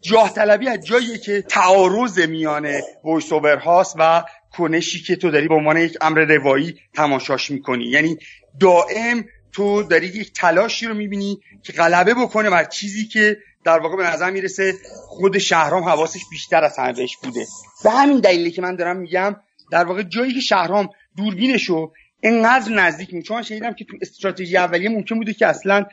جاه 0.02 0.34
طلبی 0.34 0.68
از 0.68 0.86
جاییه 0.86 1.18
که 1.18 1.42
تعارض 1.42 2.20
میان 2.20 2.68
وایس 3.04 3.32
هاست 3.64 3.96
و 4.00 4.24
کنشی 4.58 5.04
که 5.04 5.16
تو 5.16 5.32
داری 5.32 5.48
به 5.48 5.56
عنوان 5.56 5.78
یک 5.78 5.98
امر 6.02 6.20
روایی 6.20 6.76
تماشاش 6.94 7.52
می‌کنی. 7.52 7.86
یعنی 7.86 8.18
دائم 8.60 9.26
تو 9.52 9.84
داری 9.84 10.08
یک 10.08 10.34
تلاشی 10.34 10.86
رو 10.86 10.94
می‌بینی 10.94 11.40
که 11.64 11.74
غلبه 11.74 12.14
بکنه 12.14 12.50
بر 12.50 12.64
چیزی 12.64 13.06
که 13.06 13.38
در 13.64 13.80
واقع 13.80 13.98
به 13.98 14.04
نظر 14.04 14.32
می‌رسه 14.32 14.74
خود 15.08 15.38
شهرام 15.38 15.84
حواسش 15.84 16.22
بیشتر 16.32 16.64
از 16.64 16.78
همه 16.78 16.94
بهش 16.94 17.18
بوده. 17.24 17.46
به 17.84 17.90
همین 17.90 18.20
دلیلی 18.20 18.52
که 18.52 18.62
من 18.62 18.76
دارم 18.76 18.98
میگم 18.98 19.36
در 19.72 19.86
واقع 19.86 20.04
جایی 20.04 20.34
که 20.34 20.40
شهرام 20.40 20.90
دوربینشو 21.18 21.92
انقدر 22.24 22.72
نزدیک 22.72 23.14
می 23.14 23.24
چون 23.24 23.42
شنیدم 23.42 23.74
که 23.74 23.86
تو 23.86 23.98
استراتژی 24.02 24.58
اولیه 24.58 24.90
ممکن 24.90 25.16
بوده 25.16 25.34
که 25.34 25.48
اصلا 25.48 25.86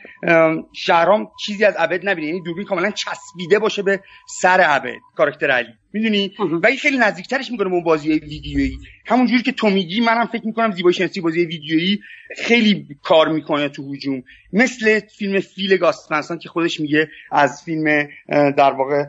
شهرام 0.75 1.31
چیزی 1.45 1.65
از 1.65 1.75
عبد 1.75 2.09
نبینه. 2.09 2.27
یعنی 2.27 2.41
دوربین 2.41 2.65
کاملا 2.65 2.91
چسبیده 2.91 3.59
باشه 3.59 3.81
به 3.81 3.99
سر 4.41 4.61
عبد 4.61 4.93
کاراکتر 5.15 5.51
علی. 5.51 5.73
می‌دونی؟ 5.97 6.31
و 6.63 6.67
این 6.67 6.77
خیلی 6.77 6.97
نزدیکترش 6.97 7.51
می‌کنه 7.51 7.73
اون 7.73 7.83
بازی 7.83 8.09
ویدیویی. 8.09 8.77
همونجوری 9.05 9.43
که 9.43 9.51
تو 9.51 9.69
میگی 9.69 10.01
منم 10.01 10.25
فکر 10.25 10.45
می‌کنم 10.45 10.71
زیبایی 10.71 10.93
شناسی 10.93 11.21
بازی 11.21 11.45
ویدیویی 11.45 11.99
خیلی 12.37 12.87
کار 13.03 13.29
می‌کنه 13.29 13.69
تو 13.69 13.93
هجوم. 13.93 14.23
مثل 14.53 14.99
فیلم 14.99 15.39
فیل 15.39 15.77
گاستفنسان 15.77 16.39
که 16.39 16.49
خودش 16.49 16.79
میگه 16.79 17.09
از 17.31 17.63
فیلم 17.63 18.07
در 18.29 18.71
واقع 18.71 19.03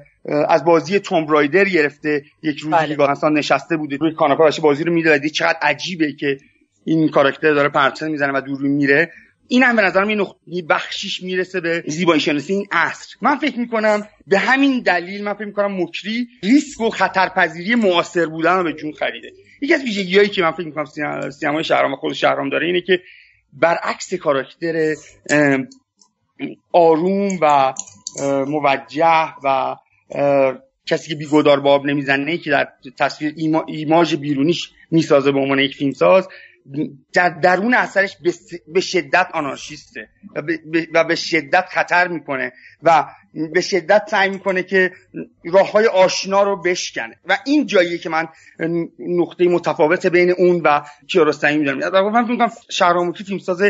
از 0.49 0.64
بازی 0.64 0.99
توم 0.99 1.26
رایدر 1.26 1.64
گرفته 1.64 2.24
یک 2.43 2.59
روزی 2.59 2.97
بله. 2.97 3.30
نشسته 3.32 3.76
بوده. 3.76 3.97
روی 3.97 4.14
کاناپه 4.14 4.61
بازی 4.61 4.84
رو 4.84 4.93
می‌دید 4.93 5.32
چقدر 5.32 5.59
عجیبه 5.62 6.12
که 6.12 6.39
این 6.84 7.09
کاراکتر 7.09 7.55
داره 7.55 7.68
پرچم 7.68 8.11
می‌زنه 8.11 8.32
و 8.32 8.41
دور 8.41 8.61
میره. 8.61 9.12
این 9.49 9.62
هم 9.62 9.76
به 9.76 9.82
نظرم 9.82 10.11
یه 10.46 10.62
بخشیش 10.62 11.22
می‌رسه 11.22 11.61
به 11.61 11.84
زیبایی 11.86 12.20
شناسی 12.20 12.53
این 12.53 12.66
عصر. 12.72 13.16
من 13.22 13.36
فکر 13.36 13.59
می‌کنم 13.59 14.09
به 14.26 14.38
همین 14.38 14.80
دلیل 14.80 15.24
من 15.24 15.34
فکر 15.34 15.44
می‌کنم 15.44 15.82
مکری 15.82 16.28
ریسک 16.42 16.80
و 16.80 16.90
خطرپذیری 16.90 17.74
معاصر 17.74 18.26
بودن 18.26 18.57
رو 18.57 18.64
به 18.64 18.72
جون 18.72 18.92
خریده. 18.92 19.32
یکی 19.61 19.74
از 19.74 19.82
ویژگیهایی 19.82 20.28
که 20.28 20.42
من 20.42 20.53
فکر 20.53 20.66
می‌کنم 20.66 20.84
سینمای 21.30 21.64
شهرام 21.64 21.92
و 21.92 21.96
خود 21.96 22.12
شهرام 22.12 22.49
داره 22.49 22.66
اینه 22.66 22.80
که 22.80 23.01
برعکس 23.53 24.14
کاراکتر 24.14 24.94
آروم 26.72 27.38
و 27.42 27.74
موجه 28.46 29.34
و 29.44 29.76
کسی 30.86 31.09
که 31.09 31.14
بیگدار 31.14 31.61
باب 31.61 31.86
نمی‌زنه 31.86 32.38
که 32.38 32.51
در 32.51 32.68
تصویر 32.99 33.34
ایماژ 33.66 34.14
بیرونیش 34.14 34.70
می‌سازه 34.90 35.32
به 35.32 35.38
عنوان 35.38 35.59
یک 35.59 35.74
فیلمساز 35.76 36.28
در 37.12 37.28
درون 37.28 37.74
اثرش 37.74 38.16
به 38.74 38.80
شدت 38.80 39.28
آنارشیسته 39.34 40.08
و 40.94 41.04
به 41.04 41.14
شدت 41.14 41.64
خطر 41.70 42.08
می‌کنه 42.08 42.52
و 42.82 43.04
به 43.54 43.60
شدت 43.60 44.02
سعی 44.10 44.30
می‌کنه 44.30 44.62
که 44.62 44.92
راه 45.44 45.72
های 45.72 45.86
آشنا 45.86 46.42
رو 46.42 46.62
بشکنه. 46.62 47.16
و 47.24 47.38
این 47.46 47.66
جاییه 47.66 47.98
که 47.98 48.08
من 48.08 48.28
نقطه 48.98 49.48
متفاوت 49.48 50.06
بین 50.06 50.30
اون 50.30 50.60
و 50.64 50.82
کیارستمی 51.06 51.56
می‌دونم 51.56 51.78
من 52.12 52.24
فکر 52.24 52.32
می‌کنم 52.32 52.50
شهراموکی 52.70 53.24
فیلمساز 53.24 53.62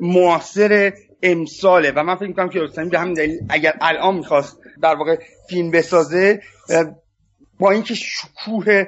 معاصر 0.00 0.92
امساله. 1.22 1.92
و 1.96 2.02
من 2.02 2.16
فکر 2.16 2.26
می‌کنم 2.26 2.48
کیارستمی 2.48 2.88
به 2.88 2.98
همین 2.98 3.14
دلیل 3.14 3.38
اگر 3.48 3.74
الان 3.80 4.14
می‌خواست 4.14 4.58
در 4.82 4.94
واقع 4.94 5.16
فیلم 5.48 5.70
بسازه 5.70 6.42
با 7.58 7.70
اینکه 7.70 7.94
شکوه 7.94 8.84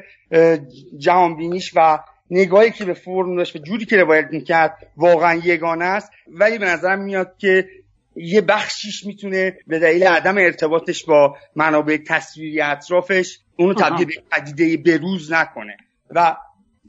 جهانبینیش 0.99 1.73
و 1.77 1.99
نگاهی 2.31 2.71
که 2.71 2.85
به 2.85 2.95
فرم 2.95 3.37
داشت 3.37 3.57
و 3.57 3.59
جوری 3.59 3.85
که 3.85 3.97
روایت 3.97 4.29
می‌کرد 4.31 4.77
واقعا 4.97 5.35
یگانه 5.35 5.85
است 5.85 6.13
ولی 6.29 6.59
به 6.59 6.67
نظرم 6.67 7.01
میاد 7.01 7.35
که 7.39 7.69
یه 8.17 8.41
بخشیش 8.41 9.07
می‌تونه 9.07 9.59
به 9.67 9.79
دلیل 9.79 10.05
عدم 10.05 10.39
ارتباطش 10.39 11.05
با 11.05 11.37
منابع 11.57 11.99
تصویری 12.07 12.61
اطرافش 12.61 13.39
اونو 13.57 13.75
تبدیل 13.75 14.07
به 14.07 14.13
پدیده 14.31 14.77
بروز 14.77 15.33
نکنه. 15.33 15.77
و 16.11 16.37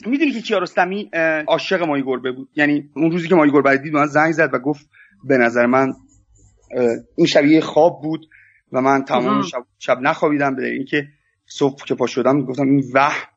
می‌دونی 0.06 0.32
که 0.32 0.42
کیارستمی 0.42 1.10
عاشق 1.48 1.84
مایی 1.84 2.04
گربه 2.04 2.32
بود. 2.32 2.50
یعنی 2.56 2.90
اون 2.96 3.12
روزی 3.12 3.28
که 3.28 3.36
مایی 3.36 3.52
گربه 3.52 3.78
دید 3.78 3.94
من 3.94 4.06
زنگ 4.06 4.32
زد 4.32 4.54
و 4.54 4.60
گفت 4.60 4.90
به 5.24 5.38
نظر 5.38 5.66
من 5.66 5.94
این 7.16 7.28
شبیه 7.28 7.62
خواب 7.62 8.02
بود 8.02 8.26
و 8.72 8.82
من 8.82 9.06
تمام 9.06 9.42
شب, 9.42 9.66
شب 9.80 10.00
نخوابیدم 10.02 10.56
به 10.56 10.68
اینکه 10.68 11.08
صبح 11.46 11.86
که 11.86 11.96
پا 11.96 12.08
شدم 12.08 12.46
گفتم 12.46 12.64
این 12.64 12.84
وهم 12.94 13.28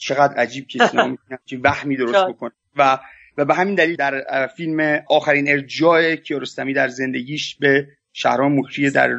چقدر 0.00 0.34
عجیب 0.34 0.66
که 0.66 0.78
وهمی 1.64 1.96
درست 1.96 2.24
بکنه. 2.28 2.52
و 2.76 2.98
و 3.36 3.44
به 3.44 3.54
همین 3.54 3.74
دلیل 3.74 3.96
در 3.96 4.46
فیلم 4.56 5.02
آخرین 5.08 5.48
ارجاع 5.48 6.16
کیارستمی 6.16 6.74
در 6.74 6.88
زندگیش 6.88 7.56
به 7.60 7.86
شهرام 8.12 8.58
مکری 8.58 8.90
در 8.90 9.10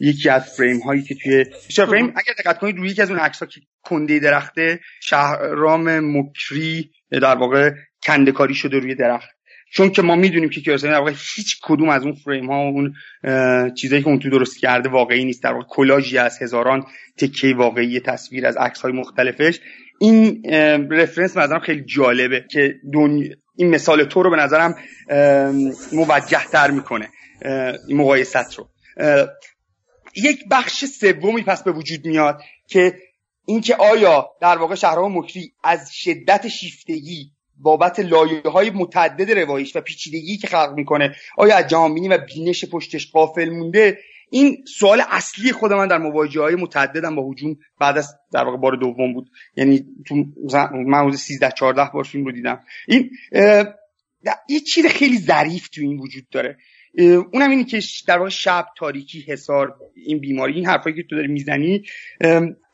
یکی 0.00 0.28
از 0.28 0.56
فریم 0.56 0.80
هایی 0.80 1.02
که 1.02 1.14
توی 1.14 1.44
فریم 1.86 2.06
اگر 2.06 2.32
دقت 2.38 2.58
کنید 2.58 2.76
روی 2.76 2.90
یکی 2.90 3.02
از 3.02 3.10
اون 3.10 3.20
عکس 3.20 3.40
ها 3.40 3.46
که 3.46 3.60
کنده 3.82 4.18
درخته 4.18 4.80
شهرام 5.02 6.00
مکری 6.18 6.90
در 7.10 7.36
واقع 7.36 7.70
کندکاری 8.02 8.54
شده 8.54 8.78
روی 8.78 8.94
درخت. 8.94 9.30
چون 9.72 9.90
که 9.90 10.02
ما 10.02 10.16
می‌دونیم 10.16 10.48
که 10.48 10.60
کیارستمی 10.60 10.90
در 10.90 10.98
واقع 10.98 11.12
هیچ 11.36 11.58
کدوم 11.62 11.88
از 11.88 12.02
اون 12.02 12.12
فریم 12.12 12.50
ها 12.50 12.56
و 12.56 12.66
اون 12.66 12.94
چیزایی 13.74 14.02
که 14.02 14.08
اون 14.08 14.18
تو 14.18 14.30
درست 14.30 14.58
کرده 14.60 14.88
واقعی 14.88 15.24
نیست. 15.24 15.42
در 15.42 15.52
واقع 15.52 15.66
کلاژی 15.68 16.18
از 16.18 16.42
هزاران 16.42 16.86
تکه 17.18 17.54
واقعی 17.54 18.00
تصویر 18.00 18.46
از 18.46 18.56
عکس 18.56 18.80
های 18.80 18.92
مختلفش. 18.92 19.60
این 20.02 20.42
رفرنس 20.90 21.36
نظرم 21.36 21.60
خیلی 21.60 21.84
جالبه 21.84 22.44
که 22.50 22.74
این 23.56 23.70
مثال 23.70 24.04
تو 24.04 24.22
رو 24.22 24.30
به 24.30 24.36
نظرم 24.36 24.74
موجه 25.92 26.44
تر 26.52 26.70
می‌کنه 26.70 27.08
این 27.88 27.96
مقایست 27.96 28.54
رو. 28.54 28.68
یک 30.16 30.44
بخش 30.50 30.84
سومی 30.84 31.42
پس 31.42 31.62
به 31.62 31.72
وجود 31.72 32.06
میاد 32.06 32.40
که 32.68 32.94
اینکه 33.46 33.74
آیا 33.74 34.28
در 34.40 34.58
واقع 34.58 34.74
شهرام 34.74 35.18
مکری 35.18 35.52
از 35.64 35.90
شدت 35.92 36.48
شیفتگی 36.48 37.30
بابت 37.56 38.00
لایه 38.00 38.42
های 38.42 38.70
متعدد 38.70 39.30
روایش 39.30 39.76
و 39.76 39.80
پیچیدگی 39.80 40.36
که 40.36 40.46
خلق 40.46 40.72
می‌کنه 40.76 41.16
آیا 41.36 41.56
از 41.56 41.66
جهانبینی 41.66 42.08
و 42.08 42.18
بینش 42.18 42.64
پشتش 42.64 43.10
قافل 43.12 43.50
مونده؟ 43.50 43.98
این 44.30 44.64
سوال 44.78 45.02
اصلی 45.08 45.52
خود 45.52 45.72
من 45.72 45.88
در 45.88 45.98
مواجهه 45.98 46.42
های 46.42 46.54
متعددم 46.54 47.16
با 47.16 47.30
حجوم 47.30 47.56
بعد 47.80 47.98
از 47.98 48.14
در 48.32 48.44
واقع 48.44 48.56
بار 48.56 48.76
دوم 48.76 49.14
بود. 49.14 49.30
یعنی 49.56 49.84
تو 50.06 50.14
من 50.86 50.98
حدود 50.98 51.14
13 51.14 51.50
14 51.50 51.90
بار 51.94 52.04
فیلم 52.04 52.24
رو 52.24 52.32
دیدم. 52.32 52.60
این 52.88 53.10
یه 54.48 54.60
چیز 54.60 54.86
خیلی 54.86 55.18
ظریف 55.18 55.68
تو 55.68 55.80
این 55.80 55.98
وجود 55.98 56.28
داره. 56.32 56.56
اونم 57.32 57.50
اینی 57.50 57.64
که 57.64 57.80
در 58.06 58.18
واقع 58.18 58.30
شب 58.30 58.66
تاریکی 58.78 59.24
حسار 59.28 59.74
این 59.94 60.20
بیماری 60.20 60.54
این 60.54 60.66
حرفایی 60.66 60.96
که 60.96 61.02
تو 61.10 61.16
داری 61.16 61.28
می‌زنی 61.28 61.82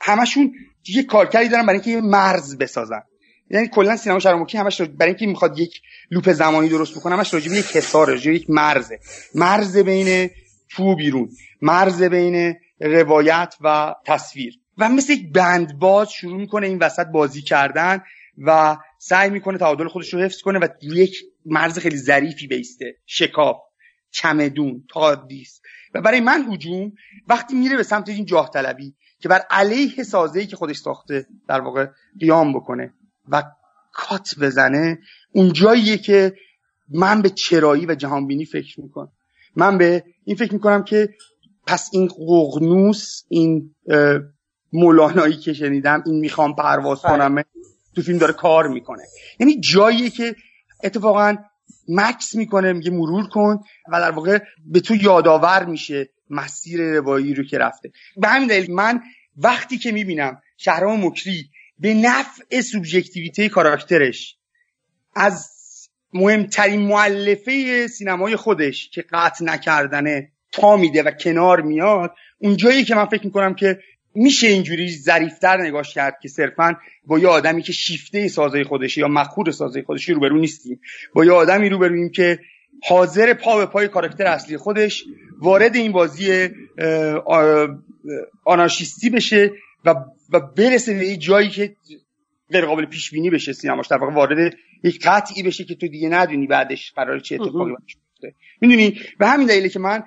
همشون 0.01 0.53
یه 0.89 1.03
کارکردی 1.03 1.49
دارن 1.49 1.67
برای 1.67 1.81
اینکه 1.81 2.07
مرز 2.07 2.59
بسازن. 2.59 3.03
یعنی 3.51 3.69
کلا 3.69 3.97
سینما 3.97 4.19
شرموکی 4.19 4.59
همش 4.59 4.81
برای 4.81 5.11
اینکه 5.11 5.27
می‌خواد 5.27 5.59
یک 5.59 5.81
لوپ 6.11 6.33
زمانی 6.33 6.69
درست 6.69 6.99
بکنه 6.99 7.17
همش 7.17 7.35
راجع 7.35 7.51
به 7.51 7.57
یک 7.57 7.77
راجع 7.95 8.33
یک 8.33 8.51
مرزه. 8.51 8.99
مرز 9.35 9.77
بین 9.77 10.31
تو 10.69 10.97
بیرون. 10.97 11.29
مرز 11.63 12.03
بین 12.03 12.55
روایت 12.81 13.55
و 13.61 13.95
تصویر. 14.07 14.59
و 14.79 14.89
مثل 14.89 15.13
یک 15.13 15.33
بندباز 15.33 16.11
شروع 16.11 16.37
می‌کنه 16.37 16.67
این 16.67 16.79
وسط 16.79 17.07
بازی 17.07 17.43
کردن 17.43 18.03
و 18.39 18.77
سعی 18.99 19.31
می‌کنه 19.31 19.59
تعادل 19.59 19.89
خودش 19.89 20.15
رو 20.15 20.21
حفظ 20.21 20.41
کنه 20.41 20.59
و 20.59 20.69
یک 20.83 21.17
مرز 21.47 21.79
خیلی 21.79 21.97
ظریفی 21.97 22.47
بیسته. 22.47 22.97
شکاف 23.07 23.57
چمدون 24.11 24.85
تادیس 24.91 25.61
و 25.95 26.01
برای 26.01 26.21
من 26.21 26.53
هجوم 26.53 26.93
وقتی 27.29 27.57
میره 27.57 27.77
به 27.77 27.83
سمت 27.83 28.09
این 28.09 28.25
جاه 28.25 28.51
طلبی 28.51 28.95
که 29.21 29.29
بر 29.29 29.43
علیه 29.51 30.03
سازه‌ای 30.03 30.47
که 30.47 30.57
خودش 30.57 30.77
ساخته 30.77 31.27
در 31.49 31.61
واقع 31.61 31.87
قیام 32.21 32.53
بکنه 32.53 32.95
و 33.29 33.43
کات 33.93 34.35
بزنه 34.41 34.99
اون 35.33 35.53
جاییه 35.53 35.99
که 35.99 36.35
من 36.89 37.23
به 37.23 37.31
چرایی 37.31 37.87
و 37.87 37.95
جهانبینی 37.95 38.45
فکر 38.45 38.81
می‌کنم. 38.81 39.13
من 39.57 39.79
به 39.79 40.05
این 40.25 40.37
فکر 40.37 40.53
می‌کنم 40.53 40.85
که 40.85 41.09
پس 41.67 41.91
این 41.93 42.09
قغنوس 42.09 43.23
این 43.29 43.75
مولانایی 44.73 45.37
که 45.37 45.53
شنیدم 45.53 46.03
این 46.07 46.21
می‌خوام 46.21 46.55
پرواز 46.55 47.03
بله. 47.03 47.13
کنم 47.13 47.43
تو 47.95 48.03
فیلم 48.03 48.19
داره 48.19 48.33
کار 48.33 48.69
می‌کنه 48.69 49.03
یعنی 49.41 49.61
جاییه 49.61 50.11
که 50.11 50.37
اتفاقا 50.85 51.37
مکس 51.89 52.35
می‌کنه 52.35 52.73
میگه 52.73 52.91
مرور 52.91 53.29
کن 53.29 53.61
و 53.93 54.01
در 54.01 54.11
واقع 54.11 54.39
به 54.67 54.81
تو 54.81 54.97
یادآور 54.97 55.65
میشه 55.65 56.09
مسیر 56.31 56.81
روایی 56.81 57.35
رو 57.35 57.45
که 57.45 57.59
رفته 57.59 57.91
به 58.17 58.29
همین 58.29 58.49
دلیل 58.49 58.75
من 58.75 59.01
وقتی 59.37 59.79
که 59.79 59.93
می‌بینم 59.93 60.43
شهرام 60.57 61.07
مکری 61.07 61.51
به 61.79 61.95
نفع 61.95 62.61
سوبژکتیویته 62.61 63.49
کاراکترش 63.49 64.37
از 65.15 65.56
مهمترین 66.17 66.81
معلفه 66.81 67.87
سینمای 67.87 68.37
خودش 68.37 68.91
که 68.91 69.05
قطع 69.13 69.45
نکردنه 69.45 70.33
تا 70.53 70.77
میده 70.77 71.03
و 71.03 71.11
کنار 71.11 71.61
میاد. 71.61 72.15
اونجایی 72.39 72.85
که 72.85 72.95
من 72.95 73.07
فکر 73.07 73.25
می‌کنم 73.25 73.55
که 73.55 73.79
میشه 74.15 74.47
اینجوری 74.47 74.91
ظریفتر 74.91 75.63
نگاش 75.63 75.95
کرد 75.95 76.19
که 76.23 76.29
صرفا 76.29 76.77
با 77.07 77.19
یه 77.19 77.29
آدمی 77.29 77.63
که 77.63 77.73
شیفته 77.73 78.29
سازه 78.29 78.65
خودشه 78.65 79.01
یا 79.01 79.09
مخور 79.09 79.51
سازه 79.51 79.83
خودشی 79.83 80.13
روبرو 80.13 80.39
نیستیم. 80.39 80.81
با 81.15 81.25
یه 81.25 81.33
آدمی 81.33 81.69
روبرویم 81.69 82.11
که 82.11 82.39
حاضر 82.89 83.35
پا 83.35 83.59
به 83.59 83.67
پای 83.67 83.89
کارکتر 83.89 84.25
اصلی 84.27 84.57
خودش 84.57 85.05
وارد 85.39 85.77
این 85.77 85.93
بازی 85.93 86.49
آنارشیستی 88.45 89.11
بشه 89.11 89.51
و 89.85 89.95
و 90.33 90.41
برسه 90.41 90.95
به 90.95 91.07
یه 91.07 91.17
جایی 91.17 91.49
که 91.49 91.77
غیر 92.53 92.65
قابل 92.67 92.85
پیش 92.85 93.11
بینی 93.11 93.31
بشه 93.31 93.53
سینماش 93.53 93.87
در 93.87 93.97
واقع 93.97 94.13
وارد 94.13 94.55
یک 94.83 95.07
قطعی 95.07 95.43
بشه 95.43 95.65
که 95.65 95.75
تو 95.75 95.89
دیگه 95.89 96.09
ندونی 96.09 96.47
بعدش 96.47 96.93
قرار 96.93 97.21
چه 97.21 97.35
اتفاقی 97.35 97.73
بیفته. 97.87 98.39
می‌دونی؟ 98.61 99.01
به 99.19 99.27
همین 99.27 99.47
دلیله 99.47 99.69
که 99.69 99.79
من 99.79 100.03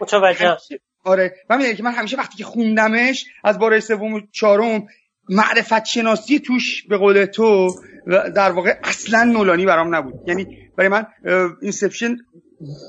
آره. 1.04 1.36
و 1.50 1.54
همین 1.54 1.76
که 1.76 1.84
من 1.84 1.92
همیشه 1.92 2.18
وقتی 2.18 2.38
که 2.38 2.44
خوندمش 2.44 3.26
از 3.44 3.60
بار 3.60 3.80
سوم 3.80 4.14
و 4.14 4.22
چهارم 4.32 4.88
معرفت 5.30 5.86
شناسی 5.86 6.40
توش 6.40 6.84
به 6.88 6.98
قول 6.98 7.26
تو 7.26 7.76
در 8.36 8.52
واقع 8.52 8.76
اصلا 8.84 9.24
نولانی 9.24 9.66
برام 9.66 9.96
نبود. 9.96 10.14
یعنی 10.28 10.70
برای 10.78 10.90
من 10.90 11.06
اینسپشن 11.62 12.18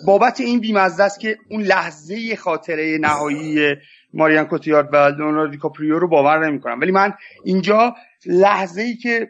بابت 0.07 0.41
این 0.41 0.61
بیمزده 0.61 1.03
است 1.03 1.21
که 1.21 1.39
اون 1.51 1.63
لحظه 1.63 2.37
خاطره 2.37 2.99
نهایی 3.01 3.75
ماریان 4.15 4.45
کوتیارد 4.45 4.89
و 4.93 4.97
لئوناردو 4.97 5.53
دیکاپریو 5.53 5.99
رو 5.99 6.09
باور 6.09 6.47
نمی‌کنم. 6.49 6.81
ولی 6.81 6.93
من 6.93 7.15
اینجا 7.45 7.95
لحظه 8.27 8.83
ای 8.83 8.97
که 8.97 9.29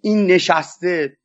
این 0.00 0.26
نشسته 0.26 1.16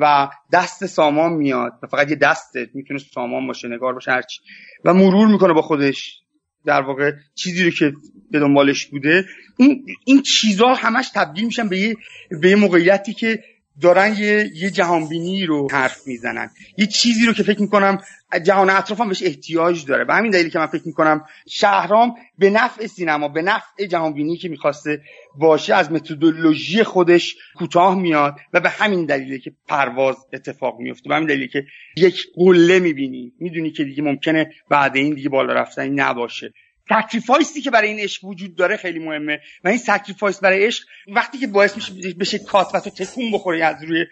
و 0.00 0.28
دست 0.52 0.86
سامان 0.86 1.32
میاد. 1.32 1.72
و 1.82 1.86
فقط 1.86 2.10
یه 2.10 2.16
دسته 2.16 2.70
می‌تونه 2.74 3.00
سامان 3.14 3.46
باشه 3.46 3.68
نگار 3.68 3.94
باشه 3.94 4.10
هرچی 4.10 4.40
و 4.84 4.94
مرور 4.94 5.28
می‌کنه 5.28 5.52
با 5.52 5.62
خودش. 5.62 6.22
در 6.64 6.80
واقع 6.80 7.12
چیزی 7.34 7.64
رو 7.64 7.70
که 7.70 7.92
به 8.30 8.38
دنبالش 8.38 8.86
بوده. 8.86 9.24
این 9.56 9.86
این 10.04 10.22
چیزها 10.22 10.74
همش 10.74 11.10
تبدیل 11.14 11.44
میشن 11.44 11.68
به 11.68 11.78
یه 11.78 11.96
به 12.42 12.50
یه 12.50 12.56
موقعیتی 12.56 13.14
که 13.14 13.44
دارن 13.82 14.16
یه 14.18 14.50
یه 14.54 14.70
جهانبینی 14.70 15.46
رو 15.46 15.68
حرف 15.72 16.06
می‌زنن. 16.06 16.50
یه 16.78 16.86
چیزی 16.86 17.26
رو 17.26 17.32
که 17.32 17.42
فکر 17.42 17.60
می‌کنم 17.60 18.02
جهان 18.44 18.70
اطرافم 18.70 19.08
بهش 19.08 19.22
احتیاج 19.22 19.86
داره. 19.86 20.04
به 20.04 20.14
همین 20.14 20.30
دلیلی 20.30 20.50
که 20.50 20.58
من 20.58 20.66
فکر 20.66 20.82
می‌کنم 20.86 21.24
شهرام 21.48 22.14
به 22.38 22.50
نفع 22.50 22.86
سینما 22.86 23.28
به 23.28 23.42
نفع 23.42 23.86
جهانبینی 23.86 24.36
که 24.36 24.48
می‌خواسته 24.48 25.00
باشه 25.38 25.74
از 25.74 25.92
متدولوژی 25.92 26.82
خودش 26.82 27.36
کوتاه 27.56 27.98
میاد 27.98 28.36
و 28.52 28.60
به 28.60 28.68
همین 28.68 29.06
دلیلی 29.06 29.40
که 29.40 29.52
پرواز 29.68 30.16
اتفاق 30.32 30.78
میفته 30.80 31.08
به 31.08 31.14
همین 31.14 31.28
دلیلی 31.28 31.48
که 31.48 31.64
یک 31.96 32.26
قله 32.34 32.78
می‌بینی. 32.78 33.32
می‌دونی 33.40 33.70
که 33.70 33.84
دیگه 33.84 34.02
ممکنه 34.02 34.52
بعد 34.70 34.96
این 34.96 35.14
دیگه 35.14 35.28
بالا 35.28 35.52
رفتنی 35.52 35.90
نباشه. 35.90 36.52
sacrifice 36.88 37.53
ی 37.53 37.60
که 37.60 37.70
برای 37.70 37.88
این 37.88 38.00
عشق 38.00 38.24
وجود 38.24 38.56
داره 38.56 38.76
خیلی 38.76 38.98
مهمه. 38.98 39.40
و 39.64 39.68
این 39.68 39.78
sacrifice 39.78 40.40
برای 40.40 40.66
عشق 40.66 40.84
وقتی 41.08 41.38
که 41.38 41.46
باعث 41.46 41.76
میشه 41.76 42.14
بشه 42.20 42.38
کات 42.38 42.74
و 42.74 42.80
تو 42.80 42.90
تکون 42.90 43.32
بخوری 43.32 43.62
از 43.62 43.76
روی 43.84 44.04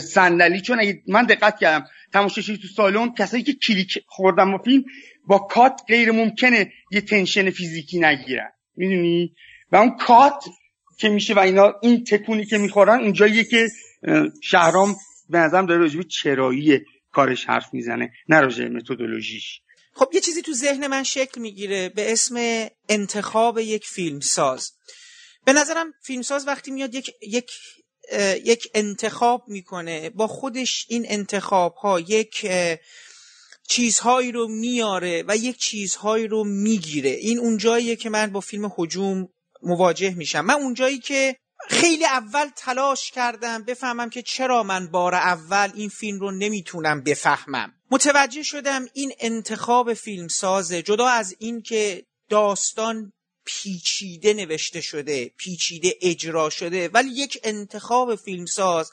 صندلی. 0.00 0.60
چون 0.60 0.80
اگه 0.80 1.02
من 1.08 1.26
دقت 1.26 1.58
کردم 1.58 1.86
تماشاچی 2.12 2.58
تو 2.58 2.68
سالن 2.68 3.14
کسایی 3.14 3.42
که 3.42 3.52
کلیک 3.52 3.98
خوردن 4.06 4.52
با 4.52 4.58
فیلم 4.58 4.84
با 5.26 5.38
کات 5.38 5.80
غیر 5.88 6.12
ممکنه 6.12 6.72
یه 6.90 7.00
تنشن 7.00 7.50
فیزیکی 7.50 8.00
نگیرن. 8.00 8.50
می‌دونی؟ 8.76 9.34
و 9.72 9.76
اون 9.76 9.96
کات 9.96 10.44
که 10.98 11.08
میشه 11.08 11.34
و 11.34 11.38
اینا 11.38 11.74
این 11.82 12.04
تکونی 12.04 12.44
که 12.44 12.58
می‌خورن 12.58 13.00
اونجاییه 13.00 13.44
که 13.44 13.68
شهرام 14.42 14.96
به 15.28 15.38
نظرم 15.38 15.66
داره 15.66 15.80
راجبه 15.80 16.04
چرایی 16.04 16.80
کارش 17.10 17.44
حرف 17.44 17.74
می‌زنه 17.74 18.12
نه 18.28 18.40
راجع 18.40 18.68
متدولوژیش. 18.68 19.60
خب 19.94 20.10
یه 20.12 20.20
چیزی 20.20 20.42
تو 20.42 20.52
ذهن 20.52 20.86
من 20.86 21.02
شکل 21.02 21.40
می‌گیره 21.40 21.88
به 21.88 22.12
اسم 22.12 22.66
انتخاب 22.88 23.58
یک 23.58 23.86
فیلمساز. 23.86 24.72
به 25.44 25.52
نظرم 25.52 25.92
فیلمساز 26.02 26.46
وقتی 26.46 26.70
میاد 26.70 26.94
یک 26.94 27.10
یک 27.22 27.50
یک 28.44 28.68
انتخاب 28.74 29.44
می‌کنه. 29.48 30.10
با 30.10 30.26
خودش 30.26 30.86
این 30.88 31.04
انتخاب 31.08 31.74
ها 31.74 32.00
یک 32.00 32.46
چیزهایی 33.68 34.32
رو 34.32 34.48
میاره 34.48 35.24
و 35.28 35.36
یک 35.36 35.56
چیزهایی 35.58 36.26
رو 36.26 36.44
می‌گیره. 36.44 37.10
این 37.10 37.38
اونجاییه 37.38 37.96
که 37.96 38.10
من 38.10 38.32
با 38.32 38.40
فیلم 38.40 38.72
حجوم 38.76 39.28
مواجه 39.62 40.14
میشم. 40.14 40.40
من 40.40 40.54
اونجایی 40.54 40.98
که 40.98 41.36
خیلی 41.68 42.04
اول 42.04 42.48
تلاش 42.56 43.10
کردم 43.10 43.64
بفهمم 43.64 44.10
که 44.10 44.22
چرا 44.22 44.62
من 44.62 44.90
بار 44.90 45.14
اول 45.14 45.70
این 45.74 45.88
فیلم 45.88 46.20
رو 46.20 46.30
نمی‌تونم 46.30 47.02
بفهمم. 47.02 47.72
متوجه 47.92 48.42
شدم 48.42 48.86
این 48.92 49.12
انتخاب 49.20 49.94
فیلم 49.94 50.28
سازه 50.28 50.82
جدا 50.82 51.06
از 51.06 51.36
این 51.38 51.62
که 51.62 52.04
داستان 52.28 53.12
پیچیده 53.44 54.34
نوشته 54.34 54.80
شده 54.80 55.30
پیچیده 55.36 55.94
اجرا 56.02 56.50
شده 56.50 56.88
ولی 56.88 57.10
یک 57.10 57.40
انتخاب 57.44 58.14
فیلمساز 58.16 58.90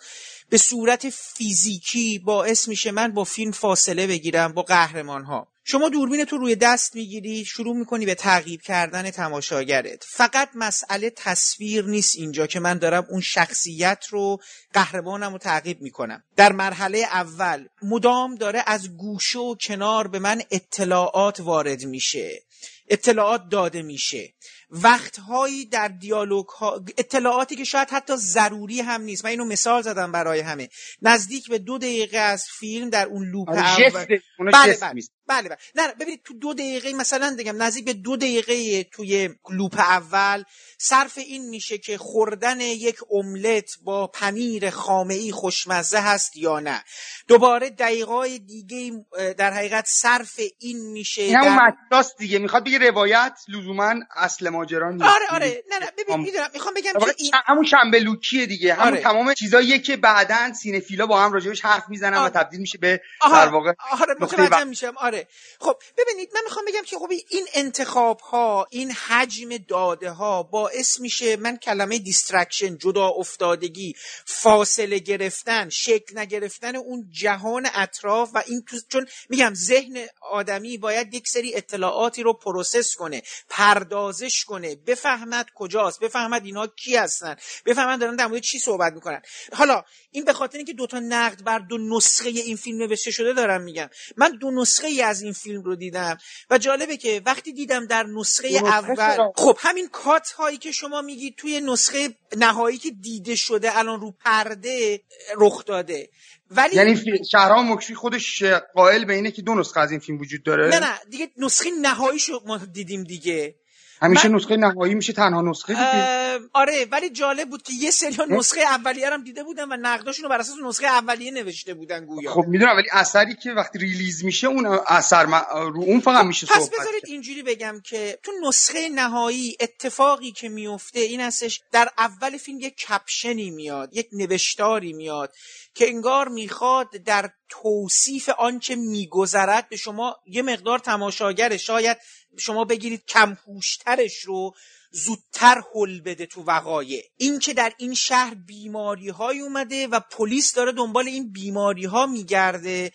به 0.50 0.58
صورت 0.58 1.10
فیزیکی 1.10 2.20
باعث 2.20 2.68
میشه 2.68 2.92
من 2.92 3.12
با 3.12 3.24
فیلم 3.24 3.52
فاصله 3.52 4.08
بگیرم 4.08 4.54
با 4.54 4.62
قهرمان 4.62 5.24
ها 5.24 5.48
شما 5.72 5.90
دوربین 5.90 6.26
تو 6.26 6.38
روی 6.38 6.56
دست 6.56 6.96
می‌گیری 6.96 7.46
شروع 7.46 7.76
می‌کنی 7.76 8.06
به 8.06 8.16
تعقیب 8.16 8.62
کردن 8.62 9.12
تماشاگرت. 9.12 10.04
فقط 10.08 10.50
مسئله 10.56 11.10
تصویر 11.10 11.86
نیست 11.86 12.16
اینجا 12.16 12.48
که 12.48 12.60
من 12.60 12.78
دارم 12.78 13.08
اون 13.10 13.22
شخصیت 13.22 14.06
رو 14.10 14.38
قهرمانم 14.74 15.32
رو 15.32 15.38
تعقیب 15.38 15.82
می‌کنم. 15.82 16.24
در 16.36 16.52
مرحله 16.52 16.98
اول 16.98 17.68
مدام 17.82 18.36
داره 18.36 18.64
از 18.66 18.98
گوشه 18.98 19.40
و 19.40 19.56
کنار 19.56 20.08
به 20.08 20.20
من 20.20 20.42
اطلاعات 20.52 21.40
وارد 21.40 21.86
میشه. 21.86 22.44
اطلاعات 22.90 23.42
داده 23.52 23.82
میشه. 23.82 24.34
وقتهایی 24.72 25.66
در 25.66 25.88
دیالوگ 25.88 26.48
ها 26.48 26.86
اطلاعاتی 26.98 27.56
که 27.56 27.64
شاید 27.64 27.90
حتی 27.90 28.14
ضروری 28.16 28.82
هم 28.82 29.02
نیست. 29.02 29.26
من 29.26 29.32
اینو 29.32 29.46
مثال 29.46 29.82
زدم 29.82 30.12
برای 30.12 30.40
همه. 30.40 30.70
نزدیک 31.02 31.50
به 31.50 31.60
دو 31.60 31.78
دقیقه 31.78 32.18
از 32.18 32.46
فیلم 32.60 32.90
در 32.90 33.06
اون 33.06 33.28
لوپ 33.28 33.50
آره، 33.50 33.60
اول 33.60 34.06
بله 34.54 34.78
بله. 34.82 35.02
بله 35.30 35.50
بله. 35.50 35.58
نه 35.76 35.94
ببینید 35.94 36.22
تو 36.24 36.34
دو 36.34 36.54
دقیقه 36.54 36.94
مثلا 36.94 37.36
دیگم 37.38 37.64
نزدیک 37.64 37.86
به 37.86 37.94
دو 37.94 38.18
دقیقه 38.18 38.84
توی 38.84 39.30
لوپ 39.50 39.80
اول 39.80 40.44
صرف 40.78 41.18
این 41.18 41.50
میشه 41.50 41.78
که 41.78 41.98
خوردن 41.98 42.62
یک 42.62 42.96
املت 43.12 43.70
با 43.84 44.08
پنیر 44.08 44.70
خامه 44.70 45.14
ای 45.14 45.32
خوشمزه 45.32 46.00
هست 46.00 46.38
یا 46.38 46.60
نه. 46.60 46.84
دوباره 47.28 47.70
دقیقای 47.70 48.40
دیگه 48.40 49.06
در 49.38 49.54
حقیقت 49.54 49.86
صرف 49.88 50.40
این 50.60 50.92
میشه 50.92 51.32
همون 51.38 51.74
در... 51.92 52.04
دیگه. 52.18 52.40
می‌خواد 52.40 52.66
بگه 52.66 52.78
روایت 52.78 53.40
لزوما 53.48 53.94
اصل 54.16 54.50
ماجرا 54.50 54.92
نیست. 54.92 55.06
آره 55.06 55.26
آره. 55.30 55.64
نه 55.70 55.80
نه 55.80 55.92
ببین 55.98 56.18
می‌دونم. 56.18 56.50
می‌خوام 56.54 56.74
بگم 56.74 56.94
که 56.94 57.16
این... 57.18 57.32
همون 57.46 57.66
شنبه 57.66 58.00
لوکیه 58.00 58.46
دیگه. 58.46 58.74
همون 58.74 58.88
آره. 58.88 59.02
تمام 59.02 59.34
چیزاییه 59.34 59.80
که 59.80 59.98
بعدا 59.98 60.54
سینفیلا 60.54 61.06
با 61.06 61.22
هم 61.22 61.34
راجعش 61.34 61.66
حرف 61.66 61.84
می‌زنن 61.90 62.18
آره. 62.18 62.26
و 62.26 62.30
تبدیل 62.30 62.60
میشه 62.60 62.78
به 62.78 63.02
در 63.22 63.48
واقع 63.48 63.74
آره 63.92 64.16
متوجه 64.20 64.64
میشم. 64.64 64.94
آره. 64.98 65.19
خب 65.60 65.82
ببینید 65.98 66.30
من 66.36 66.42
می‌خوام 66.44 66.66
بگم 66.66 66.84
که 66.84 66.98
خب 66.98 67.12
این 67.30 67.48
انتخاب 67.54 68.20
ها 68.20 68.68
این 68.70 68.92
حجم 68.92 69.58
داده 69.58 70.12
ها 70.12 70.44
باعث 70.44 71.00
میشه 71.00 71.36
من 71.36 71.58
کلمه 71.58 72.00
distraction 72.00 72.78
جدا 72.78 73.08
افتادگی 73.08 73.96
فاصله 74.26 75.00
گرفتن 75.00 75.70
شکل 75.70 76.20
نگرفتن 76.20 76.76
اون 76.76 77.10
جهان 77.12 77.70
اطراف 77.74 78.30
و 78.34 78.44
این 78.48 78.64
چون 78.90 79.08
میگم 79.30 79.54
ذهن 79.54 80.08
آدمی 80.32 80.78
باید 80.78 81.14
یک 81.14 81.28
سری 81.28 81.56
اطلاعاتی 81.56 82.24
رو 82.24 82.34
process 82.34 82.96
کنه 82.96 83.22
پردازش 83.50 84.46
کنه 84.46 84.76
بفهمد 84.76 85.46
کجاست 85.56 86.00
بفهمد 86.00 86.46
اینا 86.46 86.68
کی 86.68 86.96
هستن 86.96 87.36
بفهمد 87.66 88.00
دارن 88.00 88.16
در 88.16 88.28
مورد 88.28 88.42
چی 88.42 88.60
صحبت 88.60 88.94
می‌کنن. 88.94 89.22
حالا 89.54 89.84
این 90.12 90.26
به 90.26 90.34
خاطر 90.34 90.58
اینکه 90.58 90.74
دوتا 90.74 91.00
نقد 91.00 91.44
بر 91.44 91.60
دو 91.60 91.78
نسخه 91.78 92.30
این 92.30 92.56
فیلم 92.56 92.78
نوشته 92.78 93.12
شده 93.12 93.34
دارم 93.34 93.62
میگم. 93.62 93.90
من 94.18 94.38
دو 94.38 94.52
نسخه 94.52 95.09
از 95.10 95.22
این 95.22 95.34
فیلم 95.34 95.62
رو 95.62 95.76
دیدم. 95.76 96.18
و 96.50 96.58
جالبه 96.58 96.98
که 96.98 97.22
وقتی 97.26 97.54
دیدم 97.54 97.86
در 97.86 98.04
نسخه 98.04 98.48
اول 98.48 99.32
خب 99.36 99.58
همین 99.60 99.88
کات 99.88 100.32
هایی 100.32 100.58
که 100.58 100.72
شما 100.72 101.02
میگید 101.02 101.36
توی 101.36 101.62
نسخه 101.62 102.16
نهایی 102.38 102.78
که 102.78 102.92
دیده 102.92 103.36
شده 103.36 103.78
الان 103.78 104.02
رو 104.02 104.12
پرده 104.26 105.02
رخ 105.38 105.66
داده. 105.66 106.10
ولی 106.52 106.76
یعنی 106.76 107.26
شهرام 107.32 107.72
مکشی 107.72 107.96
خودش 107.96 108.44
قائل 108.74 109.06
به 109.06 109.14
اینه 109.14 109.32
که 109.32 109.42
دو 109.42 109.56
نسخه 109.56 109.80
از 109.80 109.92
این 109.92 110.00
فیلم 110.00 110.20
وجود 110.20 110.44
داره؟ 110.44 110.68
نه 110.68 110.80
نه 110.80 111.00
دیگه 111.10 111.30
نسخه 111.38 111.70
نهایی 111.82 112.20
شو 112.20 112.40
ما 112.46 112.58
دیدیم 112.58 113.04
دیگه. 113.04 113.56
همیشه 114.02 114.30
من... 114.30 114.36
نسخه 114.36 114.58
نهایی 114.58 114.96
میشه 114.96 115.14
تنها 115.14 115.42
نسخه 115.42 115.74
دیگه. 115.74 116.30
آره 116.54 116.88
ولی 116.92 117.10
جالب 117.10 117.50
بود 117.50 117.62
که 117.62 117.74
یه 117.80 117.92
سری 117.92 118.18
نسخه 118.30 118.62
اولیه 118.62 119.10
هم 119.10 119.24
دیده 119.24 119.44
بودن 119.44 119.72
و 119.72 119.78
نقداشون 119.82 120.24
رو 120.24 120.30
بر 120.30 120.40
اساس 120.40 120.56
نسخه 120.66 120.88
اولیه 120.88 121.32
نوشته 121.32 121.74
بودن 121.74 122.06
گویا. 122.06 122.32
خب 122.32 122.44
می‌دونم 122.48 122.76
ولی 122.76 122.88
اثری 122.92 123.36
که 123.36 123.52
وقتی 123.52 123.80
ریلیز 123.80 124.26
میشه 124.26 124.48
اون 124.48 124.80
اثر 124.88 125.26
رو 125.52 125.84
اون 125.84 126.00
فقط 126.00 126.26
میشه 126.26 126.48
پس 126.48 126.54
صحبت 126.54 126.80
بذارید 126.80 127.04
اینجوری 127.08 127.44
بگم 127.44 127.82
که 127.84 128.20
تو 128.24 128.32
نسخه 128.48 128.90
نهایی 128.90 129.58
اتفاقی 129.60 130.32
که 130.32 130.50
میفته 130.50 131.00
این 131.00 131.22
هستش 131.22 131.62
در 131.72 131.90
اول 131.98 132.38
فیلم 132.38 132.60
یک 132.60 132.76
کپشنی 132.78 133.50
میاد 133.50 133.90
یک 133.94 134.08
نوشتاری 134.14 134.94
میاد. 134.94 135.34
که 135.76 135.88
انگار 135.88 136.28
می‌خواد 136.28 136.90
در 136.92 137.30
توصیف 137.50 138.30
آنچه 138.30 138.76
میگذرد 138.76 139.70
به 139.70 139.78
شما 139.78 140.16
یه 140.26 140.42
مقدار 140.42 140.80
تماشاگر 140.80 141.58
شاید 141.58 141.98
شما 142.38 142.66
بگیرید 142.66 143.06
کمهوشترش 143.06 144.20
رو 144.24 144.54
زودتر 144.92 145.62
حل 145.74 146.00
بده 146.00 146.26
تو 146.26 146.44
وقایع. 146.44 147.04
این 147.18 147.40
که 147.40 147.54
در 147.54 147.74
این 147.78 147.94
شهر 147.94 148.34
بیماری 148.34 149.10
های 149.10 149.40
اومده 149.40 149.88
و 149.88 150.00
پلیس 150.00 150.54
داره 150.54 150.72
دنبال 150.72 151.08
این 151.08 151.32
بیماری 151.32 151.86
ها 151.86 152.06
میگرده 152.06 152.92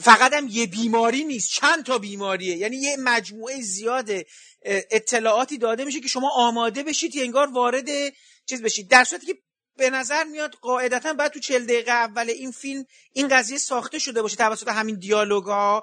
فقط 0.00 0.32
هم 0.32 0.48
یه 0.50 0.66
بیماری 0.66 1.24
نیست 1.24 1.50
چند 1.50 1.84
تا 1.84 1.98
بیماریه. 1.98 2.56
یعنی 2.56 2.76
یه 2.76 2.96
مجموعه 2.96 3.60
زیاد 3.60 4.10
اطلاعاتی 4.90 5.58
داده 5.58 5.84
میشه 5.84 6.00
که 6.00 6.08
شما 6.08 6.30
آماده 6.34 6.82
بشید 6.82 7.12
انگار 7.16 7.52
وارد 7.52 7.88
چیز 8.46 8.62
بشید. 8.62 8.88
در 8.88 9.04
صورتی 9.04 9.26
که 9.26 9.34
به 9.76 9.90
نظر 9.90 10.24
میاد 10.24 10.54
قاعدتا 10.54 11.12
باید 11.12 11.32
تو 11.32 11.40
چل 11.40 11.64
دقیقه 11.64 11.92
اول 11.92 12.30
این 12.30 12.50
فیلم 12.50 12.84
این 13.12 13.28
قضیه 13.28 13.58
ساخته 13.58 13.98
شده 13.98 14.22
باشه 14.22 14.36
توسط 14.36 14.68
همین 14.68 14.98
دیالوگا. 14.98 15.82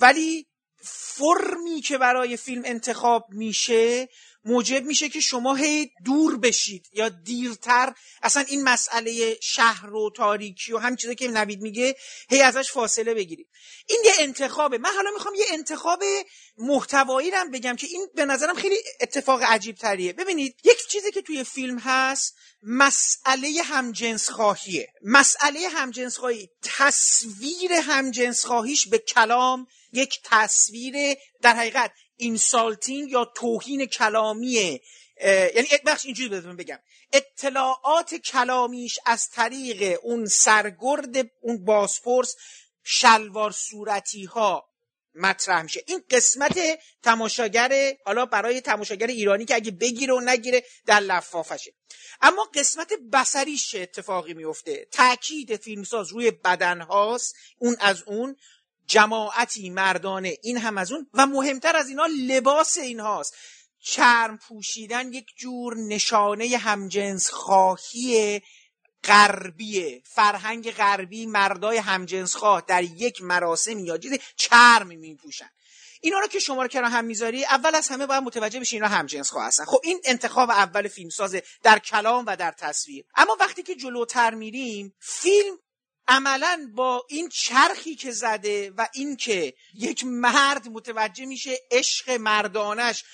ولی 0.00 0.46
فرمی 0.84 1.80
که 1.80 1.98
برای 1.98 2.36
فیلم 2.36 2.62
انتخاب 2.64 3.26
میشه 3.28 4.08
موجب 4.46 4.84
میشه 4.84 5.08
که 5.08 5.20
شما 5.20 5.54
هی 5.54 5.90
دور 6.04 6.38
بشید 6.38 6.86
یا 6.92 7.08
دیرتر. 7.08 7.94
اصلا 8.22 8.44
این 8.48 8.62
مسئله 8.62 9.38
شهر 9.42 9.94
و 9.94 10.10
تاریکی 10.16 10.72
و 10.72 10.78
هم 10.78 10.96
چیزی 10.96 11.14
که 11.14 11.28
نوید 11.28 11.60
میگه 11.60 11.96
هی 12.30 12.42
ازش 12.42 12.72
فاصله 12.72 13.14
بگیرید. 13.14 13.48
این 13.88 13.98
یه 14.04 14.12
انتخابه. 14.18 14.78
من 14.78 14.90
حالا 14.96 15.10
می‌خوام 15.10 15.34
یه 15.34 15.44
انتخاب 15.50 16.02
محتوایی 16.58 17.30
رو 17.30 17.50
بگم 17.52 17.76
که 17.76 17.86
این 17.86 18.08
به 18.14 18.24
نظرم 18.24 18.54
خیلی 18.54 18.76
اتفاق 19.00 19.42
عجیب 19.42 19.76
تریه 19.76 20.12
ببینید 20.12 20.56
یک 20.64 20.88
چیزی 20.88 21.10
که 21.10 21.22
توی 21.22 21.44
فیلم 21.44 21.78
هست 21.78 22.34
مسئله 22.62 23.62
همجنس 23.64 24.30
خواهیه 24.30 24.92
مسئله 25.02 25.68
همجنس 25.68 26.18
خواهی 26.18 26.50
تصویر 26.62 27.72
همجنس 27.72 28.44
خواهیش 28.44 28.86
به 28.88 28.98
کلام 28.98 29.66
یک 29.92 30.20
تصویر 30.24 31.16
در 31.42 31.54
حقیقت. 31.54 31.92
اینسالتینگ 32.16 33.10
یا 33.10 33.24
توهین 33.24 33.86
کلامی 33.86 34.80
یعنی 35.20 35.68
بخش 35.86 36.04
اینجوری 36.04 36.28
بهتون 36.28 36.56
بگم. 36.56 36.78
اطلاعات 37.12 38.14
کلامیش 38.14 38.98
از 39.06 39.30
طریق 39.30 39.98
اون 40.02 40.26
سرگرد 40.26 41.30
اون 41.40 41.64
باسپورس 41.64 42.36
شلوار 42.82 43.50
صورتی 43.50 44.24
ها 44.24 44.68
مطرح 45.14 45.62
میشه. 45.62 45.82
این 45.86 46.02
قسمت 46.10 46.58
تماشاگر 47.02 47.96
حالا 48.04 48.26
برای 48.26 48.60
تماشاگر 48.60 49.06
ایرانی 49.06 49.44
که 49.44 49.54
اگه 49.54 49.70
بگیره 49.70 50.14
و 50.14 50.20
نگیره 50.20 50.64
در 50.86 51.00
لفافشه. 51.00 51.72
اما 52.20 52.44
قسمت 52.54 52.92
بسریش 53.12 53.74
اتفاقی 53.74 54.34
میفته 54.34 54.88
تاکید 54.92 55.56
فیلمساز 55.56 56.12
روی 56.12 56.30
بدن 56.30 56.80
هاست 56.80 57.34
اون 57.58 57.76
از 57.80 58.02
اون. 58.02 58.36
جماعتی 58.86 59.70
مردانه. 59.70 60.36
این 60.42 60.58
هم 60.58 60.78
از 60.78 60.92
اون. 60.92 61.06
و 61.14 61.26
مهمتر 61.26 61.76
از 61.76 61.88
اینا 61.88 62.06
لباس 62.26 62.78
اینهاست. 62.78 63.34
چرم 63.80 64.38
پوشیدن 64.38 65.12
یک 65.12 65.26
جور 65.36 65.76
نشانه 65.76 66.56
همجنس 66.56 67.30
خواهی 67.30 68.42
غربیه. 69.04 70.02
فرهنگ 70.04 70.70
غربی 70.70 71.26
مردای 71.26 71.76
همجنس 71.76 72.36
خواه 72.36 72.62
در 72.66 72.82
یک 72.82 73.22
مراسم 73.22 73.78
یا 73.78 73.98
چیزی 73.98 74.20
چرم 74.36 74.86
میپوشن. 74.86 75.50
اینا 76.00 76.18
رو 76.18 76.26
که 76.26 76.38
شما 76.38 76.62
رو 76.62 76.68
کنار 76.68 76.90
هم 76.90 77.04
می‌ذاری 77.04 77.44
اول 77.44 77.74
از 77.74 77.88
همه 77.88 78.06
باید 78.06 78.22
متوجه 78.22 78.60
بشی 78.60 78.76
اینا 78.76 78.88
همجنس 78.88 79.30
خواه 79.30 79.46
هستن. 79.46 79.64
خب 79.64 79.80
این 79.82 80.00
انتخاب 80.04 80.50
اول 80.50 80.88
فیلمساز 80.88 81.36
در 81.62 81.78
کلام 81.78 82.24
و 82.26 82.36
در 82.36 82.52
تصویر. 82.58 83.04
اما 83.16 83.36
وقتی 83.40 83.62
که 83.62 83.74
جلوتر 83.74 84.34
میریم 84.34 84.94
فیلم 85.00 85.58
عملا 86.08 86.70
با 86.74 87.06
این 87.08 87.28
چرخی 87.28 87.94
که 87.94 88.10
زده 88.10 88.70
و 88.70 88.88
این 88.94 89.16
که 89.16 89.54
یک 89.74 90.04
مرد 90.04 90.68
متوجه 90.68 91.26
میشه 91.26 91.58
عشق 91.70 92.10
مردانش 92.10 93.04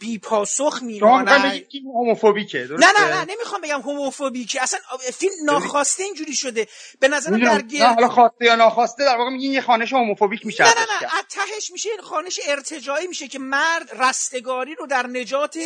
بی 0.00 0.18
پاسخ 0.18 0.82
میمانن 0.82 1.60
هوموفوبیکه 1.94 2.58
نه 2.70 2.86
نه 2.98 3.14
نه 3.14 3.24
نمی‌خوام 3.24 3.60
بگم 3.60 3.80
هوموفوبیکه. 3.80 4.62
اصلا 4.62 4.78
فیلم 5.12 5.32
ناخواسته 5.44 6.02
اینجوری 6.02 6.34
شده. 6.34 6.68
به 7.00 7.08
نظر 7.08 7.30
در 7.30 7.62
نه 7.72 7.86
حالا 7.86 8.08
خواسته 8.08 8.44
یا 8.44 8.54
ناخواسته 8.54 9.04
در 9.04 9.16
واقع 9.16 9.30
میگین 9.30 9.52
یه 9.52 9.60
خانش 9.60 9.92
هوموفوبیک 9.92 10.46
میشه 10.46 10.64
نه 10.64 10.70
نه 10.70 10.86
نه 11.02 11.22
تهش 11.30 11.70
میشه 11.72 11.88
خانش 12.02 12.40
ارتجاعی 12.46 13.06
میشه 13.06 13.28
که 13.28 13.38
مرد 13.38 14.02
رستگاری 14.02 14.74
رو 14.74 14.86
در 14.86 15.06
نجات 15.06 15.58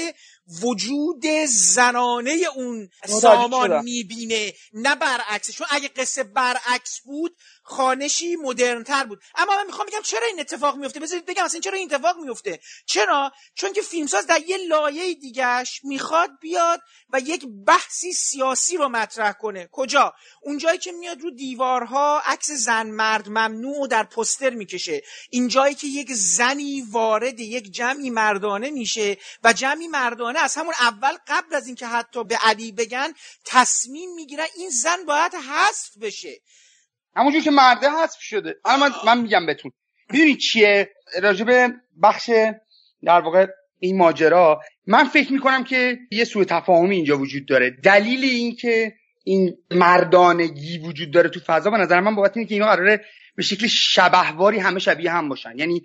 وجود 0.62 1.27
زنانه 1.47 2.39
اون 2.55 2.89
سامان 3.09 3.83
می‌بینه 3.83 4.53
نه 4.73 4.95
برعکس. 4.95 5.51
چون 5.51 5.66
اگه 5.71 5.89
قصه 5.89 6.23
برعکس 6.23 7.01
بود 7.05 7.37
خانشی 7.62 8.37
مدرنتر 8.37 9.05
بود. 9.05 9.21
اما 9.35 9.57
من 9.57 9.66
می‌خوام 9.66 9.87
بگم 9.87 10.03
چرا 10.03 10.27
این 10.27 10.41
اتفاق 10.41 10.77
میفته 10.77 11.01
بذارید 11.01 11.27
بگم 11.27 11.45
اصلا 11.45 11.61
چرا 11.61 11.79
این 11.79 11.95
اتفاق 11.95 12.16
میفته 12.19 12.61
چرا؟ 12.87 13.33
چون 13.55 13.73
که 13.73 13.83
فیلمساز 13.83 14.27
در 14.27 14.41
یه 14.47 14.57
لایه 14.57 15.15
دیگهش 15.15 15.81
می‌خواد 15.85 16.31
بیاد 16.41 16.81
و 17.11 17.21
یک 17.21 17.47
بحثی 17.66 18.12
سیاسی 18.12 18.77
رو 18.77 18.89
مطرح 18.89 19.33
کنه. 19.33 19.69
کجا؟ 19.73 20.15
اونجایی 20.43 20.79
که 20.79 20.93
میاد 20.93 21.21
رو 21.21 21.31
دیوارها 21.31 22.23
عکس 22.27 22.51
زن 22.51 22.87
مرد 22.87 23.29
ممنوع 23.29 23.89
در 23.89 24.03
پستر 24.03 24.51
می‌کشه. 24.51 25.03
اینجایی 25.31 25.75
که 25.75 25.87
یک 25.87 26.12
زنی 26.12 26.83
وارد 26.91 27.41
یک 27.41 27.73
جمعی 27.73 28.11
مردانه 28.11 28.71
میشه 28.71 29.16
و 29.45 29.53
جمعی 29.53 29.89
مردانه 29.89 30.34
از 30.39 30.56
همون 30.56 30.74
اول 30.81 31.12
قبل 31.28 31.55
از 31.55 31.66
اینکه 31.66 31.86
حتی 31.86 32.24
به 32.24 32.36
علی 32.43 32.73
بگن 32.73 33.12
تصمیم 33.47 34.15
می‌گیرن 34.15 34.47
این 34.56 34.70
زن 34.70 35.05
باید 35.06 35.32
حذف 35.35 35.98
بشه. 36.02 36.40
همونجور 37.16 37.43
که 37.43 37.51
مرده 37.51 37.90
حذف 37.90 38.20
شده. 38.20 38.55
من, 38.66 38.93
من 39.06 39.20
میگم 39.20 39.47
بهتون. 39.47 39.73
می‌دونی 40.11 40.36
چیه؟ 40.36 40.90
راجب 41.23 41.73
بخش 42.02 42.31
در 43.05 43.20
واقع 43.20 43.47
این 43.78 43.98
ماجرا 43.98 44.61
من 44.86 45.05
فکر 45.05 45.32
می‌کنم 45.32 45.65
که 45.65 45.98
یه 46.11 46.24
سوء 46.24 46.44
تفاهمی 46.44 46.97
اینجا 46.97 47.19
وجود 47.19 47.48
داره. 47.48 47.70
دلیل 47.70 48.24
این 48.24 48.56
که 48.56 48.94
این 49.24 49.56
مردانگی 49.70 50.78
وجود 50.78 51.11
داره 51.11 51.28
تو 51.28 51.40
فضا 51.40 51.70
به 51.70 51.78
نظر 51.78 52.01
من 52.01 52.15
بابت 52.15 52.36
اینه 52.36 52.48
که 52.48 52.55
اینا 52.55 52.66
قراره 52.66 53.05
به 53.36 53.43
شکل 53.43 53.66
شبهواری 53.66 54.59
همه 54.59 54.78
شبیه 54.78 55.12
هم 55.12 55.28
باشن. 55.28 55.59
یعنی 55.59 55.82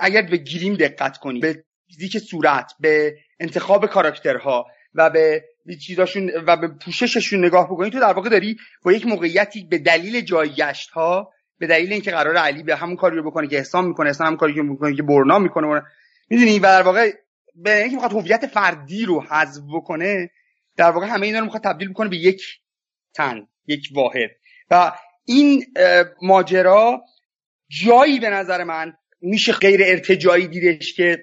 اگر 0.00 0.22
به 0.22 0.36
گیریم 0.36 0.74
دقت 0.74 1.16
کنی 1.16 1.40
به 1.40 1.64
فیزیک 1.86 2.18
صورت 2.18 2.72
به 2.80 3.16
انتخاب 3.40 3.86
کاراکترها 3.86 4.66
و 4.94 5.10
به 5.10 5.44
چیزاشون 5.82 6.30
و 6.46 6.56
به 6.56 6.68
پوشششون 6.68 7.44
نگاه 7.44 7.66
بکنی 7.66 7.90
تو 7.90 8.00
در 8.00 8.12
واقع 8.12 8.28
داری 8.28 8.56
با 8.82 8.92
یک 8.92 9.06
موقعیتی 9.06 9.64
به 9.64 9.78
دلیل 9.78 10.20
جایگشت 10.20 10.90
ها 10.90 11.32
به 11.58 11.66
دلیل 11.66 11.92
اینکه 11.92 12.10
قرار 12.10 12.36
علی 12.36 12.62
به 12.62 12.76
همون 12.76 12.96
کاری 12.96 13.16
رو 13.16 13.30
بکنه 13.30 13.48
که 13.48 13.56
احسان 13.56 13.84
می‌کنه 13.84 14.06
احسان 14.06 14.26
هم 14.26 14.36
کاری 14.36 14.54
که 14.54 14.62
می‌کنه 14.62 14.96
که 14.96 15.02
برنا 15.02 15.38
می‌کنه 15.38 15.82
می‌دونی؟ 16.30 16.58
و 16.58 16.62
در 16.62 16.82
واقع 16.82 17.12
به 17.54 17.76
اینکه 17.76 17.94
می‌خواد 17.94 18.12
هویت 18.12 18.46
فردی 18.46 19.04
رو 19.04 19.22
حذف 19.22 19.62
بکنه 19.74 20.30
در 20.76 20.90
واقع 20.90 21.06
همه 21.06 21.26
اینا 21.26 21.38
رو 21.38 21.44
می‌خواد 21.44 21.62
تبدیل 21.62 21.88
بکنه 21.88 22.08
به 22.08 22.16
یک 22.16 22.42
تن 23.14 23.48
یک 23.66 23.88
واحد. 23.94 24.30
و 24.70 24.92
این 25.24 25.64
ماجرا 26.22 27.02
جایی 27.68 28.20
به 28.20 28.30
نظر 28.30 28.64
من 28.64 28.92
میشه 29.20 29.52
غیر 29.52 29.80
ارتجایی 29.84 30.48
دیدش 30.48 30.94
که 30.94 31.18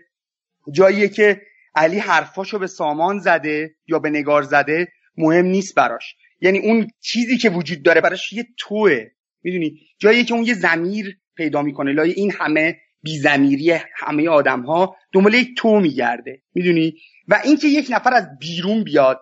جاییه 0.72 1.10
که 1.10 1.42
علی 1.76 2.00
حرفاشو 2.00 2.60
به 2.60 2.68
سامان 2.68 3.20
زده 3.20 3.76
یا 3.88 4.00
به 4.00 4.10
نگار 4.10 4.44
زده 4.44 4.88
مهم 5.18 5.46
نیست 5.46 5.76
براش. 5.76 6.16
یعنی 6.42 6.60
اون 6.60 6.88
چیزی 7.02 7.38
که 7.38 7.50
وجود 7.50 7.84
داره 7.84 8.02
براش 8.02 8.34
یه 8.34 8.48
توه. 8.58 9.06
می‌دونی؟ 9.44 9.80
جایی 10.00 10.26
که 10.26 10.34
اون 10.34 10.44
یه 10.44 10.54
زمیر 10.54 11.18
پیدا 11.36 11.62
می‌کنه. 11.62 11.92
لای 11.92 12.12
این 12.12 12.32
همه 12.32 12.78
بیزمیری 13.02 13.72
همه 13.96 14.30
آدم 14.30 14.62
ها 14.62 14.96
دنبال 15.14 15.34
یک 15.34 15.58
تو 15.58 15.80
میگرده. 15.80 16.42
می‌دونی؟ 16.54 16.94
و 17.28 17.42
اینکه 17.44 17.68
یک 17.68 17.88
نفر 17.90 18.14
از 18.14 18.28
بیرون 18.40 18.84
بیاد 18.84 19.22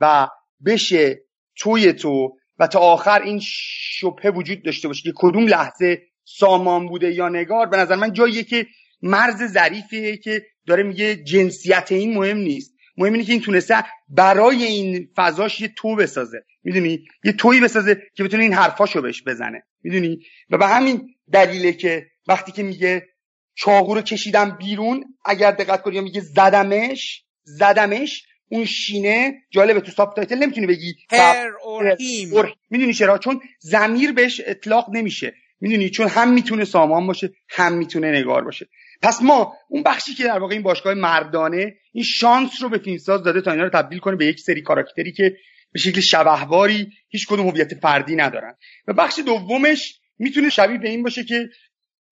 و 0.00 0.28
بشه 0.66 1.22
توی 1.56 1.92
تو 1.92 2.36
و 2.58 2.66
تا 2.66 2.78
آخر 2.78 3.22
این 3.22 3.40
شبهه 3.42 4.30
وجود 4.30 4.62
داشته 4.62 4.88
باشه 4.88 5.02
که 5.02 5.12
کدوم 5.16 5.46
لحظه 5.46 6.02
سامان 6.24 6.86
بوده 6.88 7.12
یا 7.12 7.28
نگار 7.28 7.66
به 7.66 7.76
نظر 7.76 7.94
من 7.94 8.12
جاییه 8.12 8.44
که 8.44 8.66
مرز 9.02 9.42
ظریفیه 9.52 10.16
که 10.16 10.42
داره 10.66 10.82
میگه 10.82 11.16
جنسیت 11.16 11.86
این 11.90 12.14
مهم 12.14 12.38
نیست. 12.38 12.74
مهم 12.96 13.12
اینه 13.12 13.24
که 13.24 13.32
این 13.32 13.40
تونسته 13.40 13.84
برای 14.08 14.64
این 14.64 15.08
فضاش 15.16 15.60
یه 15.60 15.72
تو 15.76 15.96
بسازه. 15.96 16.44
می‌دونی؟ 16.62 17.04
یه 17.24 17.32
تویی 17.32 17.60
بسازه 17.60 18.02
که 18.14 18.24
بتونه 18.24 18.42
این 18.42 18.52
حرفاشو 18.52 19.02
بهش 19.02 19.22
بزنه. 19.26 19.62
می‌دونی؟ 19.82 20.18
و 20.50 20.58
به 20.58 20.66
همین 20.66 21.14
دلیله 21.32 21.72
که 21.72 22.06
وقتی 22.28 22.52
که 22.52 22.62
میگه 22.62 23.08
چاقو 23.54 23.94
رو 23.94 24.00
کشیدم 24.00 24.56
بیرون 24.60 25.04
اگر 25.24 25.50
دقت 25.50 25.82
کنی 25.82 26.00
میگه 26.00 26.20
زدمش 26.20 27.24
زدمش 27.44 28.26
اون 28.48 28.64
she 28.64 29.06
نه 29.06 29.34
جالبه 29.50 29.80
تو 29.80 29.90
subtitle 29.92 30.38
نمی‌تونی 30.38 30.66
بگی 30.66 30.94
می‌دونی 32.70 32.94
چرا؟ 32.94 33.18
چون 33.18 33.40
زمیر 33.60 34.12
بهش 34.12 34.40
اطلاق 34.46 34.90
نمیشه. 34.92 35.34
می‌دونی؟ 35.62 35.90
چون 35.90 36.08
هم 36.08 36.32
می‌تونه 36.32 36.64
سامان 36.64 37.06
باشه 37.06 37.30
هم 37.48 37.72
می‌تونه 37.72 38.10
نگار 38.10 38.44
باشه. 38.44 38.68
پس 39.02 39.22
ما 39.22 39.54
اون 39.68 39.82
بخشی 39.82 40.14
که 40.14 40.24
در 40.24 40.38
واقع 40.38 40.52
این 40.52 40.62
باشگاه 40.62 40.94
مردانه 40.94 41.74
این 41.92 42.04
شانس 42.04 42.62
رو 42.62 42.68
به 42.68 42.78
فیلمساز 42.78 43.22
داده 43.22 43.40
تا 43.40 43.50
اینا 43.50 43.64
رو 43.64 43.70
تبدیل 43.70 43.98
کنه 43.98 44.16
به 44.16 44.26
یک 44.26 44.40
سری 44.40 44.62
کاراکتری 44.62 45.12
که 45.12 45.36
به 45.72 45.78
شکل 45.78 46.00
شبهواری 46.00 46.92
هیچ 47.08 47.26
کدوم 47.26 47.48
هویت 47.48 47.74
فردی 47.74 48.16
ندارن. 48.16 48.54
و 48.88 48.92
بخش 48.92 49.18
دومش 49.26 50.00
می‌تونه 50.18 50.48
شبیه 50.48 50.78
به 50.78 50.88
این 50.88 51.02
باشه 51.02 51.24
که 51.24 51.48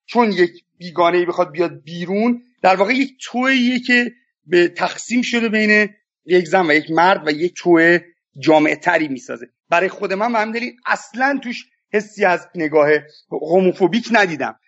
چون 0.06 0.32
یک 0.32 0.50
بیگانه 0.78 1.18
ای 1.18 1.26
بخواد 1.26 1.52
بیاد 1.52 1.82
بیرون 1.84 2.42
در 2.62 2.76
واقع 2.76 2.94
یک 2.94 3.10
توییه 3.22 3.80
که 3.80 4.12
به 4.46 4.68
تقسیم 4.68 5.22
شده 5.22 5.48
بین 5.48 5.88
یک 6.26 6.44
زن 6.44 6.70
و 6.70 6.74
یک 6.74 6.90
مرد 6.90 7.28
و 7.28 7.30
یک 7.30 7.54
توی 7.56 8.00
جامعه 8.38 8.76
تری 8.76 9.08
می‌سازه. 9.08 9.46
برای 9.70 9.88
خود 9.88 10.12
من 10.12 10.52
به 10.52 10.58
دلیل 10.58 10.72
اصلا 10.86 11.40
توش 11.42 11.64
حسی 11.92 12.24
از 12.24 12.48
نگاه 12.54 12.88
هوموفوبیک 13.30 14.08
ندیدم. 14.12 14.58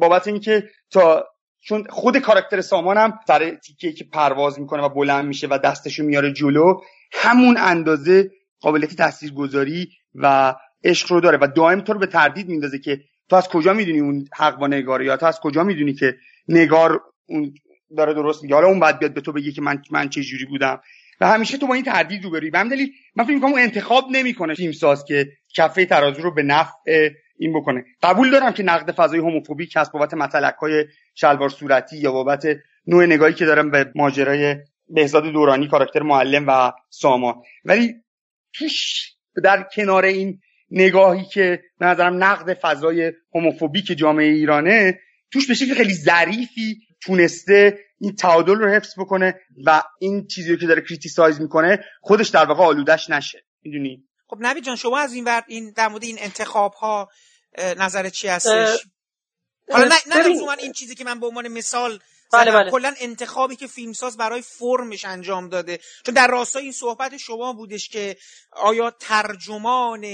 بابت 0.00 0.28
اینکه 0.28 0.68
تا 0.90 1.26
چون 1.62 1.86
خود 1.90 2.18
کاراکتر 2.18 2.60
سامانم 2.60 3.18
سر 3.26 3.50
تیکه 3.50 3.92
که 3.92 4.04
پرواز 4.04 4.60
می‌کنه 4.60 4.82
و 4.82 4.88
بلند 4.88 5.24
میشه 5.24 5.46
و 5.46 5.58
دستشو 5.64 6.02
میاره 6.02 6.32
جلو 6.32 6.80
همون 7.12 7.56
اندازه 7.58 8.30
قابلیت 8.60 8.94
تاثیرگذاری 8.94 9.88
و 10.14 10.54
عشق 10.84 11.12
رو 11.12 11.20
داره 11.20 11.38
و 11.40 11.46
دائم 11.46 11.80
تو 11.80 11.92
رو 11.92 11.98
به 11.98 12.06
تردید 12.06 12.48
میندازه 12.48 12.78
که 12.78 13.00
تو 13.28 13.36
از 13.36 13.48
کجا 13.48 13.72
می‌دونی 13.72 14.00
اون 14.00 14.24
حق 14.36 14.58
با 14.58 14.66
نگاره 14.66 15.04
یا 15.04 15.16
تو 15.16 15.26
از 15.26 15.40
کجا 15.40 15.64
می‌دونی 15.64 15.94
که 15.94 16.16
نگار 16.48 17.00
اون 17.26 17.54
داره 17.96 18.14
درست 18.14 18.42
میگه. 18.42 18.54
حالا 18.54 18.66
اون 18.66 18.80
بعد 18.80 18.98
بیاد 18.98 19.14
به 19.14 19.20
تو 19.20 19.32
بگه 19.32 19.52
که 19.52 19.62
من 19.62 19.82
من 19.90 20.08
چه 20.08 20.22
جوری 20.22 20.44
بودم. 20.44 20.80
و 21.20 21.26
همیشه 21.26 21.58
تو 21.58 21.66
با 21.66 21.74
این 21.74 21.84
تردید 21.84 22.24
روبروی 22.24 22.50
به 22.50 22.64
دلیل 22.64 22.92
من 23.16 23.24
فکر 23.24 23.34
می‌کنم 23.34 23.54
انتخاب 23.54 24.04
نمی‌کنه 24.10 24.54
فیلمساز 24.54 25.04
که 25.04 25.28
کفه 25.56 25.84
ترازو 25.84 26.22
رو 26.22 26.34
به 26.34 26.42
نفع 26.42 27.10
این 27.38 27.60
بکنه. 27.60 27.84
قبول 28.02 28.30
دارم 28.30 28.52
که 28.52 28.62
نقد 28.62 28.90
فضای 28.90 29.18
هوموفوبیک 29.18 29.72
هست 29.76 29.92
بابت 29.92 30.14
مطلق 30.14 30.56
های 30.56 30.84
شلوار 31.14 31.48
صورتی 31.48 31.96
یا 31.98 32.12
بابت 32.12 32.46
نوع 32.86 33.06
نگاهی 33.06 33.34
که 33.34 33.44
دارم 33.44 33.70
به 33.70 33.92
ماجرای 33.94 34.56
بهزاد 34.88 35.32
دورانی 35.32 35.68
کاراکتر 35.68 36.02
معلم 36.02 36.44
و 36.48 36.72
سامان. 36.90 37.34
ولی 37.64 37.94
توش 38.52 39.02
در 39.44 39.66
کنار 39.74 40.04
این 40.04 40.40
نگاهی 40.70 41.24
که 41.24 41.60
به 41.78 41.86
نظرم 41.86 42.24
نقد 42.24 42.54
فضای 42.54 43.12
هوموفوبیک 43.34 43.84
جامعه 43.84 44.26
ایرانه 44.26 45.00
توش 45.32 45.48
به 45.48 45.54
شکل 45.54 45.74
خیلی 45.74 45.94
ظریفی 45.94 46.80
تونسته 47.02 47.78
این 48.00 48.14
تعادل 48.14 48.54
رو 48.54 48.68
حفظ 48.68 48.98
بکنه 48.98 49.34
و 49.66 49.82
این 50.00 50.26
چیزی 50.26 50.50
رو 50.52 50.56
که 50.58 50.66
داره 50.66 50.80
criticize 50.80 51.40
می‌کنه 51.40 51.84
خودش 52.00 52.28
در 52.28 52.44
واقع 52.44 52.64
آلودش 52.64 53.10
نشه. 53.10 53.44
می‌دونی؟ 53.62 54.04
خب 54.26 54.36
نبی 54.40 54.60
جان 54.60 54.76
شما 54.76 54.98
از 54.98 55.12
این 55.12 55.24
ور 55.24 55.42
این 55.48 55.72
در 55.76 55.88
مورد 55.88 56.04
این 56.04 56.16
انتخاب 56.20 56.72
ها 56.72 57.08
نظر 57.58 58.08
چی 58.08 58.28
هستش؟ 58.28 58.86
حالا 59.70 59.88
نه 60.06 60.24
نه 60.24 60.58
این 60.58 60.72
چیزی 60.72 60.94
که 60.94 61.04
من 61.04 61.20
به 61.20 61.26
عنوان 61.26 61.48
مثال 61.48 62.00
بله 62.32 62.52
بله. 62.52 62.70
کلا 62.70 62.94
انتخابی 63.00 63.56
که 63.56 63.66
فیلمساز 63.66 64.16
برای 64.16 64.42
فرمش 64.42 65.04
انجام 65.04 65.48
داده. 65.48 65.78
چون 66.06 66.14
در 66.14 66.26
راستای 66.26 66.62
این 66.62 66.72
صحبت 66.72 67.16
شما 67.16 67.52
بودش 67.52 67.88
که 67.88 68.16
آیا 68.52 68.90
ترجمان 68.90 70.04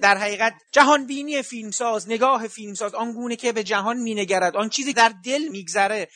در 0.00 0.16
حقیقت 0.16 0.54
جهان 0.72 1.06
بینی 1.06 1.42
فیلمساز 1.42 2.08
نگاه 2.08 2.48
فیلمساز 2.48 2.94
آنگونه 2.94 3.36
که 3.36 3.52
به 3.52 3.64
جهان 3.64 3.96
مینگرد 3.96 4.56
آن 4.56 4.68
چیزی 4.68 4.92
در 4.92 5.12
دل 5.24 5.48
میگذره 5.48 6.08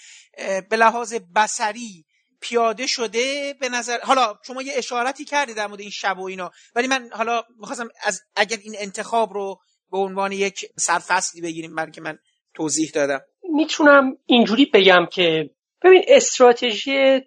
به 0.71 0.77
لحاظ 0.77 1.15
بسری 1.37 2.05
پیاده 2.41 2.87
شده 2.87 3.55
به 3.61 3.69
نظر 3.69 3.99
حالا 4.03 4.39
شما 4.47 4.63
یه 4.63 4.73
اشارتی 4.77 5.25
کردید 5.25 5.57
در 5.57 5.67
مورد 5.67 5.81
این 5.81 5.91
شب 5.91 6.19
و 6.19 6.25
اینا 6.25 6.51
ولی 6.75 6.87
من 6.87 7.11
حالا 7.13 7.43
می‌خواستم 7.61 7.89
از 8.03 8.23
اگر 8.37 8.57
این 8.65 8.75
انتخاب 8.79 9.33
رو 9.33 9.61
به 9.91 9.99
عنوان 9.99 10.33
یک 10.33 10.67
سرفصلی 10.77 11.41
بگیریم 11.41 11.75
برای 11.75 11.93
که 11.93 12.01
من 12.01 12.19
توضیح 12.55 12.91
دادم. 12.95 13.21
می‌تونم 13.43 14.17
اینجوری 14.27 14.67
بگم 14.67 15.07
که 15.13 15.51
ببین 15.85 16.05
استراتژی 16.09 17.21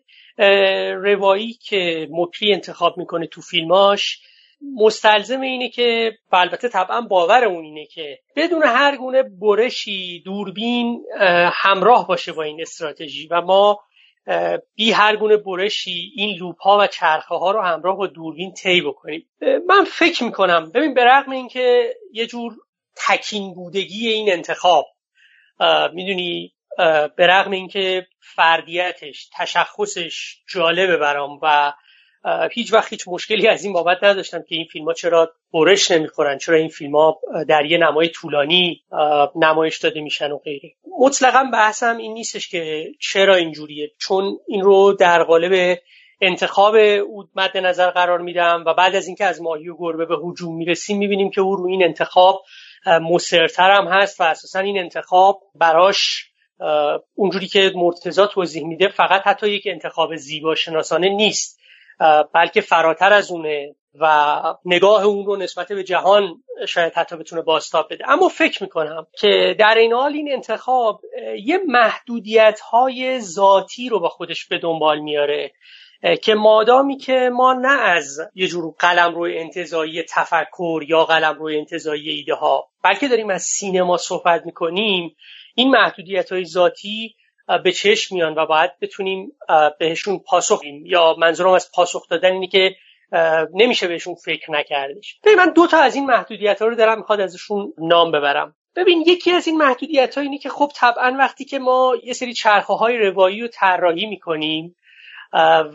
روایی 1.04 1.54
که 1.54 2.08
مکری 2.12 2.54
انتخاب 2.54 2.98
می‌کنه 2.98 3.28
تو 3.28 3.42
فیلماش 3.42 4.22
مستلزم 4.76 5.42
اینه 5.42 5.70
که 5.70 6.18
البته 6.32 6.70
طبعا 6.70 7.02
باور 7.02 7.46
اون 7.46 7.64
اینه 7.64 7.86
که 7.86 8.20
بدون 8.36 8.64
هر 8.64 8.98
گونه 8.98 9.24
برشی 9.24 10.22
دوربین 10.26 11.06
همراه 11.54 12.08
باشه 12.08 12.32
با 12.32 12.44
این 12.44 12.62
استراتژی 12.62 13.28
و 13.28 13.42
ما 13.42 13.80
بی 14.76 14.92
هر 14.92 15.16
گونه 15.16 15.38
برشی 15.38 16.12
این 16.16 16.38
لوپ 16.40 16.62
ها 16.62 16.78
و 16.82 16.88
چرخه 16.88 17.36
ها 17.36 17.52
رو 17.52 17.62
همراه 17.62 17.98
با 17.98 18.08
دوربین 18.08 18.54
طی 18.54 18.82
بکنیم. 18.82 19.30
من 19.68 19.84
فکر 19.84 20.24
می‌کنم 20.24 20.72
ببین 20.72 20.94
به 20.94 21.06
رغم 21.06 21.32
اینکه 21.32 21.94
یه 22.14 22.26
جور 22.26 22.54
تکین 23.08 23.54
بودگی 23.54 24.08
این 24.08 24.32
انتخاب 24.32 24.86
می‌دونی 25.94 26.54
به 27.16 27.28
رغم 27.28 27.52
اینکه 27.52 28.08
فردیتش 28.36 29.30
تشخصش 29.38 30.38
جالبه 30.50 30.98
برام 30.98 31.40
و 31.42 31.74
هیچ 32.52 32.74
وقت 32.74 32.90
هیچ 32.90 33.04
مشکلی 33.08 33.48
از 33.48 33.64
این 33.64 33.74
بابت 33.74 34.04
نداشتم 34.04 34.42
که 34.42 34.56
این 34.56 34.66
فیلم 34.72 34.86
ها 34.86 34.94
چرا 34.94 35.32
برش 35.54 35.92
نمی‌خورن 35.92 36.38
چرا 36.38 36.58
این 36.58 36.70
فیلم 36.70 36.96
ها 36.96 37.20
در 37.48 37.66
یه 37.66 37.78
نمای 37.78 38.10
طولانی 38.10 38.84
نمایش 39.36 39.78
داده 39.78 40.02
میشن 40.02 40.32
و 40.32 40.38
غیره. 40.38 40.72
مطلقا 41.00 41.44
بحثم 41.54 41.98
این 41.98 42.14
نیستش 42.14 42.50
که 42.50 42.86
چرا 43.00 43.36
اینجوریه 43.36 43.92
چون 44.00 44.38
این 44.48 44.62
رو 44.62 44.94
در 44.94 45.24
قالب 45.24 45.78
انتخاب 46.22 46.76
او 47.08 47.24
مد 47.36 47.58
نظر 47.58 47.90
قرار 47.90 48.20
میدم 48.20 48.64
و 48.68 48.74
بعد 48.74 48.96
از 48.96 49.08
اینکه 49.08 49.26
از 49.26 49.42
ماهی 49.42 49.70
و 49.70 49.76
گربه 49.78 50.06
به 50.06 50.16
هجوم 50.26 50.56
می‌رسیم 50.56 50.98
می‌بینیم 50.98 51.30
که 51.30 51.42
او 51.42 51.56
رو 51.56 51.68
این 51.68 51.84
انتخاب 51.84 52.44
مصرتر 52.86 53.72
هم 53.72 53.88
هست 53.88 54.22
و 54.22 54.24
اساسا 54.24 54.60
این 54.60 54.80
انتخاب 54.80 55.42
براش 55.56 56.26
اونجوری 57.16 57.48
که 57.48 57.72
مرتزا 57.76 58.28
توضیح 58.28 58.68
میده 58.68 58.88
فقط 58.88 59.22
حتی 59.26 59.50
یک 59.50 59.64
انتخاب 59.66 60.16
زیبا 60.16 60.56
شناسانه 60.56 61.10
نیست. 61.10 61.60
بلکه 62.34 62.62
فراتر 62.62 63.14
از 63.14 63.32
اونه 63.32 63.76
و 64.00 64.42
نگاه 64.66 65.04
اون 65.04 65.26
رو 65.26 65.36
نسبت 65.36 65.68
به 65.68 65.84
جهان 65.84 66.44
شاید 66.68 66.94
حتی 66.94 67.16
بتونه 67.16 67.42
باستاب 67.42 67.88
بده. 67.92 68.10
اما 68.10 68.28
فکر 68.28 68.64
می‌کنم 68.64 69.08
که 69.20 69.56
در 69.60 69.76
این 69.78 69.94
حال 69.94 70.14
این 70.14 70.34
انتخاب 70.34 71.02
یه 71.44 71.60
محدودیت 71.68 72.60
های 72.60 73.20
ذاتی 73.20 73.90
رو 73.90 74.00
با 74.00 74.10
خودش 74.10 74.48
به 74.48 74.58
دنبال 74.58 75.00
میاره 75.00 75.52
که 76.22 76.34
مادامی 76.34 76.98
که 76.98 77.30
ما 77.34 77.54
نه 77.54 77.82
از 77.82 78.20
یه 78.36 78.48
جور 78.48 78.74
قلم 78.80 79.16
روی 79.16 79.38
انتظایی 79.38 80.04
تفکر 80.04 80.84
یا 80.88 81.06
قلم 81.06 81.34
روی 81.40 81.58
انتظایی 81.58 82.10
ایده 82.10 82.34
ها 82.34 82.70
بلکه 82.84 83.08
داریم 83.08 83.30
از 83.30 83.44
سینما 83.44 83.98
صحبت 83.98 84.46
می‌کنیم 84.46 85.16
این 85.56 85.70
محدودیت 85.70 86.32
های 86.32 86.46
ذاتی 86.46 87.16
به 87.64 87.72
چشم 87.72 88.16
میان 88.16 88.36
و 88.36 88.46
باید 88.46 88.72
بتونیم 88.82 89.32
بهشون 89.80 90.20
پاسخ 90.20 90.62
یا 90.84 91.16
منظورم 91.18 91.54
از 91.54 91.72
پاسخ 91.76 92.08
دادن 92.10 92.32
اینه 92.32 92.48
که 92.48 92.76
نمیشه 93.54 93.88
بهشون 93.88 94.16
فکر 94.16 94.52
نکردش. 94.52 95.20
ببین 95.24 95.38
من 95.38 95.50
دو 95.50 95.68
تا 95.68 95.78
از 95.78 95.96
این 95.96 96.06
محدودیت 96.06 96.62
ها 96.62 96.68
رو 96.68 96.76
دارم 96.76 96.98
می‌خواد 96.98 97.22
ازشون 97.22 97.74
نام 97.78 98.12
ببرم. 98.12 98.56
ببین 98.76 99.04
یکی 99.08 99.32
از 99.32 99.48
این 99.48 99.58
محدودیت 99.58 100.16
ها 100.16 100.22
اینه 100.22 100.38
که 100.38 100.50
خب 100.50 100.72
طبعا 100.76 101.16
وقتی 101.20 101.46
که 101.46 101.60
ما 101.60 101.96
یه 102.04 102.14
سری 102.14 102.34
چرخه 102.34 102.74
های 102.74 102.98
روایی 102.98 103.42
رو 103.42 103.48
طراحی 103.48 104.06
می‌کنیم 104.06 104.76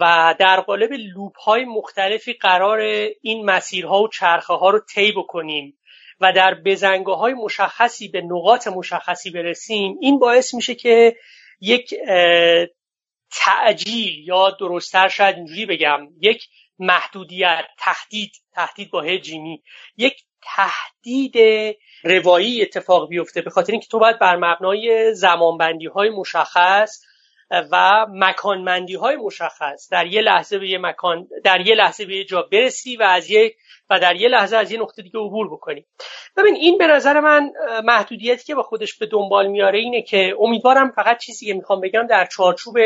و 0.01 0.35
در 0.39 0.61
قالب 0.61 0.93
لوپ 0.93 1.39
های 1.39 1.65
مختلفی 1.65 2.33
قرار 2.33 2.79
این 3.23 3.45
مسیرها 3.45 4.03
و 4.03 4.09
چرخه 4.09 4.55
ها 4.55 4.71
رو 4.71 4.81
طی 4.95 5.13
بکنیم 5.13 5.79
و 6.21 6.33
در 6.33 6.55
بزنگاه 6.65 7.19
های 7.19 7.35
مشخصی 7.35 8.09
به 8.09 8.21
نقاط 8.21 8.69
مشخصی 8.69 9.31
برسیم 9.31 9.97
این 10.01 10.19
باعث 10.19 10.55
میشه 10.55 10.75
که 10.75 11.17
یک 11.61 11.95
تعجیل 13.31 14.29
یا 14.29 14.51
درستتر 14.61 15.09
شاید 15.09 15.37
اینجوری 15.37 15.67
بگم. 15.67 16.09
یک 16.21 16.49
محدودیت 16.79 17.65
تهدید 17.79 18.33
تهدید 18.53 18.91
با 18.91 19.17
جیمی 19.17 19.63
یک 19.97 20.23
تهدید 20.43 21.35
روایی 22.05 22.63
اتفاق 22.63 23.09
بیفته 23.09 23.43
به 23.43 23.51
خاطر 23.51 23.73
اینکه 23.73 23.87
تو 23.91 23.99
باید 23.99 24.19
بر 24.19 24.37
مبنای 24.37 25.15
زمانبندی 25.15 25.87
های 25.87 26.11
مشخص 26.11 27.03
و 27.51 28.07
مکانمندی 28.11 28.95
های 28.95 29.17
مشخص. 29.17 29.89
در 29.91 30.07
یه 30.07 30.21
لحظه 30.21 30.59
به 30.59 30.69
یه 30.69 30.79
مکان 30.79 31.29
در 31.45 31.61
یه 31.61 31.75
لحظه 31.75 32.07
به 32.07 32.17
یه 32.17 32.25
جا 32.25 32.43
برسی 32.43 32.97
و 32.97 33.03
از 33.03 33.31
یه 33.31 33.55
و 33.91 34.01
در 34.01 34.17
یه 34.17 34.29
لحظه 34.29 34.57
از 34.57 34.73
یه 34.73 34.81
نقطه 34.81 35.03
دیگه 35.03 35.19
عبور 35.19 35.53
بکنی. 35.53 35.87
ببین 36.37 36.55
این 36.55 36.79
به 36.79 36.87
نظر 36.87 37.21
من 37.21 37.51
محدودیتی 37.85 38.45
که 38.45 38.55
با 38.55 38.63
خودش 38.63 38.95
به 38.95 39.07
دنبال 39.07 39.47
میاره 39.47 39.79
اینه 39.79 40.03
که 40.03 40.35
امیدوارم 40.41 40.91
فقط 40.91 41.19
چیزی 41.19 41.47
که 41.47 41.55
می‌خوام 41.55 41.81
بگم 41.81 42.07
در 42.07 42.27
چارچوب 42.27 42.77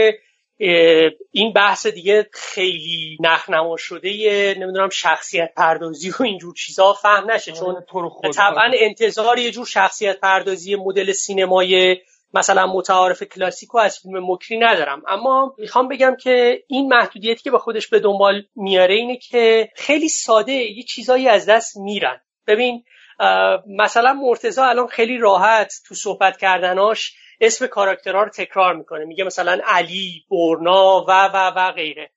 این 1.32 1.52
بحث 1.52 1.86
دیگه 1.86 2.26
خیلی 2.32 3.18
نخنما 3.20 3.76
شده 3.76 4.10
نمی‌دونم 4.58 4.88
شخصیت 4.88 5.52
پردازی 5.56 6.10
و 6.10 6.22
اینجور 6.22 6.54
چیزا 6.54 6.92
فهم 6.92 7.30
نشه. 7.30 7.52
چون 7.52 7.84
طبعا 8.34 8.70
انتظار 8.74 9.38
یه 9.38 9.50
جور 9.50 9.66
شخصیت 9.66 10.20
پردازی 10.20 10.76
مدل 10.76 11.12
سینمای 11.12 11.96
مثلا 12.34 12.66
متعارف 12.66 13.22
کلاسیکو 13.22 13.78
از 13.78 13.98
فیلم 13.98 14.30
مکری 14.32 14.58
ندارم. 14.58 15.02
اما 15.08 15.54
می‌خوام 15.58 15.88
بگم 15.88 16.16
که 16.16 16.62
این 16.66 16.88
محدودیتی 16.88 17.42
که 17.42 17.50
با 17.50 17.58
خودش 17.58 17.88
به 17.88 18.00
دنبال 18.00 18.42
میاره 18.56 18.94
اینه 18.94 19.16
که 19.16 19.68
خیلی 19.76 20.08
ساده 20.08 20.52
یه 20.52 20.82
چیزایی 20.82 21.28
از 21.28 21.48
دست 21.48 21.76
میرن. 21.76 22.20
ببین 22.46 22.84
مثلا 23.78 24.12
مرتزا 24.12 24.64
الان 24.64 24.86
خیلی 24.86 25.18
راحت 25.18 25.72
تو 25.88 25.94
صحبت 25.94 26.36
کردناش 26.36 27.12
اسم 27.40 27.66
کاراکترها 27.66 28.22
رو 28.22 28.30
تکرار 28.30 28.76
می‌کنه. 28.76 29.04
میگه 29.04 29.24
مثلا 29.24 29.60
علی، 29.64 30.24
برنا 30.30 31.04
و 31.08 31.10
و 31.10 31.52
و 31.56 31.72
غیره. 31.72 32.10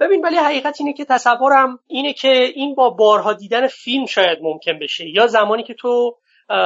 ببین 0.00 0.20
ولی 0.24 0.36
حقیقت 0.36 0.76
اینه 0.80 0.92
که 0.92 1.04
تصورم 1.04 1.78
اینه 1.86 2.12
که 2.12 2.28
این 2.28 2.74
با 2.74 2.90
بارها 2.90 3.32
دیدن 3.32 3.66
فیلم 3.66 4.06
شاید 4.06 4.38
ممکن 4.42 4.78
بشه. 4.78 5.08
یا 5.08 5.26
زمانی 5.26 5.62
که 5.62 5.74
تو 5.74 6.16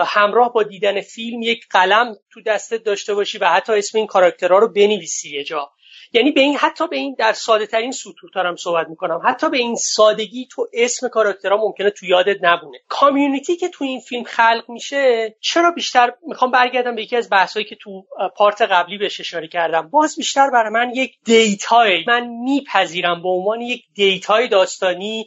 همراه 0.06 0.52
با 0.52 0.62
دیدن 0.62 1.00
فیلم 1.00 1.42
یک 1.42 1.64
قلم 1.70 2.14
تو 2.32 2.42
دستت 2.42 2.82
داشته 2.82 3.14
باشی 3.14 3.38
و 3.38 3.48
حتی 3.48 3.72
اسم 3.72 3.98
این 3.98 4.06
کاراکترها 4.06 4.58
رو 4.58 4.72
بنویسی 4.72 5.36
یه 5.36 5.44
جا. 5.44 5.70
یعنی 6.12 6.30
به 6.30 6.40
این 6.40 6.56
حتی 6.56 6.88
به 6.88 6.96
این 6.96 7.16
در 7.18 7.32
ساده 7.32 7.66
ترین 7.66 7.92
سطوح 7.92 8.30
دارم 8.34 8.56
صحبت 8.56 8.88
می‌کنم. 8.88 9.20
حتی 9.24 9.50
به 9.50 9.58
این 9.58 9.76
سادگی 9.76 10.48
تو 10.50 10.66
اسم 10.72 11.08
کاراکترها 11.08 11.56
ممکنه 11.56 11.90
تو 11.90 12.06
یادت 12.06 12.36
نبونه. 12.42 12.78
کامیونیتی 12.88 13.56
که 13.56 13.68
تو 13.68 13.84
این 13.84 14.00
فیلم 14.00 14.24
خلق 14.24 14.64
میشه 14.68 15.34
چرا 15.40 15.70
بیشتر 15.70 16.12
می‌خوام 16.26 16.50
برگردم 16.50 16.94
به 16.94 17.02
یکی 17.02 17.16
از 17.16 17.30
بحثایی 17.30 17.66
که 17.66 17.76
تو 17.76 18.06
part 18.36 18.62
قبلی 18.62 18.98
بهش 18.98 19.20
اشاره 19.20 19.48
کردم. 19.48 19.90
باز 19.90 20.16
بیشتر 20.16 20.50
برای 20.50 20.70
من 20.70 20.94
یک 20.94 21.16
data 21.24 21.88
ی 21.88 22.04
من 22.06 22.26
میپذیرم 22.26 23.22
به 23.22 23.28
عنوان 23.28 23.60
یک 23.60 23.84
data 23.94 24.38
ی 24.38 24.48
داستانی 24.48 25.26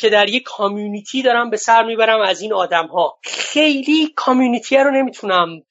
که 0.00 0.08
در 0.08 0.28
یک 0.28 0.42
community 0.42 1.22
دارم 1.22 1.50
به 1.50 1.56
سر 1.56 1.84
می‌برم 1.84 2.20
از 2.20 2.40
این 2.40 2.52
آدم 2.52 2.86
ها 2.86 3.18
خیلی 3.24 4.12
community 4.16 4.76
رو 4.76 4.90
نمی‌تونم 4.90 5.62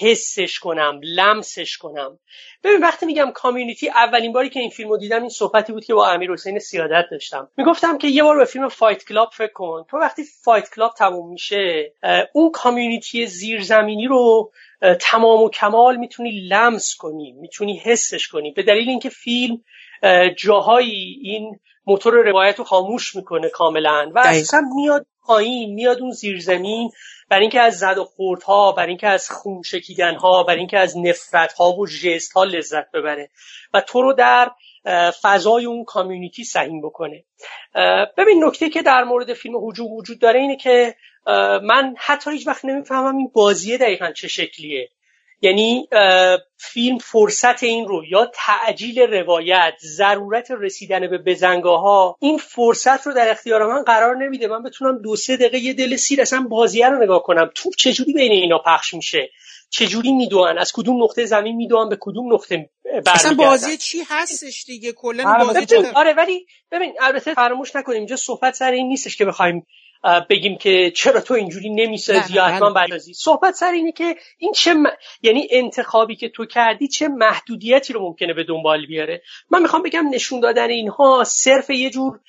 حسش 0.00 0.58
کنم 0.58 1.00
لمسش 1.02 1.76
کنم. 1.76 2.18
ببین 2.64 2.80
وقتی 2.80 3.06
میگم 3.06 3.30
community 3.34 3.88
اولین 3.88 4.32
باری 4.32 4.50
که 4.50 4.60
این 4.60 4.70
فیلم 4.70 4.88
رو 4.88 4.98
دیدم 4.98 5.20
این 5.20 5.28
صحبتی 5.28 5.72
بود 5.72 5.84
که 5.84 5.94
با 5.94 6.08
امیر 6.08 6.32
حسین 6.32 6.58
سیادت 6.58 7.04
داشتم. 7.10 7.48
می‌گفتم 7.56 7.98
که 7.98 8.08
یه 8.08 8.22
بار 8.22 8.38
به 8.38 8.44
فیلم 8.44 8.68
Fight 8.68 9.04
Club 9.04 9.28
فکر 9.32 9.52
کن. 9.52 9.84
تو 9.90 9.96
وقتی 9.96 10.22
Fight 10.44 10.74
Club 10.74 10.94
تموم 10.98 11.30
میشه 11.30 11.92
اون 12.32 12.50
کامیونیتی 12.50 13.26
زیرزمینی 13.26 14.06
رو 14.06 14.52
تمام 15.00 15.42
و 15.42 15.50
کمال 15.50 15.96
می‌تونی 15.96 16.48
لمس 16.48 16.94
کنی 16.98 17.32
می‌تونی 17.32 17.78
حسش 17.78 18.28
کنی. 18.28 18.52
به 18.52 18.62
دلیل 18.62 18.88
اینکه 18.88 19.08
فیلم 19.08 19.64
جاهایی 20.36 21.18
این 21.22 21.60
موتور 21.86 22.14
روایت 22.14 22.58
رو 22.58 22.64
خاموش 22.64 23.16
می‌کنه 23.16 23.48
کاملا 23.48 24.12
و 24.14 24.18
اصلا 24.24 24.62
میاد 24.76 25.06
پایین 25.26 25.74
میاد 25.74 26.00
اون 26.00 26.10
زیرزمین 26.10 26.90
بر 27.28 27.38
اینکه 27.38 27.60
از 27.60 27.78
زد 27.78 27.98
و 27.98 28.04
خوردها 28.04 28.72
بر 28.72 28.86
اینکه 28.86 29.06
از 29.06 29.30
خون 29.30 29.62
شکیدن 29.62 30.14
ها 30.14 30.42
بر 30.42 30.54
اینکه 30.54 30.78
از 30.78 30.98
نفرت 30.98 31.52
ها 31.52 31.72
و 31.72 31.86
جست 31.86 32.32
ها 32.32 32.44
لذت 32.44 32.90
ببره 32.90 33.30
و 33.74 33.80
تو 33.80 34.02
رو 34.02 34.12
در 34.12 34.50
فضای 35.22 35.66
اون 35.66 35.84
کامیونیتی 35.84 36.44
سهیم 36.44 36.80
بکنه. 36.80 37.24
ببین 38.16 38.44
نکته 38.44 38.70
که 38.70 38.82
در 38.82 39.04
مورد 39.04 39.34
فیلم 39.34 39.68
حجوم 39.68 39.92
وجود 39.92 40.18
داره 40.18 40.40
اینه 40.40 40.56
که 40.56 40.94
من 41.62 41.94
حتی 41.98 42.30
هیچ 42.30 42.46
وقت 42.46 42.64
نمی‌فهمم 42.64 43.16
این 43.16 43.30
بازیه 43.34 43.78
دقیقا 43.78 44.12
چه 44.12 44.28
شکلیه. 44.28 44.88
یعنی 45.40 45.88
فیلم 46.58 46.98
فرصت 46.98 47.62
این 47.62 47.88
رو 47.88 48.04
یا 48.04 48.30
تعجیل 48.34 48.98
روایت 48.98 49.74
ضرورت 49.96 50.48
رسیدن 50.50 51.10
به 51.10 51.18
بزنگاه 51.18 51.80
ها 51.80 52.16
این 52.20 52.38
فرصت 52.38 53.06
رو 53.06 53.12
در 53.12 53.30
اختیار 53.30 53.66
من 53.66 53.82
قرار 53.82 54.16
نمیده. 54.16 54.46
من 54.46 54.62
بتونم 54.62 55.02
دو 55.02 55.16
سه 55.16 55.36
دقیقه 55.36 55.58
یه 55.58 55.72
دل 55.72 55.96
سیر 55.96 56.20
اصلا 56.20 56.40
بازیه 56.40 56.88
رو 56.88 57.02
نگاه 57.02 57.22
کنم. 57.22 57.50
تو 57.54 57.70
چجوری 57.70 58.12
بین 58.12 58.32
اینا 58.32 58.58
پخش 58.58 58.94
میشه؟ 58.94 59.30
چجوری 59.70 60.12
می‌دونن؟ 60.12 60.58
از 60.58 60.72
کدوم 60.74 61.02
نقطه 61.02 61.24
زمین 61.24 61.56
می‌دونن؟ 61.56 61.88
به 61.88 61.96
کدوم 62.00 62.34
نقطه 62.34 62.70
اصلا 63.06 63.34
بازی 63.34 63.76
چی 63.76 64.02
هستش 64.08 64.64
دیگه؟ 64.64 64.92
کلا 64.92 65.34
آره، 65.34 65.44
بازی 65.44 65.76
آره 65.94 66.12
ولی 66.12 66.46
ببین 66.70 66.94
البته 67.00 67.34
فراموش 67.34 67.76
نکنیم 67.76 67.98
اینجا 67.98 68.16
صحبت 68.16 68.54
سر 68.54 68.70
این 68.70 68.88
نیستش 68.88 69.16
که 69.16 69.24
بخوایم 69.24 69.66
بگیم 70.30 70.58
که 70.58 70.92
چرا 70.96 71.20
تو 71.20 71.34
اینجوری 71.34 71.70
نمی‌سازی 71.70 72.34
یا 72.34 72.44
حتما 72.44 72.70
بردازی 72.70 73.14
صحبت 73.14 73.54
سر 73.54 73.72
اینه 73.72 73.92
که 73.92 74.16
این 74.38 74.52
چه 74.52 74.74
یعنی 75.22 75.48
انتخابی 75.50 76.16
که 76.16 76.28
تو 76.28 76.46
کردی 76.46 76.88
چه 76.88 77.08
محدودیتی 77.08 77.92
رو 77.92 78.00
ممکنه 78.00 78.34
به 78.34 78.44
دنبال 78.44 78.86
بیاره؟ 78.86 79.22
من 79.50 79.62
می‌خوام 79.62 79.82
بگم 79.82 80.08
نشون 80.08 80.40
دادن 80.40 80.70
اینها 80.70 81.24
صرف 81.24 81.70
یه 81.70 81.90
جور 81.90 82.20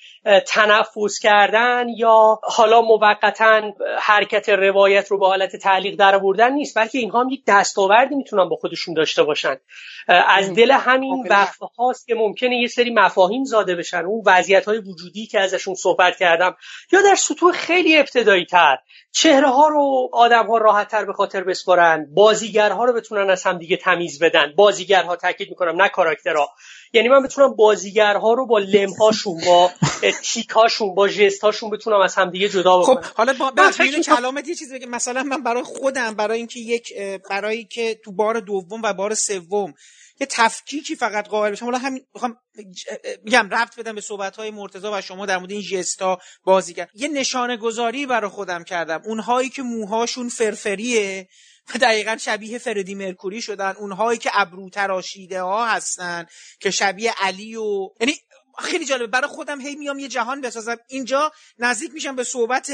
تنفس 0.47 1.19
کردن 1.21 1.85
یا 1.97 2.39
حالا 2.43 2.81
موقتا 2.81 3.61
حرکت 3.99 4.49
روایت 4.49 5.07
رو 5.11 5.19
به 5.19 5.27
حالت 5.27 5.55
تعلیق 5.55 5.95
در 5.95 6.15
آوردن 6.15 6.53
نیست 6.53 6.77
بلکه 6.77 6.97
اینها 6.97 7.21
هم 7.21 7.29
یک 7.29 7.43
دستاوردی 7.47 8.15
می‌تونن 8.15 8.49
با 8.49 8.55
خودشون 8.55 8.93
داشته 8.93 9.23
باشن. 9.23 9.55
از 10.07 10.53
دل 10.53 10.71
همین 10.71 11.27
وقت 11.29 11.59
هاست 11.79 12.07
که 12.07 12.15
ممکنه 12.15 12.55
یه 12.61 12.67
سری 12.67 12.93
مفاهیم 12.93 13.43
زاده 13.43 13.75
بشن. 13.75 14.05
اون 14.05 14.23
وضعیت 14.25 14.65
های 14.65 14.77
وجودی 14.77 15.27
که 15.27 15.39
ازشون 15.39 15.73
صحبت 15.73 16.17
کردم 16.19 16.55
یا 16.91 17.01
در 17.01 17.15
سطوح 17.15 17.64
خیلی 17.65 17.97
ابتدایی 17.97 18.45
تر 18.45 18.77
چهره 19.11 19.49
ها 19.49 19.67
رو 19.67 20.09
آدم 20.13 20.47
ها 20.47 20.57
راحت 20.57 20.87
تر 20.87 21.05
به 21.05 21.13
خاطر 21.13 21.43
بسپارن 21.43 22.07
بازیگرها 22.13 22.85
رو 22.85 22.93
بتونن 22.93 23.29
از 23.29 23.43
هم 23.43 23.57
دیگه 23.57 23.77
تمیز 23.77 24.19
بدن. 24.19 24.53
بازیگرها 24.57 25.15
تاکید 25.15 25.49
می‌کنم 25.49 25.81
نه 25.81 25.89
کاراکترها. 25.89 26.49
یعنی 26.93 27.09
من 27.09 27.23
بتونم 27.23 27.55
بازیگرها 27.55 28.33
رو 28.33 28.47
با 28.47 28.59
لمهاشون 28.59 29.41
با 29.45 29.71
تیکاشون 30.23 30.95
با 30.95 31.07
جستاشون 31.07 31.69
بتونم 31.69 32.01
از 32.01 32.15
هم 32.15 32.29
دیگه 32.29 32.49
جدا 32.49 32.79
بکنم. 32.79 33.01
خب 33.01 33.15
حالا 33.15 33.33
با 33.39 33.51
به 33.51 33.71
کلامت 34.05 34.47
یه 34.47 34.55
چیزی 34.55 34.79
بگم. 34.79 34.89
مثلا 34.89 35.23
من 35.23 35.43
برای 35.43 35.63
خودم 35.63 36.15
برای 36.15 36.37
اینکه 36.37 36.59
یک 36.59 36.93
برای 37.29 37.65
که 37.65 37.95
تو 38.03 38.11
بار 38.11 38.39
دوم 38.39 38.81
و 38.83 38.93
بار 38.93 39.13
سوم 39.13 39.73
یه 40.19 40.27
تفکیکی 40.29 40.95
فقط 40.95 41.27
قائل 41.27 41.51
بشم. 41.51 41.65
حالا 41.65 41.77
همین 41.77 42.05
می‌خوام 42.13 42.37
میگم 43.23 43.49
رفت 43.51 43.79
بدم 43.79 43.95
به 43.95 44.01
صحبت 44.01 44.35
های 44.35 44.51
مرتضی 44.51 44.87
و 44.87 45.01
شما 45.01 45.25
در 45.25 45.37
مورد 45.37 45.51
این 45.51 45.61
جستا 45.61 46.19
بازیگر. 46.43 46.87
یه 46.93 47.07
نشانه 47.07 47.57
گذاری 47.57 48.05
برای 48.05 48.29
خودم 48.29 48.63
کردم. 48.63 49.01
اونهایی 49.05 49.49
که 49.49 49.61
موهاشون 49.61 50.29
فرفریه 50.29 51.27
دقیقا 51.81 52.17
شبیه 52.17 52.57
فردی 52.57 52.95
مرکوری 52.95 53.41
شدن. 53.41 53.71
اونهایی 53.71 54.19
که 54.19 54.29
ابرو 54.33 54.69
تراشیده 54.69 55.41
ها 55.41 55.67
هستن 55.67 56.25
که 56.59 56.71
شبیه 56.71 57.13
علی 57.17 57.55
و 57.55 57.89
یعنی 57.99 58.13
خیلی 58.59 58.85
جالبه. 58.85 59.07
برای 59.07 59.27
خودم 59.27 59.61
هی 59.61 59.75
میام 59.75 59.99
یه 59.99 60.07
جهان 60.07 60.41
بسازم. 60.41 60.77
اینجا 60.87 61.31
نزدیک 61.59 61.93
میشم 61.93 62.15
به 62.15 62.23
صحبت 62.23 62.71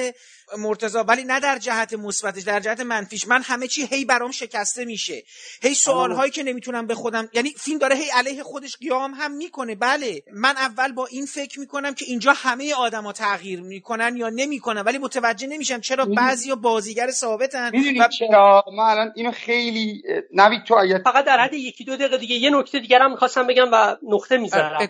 مرتضا 0.57 1.03
ولی 1.03 1.23
نه 1.23 1.39
در 1.39 1.57
جهت 1.57 1.93
مثبتش 1.93 2.43
در 2.43 2.59
جهت 2.59 2.79
منفیش. 2.79 3.27
من 3.27 3.41
همه 3.41 3.67
چی 3.67 3.85
هی 3.85 4.05
برام 4.05 4.31
شکسته 4.31 4.85
میشه. 4.85 5.23
هی 5.61 5.73
سوال 5.73 6.11
هایی 6.11 6.31
که 6.31 6.43
نمی‌تونم 6.43 6.87
به 6.87 6.95
خودم 6.95 7.29
یعنی 7.33 7.53
فیلم 7.57 7.77
داره 7.77 7.95
هی 7.95 8.09
علیه 8.09 8.43
خودش 8.43 8.77
قیام 8.77 9.13
هم 9.13 9.31
می‌کنه. 9.31 9.75
بله. 9.75 10.23
من 10.33 10.57
اول 10.57 10.91
با 10.91 11.05
این 11.05 11.25
فکر 11.25 11.59
می‌کنم 11.59 11.93
که 11.93 12.05
اینجا 12.07 12.33
همه 12.33 12.73
آدما 12.73 13.13
تغییر 13.13 13.61
می‌کنن 13.61 14.15
یا 14.15 14.29
نمی‌کنن 14.29 14.81
ولی 14.81 14.97
متوجه 14.97 15.47
نمیشم 15.47 15.79
چرا 15.79 16.05
بعضیا 16.05 16.55
بازیگر 16.55 17.11
ثابتن 17.11 17.71
و... 17.75 18.07
چرا؟ 18.19 18.63
من 18.77 18.83
الان 18.83 19.11
اینو 19.15 19.31
خیلی 19.31 20.03
نوید 20.33 20.63
تو 20.63 20.75
اگر 20.75 21.01
فقط 21.03 21.25
در 21.25 21.39
حد 21.39 21.53
یکی 21.53 21.83
دو 21.83 21.95
دقیقه 21.95 22.17
دیگه. 22.17 22.35
یه 22.35 22.49
نکته 22.49 22.79
دیگه 22.79 22.99
هم 22.99 23.11
می‌خواستم 23.11 23.47
بگم 23.47 23.69
و 23.71 23.95
نقطه 24.03 24.37
می‌ذارم. 24.37 24.87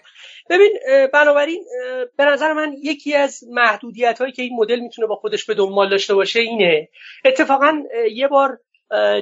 ببین 0.50 0.72
بنابراین 1.14 1.66
به 2.18 2.26
نظر 2.26 2.54
من 2.54 2.74
یکی 2.84 3.16
از 3.16 3.44
محدودیت 3.50 4.20
هایی 4.22 4.32
که 4.34 4.42
این 4.42 4.56
مدل 4.56 4.80
می‌تونه 4.80 5.08
با 5.08 5.16
خودش 5.16 5.46
به 5.46 5.54
دنبال 5.54 5.90
داشته 5.90 6.16
باشه 6.16 6.40
اینه. 6.40 6.90
اتفاقا 7.26 7.84
یه 8.12 8.28
بار 8.28 8.60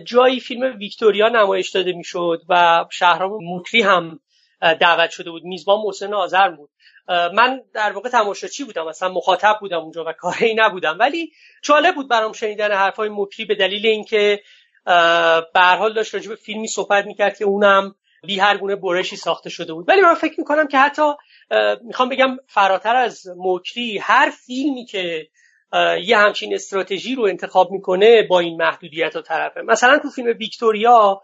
جایی 0.06 0.40
فیلم 0.40 0.78
ویکتوریا 0.78 1.30
نمایش 1.30 1.70
داده 1.70 1.94
می‌شد 1.94 2.42
و 2.50 2.86
شهرام 2.92 3.44
موکری 3.44 3.82
هم 3.82 4.20
دعوت 4.62 5.10
شده 5.10 5.32
بود. 5.32 5.44
میزبان 5.44 5.82
محسن 5.86 6.14
آذر 6.14 6.50
بود. 6.50 6.70
من 7.34 7.62
در 7.74 7.92
واقع 7.92 8.10
تماشاچی 8.10 8.64
بودم 8.64 8.88
مثلا 8.88 9.10
مخاطب 9.10 9.58
بودم 9.60 9.80
اونجا 9.80 10.04
و 10.08 10.12
کاری 10.12 10.54
نبودم. 10.54 10.98
ولی 11.00 11.32
جالب 11.64 11.96
بود 11.96 12.10
برام 12.10 12.34
شنیدن 12.34 12.72
حرفای 12.72 13.10
مکری 13.10 13.46
به 13.46 13.56
دلیل 13.56 13.86
اینکه 13.86 14.42
به 15.54 15.62
حال 15.62 15.94
داشت 15.94 16.14
راجع 16.14 16.30
به 16.30 16.36
فیلمی 16.36 16.68
صحبت 16.68 17.06
می‌کرد 17.06 17.38
که 17.38 17.46
اونم 17.46 17.96
بی 18.28 18.40
هر 18.40 18.58
گونه 18.58 18.76
برشی 18.76 19.16
ساخته 19.16 19.50
شده 19.50 19.74
بود. 19.74 19.90
ولی 19.90 20.02
من 20.02 20.14
فکر 20.14 20.36
می‌کنم 20.38 20.68
که 20.68 20.78
حتی 20.78 21.12
می‌خوام 21.84 22.10
بگم 22.10 22.38
فراتر 22.48 22.96
از 22.96 23.28
مکری 23.38 23.98
هر 23.98 24.30
فیلمی 24.46 24.86
که 24.86 25.28
یه 26.04 26.18
همچین 26.18 26.54
استراتژی 26.54 27.16
رو 27.16 27.24
انتخاب 27.24 27.72
می‌کنه 27.72 28.28
با 28.30 28.40
این 28.40 28.58
محدودیت 28.58 29.16
و 29.16 29.22
طرفه. 29.22 29.62
مثلا 29.62 30.00
تو 30.00 30.10
فیلم 30.10 30.38
ویکتوریا 30.40 31.22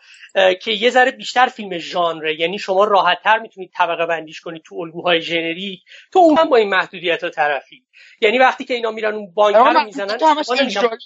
که 0.61 0.71
یه 0.71 0.89
ذره 0.89 1.11
بیشتر 1.11 1.45
فیلم 1.45 1.77
ژانره 1.77 2.39
یعنی 2.39 2.59
شما 2.59 2.83
راحت 2.83 3.17
تر 3.23 3.39
می‌تونید 3.39 3.71
طبقه 3.77 4.05
بندیش 4.05 4.41
کنید 4.41 4.61
تو 4.65 4.75
الگوهای 4.75 5.21
ژنریک 5.21 5.83
تو 6.13 6.19
اون 6.19 6.49
با 6.49 6.57
این 6.57 6.69
محدودیت 6.69 7.23
ها 7.23 7.29
طرفی. 7.29 7.84
یعنی 8.21 8.39
وقتی 8.39 8.65
که 8.65 8.73
اینا 8.73 8.91
میرن 8.91 9.15
اون 9.15 9.33
بانک 9.33 9.55
رو 9.55 9.83
می‌زنن 9.83 10.17
تو 10.17 10.25
همش 10.25 10.45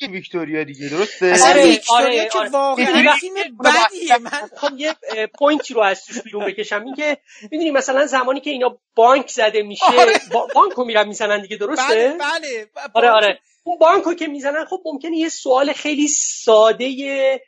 ویکتوریا 0.10 0.64
دیگه 0.64 0.90
درسته 0.90 1.50
آره، 1.50 1.64
ویکتوریا 1.64 2.06
آره، 2.06 2.30
که 2.30 2.40
آره. 2.40 2.50
واقعا 2.50 3.16
فیلم 3.16 3.34
بدیه 3.64 4.18
من 4.18 4.50
خب 4.58 4.78
یه 4.78 4.96
point 5.40 5.68
ی 5.68 5.74
رو 5.74 5.82
از 5.82 6.06
توش 6.06 6.22
بیرون 6.22 6.46
بکشم 6.46 6.84
این 6.86 6.96
که 6.96 7.18
می‌دونی 7.52 7.72
مثلا 7.72 8.06
زمانی 8.06 8.40
که 8.40 8.50
اینا 8.50 8.78
بانک 8.96 9.30
زده 9.30 9.64
میشه 9.64 9.86
آره. 9.86 10.14
بانک 10.56 10.74
رو 10.74 10.86
میرن 10.86 11.08
می‌زنن 11.08 11.42
دیگه 11.42 11.58
درسته 11.58 12.16
بله 12.20 12.68
بله 12.76 12.90
آره 12.94 13.10
آره 13.10 13.40
اون 13.64 13.78
بانک 13.78 14.04
رو 14.04 14.14
که 14.14 14.28
می‌زنن 14.28 14.66
خب 14.66 14.82
ممکنه 14.86 15.18
یه 15.18 15.30
سوال 15.30 15.74
خیلی 15.74 16.08
ساده 16.08 17.40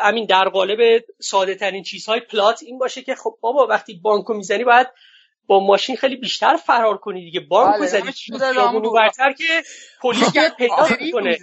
همین 0.00 0.26
در 0.26 0.48
قالب 0.48 1.04
ساده 1.20 1.54
ترین 1.54 1.82
چیزهای 1.82 2.20
پلات 2.20 2.62
این 2.62 2.78
باشه 2.78 3.02
که 3.02 3.14
خب 3.14 3.38
بابا 3.40 3.66
وقتی 3.66 3.94
بانکو 4.02 4.34
می‌زنی 4.34 4.64
باید 4.64 4.86
با 5.46 5.60
ماشین 5.66 5.96
خیلی 5.96 6.16
بیشتر 6.16 6.56
فرار 6.56 6.98
کنی 6.98 7.24
دیگه. 7.24 7.40
بانکو 7.40 7.78
بله، 7.78 7.86
زدی 7.86 8.12
خیابونو 8.52 8.90
برتر 8.90 9.32
که 9.32 9.62
پلیس 10.02 10.32
پیدا 10.58 10.88
کنه 11.12 11.38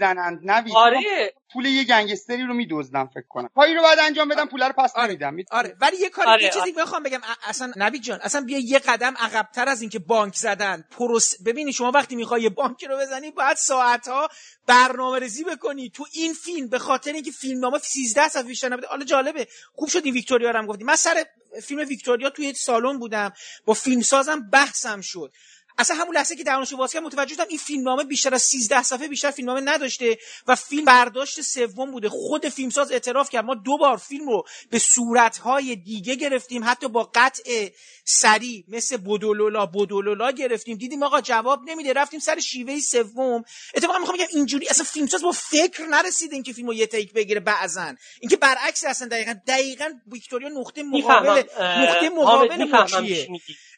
آره. 0.75 1.33
پول 1.53 1.65
یه 1.65 1.83
گنگستری 1.83 2.43
رو 2.43 2.53
میدزدن 2.53 3.05
فکر 3.05 3.27
کنم. 3.29 3.49
کاری 3.55 3.75
رو 3.75 3.81
بعد 3.81 3.99
انجام 3.99 4.29
بدم 4.29 4.45
پول 4.45 4.63
رو 4.63 4.73
پس 4.77 4.93
آره. 4.95 5.07
نمیدم 5.07 5.35
آره. 5.51 5.75
ولی 5.81 5.97
یه 5.97 6.09
کاری 6.09 6.29
آره. 6.29 6.43
یه 6.43 6.49
چیزی 6.49 6.71
بخوام 6.71 7.03
بگم 7.03 7.19
اصلا 7.47 7.71
نبی 7.75 7.99
جان 7.99 8.19
اصلا 8.21 8.41
بیا 8.41 8.59
یه 8.59 8.79
قدم 8.79 9.13
عقبتر 9.19 9.69
از 9.69 9.81
اینکه 9.81 9.99
بانک 9.99 10.35
زدن. 10.35 10.83
پروس 10.91 11.41
ببینی 11.45 11.73
شما 11.73 11.91
وقتی 11.91 12.15
می‌خوای 12.15 12.49
بانک 12.49 12.83
رو 12.83 12.97
بزنی 12.97 13.31
باید 13.31 13.57
ساعت 13.57 14.07
ها 14.07 14.29
برنامه 14.72 15.19
ریزی 15.19 15.43
بکنی. 15.43 15.89
تو 15.89 16.06
این 16.11 16.34
فیلم 16.34 16.68
به 16.68 16.80
خاطر 16.80 17.14
اینکه 17.14 17.31
فیلمنامه 17.31 17.80
13 17.80 18.27
صفحه 18.30 18.43
بیشتر 18.43 18.69
نبوده. 18.69 18.88
حالا 18.88 19.06
جالبه. 19.06 19.48
خوب 19.73 19.89
شد 19.89 20.02
این 20.03 20.14
ویکتوریا 20.14 20.52
رو 20.52 20.57
هم 20.57 20.65
گفتی. 20.65 20.84
من 20.84 20.95
سر 20.95 21.26
فیلم 21.64 21.88
ویکتوریا 21.88 22.30
توی 22.30 22.53
سالن 22.53 22.99
بودم. 22.99 23.34
با 23.65 23.73
فیلمسازم 23.73 24.49
بحثم 24.49 25.02
شد. 25.02 25.34
اصلا 25.81 25.95
همون 25.97 26.15
لحظه 26.15 26.35
که 26.35 26.43
درونشو 26.43 26.77
باز 26.77 26.93
کردم 26.93 27.05
متوجه 27.05 27.33
شدم 27.33 27.45
این 27.49 27.57
فیلمنامه 27.57 28.03
بیشتر 28.03 28.33
از 28.33 28.41
13 28.41 28.83
صفحه 28.83 29.07
بیشتر 29.07 29.31
فیلمنامه 29.31 29.61
نداشته 29.61 30.17
و 30.47 30.55
فیلم 30.55 30.85
برداشت 30.85 31.41
سوم 31.41 31.91
بوده. 31.91 32.09
خود 32.09 32.49
فیلمساز 32.49 32.91
اعتراف 32.91 33.29
کرد. 33.29 33.45
ما 33.45 33.55
دو 33.55 33.77
بار 33.77 33.97
فیلم 33.97 34.29
رو 34.29 34.43
به 34.69 34.79
صورتهای 34.79 35.75
دیگه 35.75 36.15
گرفتیم. 36.15 36.63
حتی 36.65 36.87
با 36.87 37.11
قطع 37.15 37.69
سری 38.05 38.65
مثل 38.67 38.97
بودولولا 38.97 39.65
بودولولا 39.65 40.31
گرفتیم. 40.31 40.77
دیدیم 40.77 41.03
آقا 41.03 41.21
جواب 41.21 41.59
نمیده. 41.65 41.93
رفتیم 41.93 42.19
سر 42.19 42.39
شیوه 42.39 42.79
سوم. 42.79 43.43
اتفاقا 43.75 43.99
می‌خوام 43.99 44.17
بگم 44.17 44.27
اینجوری 44.33 44.67
اصلا 44.69 44.85
فیلمساز 44.85 45.21
با 45.21 45.31
فکر 45.31 45.85
نرسیده 45.85 46.33
اینکه 46.33 46.53
فیلمو 46.53 46.73
یه 46.73 46.87
تیک 46.87 47.13
بگیره. 47.13 47.39
بعضن 47.39 47.97
اینکه 48.19 48.37
برعکس 48.37 48.83
اصلا 48.83 49.07
دقیقاً 49.07 49.35
دقیقاً 49.47 49.89
ویکتوریا 50.11 50.49
نقطه 50.49 50.83
مقابل 50.83 51.43
نقطه 51.59 52.09
مقابل 52.09 52.71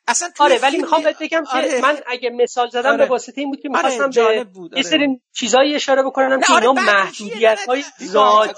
اصلا 0.07 0.29
آره 0.39 0.59
ولی 0.61 0.77
می‌خوام 0.77 1.03
بهت 1.03 1.19
بگم 1.19 1.43
که 1.51 1.57
آره. 1.57 1.81
من 1.81 1.99
اگه 2.07 2.29
مثال 2.29 2.69
زدم 2.69 2.89
آره. 2.89 2.97
به 2.97 3.05
واسطه 3.05 3.41
این 3.41 3.49
بود 3.49 3.59
که 3.61 3.69
آره، 3.69 3.89
می‌خواستم 3.89 4.21
آره. 4.23 4.43
به 4.43 4.77
یه 4.77 4.83
سری 4.83 5.21
چیزایی 5.35 5.75
اشاره 5.75 6.03
بکنم 6.03 6.39
که 6.39 6.55
اینا 6.55 6.73
محدودیت 6.73 7.59
های 7.67 7.83
ذاتی 8.03 8.53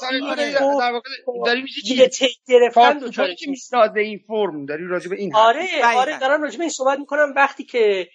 داری 1.45 1.65
یه 1.85 2.07
تک 2.07 2.37
گرفتن 2.47 3.11
که 3.11 3.49
می‌سازه 3.49 3.99
این 3.99 4.19
فرم؟ 4.27 4.65
داری 4.65 4.87
راجع 4.87 5.09
به 5.09 5.15
این 5.15 5.35
آره 5.35 5.67
آره 5.95 6.19
دارم 6.19 6.41
راجع 6.41 6.57
به 6.57 6.63
این 6.63 6.69
صحبت 6.69 6.99
می‌کنم. 6.99 7.33
وقتی 7.35 7.63
که 7.63 8.07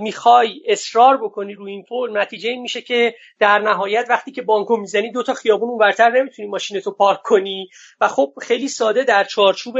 می‌خوای 0.00 0.60
اصرار 0.66 1.16
بکنی 1.16 1.54
روی 1.54 1.72
این 1.72 1.84
فرم 1.88 2.18
نتیجه 2.18 2.50
این 2.50 2.62
میشه 2.62 2.82
که 2.82 3.14
در 3.38 3.58
نهایت 3.58 4.06
وقتی 4.08 4.32
که 4.32 4.42
بانکو 4.42 4.76
می‌زنی 4.76 5.12
دو 5.12 5.22
تا 5.22 5.34
خیابون 5.34 5.68
اونورتر 5.68 6.10
نمی‌تونی 6.10 6.48
ماشینتو 6.48 6.90
پارک 6.90 7.22
کنی. 7.24 7.68
و 8.00 8.08
خب 8.08 8.32
خیلی 8.42 8.68
ساده 8.68 9.04
در 9.04 9.24
چارچوب 9.24 9.78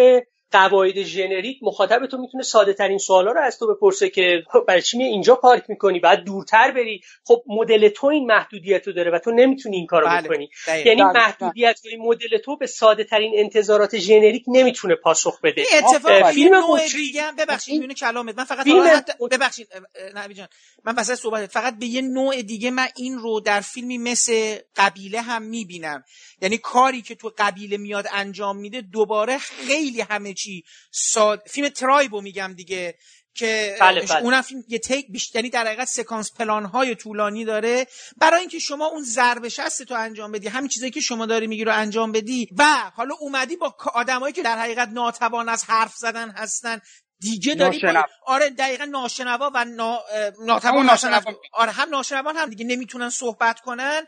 قواعد 0.52 1.02
ژنریک 1.02 1.58
مخاطب 1.62 2.06
تو 2.06 2.18
می‌تونه 2.18 2.42
ساده 2.42 2.72
ترین 2.72 2.98
سوالا 2.98 3.32
رو 3.32 3.40
از 3.40 3.58
تو 3.58 3.74
بپرسه 3.74 4.10
که 4.10 4.42
خب 4.52 4.64
برای 4.68 4.82
چی 4.82 5.02
اینجا 5.02 5.34
پارک 5.34 5.64
می‌کنی؟ 5.68 6.00
بعد 6.00 6.24
دورتر 6.24 6.70
بری. 6.70 7.00
خب 7.24 7.42
مدل 7.46 7.88
تو 7.88 8.06
این 8.06 8.26
محدودیت 8.26 8.86
رو 8.86 8.92
داره 8.92 9.10
و 9.10 9.18
تو 9.18 9.30
نمی‌تونی 9.30 9.76
این 9.76 9.86
کارو 9.86 10.06
بله. 10.06 10.22
بکنی. 10.22 10.50
یعنی 10.84 11.02
محدودیت 11.02 11.80
این 11.84 12.02
مدل 12.02 12.38
تو 12.44 12.56
به 12.56 12.66
ساده 12.66 13.04
ترین 13.04 13.32
انتظارات 13.36 13.98
ژنریک 13.98 14.44
نمی‌تونه 14.46 14.94
پاسخ 14.94 15.40
بده. 15.40 15.64
اتفاقا 15.72 16.32
فیلم 16.32 16.62
دیگه 16.96 17.32
ببخشید 17.38 17.78
میونه 17.78 17.94
کلامت. 17.94 18.38
من 18.38 18.44
فقط 18.44 18.64
فیلم 18.64 19.04
ببخشید 19.30 19.68
نبی 20.14 20.34
جان. 20.34 20.48
من 20.84 20.94
واسه 20.94 21.14
صحبت 21.14 21.46
فقط 21.46 21.78
به 21.78 21.86
یه 21.86 22.02
نوع 22.02 22.42
دیگه 22.42 22.70
من 22.70 22.88
این 22.96 23.18
رو 23.18 23.40
در 23.40 23.60
فیلمی 23.60 23.98
مثل 23.98 24.56
قبیله 24.76 25.20
هم 25.20 25.42
می‌بینم. 25.42 26.04
یعنی 26.42 26.58
کاری 26.58 27.02
که 27.02 27.14
تو 27.14 27.32
قبیله 27.38 27.76
میاد 27.76 28.06
انجام 28.12 28.56
میده 28.56 28.80
دوباره 28.80 29.38
خیلی 29.38 30.00
همه 30.00 30.34
چی 30.38 30.64
ساد... 30.90 31.42
فیلم 31.46 31.68
ترایبو 31.68 32.20
میگم 32.20 32.54
دیگه 32.56 32.94
که 33.38 33.76
بله 33.80 34.00
بله. 34.00 34.22
اونم 34.22 34.42
فیلم 34.42 34.64
یه 34.68 34.78
تیک 34.78 35.06
بیشتر 35.10 35.38
یعنی 35.38 35.50
در 35.50 35.66
حقیقت 35.66 35.88
سکانس 35.88 36.32
پلان 36.32 36.64
های 36.64 36.94
طولانی 36.94 37.44
داره 37.44 37.86
برای 38.16 38.40
اینکه 38.40 38.58
شما 38.58 38.86
اون 38.86 39.02
ضرب 39.02 39.48
شست 39.48 39.82
تو 39.82 39.94
انجام 39.94 40.32
بدی 40.32 40.48
همین 40.48 40.68
چیزایی 40.68 40.92
که 40.92 41.00
شما 41.00 41.26
داری 41.26 41.46
میگی 41.46 41.64
رو 41.64 41.72
انجام 41.74 42.12
بدی 42.12 42.48
و 42.58 42.64
حالا 42.94 43.14
اومدی 43.20 43.56
با 43.56 43.76
آدمایی 43.94 44.32
که 44.32 44.42
در 44.42 44.58
حقیقت 44.58 44.88
ناتوان 44.88 45.48
از 45.48 45.64
حرف 45.64 45.94
زدن 45.94 46.30
هستن 46.30 46.80
دیگه 47.20 47.54
داری 47.54 47.82
آره 48.26 48.50
دقیقا 48.50 48.84
ناشنوا 48.84 49.50
و 49.54 49.64
نا... 49.64 50.00
ناتوان 50.46 50.86
ناشنوا. 50.86 51.32
آره 51.52 51.70
هم 51.70 51.88
ناشنوان 51.88 52.36
هم 52.36 52.50
دیگه 52.50 52.64
نمی‌تونن 52.64 53.10
صحبت 53.10 53.60
کنن. 53.60 54.06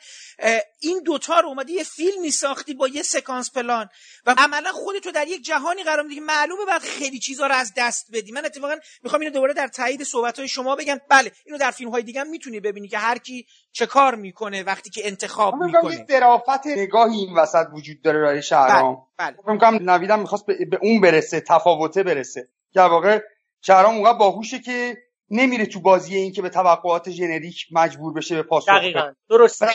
این 0.80 1.02
دوتا 1.04 1.40
رو 1.40 1.48
اومدی 1.48 1.72
یه 1.72 1.84
فیلمی 1.84 2.30
ساختی 2.30 2.74
با 2.74 2.88
یه 2.88 3.02
سکانس 3.02 3.52
پلان 3.52 3.88
و 4.26 4.34
عملا 4.38 4.72
خودتو 4.72 5.10
در 5.10 5.28
یک 5.28 5.44
جهانی 5.44 5.82
قرار 5.82 6.06
میدی 6.06 6.20
معلومه 6.20 6.64
بعد 6.64 6.82
خیلی 6.82 7.18
چیزا 7.18 7.46
رو 7.46 7.54
از 7.54 7.72
دست 7.76 8.06
بدی. 8.12 8.32
من 8.32 8.44
اتفاقا 8.44 8.74
می‌خوام 9.02 9.20
اینو 9.20 9.34
دوباره 9.34 9.52
در 9.52 9.68
تایید 9.68 10.02
صحبت 10.02 10.38
های 10.38 10.48
شما 10.48 10.76
بگم. 10.76 11.00
بله 11.10 11.32
اینو 11.46 11.58
در 11.58 11.70
فیلم 11.70 11.90
های 11.90 12.02
دیگه 12.02 12.20
هم 12.20 12.30
می‌تونی 12.30 12.60
ببینی 12.60 12.88
که 12.88 12.98
هر 12.98 13.18
کی 13.18 13.46
چه 13.72 13.86
کار 13.86 14.14
می‌کنه 14.14 14.62
وقتی 14.62 14.90
که 14.90 15.06
انتخاب 15.06 15.54
می‌کنه 15.54 15.94
یه 15.94 16.04
درافت 16.04 16.66
نگاهی 16.66 17.16
این 17.16 17.36
وسط 17.36 17.66
وجود 17.72 18.02
داره 18.02 18.18
راه 18.18 18.40
شهرام. 18.40 19.06
بله. 19.18 19.36
بله. 19.60 19.78
نویدم 19.78 20.20
می‌خواست 20.20 20.46
به 20.46 20.78
اون 20.82 21.00
برسه 21.00 21.40
تفاوته 21.40 22.02
برسه. 22.02 22.48
در 22.74 22.88
واقع 22.88 23.20
شهرام 23.62 23.94
اونقدر 23.94 24.18
باهوشه 24.18 24.58
که 24.58 24.96
نمیره 25.30 25.66
تو 25.66 25.80
بازی 25.80 26.16
این 26.16 26.32
که 26.32 26.42
به 26.42 26.48
توقعات 26.48 27.10
ژنریک 27.10 27.66
مجبور 27.72 28.12
بشه 28.12 28.34
به 28.34 28.42
پاسخ 28.42 28.68
دقیقاً. 28.68 29.12
درسته. 29.28 29.66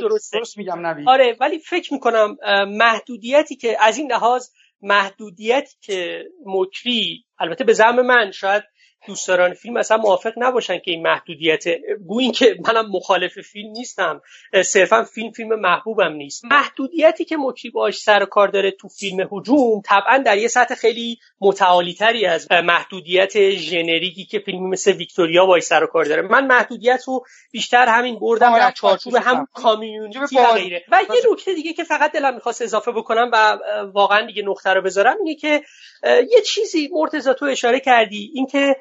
درست, 0.00 0.32
درست 0.32 0.58
میگم 0.58 0.86
نوید. 0.86 1.08
آره 1.08 1.36
ولی 1.40 1.58
فکر 1.58 1.92
می‌کنم 1.92 2.36
محدودیتی 2.68 3.56
که 3.56 3.76
از 3.80 3.98
این 3.98 4.12
لحاظ 4.12 4.48
محدودیتی 4.82 5.76
که 5.80 6.24
مکری 6.46 7.24
البته 7.38 7.64
به 7.64 7.72
زعم 7.72 8.06
من 8.06 8.30
شاید 8.30 8.62
دوستداران 9.06 9.54
فیلم 9.54 9.76
اصلا 9.76 9.96
موافق 9.96 10.32
نباشن 10.36 10.78
که 10.78 10.90
این 10.90 11.02
محدودیت 11.02 11.64
گویین 12.06 12.32
که 12.32 12.56
منم 12.66 12.90
مخالف 12.90 13.40
فیلم 13.40 13.70
نیستم 13.70 14.22
صرفا 14.64 15.02
فیلم 15.14 15.30
فیلم 15.30 15.60
محبوبم 15.60 16.12
نیست. 16.12 16.44
محدودیتی 16.44 17.24
که 17.24 17.36
مکی 17.36 17.70
باش 17.70 17.98
سر 17.98 18.24
کار 18.24 18.48
داره 18.48 18.70
تو 18.70 18.88
فیلم 18.88 19.28
هجوم 19.32 19.82
طبعا 19.84 20.18
در 20.18 20.38
یه 20.38 20.48
سطح 20.48 20.74
خیلی 20.74 21.18
متعالی 21.40 21.94
تری 21.94 22.26
از 22.26 22.48
محدودیت 22.52 23.50
ژنریکی 23.50 24.24
که 24.24 24.38
فیلم 24.38 24.68
مثل 24.68 24.92
ویکتوریا 24.92 25.46
باش 25.46 25.62
سر 25.62 25.86
کار 25.86 26.04
داره. 26.04 26.22
من 26.22 26.46
محدودیت 26.46 27.04
رو 27.06 27.24
بیشتر 27.50 27.86
همین 27.86 28.18
بردم 28.18 28.58
در 28.58 28.70
چارچوب 28.70 29.14
هم 29.16 29.46
کامیونیتی 29.54 30.38
و 30.38 30.52
غیره. 30.54 30.84
و 30.92 31.00
یه 31.14 31.32
نکته 31.32 31.54
دیگه 31.54 31.72
که 31.72 31.84
فقط 31.84 32.12
دلم 32.12 32.34
می‌خواست 32.34 32.62
اضافه 32.62 32.92
بکنم 32.92 33.30
و 33.32 33.58
واقعا 33.92 34.26
دیگه 34.26 34.42
نقطه 34.42 34.70
رو 34.70 34.82
بذارم 34.82 35.16
اینه 35.24 35.34
که 35.34 35.62
یه 36.04 36.40
چیزی 36.46 36.88
مرتضی 36.92 37.34
تو 37.38 37.44
اشاره 37.44 37.80
کردی 37.80 38.30
اینکه 38.34 38.76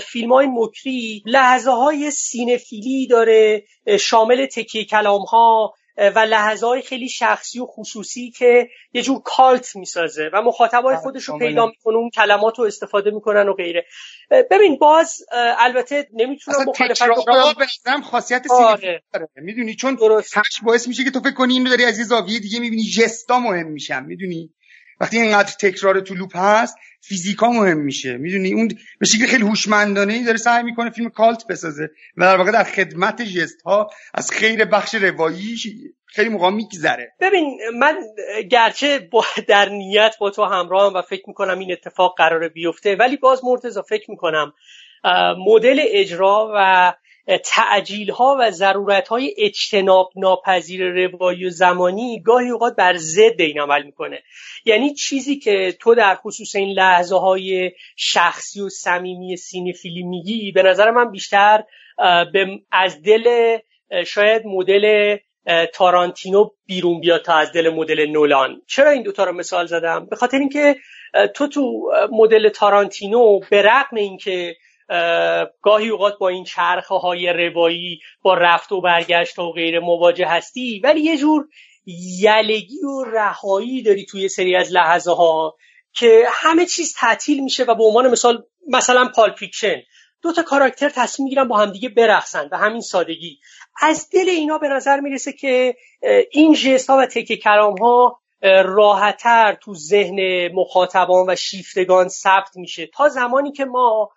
فیلم 0.00 0.32
های 0.32 0.46
مکری 0.46 1.22
لحظه 1.26 1.70
های 1.70 2.10
سینفیلی 2.10 3.06
داره 3.06 3.64
شامل 4.00 4.46
تکیه 4.46 4.84
کلام 4.84 5.22
ها 5.22 5.74
و 5.98 6.18
لحظه 6.18 6.66
های 6.66 6.82
خیلی 6.82 7.08
شخصی 7.08 7.60
و 7.60 7.66
خصوصی 7.66 8.30
که 8.30 8.68
یه 8.92 9.02
جور 9.02 9.22
کالت 9.24 9.76
می‌سازه 9.76 10.30
و 10.32 10.42
مخاطبای 10.42 10.94
بله، 10.94 11.02
خودش 11.02 11.24
رو 11.24 11.38
پیدا 11.38 11.66
می‌کنه 11.66 11.96
اون 11.96 12.10
کلمات 12.10 12.58
رو 12.58 12.64
استفاده 12.64 13.10
می‌کنن 13.10 13.48
و 13.48 13.52
غیره. 13.52 13.86
ببین 14.50 14.78
باز 14.78 15.16
البته 15.58 16.08
نمی‌تونم 16.12 16.56
مخالفت 16.66 17.02
بکنم. 17.84 18.02
خاصیت 18.02 18.46
آره. 18.50 19.02
داره. 19.12 19.28
می‌دونی؟ 19.36 19.74
چون 19.74 19.94
درست. 19.94 20.34
باعث 20.62 20.88
میشه 20.88 21.04
که 21.04 21.10
تو 21.10 21.20
فکر 21.20 21.34
کنی 21.34 21.52
اینو 21.52 21.70
داری 21.70 21.84
از 21.84 21.98
یه 21.98 22.04
زاویه 22.04 22.38
دیگه 22.38 22.60
می‌بینی. 22.60 22.82
جستا 22.82 23.38
مهم 23.38 23.66
میشن 23.66 24.04
می‌دونی؟ 24.04 24.50
وقتی 25.00 25.20
اینقدر 25.20 25.52
تکرار 25.60 26.00
تو 26.00 26.14
لوپ 26.14 26.36
هست 26.36 26.76
فیزیکا 27.08 27.50
مهم 27.50 27.78
میشه. 27.78 28.16
می‌دونی؟ 28.16 28.52
اون 28.52 28.68
به 28.98 29.06
شکل 29.06 29.26
خیلی 29.26 29.44
هوشمندانه 29.44 30.12
ای 30.12 30.24
داره 30.24 30.36
سعی 30.36 30.62
می‌کنه 30.62 30.90
فیلم 30.90 31.10
کالت 31.10 31.46
بسازه 31.46 31.90
و 32.16 32.24
در 32.24 32.36
واقع 32.36 32.50
در 32.50 32.64
خدمت 32.64 33.22
جست 33.22 33.62
ها 33.62 33.90
از 34.14 34.30
خیر 34.30 34.64
بخش 34.64 34.94
روایی 34.94 35.56
خیلی 36.06 36.28
موقع 36.28 36.50
میگذره. 36.50 37.12
ببین 37.20 37.58
من 37.78 37.96
گرچه 38.50 38.98
با 38.98 39.24
در 39.48 39.68
نیت 39.68 40.14
با 40.20 40.30
تو 40.30 40.44
همراهم 40.44 40.94
و 40.94 41.02
فکر 41.02 41.22
می‌کنم 41.26 41.58
این 41.58 41.72
اتفاق 41.72 42.14
قرار 42.18 42.48
بیفته 42.48 42.96
ولی 42.96 43.16
باز 43.16 43.40
مرتضا 43.44 43.82
فکر 43.82 44.10
می‌کنم 44.10 44.52
مدل 45.46 45.80
اجرا 45.82 46.52
و 46.54 46.92
تعجیل 47.44 48.10
ها 48.10 48.36
و 48.40 48.50
ضرورت 48.50 49.08
های 49.08 49.34
اجتناب 49.38 50.12
ناپذیر 50.16 51.06
روایی 51.06 51.46
و 51.46 51.50
زمانی 51.50 52.20
گاهی 52.20 52.48
اوقات 52.48 52.76
بر 52.76 52.96
ضد 52.96 53.40
این 53.40 53.60
عمل 53.60 53.82
می‌کنه. 53.82 54.22
یعنی 54.64 54.94
چیزی 54.94 55.38
که 55.38 55.76
تو 55.80 55.94
در 55.94 56.14
خصوص 56.14 56.56
این 56.56 56.68
لحظه 56.68 57.18
های 57.18 57.72
شخصی 57.96 58.60
و 58.60 58.68
صمیمی 58.68 59.36
سینفیلی 59.36 60.02
میگی 60.02 60.52
به 60.52 60.62
نظر 60.62 60.90
من 60.90 61.10
بیشتر 61.10 61.64
از 62.72 63.02
دل 63.02 63.58
شاید 64.06 64.42
مدل 64.46 65.16
تارانتینو 65.74 66.50
بیرون 66.66 67.00
بیاد 67.00 67.22
تا 67.22 67.34
از 67.34 67.52
دل 67.52 67.68
مدل 67.68 68.06
نولان. 68.06 68.62
چرا 68.66 68.90
این 68.90 69.02
دوتا 69.02 69.24
رو 69.24 69.32
مثال 69.32 69.66
زدم؟ 69.66 70.06
به 70.06 70.16
خاطر 70.16 70.38
اینکه 70.38 70.76
تو 71.34 71.48
تو 71.48 71.92
مدل 72.12 72.48
تارانتینو 72.48 73.40
به 73.50 73.62
رغم 73.62 73.96
اینکه 73.96 74.56
گاهی 75.62 75.88
اوقات 75.88 76.18
با 76.18 76.28
این 76.28 76.44
چرخه 76.44 76.94
های 76.94 77.32
روایی 77.32 78.00
با 78.22 78.34
رفت 78.34 78.72
و 78.72 78.80
برگشت 78.80 79.38
و 79.38 79.52
غیره 79.52 79.80
مواجه 79.80 80.26
هستی 80.26 80.80
ولی 80.84 81.00
یه 81.00 81.16
جور 81.16 81.48
یلگی 82.20 82.84
و 82.84 83.04
رهایی 83.04 83.82
داری 83.82 84.06
توی 84.06 84.28
سری 84.28 84.56
از 84.56 84.72
لحظه 84.72 85.14
ها 85.14 85.56
که 85.92 86.24
همه 86.32 86.66
چیز 86.66 86.94
تعطیل 86.94 87.44
میشه 87.44 87.64
و 87.64 87.74
به 87.74 87.84
عنوان 87.84 88.10
مثال 88.10 88.44
مثلا 88.68 89.10
Pulp 89.14 89.32
Fiction. 89.32 89.82
دو 90.22 90.32
تا 90.32 90.42
کاراکتر 90.42 90.88
تصمیم 90.88 91.24
می‌گیرن 91.24 91.48
با 91.48 91.56
همدیگه 91.56 91.88
برقصن 91.88 92.48
به 92.48 92.56
همین 92.56 92.80
سادگی. 92.80 93.38
از 93.82 94.08
دل 94.12 94.28
اینا 94.28 94.58
به 94.58 94.68
نظر 94.68 95.00
می‌رسه 95.00 95.32
که 95.32 95.76
این 96.30 96.54
ژست 96.54 96.90
ها 96.90 96.96
و 96.96 97.06
تک 97.06 97.34
کلام 97.34 97.78
ها 97.78 98.20
راحتتر 98.64 99.56
تو 99.62 99.74
ذهن 99.74 100.48
مخاطبان 100.54 101.30
و 101.30 101.36
شیفتگان 101.36 102.08
ثبت 102.08 102.56
میشه. 102.56 102.86
تا 102.86 103.08
زمانی 103.08 103.52
که 103.52 103.64
ما 103.64 104.10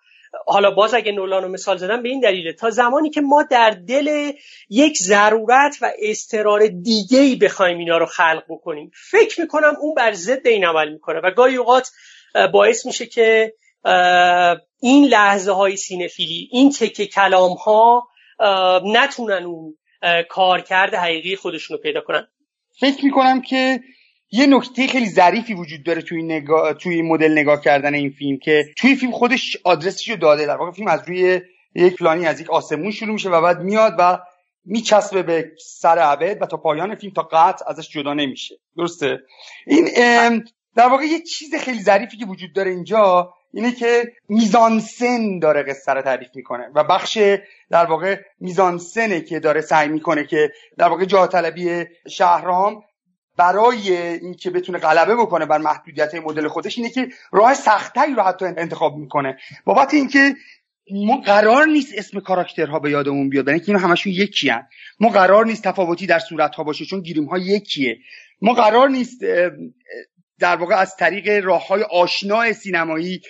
حالا 0.46 0.70
باز 0.70 0.94
اگه 0.94 1.12
نولان 1.12 1.42
رو 1.42 1.48
مثال 1.48 1.76
زدم 1.76 2.02
به 2.02 2.08
این 2.08 2.20
دلیله 2.20 2.52
تا 2.52 2.70
زمانی 2.70 3.10
که 3.10 3.20
ما 3.20 3.42
در 3.42 3.70
دل 3.70 4.32
یک 4.70 4.98
ضرورت 4.98 5.76
و 5.82 5.92
استرار 5.98 6.66
دیگه 6.66 7.18
ای 7.18 7.36
بخوایم 7.36 7.78
اینا 7.78 7.98
رو 7.98 8.06
خلق 8.06 8.42
بکنیم 8.48 8.90
فکر 9.10 9.40
می‌کنم 9.40 9.72
اون 9.80 9.94
بر 9.94 10.12
ضد 10.12 10.46
این 10.46 10.64
عمل 10.64 10.92
می‌کنه 10.92 11.20
و 11.20 11.30
گاهی 11.30 11.56
اوقات 11.56 11.90
باعث 12.52 12.86
میشه 12.86 13.06
که 13.06 13.54
این 14.80 15.04
لحظه 15.04 15.52
های 15.52 15.76
سینفیلی 15.76 16.48
این 16.52 16.70
تکه 16.70 17.06
کلام 17.06 17.52
ها 17.52 18.08
نتونن 18.84 19.44
اون 19.44 19.76
کارکرد 20.28 20.94
حقیقی 20.94 21.36
خودشون 21.36 21.76
رو 21.76 21.82
پیدا 21.82 22.00
کنن. 22.00 22.28
فکر 22.80 23.04
می‌کنم 23.04 23.42
که 23.42 23.80
یه 24.32 24.46
نکته 24.46 24.86
خیلی 24.86 25.08
ظریفی 25.08 25.54
وجود 25.54 25.82
داره 25.84 26.02
توی 26.02 26.22
نگاه 26.22 26.74
توی 26.74 27.02
مدل 27.02 27.32
نگاه 27.32 27.60
کردن 27.60 27.94
این 27.94 28.10
فیلم 28.10 28.38
که 28.38 28.64
توی 28.76 28.94
فیلم 28.94 29.12
خودش 29.12 29.56
آدرسش 29.64 30.08
رو 30.08 30.16
داده 30.16 30.46
در 30.46 30.56
واقع 30.56 30.70
فیلم 30.70 30.88
از 30.88 31.08
روی 31.08 31.40
یک 31.74 31.96
پلانی 31.96 32.26
از 32.26 32.40
یک 32.40 32.50
آسمون 32.50 32.90
شروع 32.90 33.12
میشه 33.12 33.30
و 33.30 33.40
بعد 33.40 33.60
میاد 33.60 33.94
و 33.98 34.18
میچسبه 34.64 35.22
به 35.22 35.52
سر 35.58 35.98
عبد 35.98 36.38
و 36.42 36.46
تا 36.46 36.56
پایان 36.56 36.94
فیلم 36.94 37.12
تا 37.12 37.22
قطع 37.22 37.70
ازش 37.70 37.88
جدا 37.88 38.14
نمیشه. 38.14 38.54
درسته؟ 38.76 39.18
این 39.66 39.88
در 40.76 40.88
واقع 40.88 41.04
یه 41.04 41.20
چیز 41.20 41.54
خیلی 41.54 41.82
ظریفی 41.82 42.16
که 42.16 42.26
وجود 42.26 42.54
داره 42.54 42.70
اینجا 42.70 43.34
اینه 43.52 43.72
که 43.72 44.12
میزانسن 44.28 45.38
داره 45.38 45.62
قصه 45.62 45.92
رو 45.92 46.02
تعریف 46.02 46.28
می‌کنه 46.34 46.70
و 46.74 46.84
بخش 46.84 47.18
در 47.70 47.86
واقع 47.86 48.20
میزانسنه 48.40 49.20
که 49.20 49.40
داره 49.40 49.60
سعی 49.60 49.88
می‌کنه 49.88 50.26
که 50.26 50.52
در 50.78 50.88
واقع 50.88 51.04
جا 51.04 51.26
طلبی 51.26 51.84
شهرام 52.08 52.82
برای 53.40 53.92
اینکه 53.96 54.50
بتونه 54.50 54.78
غلبه 54.78 55.14
بکنه 55.14 55.46
بر 55.46 55.58
محدودیت 55.58 56.14
مدل 56.14 56.48
خودش 56.48 56.78
اینه 56.78 56.90
که 56.90 57.08
راه 57.32 57.54
سختتری 57.54 58.14
رو 58.14 58.22
حتی 58.22 58.44
انتخاب 58.44 58.96
می‌کنه 58.96 59.38
بابت 59.64 59.94
اینکه 59.94 60.34
ما 61.06 61.16
قرار 61.16 61.66
نیست 61.66 61.92
اسم 61.96 62.20
کاراکترها 62.20 62.78
به 62.78 62.90
یادمون 62.90 63.28
بیاد 63.28 63.48
اینکه 63.48 63.64
اینا 63.68 63.78
همشون 63.78 64.12
یکی 64.12 64.48
هن. 64.48 64.66
ما 65.00 65.08
قرار 65.08 65.46
نیست 65.46 65.64
تفاوتی 65.64 66.06
در 66.06 66.18
صورتها 66.18 66.64
باشه 66.64 66.84
چون 66.84 67.00
گیریم 67.00 67.24
ها 67.24 67.38
یکیه 67.38 67.98
ما 68.42 68.52
قرار 68.52 68.88
نیست 68.88 69.20
در 70.40 70.56
واقع 70.56 70.74
از 70.74 70.96
طریق 70.96 71.44
راه 71.44 71.66
های 71.66 71.82
آشنا 71.82 72.52
سینمایی 72.52 73.20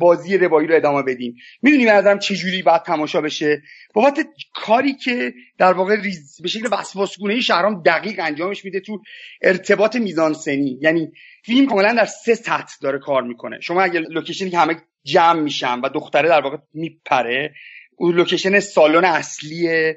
بازی 0.00 0.38
روایی 0.38 0.68
رو 0.68 0.76
ادامه 0.76 1.02
بدیم. 1.02 1.34
می‌دونی 1.62 1.84
به 1.84 1.92
نظرم 1.92 2.18
چجوری 2.18 2.62
باید 2.62 2.82
تماشا 2.82 3.20
بشه. 3.20 3.62
بابت 3.94 4.18
کاری 4.54 4.92
که 4.92 5.34
در 5.58 5.72
واقع 5.72 6.00
ریز 6.00 6.42
به 6.42 6.48
شکل 6.48 6.68
وسواسگونه 6.72 7.40
شهرام 7.40 7.82
دقیق 7.82 8.20
انجامش 8.22 8.64
میده 8.64 8.80
تو 8.80 9.02
ارتباط 9.42 9.96
میزان 9.96 10.34
سنی 10.34 10.78
یعنی 10.82 11.12
فیلم 11.44 11.66
کاملا 11.66 11.94
در 11.94 12.04
سه 12.04 12.34
سطح 12.34 12.74
داره 12.82 12.98
کار 12.98 13.22
می‌کنه. 13.22 13.60
شما 13.60 13.82
اگه 13.82 14.00
لوکیشنی 14.00 14.50
که 14.50 14.58
همه 14.58 14.76
جمع 15.04 15.40
میشن 15.40 15.80
و 15.80 15.88
دختره 15.88 16.28
در 16.28 16.40
واقع 16.40 16.56
میپره 16.74 17.54
اون 17.96 18.14
لوکیشن 18.14 18.60
سالن 18.60 19.04
اصلی 19.04 19.92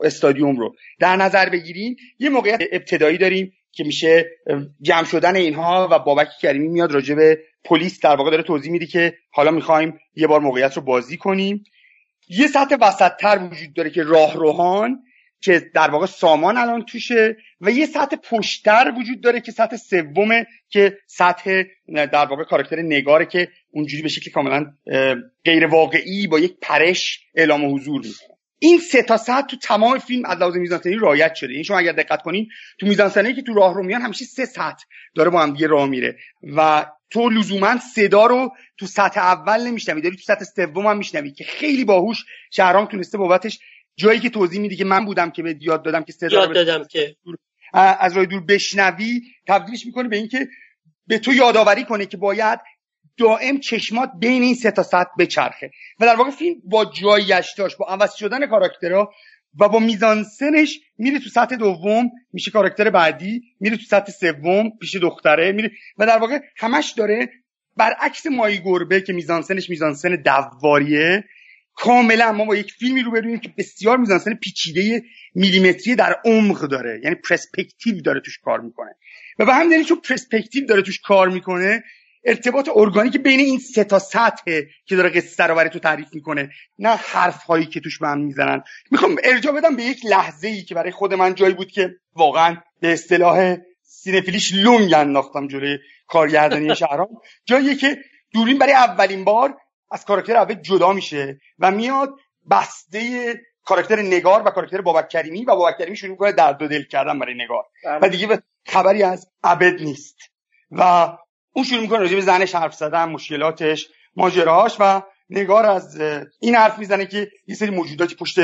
استادیوم 0.00 0.56
رو. 0.56 0.74
در 1.00 1.16
نظر 1.16 1.48
بگیریم 1.48 1.96
یه 2.18 2.28
موقعیت 2.28 2.60
ابتدایی 2.72 3.18
داریم. 3.18 3.52
که 3.76 3.84
میشه 3.84 4.30
جمع 4.82 5.04
شدن 5.04 5.36
اینها 5.36 5.88
و 5.90 5.98
بابک 5.98 6.28
کریمی 6.42 6.68
میاد 6.68 6.92
راجع 6.92 7.14
به 7.14 7.38
پلیس 7.64 8.00
در 8.00 8.16
واقع 8.16 8.30
داره 8.30 8.42
توضیح 8.42 8.72
میده 8.72 8.86
که 8.86 9.14
حالا 9.30 9.50
می‌خوایم 9.50 9.98
یه 10.14 10.26
بار 10.26 10.40
موقعیت 10.40 10.76
رو 10.76 10.82
بازی 10.82 11.16
کنیم. 11.16 11.64
یه 12.28 12.46
سطح 12.46 12.76
وسطتر 12.80 13.48
وجود 13.52 13.74
داره 13.74 13.90
که 13.90 14.02
راهروهان 14.02 15.02
که 15.40 15.70
در 15.74 15.90
واقع 15.90 16.06
سامان 16.06 16.56
الان 16.56 16.82
توشه 16.82 17.36
و 17.60 17.70
یه 17.70 17.86
سطح 17.86 18.16
پشتر 18.16 18.92
وجود 18.98 19.20
داره 19.20 19.40
که 19.40 19.52
سطح 19.52 19.76
سومه 19.76 20.46
که 20.68 20.98
سطح 21.06 21.62
در 21.94 22.26
واقع 22.26 22.44
کاراکتر 22.44 22.82
نگاره 22.82 23.26
که 23.26 23.48
اونجوری 23.70 24.02
به 24.02 24.08
شکل 24.08 24.30
کاملا 24.30 24.72
غیر 25.44 25.66
واقعی 25.66 26.26
با 26.26 26.38
یک 26.38 26.56
پرش 26.62 27.20
اعلام 27.34 27.74
حضور 27.74 28.02
می‌کنه. 28.02 28.35
این 28.58 28.78
سه 28.78 29.02
تا 29.02 29.16
سطح 29.16 29.46
تو 29.46 29.56
تمام 29.56 29.98
فیلم 29.98 30.24
از 30.24 30.38
لحاظ 30.38 30.56
میزانسنی 30.56 30.94
رعایت 30.94 31.34
شده. 31.34 31.48
این 31.48 31.54
یعنی 31.54 31.64
شما 31.64 31.78
اگر 31.78 31.92
دقت 31.92 32.22
کنین 32.22 32.48
تو 32.78 32.86
میزانسنی 32.86 33.34
که 33.34 33.42
تو 33.42 33.54
راه 33.54 33.74
رو 33.74 33.82
میان 33.82 34.02
همیشه 34.02 34.24
سه 34.24 34.44
سطح 34.44 34.84
داره 35.14 35.30
با 35.30 35.42
هم 35.42 35.52
دیگه 35.52 35.66
راه 35.66 35.88
میره. 35.88 36.16
و 36.56 36.86
تو 37.10 37.30
لزوما 37.30 37.78
صدا 37.94 38.26
رو 38.26 38.52
تو 38.78 38.86
سطح 38.86 39.20
اول 39.20 39.66
نمیشنوی 39.66 40.00
داری 40.00 40.16
تو 40.16 40.22
سطح 40.22 40.44
سوم 40.44 40.86
هم 40.86 40.98
میشنوی 40.98 41.32
که 41.32 41.44
خیلی 41.44 41.84
باهوش 41.84 42.24
شهرام 42.50 42.86
تونسته 42.86 43.18
بابتش 43.18 43.58
جایی 43.96 44.20
که 44.20 44.30
توضیح 44.30 44.60
میدی 44.60 44.76
که 44.76 44.84
من 44.84 45.04
بودم 45.04 45.30
که 45.30 45.42
به 45.42 45.56
یاد 45.60 45.84
دادم 45.84 46.02
که 46.02 46.12
صدا 46.12 46.36
یاد 46.36 46.54
دادم 46.54 46.84
که. 46.84 47.16
از 47.72 48.16
راه 48.16 48.26
دور 48.26 48.44
بشنوی 48.44 49.20
تبدیلش 49.46 49.86
می‌کنه 49.86 50.08
به 50.08 50.16
اینکه 50.16 50.48
به 51.06 51.18
تو 51.18 51.32
یادآوری 51.32 51.84
کنه 51.84 52.06
که 52.06 52.16
باید 52.16 52.60
دائم 53.18 53.60
چشمات 53.60 54.10
بین 54.20 54.42
این 54.42 54.54
سه 54.54 54.70
تا 54.70 54.82
سطح 54.82 55.10
بچرخه. 55.18 55.70
و 56.00 56.06
در 56.06 56.16
واقع 56.16 56.30
فیلم 56.30 56.54
با 56.64 56.84
جایگشتاش 56.84 57.76
با 57.76 57.86
عوض 57.86 58.14
شدن 58.14 58.46
کاراکترها 58.46 59.12
و 59.60 59.68
با 59.68 59.78
میزانسنش 59.78 60.80
میره 60.98 61.18
تو 61.18 61.28
سطح 61.28 61.56
دوم 61.56 62.10
میشه 62.32 62.50
کاراکتر 62.50 62.90
بعدی 62.90 63.42
میره 63.60 63.76
تو 63.76 63.82
سطح 63.82 64.12
سوم 64.12 64.70
پیش 64.80 64.96
دختره 64.96 65.52
میره 65.52 65.70
و 65.98 66.06
در 66.06 66.18
واقع 66.18 66.38
همش 66.56 66.92
داره 66.96 67.28
برعکس 67.76 68.26
مایی 68.26 68.58
گربه 68.58 69.00
که 69.00 69.12
میزانسنش 69.12 69.70
میزانسن 69.70 70.16
دواریه 70.16 71.24
کاملا 71.74 72.32
ما 72.32 72.44
با 72.44 72.56
یک 72.56 72.72
فیلمی 72.72 73.02
رو 73.02 73.10
بریم 73.10 73.38
که 73.38 73.54
بسیار 73.58 73.98
میزانسن 73.98 74.34
پیچیده 74.34 75.02
میلیمتری 75.34 75.94
در 75.94 76.16
عمق 76.24 76.66
داره. 76.66 77.00
یعنی 77.04 77.16
پرسپکتیو 77.16 78.00
داره 78.00 78.20
توش 78.20 78.38
کار 78.38 78.60
می‌کنه. 78.60 78.90
و 79.38 79.46
به 79.46 79.54
همین 79.54 79.70
دلیل 79.70 79.84
چون 79.84 80.00
پرسپکتیو 80.00 80.66
داره 80.66 80.82
توش 80.82 81.00
کار 81.00 81.28
می‌کنه 81.28 81.84
ارتباط 82.26 82.68
ارگانیک 82.74 83.16
بین 83.16 83.40
این 83.40 83.58
سه 83.58 83.84
تا 83.84 83.98
سطحه 83.98 84.68
که 84.84 84.96
داره 84.96 85.10
قصه 85.10 85.44
رو 85.44 85.54
برای 85.54 85.70
تو 85.70 85.78
تعریف 85.78 86.14
می‌کنه 86.14 86.50
نه 86.78 86.88
حرف 86.88 87.42
هایی 87.42 87.66
که 87.66 87.80
توش 87.80 87.98
به 87.98 88.08
هم 88.08 88.18
می‌زنن. 88.18 88.62
می‌خوام 88.90 89.16
ارجاع 89.24 89.52
بدم 89.52 89.76
به 89.76 89.82
یک 89.82 90.06
لحظه 90.06 90.48
ای 90.48 90.62
که 90.62 90.74
برای 90.74 90.90
خود 90.90 91.14
من 91.14 91.34
جایی 91.34 91.54
بود 91.54 91.70
که 91.70 91.90
واقعا 92.14 92.56
به 92.80 92.92
اصطلاح 92.92 93.56
cinephile 93.82 94.35
یش 94.35 94.52
لونگ 94.54 94.94
انداختم 94.94 95.48
جلوی 95.48 95.78
کارگردانی 96.06 96.74
شهرام. 96.84 97.08
جایی 97.44 97.76
که 97.76 97.98
دوربین 98.32 98.58
برای 98.58 98.72
اولین 98.72 99.24
بار 99.24 99.56
از 99.90 100.04
کاراکتر 100.04 100.36
اول 100.36 100.54
جدا 100.54 100.92
میشه 100.92 101.40
و 101.58 101.70
میاد 101.70 102.14
بسته 102.50 103.34
کاراکتر 103.64 104.02
نگار 104.02 104.42
و 104.46 104.50
کاراکتر 104.50 104.80
بابک 104.80 105.08
کریمی 105.08 105.44
و 105.44 105.56
بابک 105.56 105.78
کریمی 105.78 105.96
شروع 105.96 106.10
می‌کنه 106.10 106.32
درد 106.32 106.62
و 106.62 106.68
دل 106.68 106.82
کردن 106.82 107.18
برای 107.18 107.34
نگار. 107.34 107.64
بله. 107.84 107.98
و 108.02 108.08
دیگه 108.08 108.42
خبری 108.66 109.02
از 109.02 109.30
عبد 109.44 109.82
نیست. 109.82 110.16
و 110.70 111.08
اون 111.56 111.64
شروع 111.64 111.80
می‌کنه 111.80 111.98
راجع 111.98 112.14
به 112.14 112.20
زنش 112.20 112.54
حرف 112.54 112.74
زدن 112.74 113.04
مشکلاتش 113.04 113.88
ماجراهاش 114.16 114.76
و 114.80 115.02
نگار 115.30 115.66
از 115.66 116.00
این 116.40 116.54
حرف 116.54 116.78
می‌زنه 116.78 117.06
که 117.06 117.30
یه 117.46 117.54
سری 117.54 117.70
موجوداتی 117.70 118.14
پشت 118.14 118.38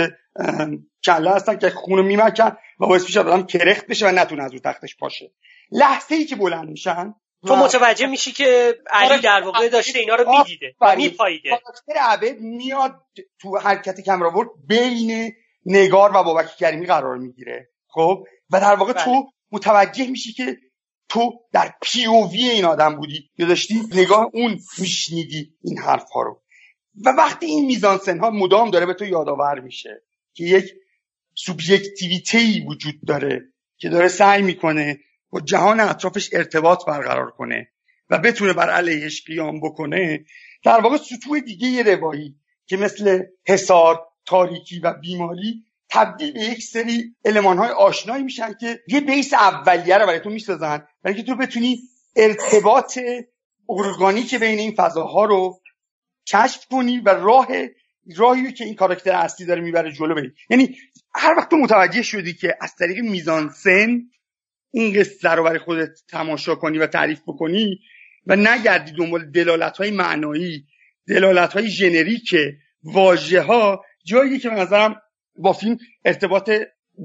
کله 1.05 1.31
هستن 1.31 1.59
که 1.59 1.71
خونو 1.71 2.03
میمکن 2.03 2.57
و 2.81 2.87
باعث 2.87 3.03
میشه 3.03 3.21
آدم 3.21 3.47
کرخت 3.47 3.87
بشه 3.87 4.09
و 4.09 4.13
نتونه 4.13 4.43
از 4.43 4.53
رو 4.53 4.59
تختش 4.59 4.97
پاشه 4.97 5.33
لحظه 5.73 6.15
ای 6.15 6.25
که 6.25 6.37
بلند 6.37 6.69
میشن 6.69 7.15
تو 7.47 7.57
متوجه 7.57 8.07
میشی 8.07 8.33
که 8.33 8.75
علی 8.91 9.09
آره. 9.09 9.21
در 9.21 9.43
واقع 9.45 9.69
داشته 9.69 9.99
اینا 9.99 10.15
رو 10.15 10.39
می‌دیده 10.39 10.75
و 10.81 10.97
میپاییده 10.97 11.51
کاراکتر 11.51 12.01
عبد 12.01 12.41
میاد 12.41 12.95
تو 13.41 13.59
حرکت 13.59 14.01
کمرابورد 14.01 14.49
بین 14.67 15.33
نگار 15.67 16.11
و 16.17 16.23
بابک 16.23 16.57
کریمی 16.57 16.87
قرار 16.87 17.17
می‌گیره 17.17 17.69
خب 17.89 18.25
و 18.51 18.61
در 18.61 18.75
واقع 18.75 18.93
تو 18.93 19.11
بله. 19.11 19.23
متوجه 19.53 20.07
میشی 20.07 20.33
که 20.33 20.57
تو 21.13 21.41
در 21.53 21.75
پیووی 21.83 22.49
این 22.49 22.65
آدم 22.65 22.97
بودی. 22.97 23.31
یا 23.39 23.47
داشتی 23.47 23.83
نگاه 23.95 24.31
اون 24.33 24.59
میشنیدی 24.79 25.55
این 25.63 25.79
حرف 25.79 26.11
ها 26.11 26.23
رو. 26.23 26.43
و 27.05 27.11
وقتی 27.11 27.47
این 27.47 27.67
میزانسن 27.67 28.19
ها 28.19 28.31
مدام 28.31 28.71
داره 28.71 28.87
به 28.87 28.95
تو 28.95 29.05
یادآور 29.05 29.61
میشه 29.61 30.03
که 30.35 30.45
یک 30.45 30.65
سوبژکتیویته 31.35 32.67
وجود 32.69 32.95
داره 33.07 33.43
که 33.77 33.89
داره 33.89 34.09
سعی 34.09 34.43
می‌کنه 34.43 34.99
با 35.31 35.41
جهان 35.41 35.81
اطرافش 35.81 36.31
ارتباط 36.33 36.85
برقرار 36.87 37.31
کنه 37.31 37.69
و 38.11 38.19
بتونه 38.19 38.53
بر 38.53 38.71
علیهش 38.71 39.25
قیام 39.27 39.61
بکنه 39.61 40.25
در 40.65 40.81
واقع 40.81 40.97
سطوح 40.97 41.41
دیگه 41.41 41.83
روایی 41.83 42.37
که 42.67 42.77
مثل 42.77 43.23
حسار 43.47 44.07
تاریکی 44.27 44.81
و 44.81 44.93
بیماری 44.93 45.65
تبدیل 45.91 46.33
به 46.33 46.41
یک 46.41 46.63
سری 46.63 47.17
علمان 47.25 47.59
های 47.59 47.71
آشنایی 47.71 48.25
میشن 48.25 48.55
که 48.61 48.81
یه 48.89 49.01
بیس 49.01 49.35
اولیه 49.35 49.99
رو 49.99 50.07
برای 50.07 50.21
تو 50.21 50.31
می‌سازن 50.31 50.87
برای 51.03 51.17
که 51.17 51.23
تو 51.23 51.37
بتونی 51.37 51.79
ارتباط 52.17 52.99
ارگانیک 53.69 54.35
بین 54.35 54.59
این 54.59 54.75
فضاها 54.75 55.25
رو 55.25 55.61
کشف 56.33 56.67
کنی 56.71 56.99
و 56.99 57.09
راه 57.09 57.49
راهی 58.17 58.53
که 58.53 58.65
این 58.65 58.75
کاراکتر 58.75 59.13
اصلی 59.13 59.47
داره 59.47 59.61
می‌بره 59.61 59.93
جلو 59.93 60.15
بری. 60.15 60.33
یعنی 60.51 60.77
هر 61.15 61.35
وقت 61.37 61.51
تو 61.51 61.57
متوجه 61.57 62.03
شدی 62.03 62.35
که 62.35 62.55
از 62.61 62.75
طریق 62.75 62.99
میزانسن 62.99 64.03
این 64.71 65.01
قصه 65.01 65.31
رو 65.31 65.45
برای 65.45 65.59
خودت 65.59 65.91
تماشا 66.09 66.55
کنی 66.55 66.79
و 66.79 66.87
تعریف 66.87 67.21
بکنی 67.27 67.79
و 68.27 68.37
نگردی 68.37 68.93
دنبال 68.93 69.31
دلالت 69.31 69.77
های 69.77 69.91
معنایی 69.91 70.67
دلالت 71.09 71.53
های 71.53 71.69
ژنریک 71.69 72.35
واژه 72.83 73.41
ها 73.41 73.85
جایی 74.05 74.39
که 74.39 74.49
به 74.49 74.55
نظرم 74.55 75.03
با 75.37 75.53
فیلم 75.53 75.79
ارتباط 76.05 76.51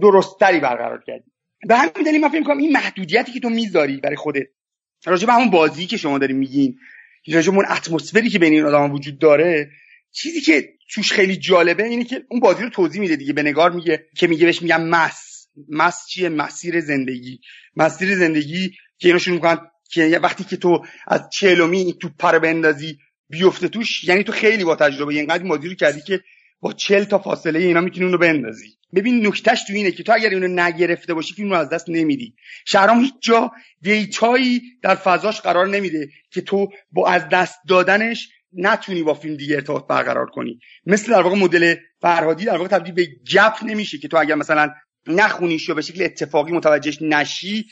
درستتری 0.02 0.60
برقرار 0.60 1.03
کردی. 1.07 1.32
به 1.68 1.77
همین 1.77 2.03
دلیل 2.06 2.22
من 2.22 2.30
فکر 2.30 2.44
کنم 2.44 2.57
این 2.57 2.72
محدودیتی 2.72 3.31
که 3.31 3.39
تو 3.39 3.49
می‌ذاری 3.49 3.98
برای 3.98 4.15
خودت 4.15 4.48
راجع 5.06 5.26
به 5.26 5.34
همون 5.34 5.49
بازی 5.49 5.88
که 5.88 5.98
شما 5.98 6.18
داری 6.18 6.34
میگین 6.34 6.80
راجع 7.27 7.52
به 7.52 7.57
اون 7.57 7.65
اتمسفری 7.69 8.30
که 8.30 8.39
بین 8.39 8.53
این 8.53 8.65
آدم 8.65 8.94
وجود 8.94 9.19
داره 9.19 9.69
چیزی 10.11 10.41
که 10.41 10.73
توش 10.94 11.11
خیلی 11.11 11.38
جالبه 11.38 11.84
اینه 11.84 12.03
که 12.03 12.23
اون 12.30 12.39
بازی 12.39 12.64
رو 12.64 12.69
توضیح 12.69 13.02
میده 13.02 13.15
دیگه 13.15 13.34
به 13.34 13.44
نگار 13.44 13.72
میگه 13.72 14.06
که 14.18 14.27
میگه 14.27 14.45
بهش 14.45 14.61
میگم 14.61 14.81
مس. 14.89 15.48
مس 15.69 16.07
چیه؟ 16.07 16.30
مسیر 16.30 16.80
زندگی. 16.80 17.39
مسیر 17.76 18.15
زندگی 18.15 18.69
که 18.98 19.07
اینو 19.07 19.19
شروع 19.19 19.35
می‌کنن 19.35 19.57
که 19.91 20.19
وقتی 20.23 20.44
که 20.44 20.57
تو 20.57 20.85
از 21.07 21.22
چهلمی 21.34 21.94
تو 22.02 22.10
پر 22.19 22.39
بندازی 22.39 22.98
بیفته 23.30 23.68
توش 23.68 24.03
یعنی 24.03 24.23
تو 24.23 24.31
خیلی 24.31 24.64
با 24.64 24.76
تجربه 24.76 25.14
اینقدر 25.14 25.44
بازی 25.44 25.68
رو 25.68 25.76
کردی 25.76 26.02
که 26.02 26.23
با 26.62 26.74
چل 26.74 27.04
تا 27.04 27.20
فاصله 27.20 27.60
اینا 27.60 27.82
می‌تونی 27.82 28.06
اونو 28.06 28.18
بندازی. 28.18 28.78
ببین 28.96 29.28
نکتهش 29.28 29.64
تو 29.68 29.74
اینه 29.74 29.92
که 29.92 30.04
تو 30.04 30.14
اگر 30.14 30.30
اینو 30.30 30.48
نگرفته 30.48 31.14
باشی 31.14 31.34
فیلم 31.34 31.50
رو 31.50 31.56
از 31.56 31.70
دست 31.70 31.90
نمیدی. 31.90 32.36
شهرام 32.66 33.00
هیچ 33.00 33.14
جا 33.22 33.52
دیتایی 33.82 34.62
در 34.82 34.96
فضاش 34.96 35.42
قرار 35.42 35.68
نمیده 35.68 36.10
که 36.32 36.42
تو 36.42 36.70
با 36.92 37.10
از 37.10 37.30
دست 37.30 37.60
دادنش 37.68 38.30
نتونی 38.54 39.04
با 39.04 39.14
فیلم 39.14 39.36
دیگه 39.36 39.56
ارتباط 39.56 39.88
برقرار 39.88 40.26
کنی. 40.26 40.60
مثل 40.86 41.12
در 41.12 41.22
واقع 41.22 41.36
مدل 41.36 41.76
فرهادی 42.02 42.46
در 42.46 42.58
واقع 42.58 42.68
تبدیل 42.68 42.94
به 42.94 43.08
گپ 43.34 43.64
نمیشه 43.64 43.98
که 43.98 44.08
تو 44.08 44.18
اگر 44.18 44.36
مثلا 44.36 44.70
نخونیش 45.08 45.70
یا 45.70 45.76
به 45.76 45.82
شکل 45.82 46.04
اتفاقی 46.04 46.52
متوجهش 46.52 47.02
نشی 47.02 47.66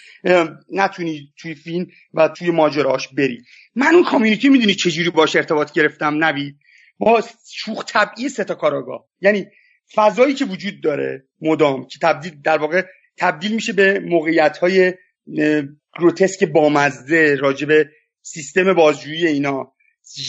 نتونی 0.71 1.33
توی 1.37 1.55
فیلم 1.55 1.87
و 2.13 2.27
توی 2.27 2.51
ماجراش 2.51 3.07
بری. 3.07 3.41
من 3.75 3.95
اون 3.95 4.03
کامیونیتی 4.03 4.49
می‌دونی 4.49 4.75
چجوری 4.75 5.09
باش 5.09 5.35
ارتباط 5.35 5.71
گرفتم 5.71 6.23
نوید؟ 6.23 6.55
با 6.97 7.23
شوخ 7.51 7.85
طبعی 7.85 8.29
ستا 8.29 8.55
کاراگاه. 8.55 9.07
یعنی 9.21 9.45
فضایی 9.95 10.33
که 10.33 10.45
وجود 10.45 10.83
داره 10.83 11.27
مدام 11.41 11.87
که 11.87 11.99
تبدیل 12.01 12.41
در 12.43 12.57
واقع 12.57 12.81
تبدیل 13.17 13.55
میشه 13.55 13.73
به 13.73 13.99
موقعیت 13.99 14.57
های 14.57 14.93
گروتسک 15.99 16.43
بامزه 16.43 17.35
راجب 17.39 17.69
سیستم 18.21 18.73
بازجویی 18.73 19.27
اینا. 19.27 19.73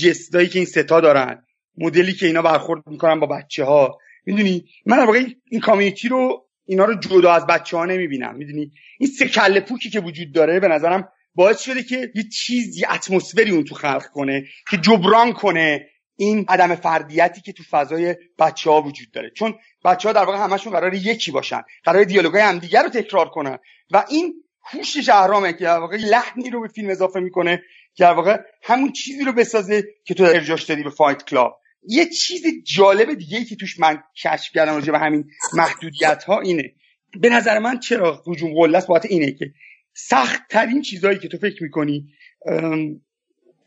جستایی 0.03 0.49
که 0.49 0.59
این 0.59 0.67
ستا 0.67 1.01
دارن 1.01 1.43
مدلی 1.79 2.13
که 2.13 2.27
اینا 2.27 2.43
برخورد 2.43 2.83
می‌کنن 2.87 3.21
با 3.21 3.27
بچه 3.27 3.65
ها 3.65 3.99
می‌دونی؟ 4.27 4.65
من 4.87 4.97
در 4.97 5.05
واقع 5.05 5.25
این 5.51 5.61
کامیونیتی 5.61 6.09
رو 6.09 6.49
اینا 6.65 6.85
رو 6.85 6.95
جدا 6.95 7.33
از 7.33 7.47
بچه 7.47 7.77
ها 7.77 7.85
نمی‌بینم. 7.85 8.37
می‌دونی؟ 8.37 8.73
این 8.99 9.11
سه 9.11 9.29
کله 9.29 9.61
پوکی 9.61 9.91
که 9.91 10.01
وجود 10.01 10.33
داره 10.33 10.61
به 10.61 10.69
نظرم 10.69 11.09
باعث 11.35 11.61
شده 11.61 11.83
که 11.83 12.13
یه 12.15 12.23
چیز 12.23 12.79
یه 12.79 12.95
اتمسفری 12.95 13.51
اون 13.51 13.65
تو 13.65 13.75
خلق 13.75 14.07
کنه 14.07 14.45
که 14.71 14.77
جبران 14.77 15.33
کنه. 15.33 15.89
این 16.17 16.45
عدم 16.49 16.75
فردیتی 16.75 17.41
که 17.41 17.53
تو 17.53 17.63
فضای 17.71 18.17
بچه 18.39 18.71
ها 18.71 18.83
وجود 18.83 19.11
داره. 19.11 19.31
چون 19.31 19.55
بچه 19.85 20.09
ها 20.09 20.13
در 20.13 20.25
واقع 20.25 20.39
همشون 20.39 20.73
قرار 20.73 20.95
یکی 20.95 21.31
باشن 21.31 21.63
قرار 21.85 22.05
دیالوگای 22.05 22.43
همدیگه 22.43 22.83
رو 22.83 22.89
تکرار 22.89 23.29
کنن. 23.29 23.59
و 23.91 24.05
این 24.11 24.35
هوش 24.65 24.97
شهرامه 24.97 25.53
که 25.53 25.65
در 25.65 25.79
واقع 25.79 25.97
لحنی 25.97 26.51
رو 26.51 26.61
به 26.61 26.69
فیلم 26.69 26.91
اضافه 26.91 27.21
می‌کنه 27.21 27.57
که 27.95 28.05
در 28.05 28.13
واقع 28.13 28.37
همون 28.63 28.93
چیزی 28.93 29.25
رو 29.25 29.33
بسازه 29.33 29.85
که 30.05 30.15
تو 30.15 30.25
ارجاعش 30.25 30.63
دادی 30.63 30.83
به 30.83 30.91
Fight 30.91 31.25
Club 31.25 31.61
یه 31.89 32.07
چیز 32.07 32.43
جالب 32.65 33.15
دیگه 33.15 33.39
ای 33.39 33.45
که 33.45 33.57
توش 33.57 33.81
من 33.81 34.03
کشف 34.25 34.53
کردم 34.55 34.75
راجع 34.75 34.93
به 34.93 34.99
همین 34.99 35.25
محدودیت 35.53 36.25
ها 36.25 36.41
اینه. 36.41 36.75
به 37.21 37.29
نظر 37.29 37.59
من 37.59 37.79
چرا 37.79 38.23
هجوم 38.27 38.55
قله 38.55 38.81
باید 38.89 39.07
اینه 39.09 39.33
که 39.33 39.53
سخت 39.95 40.43
ترین 40.51 40.83
چیزهایی 40.83 41.19
که 41.19 41.29
تو 41.29 41.39
فکر 41.39 41.63
می‌کنی 41.63 42.09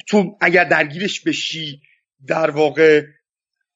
تو 0.08 0.38
اگر 0.42 0.64
درگیرش 0.64 1.22
بشی 1.22 1.82
در 2.28 2.50
واقع 2.50 3.04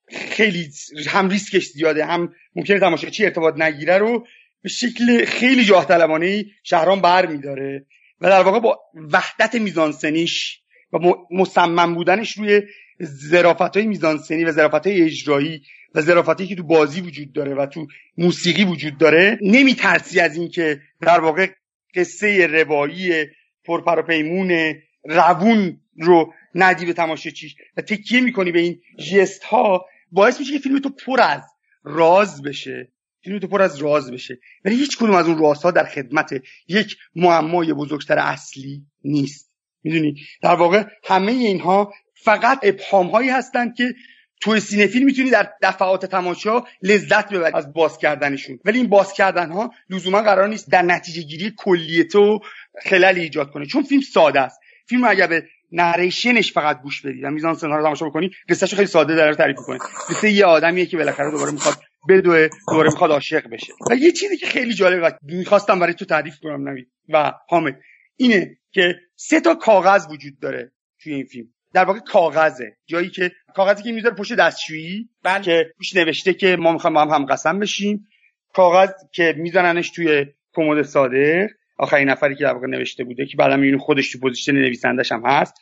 خیلی 0.10 0.70
هم 1.08 1.30
ریسکش 1.30 1.68
زیاده 1.68 2.06
هم 2.06 2.34
ممکنه 2.56 2.98
چی 2.98 3.26
ارتباط 3.26 3.58
نگیره 3.58 3.98
رو 3.98 4.28
به 4.62 4.70
شکل 4.70 5.26
خیلی 5.26 5.66
جاه 5.66 5.88
طلبانه 5.88 6.46
شهرام 6.64 7.02
بر 7.02 7.26
میداره 7.26 7.86
و 8.22 8.30
در 8.30 8.42
واقع 8.42 8.60
با 8.60 8.80
وحدت 8.96 9.56
میزانسنیش 9.56 10.60
و 10.94 10.98
مصمم 11.32 11.96
بودنش 11.96 12.38
روی 12.38 12.62
زرافت 13.00 13.78
های 13.78 13.86
میزانسنی 13.86 14.44
و 14.44 14.52
زرافت 14.52 14.88
های 14.88 15.02
اجرایی 15.02 15.62
و 15.96 16.02
زرافتی 16.02 16.48
که 16.48 16.56
تو 16.56 16.64
بازی 16.64 17.02
وجود 17.02 17.34
داره 17.34 17.56
و 17.56 17.66
تو 17.66 17.88
موسیقی 18.18 18.64
وجود 18.64 18.98
داره 18.98 19.40
نمیترسی 19.42 20.20
از 20.20 20.38
اینکه 20.38 20.82
در 21.02 21.20
واقع 21.20 21.48
قصه 21.96 22.48
روایی 22.48 23.26
پرپراپیمون 23.66 24.74
روون 25.04 25.82
رو 25.98 26.34
ندی 26.56 26.86
به 26.86 26.94
تماشاچیش 26.94 27.56
و 27.78 27.82
تکیه 27.82 28.22
می‌کنی 28.22 28.52
به 28.52 28.60
این 28.60 28.82
جست 28.98 29.44
ها 29.44 29.86
باعث 30.12 30.40
میشه 30.40 30.54
که 30.54 30.60
فیلم 30.60 30.80
تو 30.80 30.90
پر 30.90 31.22
از 31.22 31.42
راز 31.84 32.42
بشه. 32.42 32.92
فیلم 33.24 33.40
تو 33.40 33.48
پر 33.48 33.62
از 33.62 33.78
راز 33.78 34.12
بشه. 34.12 34.40
ولی 34.66 34.76
هیچ 34.76 34.98
کدوم 34.98 35.16
از 35.16 35.28
اون 35.28 35.38
رازها 35.38 35.72
در 35.72 35.86
خدمت 35.86 36.34
یک 36.68 36.98
معمای 37.16 37.74
بزرگتر 37.74 38.20
اصلی 38.20 38.86
نیست. 39.04 39.52
می‌دونی؟ 39.84 40.16
در 40.42 40.56
واقع 40.56 40.84
همه 41.04 41.32
اینها 41.32 41.94
فقط 42.14 42.60
ابهام 42.64 43.08
هایی 43.08 43.30
هستند 43.30 43.76
که 43.76 43.94
توی 44.42 44.60
سینفیل 44.60 45.04
می‌تونی 45.04 45.30
در 45.30 45.50
دفعات 45.62 46.06
تماشا 46.06 46.64
لذت 46.82 47.34
ببری 47.34 47.54
از 47.54 47.74
باز 47.74 47.98
کردنشون. 47.98 48.60
ولی 48.66 48.78
این 48.78 48.88
باز 48.88 49.14
کردن 49.14 49.52
ها 49.52 49.72
لزوما 49.90 50.22
قرار 50.22 50.48
نیست 50.48 50.70
در 50.70 50.82
نتیجه 50.82 51.22
گیری 51.22 51.54
کلیه 51.58 52.04
تو 52.04 52.40
خلل 52.84 53.16
ایجاد 53.20 53.52
کنه. 53.52 53.66
چون 53.66 53.84
فیلم 53.84 54.02
ساده 54.02 54.42
است. 54.42 54.60
فیلم 54.86 55.04
اگر 55.04 55.28
به 55.28 55.44
نریشنش 55.74 56.54
فقط 56.54 56.82
گوش 56.82 57.02
بدی 57.02 57.22
و 57.22 57.30
میزان 57.30 57.54
سنار 57.54 57.78
رو 57.78 57.84
تماشا 57.84 58.06
بکنی 58.06 58.32
قصهش 58.50 58.74
خیلی 58.74 58.88
ساده 58.88 59.16
در 59.16 59.34
تعریف 59.34 59.58
کنه 59.58 59.78
قصه 60.10 60.32
یه 60.32 60.46
آدمیه 60.46 60.86
که 60.86 60.98
بالاخره 60.98 61.32
دوباره 61.32 61.52
می‌خواد 61.52 61.76
بدوه 62.10 62.50
دوباره 62.70 62.90
می‌خواد 62.90 63.12
عاشق 63.12 63.50
بشه. 63.50 63.74
و 63.92 63.96
یه 63.96 64.12
چیزی 64.12 64.38
که 64.38 64.46
خیلی 64.46 64.74
جالبه 64.74 65.02
و 65.02 65.12
می‌خواستم 65.22 65.80
برای 65.80 65.94
تو 65.94 66.06
تعریف 66.06 66.40
کنم 66.40 66.70
نوید 66.70 66.88
و 67.10 67.34
حامد 67.50 67.80
اینه 68.18 68.58
که 68.72 68.96
سه 69.16 69.40
تا 69.40 69.56
کاغذ 69.56 70.08
وجود 70.12 70.40
داره 70.42 70.72
توی 71.04 71.14
این 71.14 71.26
فیلم. 71.26 71.48
در 71.74 71.86
واقع 71.86 72.00
کاغذه. 72.00 72.78
جایی 72.86 73.10
که 73.10 73.32
کاغذی 73.56 73.84
که 73.84 73.92
می‌ذاره 73.92 74.16
پشت 74.16 74.34
دستشویی 74.34 75.10
بله. 75.24 75.44
که 75.44 75.74
توش 75.78 75.96
نوشته 75.96 76.34
که 76.34 76.56
ما 76.56 76.72
می‌خوایم 76.72 76.94
با 76.94 77.02
هم 77.02 77.10
هم 77.10 77.26
قسم 77.26 77.60
بشیم. 77.60 78.08
کاغذ 78.54 78.90
که 79.12 79.36
میزننش 79.38 79.90
توی 79.90 80.26
کمد 80.54 80.82
ساده 80.82 81.50
آخرین 81.78 82.10
نفری 82.10 82.36
که 82.36 82.44
در 82.44 82.54
واقع 82.54 82.68
نوشته 82.68 83.04
بوده 83.04 83.26
که 83.26 83.38
بعدا 83.38 83.56
می‌بینی 83.58 83.78
خودش 83.78 84.12
تو 84.12 84.20
position 84.20 84.52
نویسندش 84.52 85.12
هم 85.12 85.26
هست. 85.26 85.54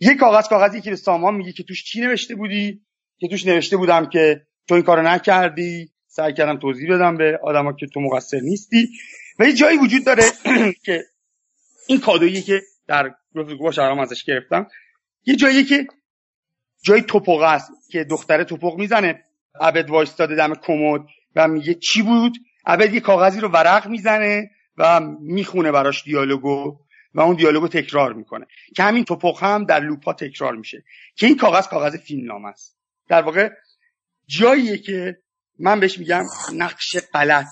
یه 0.00 0.14
کاغذ 0.14 0.48
کاغذی 0.48 0.80
که 0.80 0.90
به 0.90 0.96
سامان 0.96 1.34
میگه 1.34 1.52
که 1.52 1.62
توش 1.62 1.84
چی 1.84 2.00
نوشته 2.00 2.34
بودی؟ 2.34 2.80
که 3.18 3.28
توش 3.28 3.46
نوشته 3.46 3.76
بودم 3.76 4.06
که 4.06 4.46
تو 4.68 4.74
این 4.74 4.84
کارو 4.84 5.02
نکردی 5.02 5.90
سعی 6.06 6.32
کردم 6.32 6.58
توضیح 6.58 6.94
بدم 6.94 7.16
به 7.16 7.38
آدما 7.42 7.72
که 7.72 7.86
تو 7.86 8.00
مقصر 8.00 8.40
نیستی. 8.40 8.88
و 9.38 9.44
یه 9.44 9.52
جایی 9.52 9.78
وجود 9.78 10.04
داره 10.04 10.22
که 10.86 11.04
این 11.86 12.00
کادویی 12.00 12.42
که 12.42 12.60
در 12.86 13.14
گروه 13.34 13.72
شهرام 13.72 13.98
ازش 13.98 14.24
گرفتم 14.24 14.66
یه 15.26 15.36
جایی 15.36 15.64
که 15.64 15.86
جای 16.82 17.02
توپق 17.02 17.40
است 17.40 17.70
که 17.90 18.04
دختره 18.04 18.44
توپق 18.44 18.78
می‌زنه. 18.78 19.24
عبد 19.60 19.90
وایستاده 19.90 20.34
دم 20.34 20.54
کمد 20.54 21.00
و 21.36 21.48
میگه 21.48 21.74
چی 21.74 22.02
بود؟ 22.02 22.32
عبد 22.66 22.94
یه 22.94 23.00
کاغذی 23.00 23.40
رو 23.40 23.48
ورق 23.48 23.88
می‌زنه. 23.88 24.50
و 24.76 25.00
می‌خونه 25.20 25.72
براش 25.72 26.04
دیالوگو 26.04 26.78
و 27.14 27.20
اون 27.20 27.36
دیالوگو 27.36 27.68
تکرار 27.68 28.12
می‌کنه. 28.12 28.46
که 28.76 28.82
همین 28.82 29.04
توپق 29.04 29.42
هم 29.42 29.64
در 29.64 29.80
لوپا 29.80 30.12
تکرار 30.12 30.56
میشه. 30.56 30.84
که 31.16 31.26
این 31.26 31.36
کاغذ 31.36 31.66
کاغذ 31.68 31.96
فیلم 31.96 32.26
نام 32.26 32.44
است. 32.44 32.76
در 33.08 33.22
واقع 33.22 33.50
جاییه 34.26 34.78
که 34.78 35.18
من 35.58 35.80
بهش 35.80 35.98
میگم 35.98 36.24
نقش 36.54 36.96
غلط. 37.12 37.48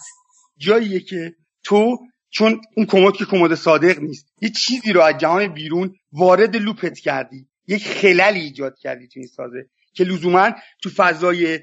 جاییه 0.56 1.00
که 1.00 1.34
تو 1.64 1.98
چون 2.30 2.60
اون 2.76 2.86
کمد 2.86 3.12
که 3.12 3.24
کمد 3.24 3.54
صادق 3.54 3.98
نیست. 3.98 4.26
یه 4.40 4.48
چیزی 4.48 4.92
رو 4.92 5.00
از 5.00 5.18
جهان 5.18 5.46
بیرون 5.46 5.94
وارد 6.12 6.56
لوپت 6.56 6.98
کردی. 6.98 7.48
یک 7.68 7.88
خللی 7.88 8.40
ایجاد 8.40 8.78
کردی 8.78 9.08
تو 9.08 9.20
این 9.20 9.28
سازه. 9.28 9.66
که 9.94 10.04
لزوما 10.04 10.50
تو 10.82 10.90
فضای 10.90 11.60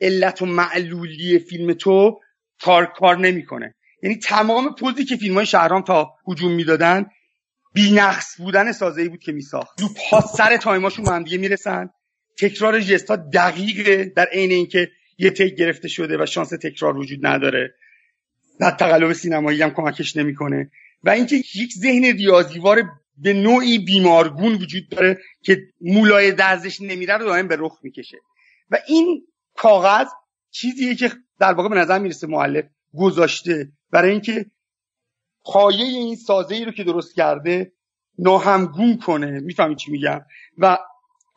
علت 0.00 0.42
و 0.42 0.46
معلولی 0.46 1.38
فیلم 1.38 1.72
تو 1.72 2.20
کار 2.60 2.86
کار 2.86 3.18
نمی‌کنه. 3.18 3.74
یعنی 4.02 4.16
تمام 4.16 4.74
پوزی 4.74 5.04
که 5.04 5.16
فیلم 5.16 5.34
های 5.34 5.46
شهرام 5.46 5.82
تا 5.82 6.14
هجوم 6.28 6.52
می‌دادن 6.52 7.06
بینقص 7.74 8.36
بودن 8.38 8.72
سازه 8.72 9.08
بود 9.08 9.20
که 9.20 9.32
میساخت. 9.32 9.80
لوپ 9.80 9.98
ها 10.10 10.20
سر 10.20 10.56
تایماشون 10.56 11.06
هم 11.06 11.22
دیگه 11.22 11.38
می‌رسن. 11.38 11.90
تکرار 12.38 12.80
جستا 12.80 13.16
دقیقه 13.16 14.04
در 14.04 14.26
عین 14.32 14.52
اینکه 14.52 14.90
یه 15.18 15.30
تک 15.30 15.54
گرفته 15.54 15.88
شده 15.88 16.22
و 16.22 16.26
شانس 16.26 16.48
تکرار 16.48 16.96
وجود 16.96 17.26
نداره. 17.26 17.74
و 18.60 18.70
تقلب 18.70 19.12
سینمایی 19.12 19.62
هم 19.62 19.70
کمکش 19.70 20.16
نمی‌کنه. 20.16 20.70
و 21.04 21.10
اینکه 21.10 21.36
یک 21.36 21.72
ذهن 21.72 22.04
ریاضیوار 22.04 22.82
به 23.18 23.32
نوعی 23.32 23.78
بیمارگون 23.78 24.54
وجود 24.54 24.88
داره 24.88 25.18
که 25.42 25.60
مولای 25.80 26.32
درزش 26.32 26.80
نمیره 26.80 27.16
رو 27.16 27.24
دائم 27.24 27.48
به 27.48 27.56
رخ 27.58 27.78
می‌کشه. 27.82 28.16
و 28.70 28.78
این 28.88 29.26
کاغذ 29.56 30.06
چیزیه 30.50 30.94
که 30.94 31.10
در 31.40 31.52
واقع 31.52 31.68
به 31.68 31.74
نظر 31.74 31.98
می‌رسه 31.98 32.26
معلف 32.26 32.64
گذاشته. 32.94 33.72
برای 33.92 34.10
اینکه 34.10 34.46
پایه 35.44 35.84
این 35.84 36.16
سازه 36.16 36.54
ای 36.54 36.64
رو 36.64 36.72
که 36.72 36.84
درست 36.84 37.14
کرده 37.16 37.72
ناهمگون 38.18 38.98
کنه. 38.98 39.40
می‌فهمی 39.40 39.76
چی 39.76 39.90
میگم؟ 39.90 40.20
و 40.58 40.78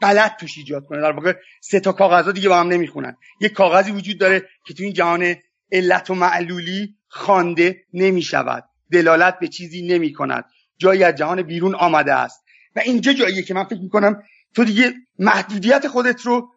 غلط 0.01 0.35
توش 0.39 0.57
ایجاد 0.57 0.85
کنه. 0.85 1.01
در 1.01 1.11
واقع 1.11 1.33
سه 1.61 1.79
تا 1.79 1.91
کاغذها 1.91 2.31
دیگه 2.31 2.49
با 2.49 2.59
هم 2.59 2.67
نمی‌خونن. 2.67 3.17
یک 3.41 3.53
کاغذی 3.53 3.91
وجود 3.91 4.19
داره 4.19 4.49
که 4.65 4.73
تو 4.73 4.83
این 4.83 4.93
جهان 4.93 5.35
علت 5.71 6.09
و 6.09 6.15
معلولی 6.15 6.95
خوانده 7.07 7.83
نمی‌شود. 7.93 8.63
دلالت 8.91 9.39
به 9.39 9.47
چیزی 9.47 9.87
نمی 9.87 10.13
کند 10.13 10.45
جایی 10.77 11.03
از 11.03 11.15
جهان 11.15 11.41
بیرون 11.41 11.75
آمده 11.75 12.13
است. 12.13 12.43
و 12.75 12.79
اینجا 12.79 13.13
جاییه 13.13 13.43
که 13.43 13.53
من 13.53 13.63
فکر 13.63 13.81
می‌کنم 13.81 14.23
تو 14.55 14.63
دیگه 14.63 14.93
محدودیت 15.19 15.87
خودت 15.87 16.21
رو 16.21 16.49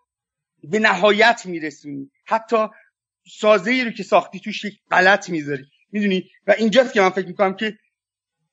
به 0.63 0.79
نهایت 0.79 1.43
میرسونی. 1.45 2.11
حتی 2.27 2.67
سازه 3.39 3.71
ای 3.71 3.85
رو 3.85 3.91
که 3.91 4.03
ساختی 4.03 4.41
توش 4.41 4.65
یک 4.65 4.75
غلط 4.91 5.31
می‌ذاری. 5.31 5.65
می‌دونی؟ 5.93 6.31
و 6.47 6.55
اینجاست 6.59 6.93
که 6.93 7.01
من 7.01 7.11
فکر 7.11 7.27
می‌کنم 7.27 7.55
که 7.55 7.79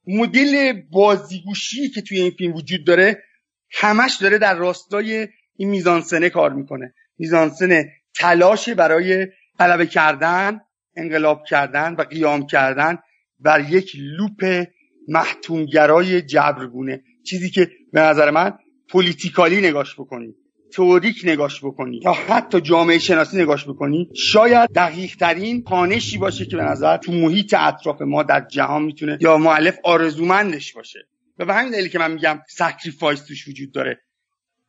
مدل 0.08 0.82
بازیگوشی 0.92 1.90
که 1.90 2.02
توی 2.02 2.22
این 2.22 2.32
فیلم 2.32 2.54
وجود 2.54 2.86
داره 2.86 3.24
همش 3.72 4.18
داره 4.22 4.38
در 4.38 4.56
راستای 4.56 5.28
این 5.56 5.70
میزانسنه 5.70 6.30
کار 6.30 6.54
می‌کنه. 6.54 6.94
میزانسنه 7.18 7.92
تلاش 8.16 8.70
برای 8.70 9.28
غلبه 9.60 9.86
کردن 9.86 10.60
انقلاب 10.96 11.46
کردن 11.46 11.96
و 11.96 12.02
قیام 12.02 12.48
کردن 12.48 12.98
بر 13.40 13.70
یک 13.70 13.92
loop 13.96 14.66
محتوم‌گرای 15.08 16.22
جبرگونه. 16.22 17.04
چیزی 17.26 17.50
که 17.50 17.72
به 17.94 18.02
نظر 18.02 18.32
من 18.32 18.54
politically 18.90 19.62
نگاش 19.62 19.96
بکنی. 19.96 20.36
تئوریک 20.76 21.22
نگاش 21.24 21.60
بکنی 21.60 22.02
یا 22.04 22.12
حتی 22.12 22.62
جامعه 22.62 23.00
شناسی 23.00 23.42
نگاش 23.42 23.66
بکنی 23.66 24.10
شاید 24.16 24.70
دقیق 24.76 25.16
ترین 25.16 25.64
پانشی 25.64 26.18
باشه 26.18 26.46
که 26.46 26.58
به 26.58 26.64
نظر 26.64 26.98
تو 26.98 27.12
محیط 27.12 27.56
اطراف 27.58 28.02
ما 28.02 28.24
در 28.24 28.46
جهان 28.48 28.84
می‌تونه 28.84 29.18
یا 29.22 29.38
مؤلف 29.38 29.78
آرزومندش 29.84 30.74
باشه. 30.74 31.00
و 31.40 31.46
به 31.46 31.54
همین 31.54 31.72
دلیل 31.72 31.88
که 31.88 32.00
من 32.00 32.12
میگم 32.12 32.40
sacrifice 32.48 33.26
توش 33.26 33.48
وجود 33.48 33.72
داره. 33.72 34.02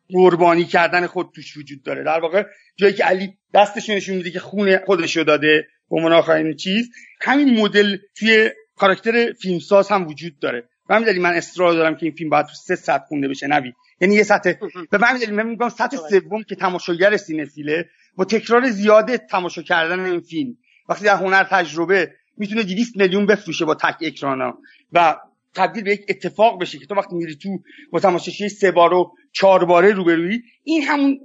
قربانی 0.08 0.64
کردن 0.64 1.06
خود 1.06 1.30
توش 1.34 1.56
وجود 1.56 1.82
داره. 1.82 2.04
در 2.04 2.20
واقع 2.20 2.44
جایی 2.76 2.94
که 2.94 3.04
علی 3.04 3.38
دستش 3.54 3.90
نشون 3.90 4.16
میده 4.16 4.30
که 4.30 4.40
خون 4.40 4.78
خودش 4.86 5.16
رو 5.16 5.24
داده 5.24 5.66
به 5.90 6.02
من 6.02 6.12
آخرین 6.12 6.56
چیز 6.56 6.88
همین 7.20 7.60
مدل 7.60 7.96
توی 8.18 8.50
کاراکتر 8.76 9.32
فیلمساز 9.32 9.88
هم 9.88 10.06
وجود 10.06 10.38
داره. 10.38 10.68
و 10.88 10.94
همین 10.94 11.06
دلیل 11.06 11.22
من 11.22 11.34
اصرار 11.34 11.72
دارم 11.72 11.96
که 11.96 12.06
این 12.06 12.14
فیلم 12.14 12.30
باید 12.30 12.46
تو 12.46 12.54
سه 12.54 12.76
سطح 12.76 13.04
خونده 13.08 13.28
بشه. 13.28 13.46
نوی 13.46 13.72
یعنی 14.00 14.14
یه 14.14 14.22
سطح. 14.22 14.52
به 14.90 14.98
دلیل 14.98 15.34
من 15.34 15.46
میگم 15.46 15.68
سطح 15.68 15.96
سوم 15.96 16.42
که 16.42 16.54
تماشاگر 16.54 17.16
سینفیله 17.16 17.88
با 18.16 18.24
تکرار 18.24 18.70
زیاده 18.70 19.18
تماشا 19.18 19.62
کردن 19.62 20.00
این 20.00 20.20
فیلم. 20.20 20.56
وقتی 20.88 21.04
در 21.04 21.16
هنر 21.16 21.44
تجربه 21.44 22.12
می‌تونه 22.36 22.62
200 22.62 22.96
میلیون 22.96 23.26
بفروشه 23.26 23.64
با 23.64 23.74
تک 23.74 23.96
اکرانا 24.00 24.58
و 24.92 25.16
تبدیل 25.54 25.84
به 25.84 25.92
یک 25.92 26.04
اتفاق 26.08 26.60
بشه 26.60 26.78
که 26.78 26.86
تو 26.86 26.94
وقتی 26.94 27.14
میری 27.16 27.36
تو 27.36 27.58
با 27.92 28.00
تماشاچی 28.00 28.48
سه 28.48 28.70
بار 28.70 28.94
و 28.94 29.12
چهار 29.32 29.64
باره 29.64 29.92
روبرویی 29.92 30.42
این 30.64 30.82
همون 30.82 31.20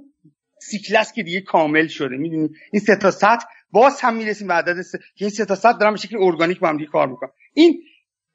سیکلس 0.60 1.12
که 1.12 1.22
دیگه 1.22 1.40
کامل 1.40 1.86
شده. 1.86 2.16
می‌دونی؟ 2.16 2.48
این 2.72 2.82
سه 2.82 2.96
تا 2.96 3.10
سطح 3.10 3.44
باز 3.70 4.00
هم 4.00 4.16
می‌رسیم 4.16 4.48
به 4.48 4.54
عدد 4.54 4.82
سه. 4.82 4.98
که 4.98 5.24
این 5.24 5.30
سه 5.30 5.44
تا 5.44 5.54
سطح 5.54 5.78
دارن 5.78 5.92
به 5.92 5.98
شکل 5.98 6.16
ارگانیک 6.20 6.58
با 6.58 6.68
هم 6.68 6.76
دیگه 6.76 6.90
کار 6.90 7.08
می‌کنن. 7.08 7.30
این 7.54 7.82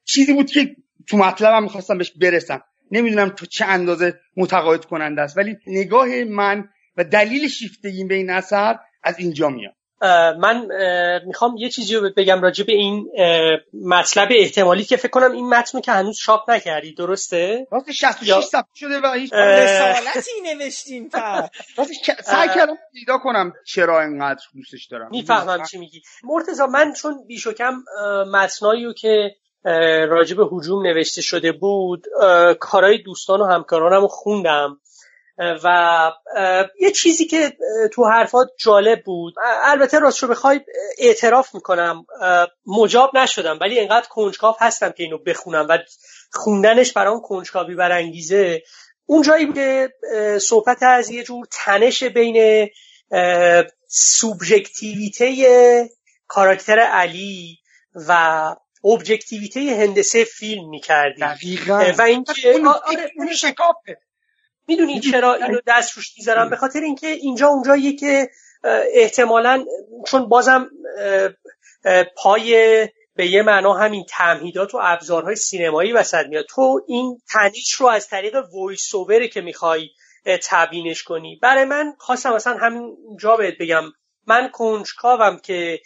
چیزی 0.04 0.34
بود 0.34 0.52
که 0.52 0.76
تو 1.08 1.18
مطلبم 1.18 1.64
می‌خواستم 1.64 1.98
بهش 1.98 2.12
برسم. 2.12 2.62
نمی‌دونم 2.92 3.30
تو 3.30 3.46
چه 3.46 3.66
اندازه 3.66 4.20
متقاعد 4.38 4.86
کننده 4.86 5.22
است 5.22 5.38
ولی 5.38 5.58
نگاه 5.68 6.08
من 6.24 6.70
و 6.98 7.04
دلیل 7.04 7.48
شیفتگی 7.48 8.04
به 8.04 8.16
این 8.16 8.30
اثر 8.30 8.80
از 9.04 9.20
اینجا 9.20 9.50
میاد. 9.50 9.74
من 10.40 10.68
می‌خوام 11.26 11.58
یه 11.58 11.70
چیزی 11.70 11.96
رو 11.96 12.10
بگم 12.18 12.42
راجع 12.42 12.66
به 12.66 12.74
این 12.74 13.10
مطلب 13.86 14.28
احتمالی 14.32 14.84
که 14.84 14.98
فکر 14.98 15.08
کنم 15.08 15.32
این 15.32 15.50
متن 15.50 15.82
که 15.82 15.92
هنوز 15.92 16.18
چاپ 16.18 16.52
نکردی 16.52 16.94
درسته؟ 16.94 17.68
راست 17.72 17.92
66 17.92 18.46
صفحه 18.46 18.64
شده 18.76 19.00
و 19.00 19.14
هیچ 19.14 19.34
رسالتی 19.34 20.32
نوشتیم 20.56 21.10
راست 21.78 21.92
سعی 22.24 22.50
کردم 22.56 22.78
پیدا 22.94 23.18
کنم 23.18 23.54
چرا 23.66 24.02
اینقدر 24.02 24.42
دوستش 24.54 24.86
دارم. 24.86 25.10
می‌فهمم 25.12 25.64
چی 25.66 25.78
میگی. 25.78 26.02
مرتضی 26.24 26.64
من 26.64 26.94
چون 26.94 27.14
بیش 27.28 27.48
و 27.48 27.54
کم 27.54 27.74
متنایی 28.32 28.86
رو 28.86 28.94
که 28.94 29.36
راجع 30.10 30.36
به 30.36 30.48
حجوم 30.52 30.88
نوشته 30.88 31.22
شده 31.22 31.52
بود 31.52 32.06
کارهای 32.60 32.98
دوستان 32.98 33.42
و 33.42 33.46
همکارانم 33.46 34.02
رو 34.02 34.08
خوندم. 34.08 34.80
و 35.64 36.12
یه 36.80 36.92
چیزی 36.92 37.26
که 37.26 37.54
تو 37.94 38.06
حرفات 38.06 38.48
جالب 38.60 39.04
بود. 39.04 39.34
البته 39.64 40.00
راست 40.00 40.24
رو 40.24 40.30
بخوای 40.30 40.60
اعتراف 40.98 41.56
می‌کنم. 41.56 42.06
مجاب 42.66 43.18
نشدم 43.18 43.60
ولی 43.62 43.80
انقدر 43.80 44.08
کنجکاو 44.10 44.56
هستم 44.60 44.92
که 44.92 45.04
اینو 45.04 45.18
بخونم 45.18 45.68
و 45.70 45.78
خوندنش 46.34 46.94
برام 46.94 47.22
کنجکاوی 47.22 47.76
برانگیزه. 47.76 48.62
اون 49.06 49.22
جایی 49.22 49.54
که 49.54 49.90
صحبت 50.42 50.84
از 50.84 51.10
یه 51.10 51.24
جور 51.24 51.48
تنش 51.52 52.04
بین 52.04 52.70
سوبژکتیویته 53.88 55.90
کاراکتر 56.28 56.80
علی 56.80 57.58
و 58.08 58.56
ابجکتیویته 58.84 59.60
هندسه 59.60 60.24
فیلم 60.24 60.70
می‌کردی. 60.70 61.22
و 61.98 62.02
اینکه 62.02 62.50
اون 63.16 63.34
شکافه. 63.36 63.98
می‌دونی 64.68 65.00
چرا 65.00 65.34
اینو 65.34 65.60
دست 65.68 65.98
روش 65.98 66.18
می‌ذارم؟ 66.18 66.50
به 66.50 66.56
خاطر 66.56 66.80
اینکه 66.80 67.08
اینجا 67.08 67.48
اونجاییه 67.48 67.96
که 67.96 68.30
احتمالا 68.94 69.66
چون 70.08 70.30
بازم 70.30 70.70
پای 72.18 72.54
به 73.16 73.28
یه 73.28 73.42
معنا 73.42 73.74
همین 73.74 74.06
تمهیدات 74.10 74.76
و 74.76 74.80
ابزارهای 74.82 75.36
سینمایی 75.36 75.94
وسط 75.94 76.26
میاد. 76.26 76.46
تو 76.50 76.82
این 76.88 77.22
تنش 77.34 77.74
رو 77.74 77.88
از 77.88 78.08
طریق 78.08 78.36
voice 78.54 78.94
که 79.34 79.42
می‌خوای 79.42 79.90
تبیینش 80.44 81.04
کنی. 81.04 81.40
برای 81.42 81.66
من 81.66 81.94
خواستم 82.00 82.34
مثلا 82.34 82.58
همین 82.58 82.98
جا 83.20 83.36
بهت 83.36 83.54
بگم. 83.60 83.84
من 84.28 84.50
کنجکاوم 84.54 85.40
که 85.44 85.80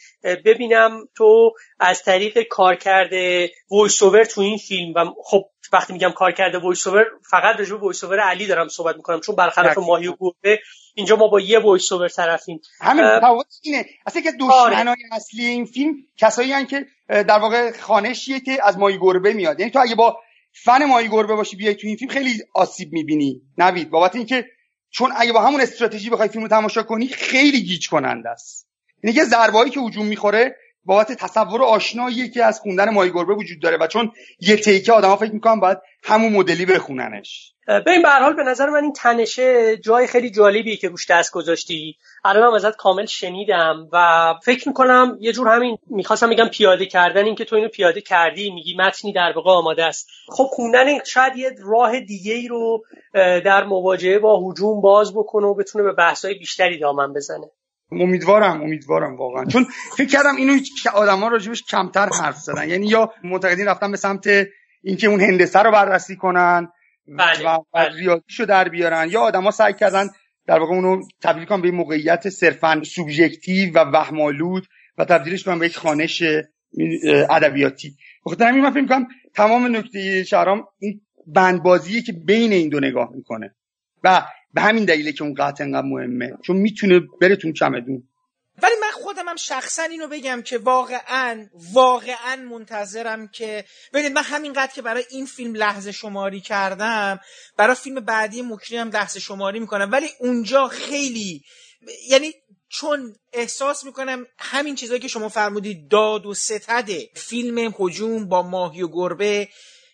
ببینم 0.45 1.07
تو 1.15 1.53
از 1.79 2.03
طریق 2.03 2.47
کارکرد 2.49 3.51
voice 3.71 3.97
تو 3.97 4.41
این 4.41 4.57
فیلم 4.57 4.93
و 4.95 5.05
خب 5.23 5.43
وقتی 5.73 5.93
میگم 5.93 6.11
کارکرد 6.11 6.57
voice 6.57 6.87
فقط 7.29 7.59
راجع 7.59 7.71
به 7.71 7.81
voice 7.81 8.03
علی 8.03 8.47
دارم 8.47 8.67
صحبت 8.67 8.95
می‌کنم 8.95 9.19
چون 9.19 9.35
برخلاف 9.35 9.77
ماهی 9.77 10.07
و 10.07 10.15
گربه 10.19 10.59
اینجا 10.95 11.15
ما 11.15 11.27
با 11.27 11.39
یه 11.39 11.59
voice 11.59 11.91
over 11.91 12.07
طرفیم. 12.07 12.61
همین 12.81 13.03
تفاوت 13.05 13.45
اینه. 13.63 13.85
اصلا 14.05 14.21
که 14.21 14.31
دشمنای 14.31 14.87
آره. 14.87 14.95
اصلی 15.11 15.45
این 15.45 15.65
فیلم 15.65 15.93
کسایی 16.17 16.51
هن 16.51 16.65
که 16.65 16.85
در 17.07 17.39
واقع 17.39 17.71
خانشیه 17.71 18.39
که 18.39 18.57
از 18.63 18.77
ماهی 18.77 18.97
گربه 18.97 19.33
میاد. 19.33 19.59
یعنی 19.59 19.71
تو 19.71 19.79
اگه 19.79 19.95
با 19.95 20.19
فن 20.51 20.85
ماهی 20.85 21.09
گربه 21.09 21.35
باشی 21.35 21.55
بیای 21.55 21.75
تو 21.75 21.87
این 21.87 21.97
فیلم 21.97 22.11
خیلی 22.11 22.33
آسیب 22.53 22.93
می‌بینی. 22.93 23.41
نوید 23.57 23.89
بابت 23.89 24.15
اینکه 24.15 24.45
چون 24.91 25.11
اگه 25.17 25.33
با 25.33 25.41
همون 25.41 25.61
استراتژی 25.61 26.09
بخوای 26.09 26.29
فیلم 26.29 26.43
رو 26.43 26.49
تماشا 26.49 26.83
کنی 26.83 27.07
خیلی 27.07 27.61
گیج 27.63 27.89
کننده 27.89 28.29
است. 28.29 28.67
یعنی 29.03 29.15
که 29.15 29.23
ضربه‌ای 29.23 29.69
که 29.69 29.79
هجوم 29.79 30.05
می‌خوره 30.05 30.55
بابت 30.85 31.11
تصور 31.11 31.63
آشنایی 31.63 32.29
که 32.29 32.43
از 32.43 32.59
خوندن 32.59 32.89
ماهی 32.89 33.09
گربه 33.09 33.33
وجود 33.33 33.61
داره 33.61 33.77
و 33.77 33.87
چون 33.87 34.11
یه 34.39 34.55
تیکه 34.55 34.93
آدما 34.93 35.15
فکر 35.15 35.31
می‌کنن 35.31 35.59
باید 35.59 35.77
همون 36.03 36.33
مدلی 36.33 36.65
بخوننش. 36.65 37.53
ببین 37.67 38.01
به 38.01 38.09
حال 38.09 38.33
به 38.33 38.43
نظر 38.43 38.69
من 38.69 38.83
این 38.83 38.93
تنشه 38.93 39.77
جای 39.77 40.07
خیلی 40.07 40.31
جالبی 40.31 40.77
که 40.77 40.89
روش 40.89 41.11
دست 41.11 41.31
گذاشتی. 41.31 41.95
الان 42.25 42.43
هم 42.43 42.53
ازت 42.53 42.75
کامل 42.75 43.05
شنیدم 43.05 43.87
و 43.93 44.33
فکر 44.43 44.67
می‌کنم 44.67 45.17
یه 45.19 45.33
جور 45.33 45.47
همین 45.47 45.77
می‌خواستم 45.87 46.29
بگم 46.29 46.47
پیاده 46.47 46.85
کردن 46.85 47.25
این 47.25 47.35
که 47.35 47.45
تو 47.45 47.55
اینو 47.55 47.67
پیاده 47.67 48.01
کردی 48.01 48.51
میگی 48.51 48.75
متنی 48.77 49.13
در 49.13 49.33
واقع 49.35 49.51
آماده 49.51 49.85
است. 49.85 50.07
خب 50.27 50.43
خوندن 50.43 51.03
شاید 51.03 51.37
یه 51.37 51.51
راه 51.63 51.99
دیگه 51.99 52.33
ای 52.33 52.47
رو 52.47 52.83
در 53.13 53.63
مواجهه 53.63 54.19
با 54.19 54.49
هجوم 54.49 54.81
باز 54.81 55.13
بکنه 55.13 55.47
و 55.47 55.55
بتونه 55.55 55.83
به 55.83 55.93
بحث‌های 55.93 56.33
بیشتری 56.33 56.79
دامن 56.79 57.13
بزنه. 57.13 57.51
امیدوارم 57.91 58.61
امیدوارم 58.61 59.15
واقعا. 59.15 59.45
چون 59.45 59.65
فکر 59.97 60.07
کردم 60.07 60.35
اینو 60.35 60.57
که 60.83 60.89
آدما 60.89 61.27
راجبش 61.27 61.63
کمتر 61.63 62.09
حرف 62.21 62.37
زدن. 62.37 62.69
یعنی 62.69 62.87
یا 62.87 63.13
معتقدین 63.23 63.65
رفتن 63.65 63.91
به 63.91 63.97
سمت 63.97 64.27
اینکه 64.83 65.07
اون 65.07 65.21
هندسه 65.21 65.59
رو 65.59 65.71
بررسی 65.71 66.15
کنن 66.15 66.67
بله، 67.17 67.49
و 67.49 67.59
بله. 67.73 67.95
ریاضیشو 67.97 68.45
در 68.45 68.69
بیارن. 68.69 69.09
یا 69.09 69.21
آدما 69.21 69.51
سعی 69.51 69.73
کردن 69.73 70.07
در 70.47 70.59
واقع 70.59 70.73
اونو 70.73 71.01
تبدیل 71.21 71.45
کنن 71.45 71.61
به 71.61 71.71
موقعیت 71.71 72.29
صرفا 72.29 72.81
سوبژکتیو 72.83 73.73
و 73.75 73.79
وهمالود 73.93 74.67
و 74.97 75.05
تبدیلش 75.05 75.43
کنن 75.43 75.59
به 75.59 75.65
یک 75.65 75.77
خانش 75.77 76.23
ادبیاتی. 77.29 77.95
بخاطر 78.25 78.47
همین 78.47 78.63
من 78.63 78.71
فکر 78.71 79.05
تمام 79.35 79.75
نکته 79.75 80.23
شهرام 80.23 80.63
این 80.79 81.01
بندبازیه 81.27 82.01
که 82.01 82.13
بین 82.25 82.53
این 82.53 82.69
دو 82.69 82.79
نگاه 82.79 83.09
می‌کنه. 83.15 83.55
و 84.03 84.21
به 84.53 84.61
همین 84.61 84.85
دلیله 84.85 85.11
که 85.11 85.23
اون 85.23 85.33
قطع 85.33 85.63
انقدر 85.63 85.87
مهمه. 85.87 86.37
چون 86.43 86.55
می‌تونه 86.57 86.99
بره 87.21 87.35
تو 87.35 87.51
چمدون. 87.51 88.03
ولی 88.63 88.73
من 88.81 88.91
خودم 88.91 89.27
هم 89.27 89.35
شخصا 89.35 89.83
اینو 89.83 90.07
بگم 90.07 90.41
که 90.41 90.57
واقعا 90.57 91.47
واقعا 91.73 92.35
منتظرم 92.35 93.27
که 93.27 93.65
ببینید 93.93 94.11
من 94.11 94.23
همینقدر 94.23 94.71
که 94.73 94.81
برای 94.81 95.03
این 95.11 95.25
فیلم 95.25 95.55
لحظه 95.55 95.91
شماری 95.91 96.41
کردم 96.41 97.19
برای 97.57 97.75
فیلم 97.75 97.99
بعدی 97.99 98.41
مکری 98.41 98.77
هم 98.77 98.89
لحظه 98.89 99.19
شماری 99.19 99.59
می‌کنم. 99.59 99.89
ولی 99.91 100.07
اونجا 100.19 100.67
خیلی 100.67 101.41
یعنی 102.09 102.33
چون 102.69 103.15
احساس 103.33 103.83
می‌کنم 103.83 104.25
همین 104.37 104.75
چیزهایی 104.75 105.01
که 105.01 105.07
شما 105.07 105.29
فرمودید 105.29 105.87
داد 105.87 106.25
و 106.25 106.33
ستده. 106.33 107.09
فیلم 107.15 107.73
هجوم 107.79 108.27
با 108.27 108.41
ماهی 108.41 108.81
و 108.81 108.87
گربه 108.87 109.47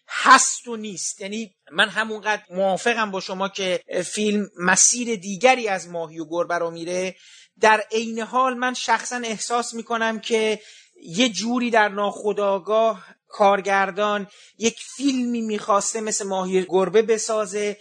هست 0.10 0.68
و 0.68 0.76
نیست. 0.76 1.22
یعنی 1.22 1.56
من 1.72 1.90
همونقدر 1.90 2.44
موافقم 2.50 3.12
با 3.12 3.20
شما 3.20 3.50
که 3.50 3.84
فیلم 4.06 4.50
مسیر 4.60 5.16
دیگری 5.16 5.68
از 5.68 5.90
ماهی 5.90 6.20
و 6.20 6.26
گربه 6.30 6.58
رو 6.58 6.72
میره. 6.72 7.16
در 7.60 7.84
عین 7.92 8.20
حال 8.20 8.54
من 8.54 8.74
شخصا 8.74 9.16
احساس 9.16 9.74
می‌کنم 9.74 10.20
که 10.20 10.60
یه 11.04 11.30
جوری 11.30 11.70
در 11.70 11.90
ناخودآگاه 11.90 13.06
کارگردان 13.28 14.28
یک 14.58 14.80
فیلمی 14.96 15.42
می‌خواسته 15.42 16.02
مثل 16.02 16.28
ماهی 16.28 16.66
گربه 16.70 17.02
بسازه 17.02 17.78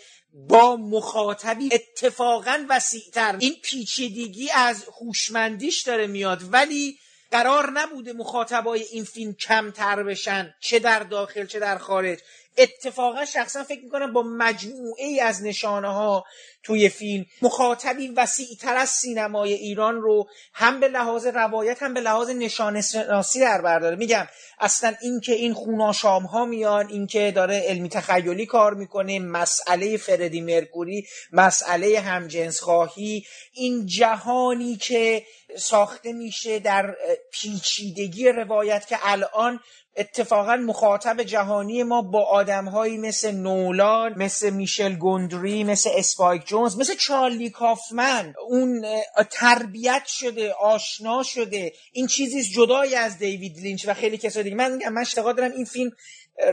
با 0.49 0.77
مخاطبی 0.77 1.71
اتفاقا 1.73 2.67
وسیعتر. 2.69 3.37
این 3.39 3.55
پیچیدگی 3.63 4.51
از 4.51 4.85
هوشمندیش 5.01 5.83
داره 5.83 6.07
میاد. 6.07 6.43
ولی 6.53 6.99
قرار 7.37 7.71
نبوده 7.71 8.13
مخاطبای 8.13 8.83
این 8.83 9.05
فیلم 9.05 9.35
کمتر 9.35 10.03
بشن 10.03 10.55
چه 10.61 10.79
در 10.79 11.01
داخل 11.01 11.47
چه 11.47 11.59
در 11.59 11.79
خارج. 11.79 12.19
اتفاقا 12.59 13.25
شخصا 13.25 13.65
فکر 13.65 13.85
می‌کنم 13.85 14.13
با 14.13 14.23
مجموعه 14.23 15.05
ای 15.05 15.21
از 15.21 15.43
نشانه 15.43 15.89
ها 15.89 16.25
توی 16.63 16.89
فیلم 16.89 17.27
مخاطبی 17.43 18.09
وسیع 18.09 18.47
تر 18.61 18.77
از 18.77 18.89
سینمای 18.89 19.53
ایران 19.53 20.01
رو 20.01 20.29
هم 20.55 20.81
به 20.81 20.89
لحاظ 20.89 21.27
روایت 21.27 21.83
هم 21.83 21.95
به 21.95 22.01
لحاظ 22.01 22.31
نشانه 22.31 22.83
شناسی 22.83 23.41
در 23.41 23.61
برداره 23.61 23.97
میگم 23.97 24.27
اصلا 24.61 24.95
اینکه 25.03 25.33
این 25.33 25.55
خوناشام 25.55 26.23
ها 26.23 26.45
میان 26.45 26.89
اینکه 26.89 27.33
داره 27.37 27.63
علمی 27.67 27.89
تخیلی 27.89 28.47
کار 28.47 28.75
می‌کنه 28.75 29.19
مسئله 29.19 29.97
فردی 29.97 30.41
مرکوری 30.41 31.07
مسئله 31.33 32.01
همجنس 32.01 32.61
خواهی 32.61 33.25
این 33.53 33.87
جهانی 33.87 34.77
که 34.77 35.23
ساخته 35.59 36.13
میشه 36.13 36.59
در 36.59 36.97
پیچیدگی 37.33 38.29
روایت 38.29 38.87
که 38.87 38.99
الان 39.03 39.61
اتفاقا 39.97 40.57
مخاطب 40.57 41.23
جهانی 41.23 41.83
ما 41.83 42.03
با 42.03 42.25
آدمهایی 42.25 42.99
مثل 42.99 43.31
نولان 43.31 44.19
مثل 44.19 44.51
میشل 44.51 44.95
گوندری 44.95 45.65
مثل 45.65 45.91
اسپایک 45.95 46.47
جونز 46.47 46.79
مثل 46.79 46.95
چارلی 46.95 47.51
کافمن. 47.51 48.35
اون 48.49 48.87
تربیت 49.31 50.03
شده 50.07 50.53
آشنا 50.53 51.23
شده. 51.23 51.73
این 51.93 52.07
چیزی 52.07 52.43
جدای 52.43 52.95
از 52.95 53.19
دیوید 53.19 53.59
لینچ 53.59 53.89
و 53.89 53.95
خیلی 53.95 54.19
کسای 54.19 54.43
دیگه. 54.43 54.57
من 54.57 54.79
من 54.93 54.99
اعتقاد 54.99 55.37
دارم. 55.37 55.53
این 55.53 55.65
فیلم 55.65 55.91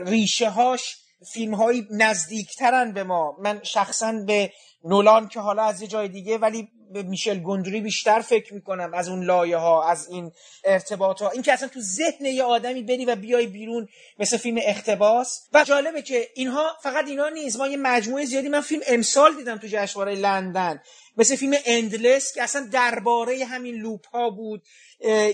ریشه 0.06 0.50
هاش 0.50 0.96
فیلم 1.32 1.54
هایی 1.54 1.86
نزدیکترن 1.90 2.92
به 2.92 3.04
ما. 3.04 3.36
من 3.38 3.60
شخصا 3.62 4.12
به 4.26 4.52
نولان 4.84 5.28
که 5.28 5.40
حالا 5.40 5.62
از 5.62 5.82
یه 5.82 5.88
جای 5.88 6.08
دیگه 6.08 6.38
ولی 6.38 6.68
به 6.92 7.02
میشل 7.02 7.38
گندری 7.38 7.80
بیشتر 7.80 8.20
فکر 8.20 8.54
می‌کنم 8.54 8.94
از 8.94 9.08
اون 9.08 9.24
لایه 9.24 9.56
ها 9.56 9.90
از 9.90 10.08
این 10.08 10.32
ارتباط 10.64 11.22
ها 11.22 11.30
این 11.30 11.42
که 11.42 11.52
اصلا 11.52 11.68
تو 11.68 11.80
ذهن 11.80 12.26
یه 12.26 12.42
آدمی 12.42 12.82
بری 12.82 13.04
و 13.04 13.16
بیای 13.16 13.46
بیرون 13.46 13.88
مثل 14.18 14.36
فیلم 14.36 14.58
اختباس 14.62 15.48
و 15.52 15.64
جالبه 15.64 16.02
که 16.02 16.28
اینها 16.34 16.72
فقط 16.82 17.08
اینا 17.08 17.28
نیست. 17.28 17.58
ما 17.58 17.68
یه 17.68 17.76
مجموعه 17.76 18.24
زیادی 18.24 18.48
من 18.48 18.60
فیلم 18.60 18.82
امسال 18.86 19.36
دیدم 19.36 19.58
تو 19.58 19.66
جشنواره 19.70 20.14
لندن. 20.14 20.82
مثل 21.16 21.36
فیلم 21.36 21.54
اندلس 21.66 22.34
که 22.34 22.42
اصلا 22.42 22.68
درباره 22.72 23.44
همین 23.44 23.74
لوپ 23.74 24.06
ها 24.06 24.30
بود 24.30 24.62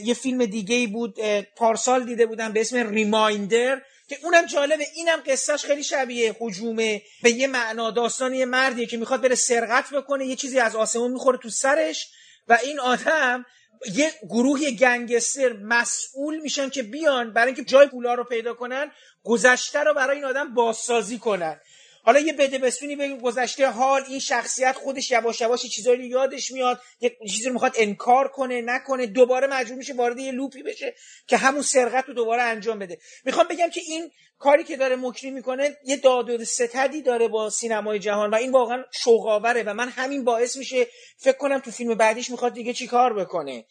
یه 0.04 0.14
فیلم 0.14 0.44
دیگه 0.44 0.86
بود 0.86 1.20
پارسال 1.56 2.04
دیده 2.04 2.26
بودم 2.26 2.52
به 2.52 2.60
اسم 2.60 2.88
ریمایندر 2.88 3.82
که 4.10 4.18
اونم 4.22 4.46
جالبه. 4.46 4.86
اینم 4.94 5.22
قصهش 5.26 5.64
خیلی 5.64 5.84
شبیه 5.84 6.36
حجومه. 6.40 7.02
به 7.22 7.30
یه 7.30 7.46
معنا 7.46 7.90
داستان 7.90 8.34
یه 8.34 8.44
مردیه 8.44 8.86
که 8.86 8.96
می‌خواد 8.96 9.20
بره 9.20 9.34
سرقت 9.34 9.90
بکنه 9.90 10.26
یه 10.26 10.36
چیزی 10.36 10.58
از 10.58 10.76
آسمون 10.76 11.10
می‌خوره 11.10 11.38
تو 11.38 11.50
سرش 11.50 12.10
و 12.48 12.58
این 12.62 12.80
آدم 12.80 13.46
یه 13.94 14.12
گروه 14.28 14.70
گنگستر 14.70 15.52
مسئول 15.52 16.40
میشن 16.40 16.70
که 16.70 16.82
بیان 16.82 17.32
برای 17.32 17.46
اینکه 17.46 17.64
جای 17.64 17.86
پولا 17.86 18.14
رو 18.14 18.24
پیدا 18.24 18.54
کنن 18.54 18.90
گذشته 19.24 19.78
رو 19.78 19.94
برای 19.94 20.16
این 20.16 20.24
آدم 20.24 20.54
بازسازی 20.54 21.18
کنن. 21.18 21.60
حالا 22.04 22.20
یه 22.20 22.32
بده 22.32 22.58
بسونی 22.58 22.96
بگیم 22.96 23.18
گذشته 23.18 23.66
حال 23.66 24.02
این 24.08 24.18
شخصیت 24.18 24.72
خودش 24.72 25.10
یواش 25.10 25.40
یواش 25.40 25.66
چیزایی 25.66 26.06
یادش 26.08 26.50
میاد 26.50 26.80
یه 27.00 27.16
چیزی 27.30 27.46
رو 27.46 27.52
می‌خواد 27.52 27.72
انکار 27.76 28.28
کنه 28.28 28.62
نکنه 28.62 29.06
دوباره 29.06 29.46
مجبور 29.46 29.76
میشه 29.76 29.94
وارد 29.94 30.18
یه 30.18 30.32
لوپی 30.32 30.62
بشه 30.62 30.94
که 31.26 31.36
همون 31.36 31.62
سرقت 31.62 32.04
رو 32.08 32.14
دوباره 32.14 32.42
انجام 32.42 32.78
بده. 32.78 32.98
می‌خوام 33.24 33.46
بگم 33.48 33.70
که 33.70 33.80
این 33.88 34.10
کاری 34.38 34.64
که 34.64 34.76
داره 34.76 34.96
مکری 34.96 35.30
می‌کنه 35.30 35.76
یه 35.84 35.96
داد 35.96 36.44
ستدی 36.44 37.02
داره 37.02 37.28
با 37.28 37.50
سینمای 37.50 37.98
جهان 37.98 38.30
و 38.30 38.34
این 38.34 38.52
واقعا 38.52 38.84
شوقاوره 38.92 39.62
و 39.62 39.74
من 39.74 39.88
همین 39.88 40.24
باعث 40.24 40.56
میشه 40.56 40.86
فکر 41.16 41.38
کنم 41.38 41.58
تو 41.58 41.70
فیلم 41.70 41.94
بعدیش 41.94 42.30
می‌خواد 42.30 42.52
دیگه 42.52 42.72
چی 42.72 42.86
کار 42.86 43.12
بکنه. 43.12 43.64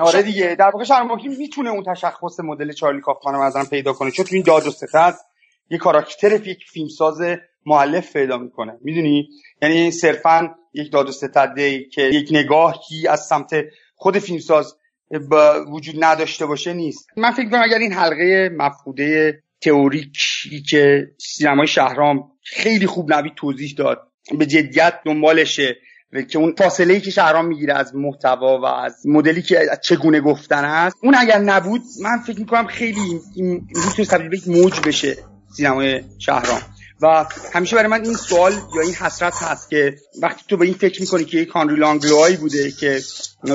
آره 0.00 0.22
دیگه 0.22 0.56
در 0.58 0.70
واقع 0.70 0.84
شرماکی 0.84 1.28
می‌تونه 1.28 1.70
اون 1.70 1.84
تشخص 1.94 2.40
مدل 2.40 2.72
چارلی 2.72 3.00
کافمانو 3.00 3.40
از 3.40 3.70
پیدا 3.70 3.92
کنه 3.92 4.10
چون 4.10 4.24
تو 4.24 4.34
این 4.34 4.44
داد 4.44 4.66
و 4.66 4.70
ستد 4.70 5.14
یه 5.70 5.78
کاراکتر 5.78 6.46
یک 6.46 6.64
فیلمساز 6.72 7.20
معلف 7.66 8.12
پیدا 8.12 8.38
می‌کنه. 8.38 8.78
می‌دونی؟ 8.82 9.28
یعنی 9.62 9.90
صرفا 9.90 10.54
یک 10.74 10.92
داد 10.92 11.08
و 11.08 11.12
ستده 11.12 11.84
که 11.84 12.02
یک 12.02 12.28
نگاهی 12.30 13.08
از 13.08 13.26
سمت 13.26 13.64
خود 13.94 14.18
فیلمساز 14.18 14.74
با 15.30 15.64
وجود 15.70 16.04
نداشته 16.04 16.46
باشه 16.46 16.72
نیست. 16.72 17.08
من 17.16 17.30
فکر 17.30 17.50
کنم 17.50 17.62
اگر 17.62 17.78
این 17.78 17.92
حلقه 17.92 18.50
مفقوده 18.56 19.42
تئوریکی 19.60 20.62
که 20.62 21.10
سینمای 21.18 21.66
شهرام 21.66 22.30
خیلی 22.42 22.86
خوب 22.86 23.12
نوید 23.12 23.34
توضیح 23.36 23.74
داد 23.78 24.02
به 24.38 24.46
جدیت 24.46 24.94
دنبالشه 25.04 25.76
که 26.30 26.38
اون 26.38 26.54
فاصله 26.58 26.94
ای 26.94 27.00
که 27.00 27.10
شهرام 27.10 27.46
می‌گیره 27.46 27.74
از 27.74 27.94
محتوا 27.94 28.60
و 28.60 28.64
از 28.64 29.06
مدلی 29.06 29.42
که 29.42 29.68
چگونه 29.82 30.20
گفتن 30.20 30.64
هست 30.64 30.96
اون 31.02 31.14
اگر 31.18 31.38
نبود 31.38 31.82
من 32.02 32.18
فکر 32.26 32.38
می‌کنم 32.38 32.66
خیلی 32.66 33.20
این 33.36 33.66
می‌تونست 33.68 34.10
تبدیل 34.10 34.28
به 34.28 34.60
موج 34.60 34.80
بشه. 34.80 35.16
سینمای 35.56 36.00
شهرام. 36.18 36.60
و 37.02 37.26
همیشه 37.52 37.76
برای 37.76 37.88
من 37.88 38.04
این 38.04 38.14
سوال 38.14 38.52
یا 38.52 38.82
این 38.82 38.94
حسرت 38.94 39.34
هست 39.42 39.70
که 39.70 39.96
وقتی 40.22 40.44
تو 40.48 40.56
به 40.56 40.64
این 40.64 40.74
فکر 40.74 41.00
می‌کنی 41.00 41.24
که 41.24 41.38
یک 41.38 41.48
کانری 41.48 41.76
لانگلوهایی 41.76 42.36
بوده 42.36 42.70
که 42.70 43.00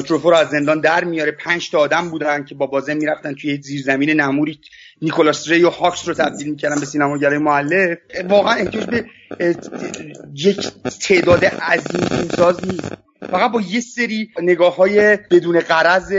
تروفو 0.08 0.30
رو 0.30 0.36
از 0.36 0.50
زندان 0.50 0.80
در 0.80 1.04
میاره 1.04 1.32
پنج 1.32 1.70
تا 1.70 1.80
آدم 1.80 2.10
بودن 2.10 2.46
که 2.46 2.56
با 2.56 2.66
بازم 2.66 2.98
می‌رفتن 2.98 3.34
توی 3.34 3.62
زیرزمین 3.62 4.10
نموری 4.10 4.60
نیکولاس 5.02 5.50
ری 5.50 5.64
و 5.64 5.70
هاکس 5.70 6.08
رو 6.08 6.14
تبدیل 6.14 6.50
می‌کردن 6.50 6.80
به 6.80 6.86
سینماگرای 6.86 7.38
معلف 7.38 7.98
واقعا 8.30 8.54
احتیاج 8.54 8.86
به 8.86 9.06
یک 10.34 10.72
تعداد 11.02 11.46
عظیم 11.46 12.02
فیلمساز 12.02 12.66
نیست. 12.66 12.94
فقط 13.32 13.52
با 13.52 13.62
یه 13.62 13.82
سری 13.82 14.30
نگاه 14.42 14.76
های 14.76 15.18
بدون 15.32 15.60
قرض 15.60 16.14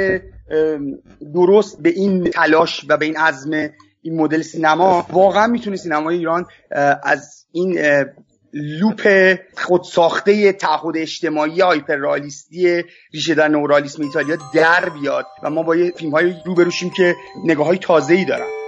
درست 1.35 1.83
به 1.83 1.89
این 1.89 2.31
تلاش 2.31 2.85
و 2.89 2.97
به 2.97 3.05
این 3.05 3.17
عزم 3.17 3.71
این 4.03 4.17
مدل 4.17 4.43
سینما 4.43 5.07
واقعا 5.13 5.47
می‌تونه 5.47 5.77
سینمای 5.77 6.17
ایران 6.17 6.47
از 7.03 7.47
این 7.53 7.79
لوپ 8.53 9.35
خودساخته 9.57 10.53
تعهد 10.53 10.97
اجتماعی 10.97 11.61
هایپر 11.61 11.97
رالیستی 11.97 12.83
ریشه 13.15 13.35
در 13.35 13.49
نورالیسم 13.49 14.03
ایتالیا 14.03 14.37
در 14.55 14.89
بیاد 14.89 15.27
و 15.43 15.51
ما 15.51 15.63
با 15.63 15.77
یه 15.77 15.91
فیلم 15.91 16.11
های 16.11 16.35
روبروشیم 16.47 16.91
که 16.91 17.15
نگاه 17.45 17.67
های 17.67 17.79
تازه 17.79 18.15
ای 18.15 18.25
دارن. 18.25 18.62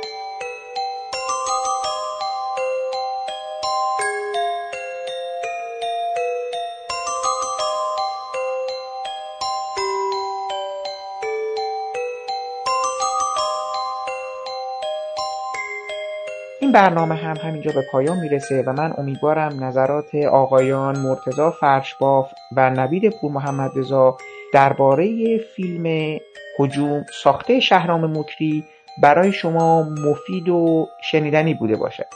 برنامه 16.74 17.14
هم 17.14 17.36
همینجا 17.36 17.72
به 17.72 17.82
پایان 17.92 18.18
می‌رسه 18.18 18.62
و 18.66 18.72
من 18.72 18.94
امیدوارم 18.98 19.64
نظرات 19.64 20.14
آقایان 20.14 20.98
مرتزا 20.98 21.50
فرشباف 21.50 22.32
و 22.56 22.70
نوید 22.70 23.08
پور 23.20 23.32
محمد 23.32 23.70
رضا 23.76 24.16
درباره 24.52 25.38
فیلم 25.38 26.18
حجوم 26.58 27.04
ساخته 27.22 27.60
شهرام 27.60 28.18
مکری 28.18 28.64
برای 29.02 29.32
شما 29.32 29.82
مفید 29.82 30.48
و 30.48 30.88
شنیدنی 31.10 31.54
بوده 31.54 31.76
باشد. 31.76 32.06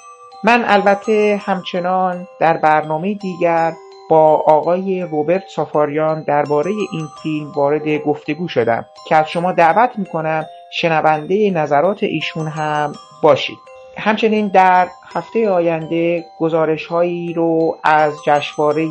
من 0.45 0.65
البته 0.67 1.41
همچنان 1.45 2.27
در 2.41 2.57
برنامه 2.57 3.15
دیگر 3.15 3.73
با 4.11 4.35
آقای 4.47 5.03
روبرت 5.03 5.45
سافاریان 5.49 6.23
درباره 6.23 6.71
این 6.93 7.07
فیلم 7.23 7.53
وارد 7.53 7.99
گفتگو 7.99 8.49
شدم 8.49 8.87
که 9.09 9.17
از 9.17 9.31
شما 9.31 9.53
دعوت 9.53 9.91
می‌کنم 9.99 10.45
شنونده 10.73 11.51
نظرات 11.51 12.03
ایشون 12.03 12.47
هم 12.47 12.93
باشید. 13.23 13.68
همچنین 13.99 14.49
در 14.49 14.89
هفته 15.15 15.51
آینده 15.51 16.25
گزارش 16.39 16.87
هایی 16.87 17.33
رو 17.33 17.79
از 17.85 18.15
جشنواره 18.27 18.87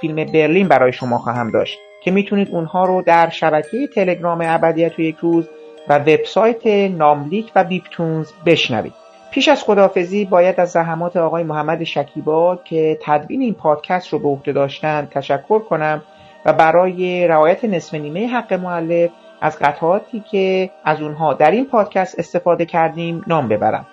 فیلم 0.00 0.14
برلین 0.16 0.68
برای 0.68 0.92
شما 0.92 1.18
خواهم 1.18 1.50
داشت 1.50 1.78
که 2.02 2.10
می‌تونید 2.10 2.48
اونها 2.50 2.84
رو 2.84 3.02
در 3.02 3.28
شبکه 3.28 3.86
تلگرام 3.94 4.38
ابدیت 4.42 4.98
و 4.98 5.02
یک 5.02 5.16
روز 5.16 5.48
و 5.88 5.98
وبسایت 5.98 6.66
ناملیک 6.90 7.52
و 7.56 7.64
بیپتونز 7.64 8.32
بشنوید. 8.46 8.92
پیش 9.30 9.48
از 9.48 9.64
خدافزی 9.64 10.24
باید 10.24 10.60
از 10.60 10.70
زحمات 10.70 11.16
آقای 11.16 11.42
محمد 11.42 11.84
شکیبا 11.84 12.56
که 12.64 12.98
تدوین 13.02 13.40
این 13.40 13.54
پادکست 13.54 14.08
رو 14.08 14.18
به 14.18 14.28
عهده 14.28 14.52
داشتن 14.52 15.08
تشکر 15.10 15.58
کنم 15.58 16.02
و 16.44 16.52
برای 16.52 17.28
رعایت 17.28 17.64
نصف 17.64 17.94
نیمه 17.94 18.26
حق 18.26 18.52
معلف 18.52 19.10
از 19.40 19.58
قطعاتی 19.58 20.20
که 20.30 20.70
از 20.84 21.02
اونها 21.02 21.34
در 21.34 21.50
این 21.50 21.66
پادکست 21.66 22.18
استفاده 22.18 22.66
کردیم 22.66 23.24
نام 23.26 23.48
ببرم. 23.48 23.86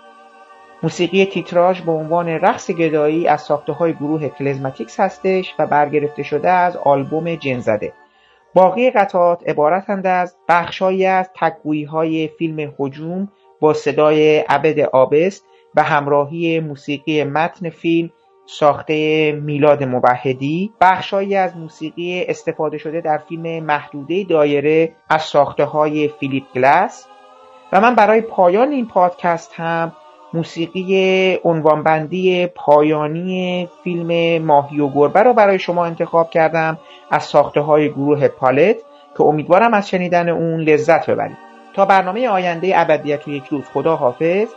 موسیقی 0.83 1.25
تیتراژ 1.25 1.81
به 1.81 1.91
عنوان 1.91 2.29
رقص 2.29 2.71
گدایی 2.71 3.27
از 3.27 3.47
های 3.47 3.93
گروه 3.93 4.29
کلزماتیکس 4.29 4.99
هستش 4.99 5.55
و 5.59 5.67
برگرفته 5.67 6.23
شده 6.23 6.49
از 6.49 6.77
آلبوم 6.77 7.35
جنزده 7.35 7.93
باقی 8.53 8.91
قطعات 8.91 9.49
عبارتند 9.49 10.07
از 10.07 10.35
بخشهایی 10.49 11.05
از 11.05 11.29
های 11.91 12.29
فیلم 12.37 12.73
هجوم 12.79 13.27
با 13.59 13.73
صدای 13.73 14.39
عبد 14.39 14.79
آبست 14.79 15.45
و 15.75 15.83
همراهی 15.83 16.59
موسیقی 16.59 17.23
متن 17.23 17.69
فیلم 17.69 18.09
ساخته 18.45 19.31
میلاد 19.31 19.83
موحدی. 19.83 20.71
بخشهایی 20.81 21.35
از 21.35 21.57
موسیقی 21.57 22.25
استفاده 22.27 22.77
شده 22.77 23.01
در 23.01 23.17
فیلم 23.17 23.63
محدوده 23.63 24.23
دایره 24.23 24.95
از 25.09 25.21
ساخته 25.21 25.65
های 25.65 26.07
فیلیپ 26.07 26.43
گلاس. 26.55 27.05
و 27.71 27.81
من 27.81 27.95
برای 27.95 28.21
پایان 28.21 28.71
این 28.71 28.87
پادکست 28.87 29.53
هم 29.53 29.91
موسیقی 30.33 31.39
عنوانبندی 31.43 32.47
پایانی 32.47 33.69
فیلم 33.83 34.41
ماهی 34.45 34.79
و 34.79 34.89
گربه 34.89 35.23
رو 35.23 35.33
برای 35.33 35.59
شما 35.59 35.85
انتخاب 35.85 36.29
کردم 36.29 36.77
از 37.11 37.23
ساخته 37.23 37.61
های 37.61 37.89
گروه 37.89 38.27
پالت 38.27 38.75
که 39.17 39.23
امیدوارم 39.23 39.73
از 39.73 39.89
شنیدن 39.89 40.29
اون 40.29 40.59
لذت 40.59 41.09
ببرید. 41.09 41.37
تا 41.73 41.85
برنامه 41.85 42.29
آینده 42.29 42.71
ابدیت 42.75 43.27
و 43.27 43.31
یک 43.31 43.45
روز 43.45 43.63
خدا 43.73 43.95
حافظ 43.95 44.47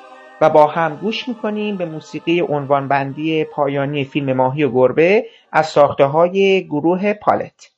و 0.41 0.51
با 0.51 0.67
هم 0.67 0.97
گوش 0.97 1.29
می‌کنیم 1.29 1.77
به 1.77 1.85
موسیقی 1.85 2.41
عنوانبندی 2.41 3.45
پایانی 3.45 4.05
فیلم 4.05 4.33
ماهی 4.33 4.65
و 4.65 4.71
گربه 4.71 5.27
از 5.53 5.67
ساخته 5.67 6.05
های 6.05 6.67
گروه 6.67 7.13
پالت. 7.13 7.76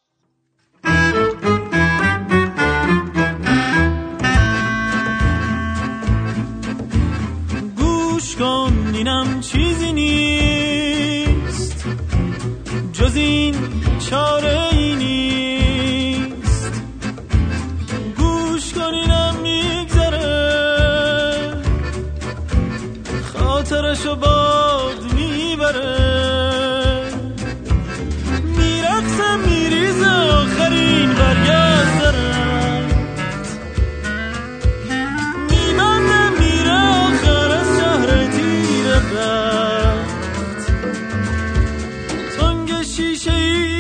اینم 9.09 9.41
چیزی 9.41 9.93
نیست. 9.93 11.85
جز 12.93 13.17
این 13.17 13.55
چاره 14.11 14.68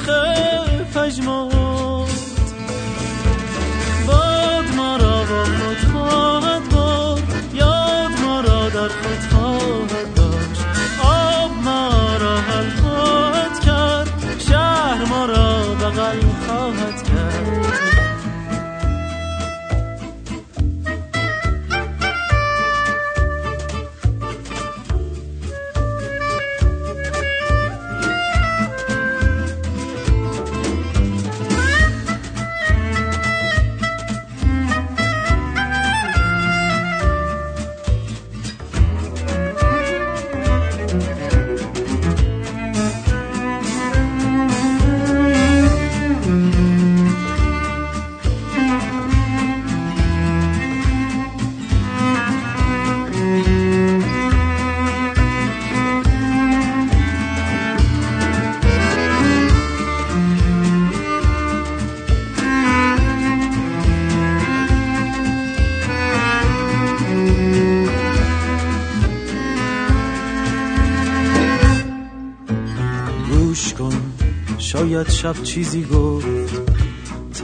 شب 75.22 75.42
چیزی 75.42 75.84
گفت 75.84 76.26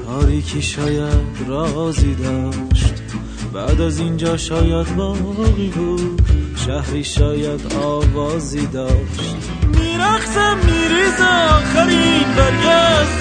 تاریکی 0.04 0.62
شاید 0.62 1.48
رازی 1.48 2.14
داشت. 2.14 2.94
بعد 3.52 3.80
از 3.80 3.98
اینجا 3.98 4.36
شاید 4.36 4.96
باقی 4.96 5.68
بود 5.68 6.22
شهری 6.56 7.04
شاید 7.04 7.72
آوازی 7.74 8.66
داشت. 8.66 9.36
میرخزم 9.74 10.58
میریز 10.66 11.20
آخرین 11.20 12.34
برگ 12.36 12.66
از 12.66 13.18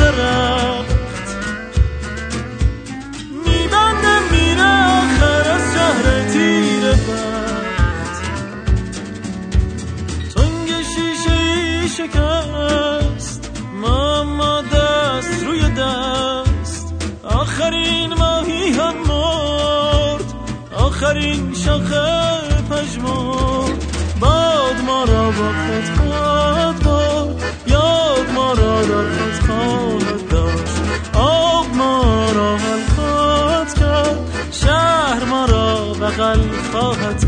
آخرین 21.07 21.53
شاخه 21.53 22.31
پژمرد 22.69 23.85
باد 24.19 24.75
ما 24.85 25.03
را 25.03 25.23
با 25.31 25.31
خود 25.31 25.97
خواهد 25.97 26.83
برد 26.83 27.43
یاد 27.67 28.31
ما 28.35 28.53
را 28.53 28.81
در 28.81 29.09
خود 29.09 29.47
خواهد 29.47 30.27
داشت. 30.29 30.75
آب 31.13 31.75
ما 31.75 32.31
را 32.35 32.57
حل 32.57 32.81
خواهد 32.95 33.73
کرد. 33.73 34.17
شهر 34.51 35.23
ما 35.29 35.45
را 35.45 35.93
بغل 35.93 36.41
خواهد 36.71 37.26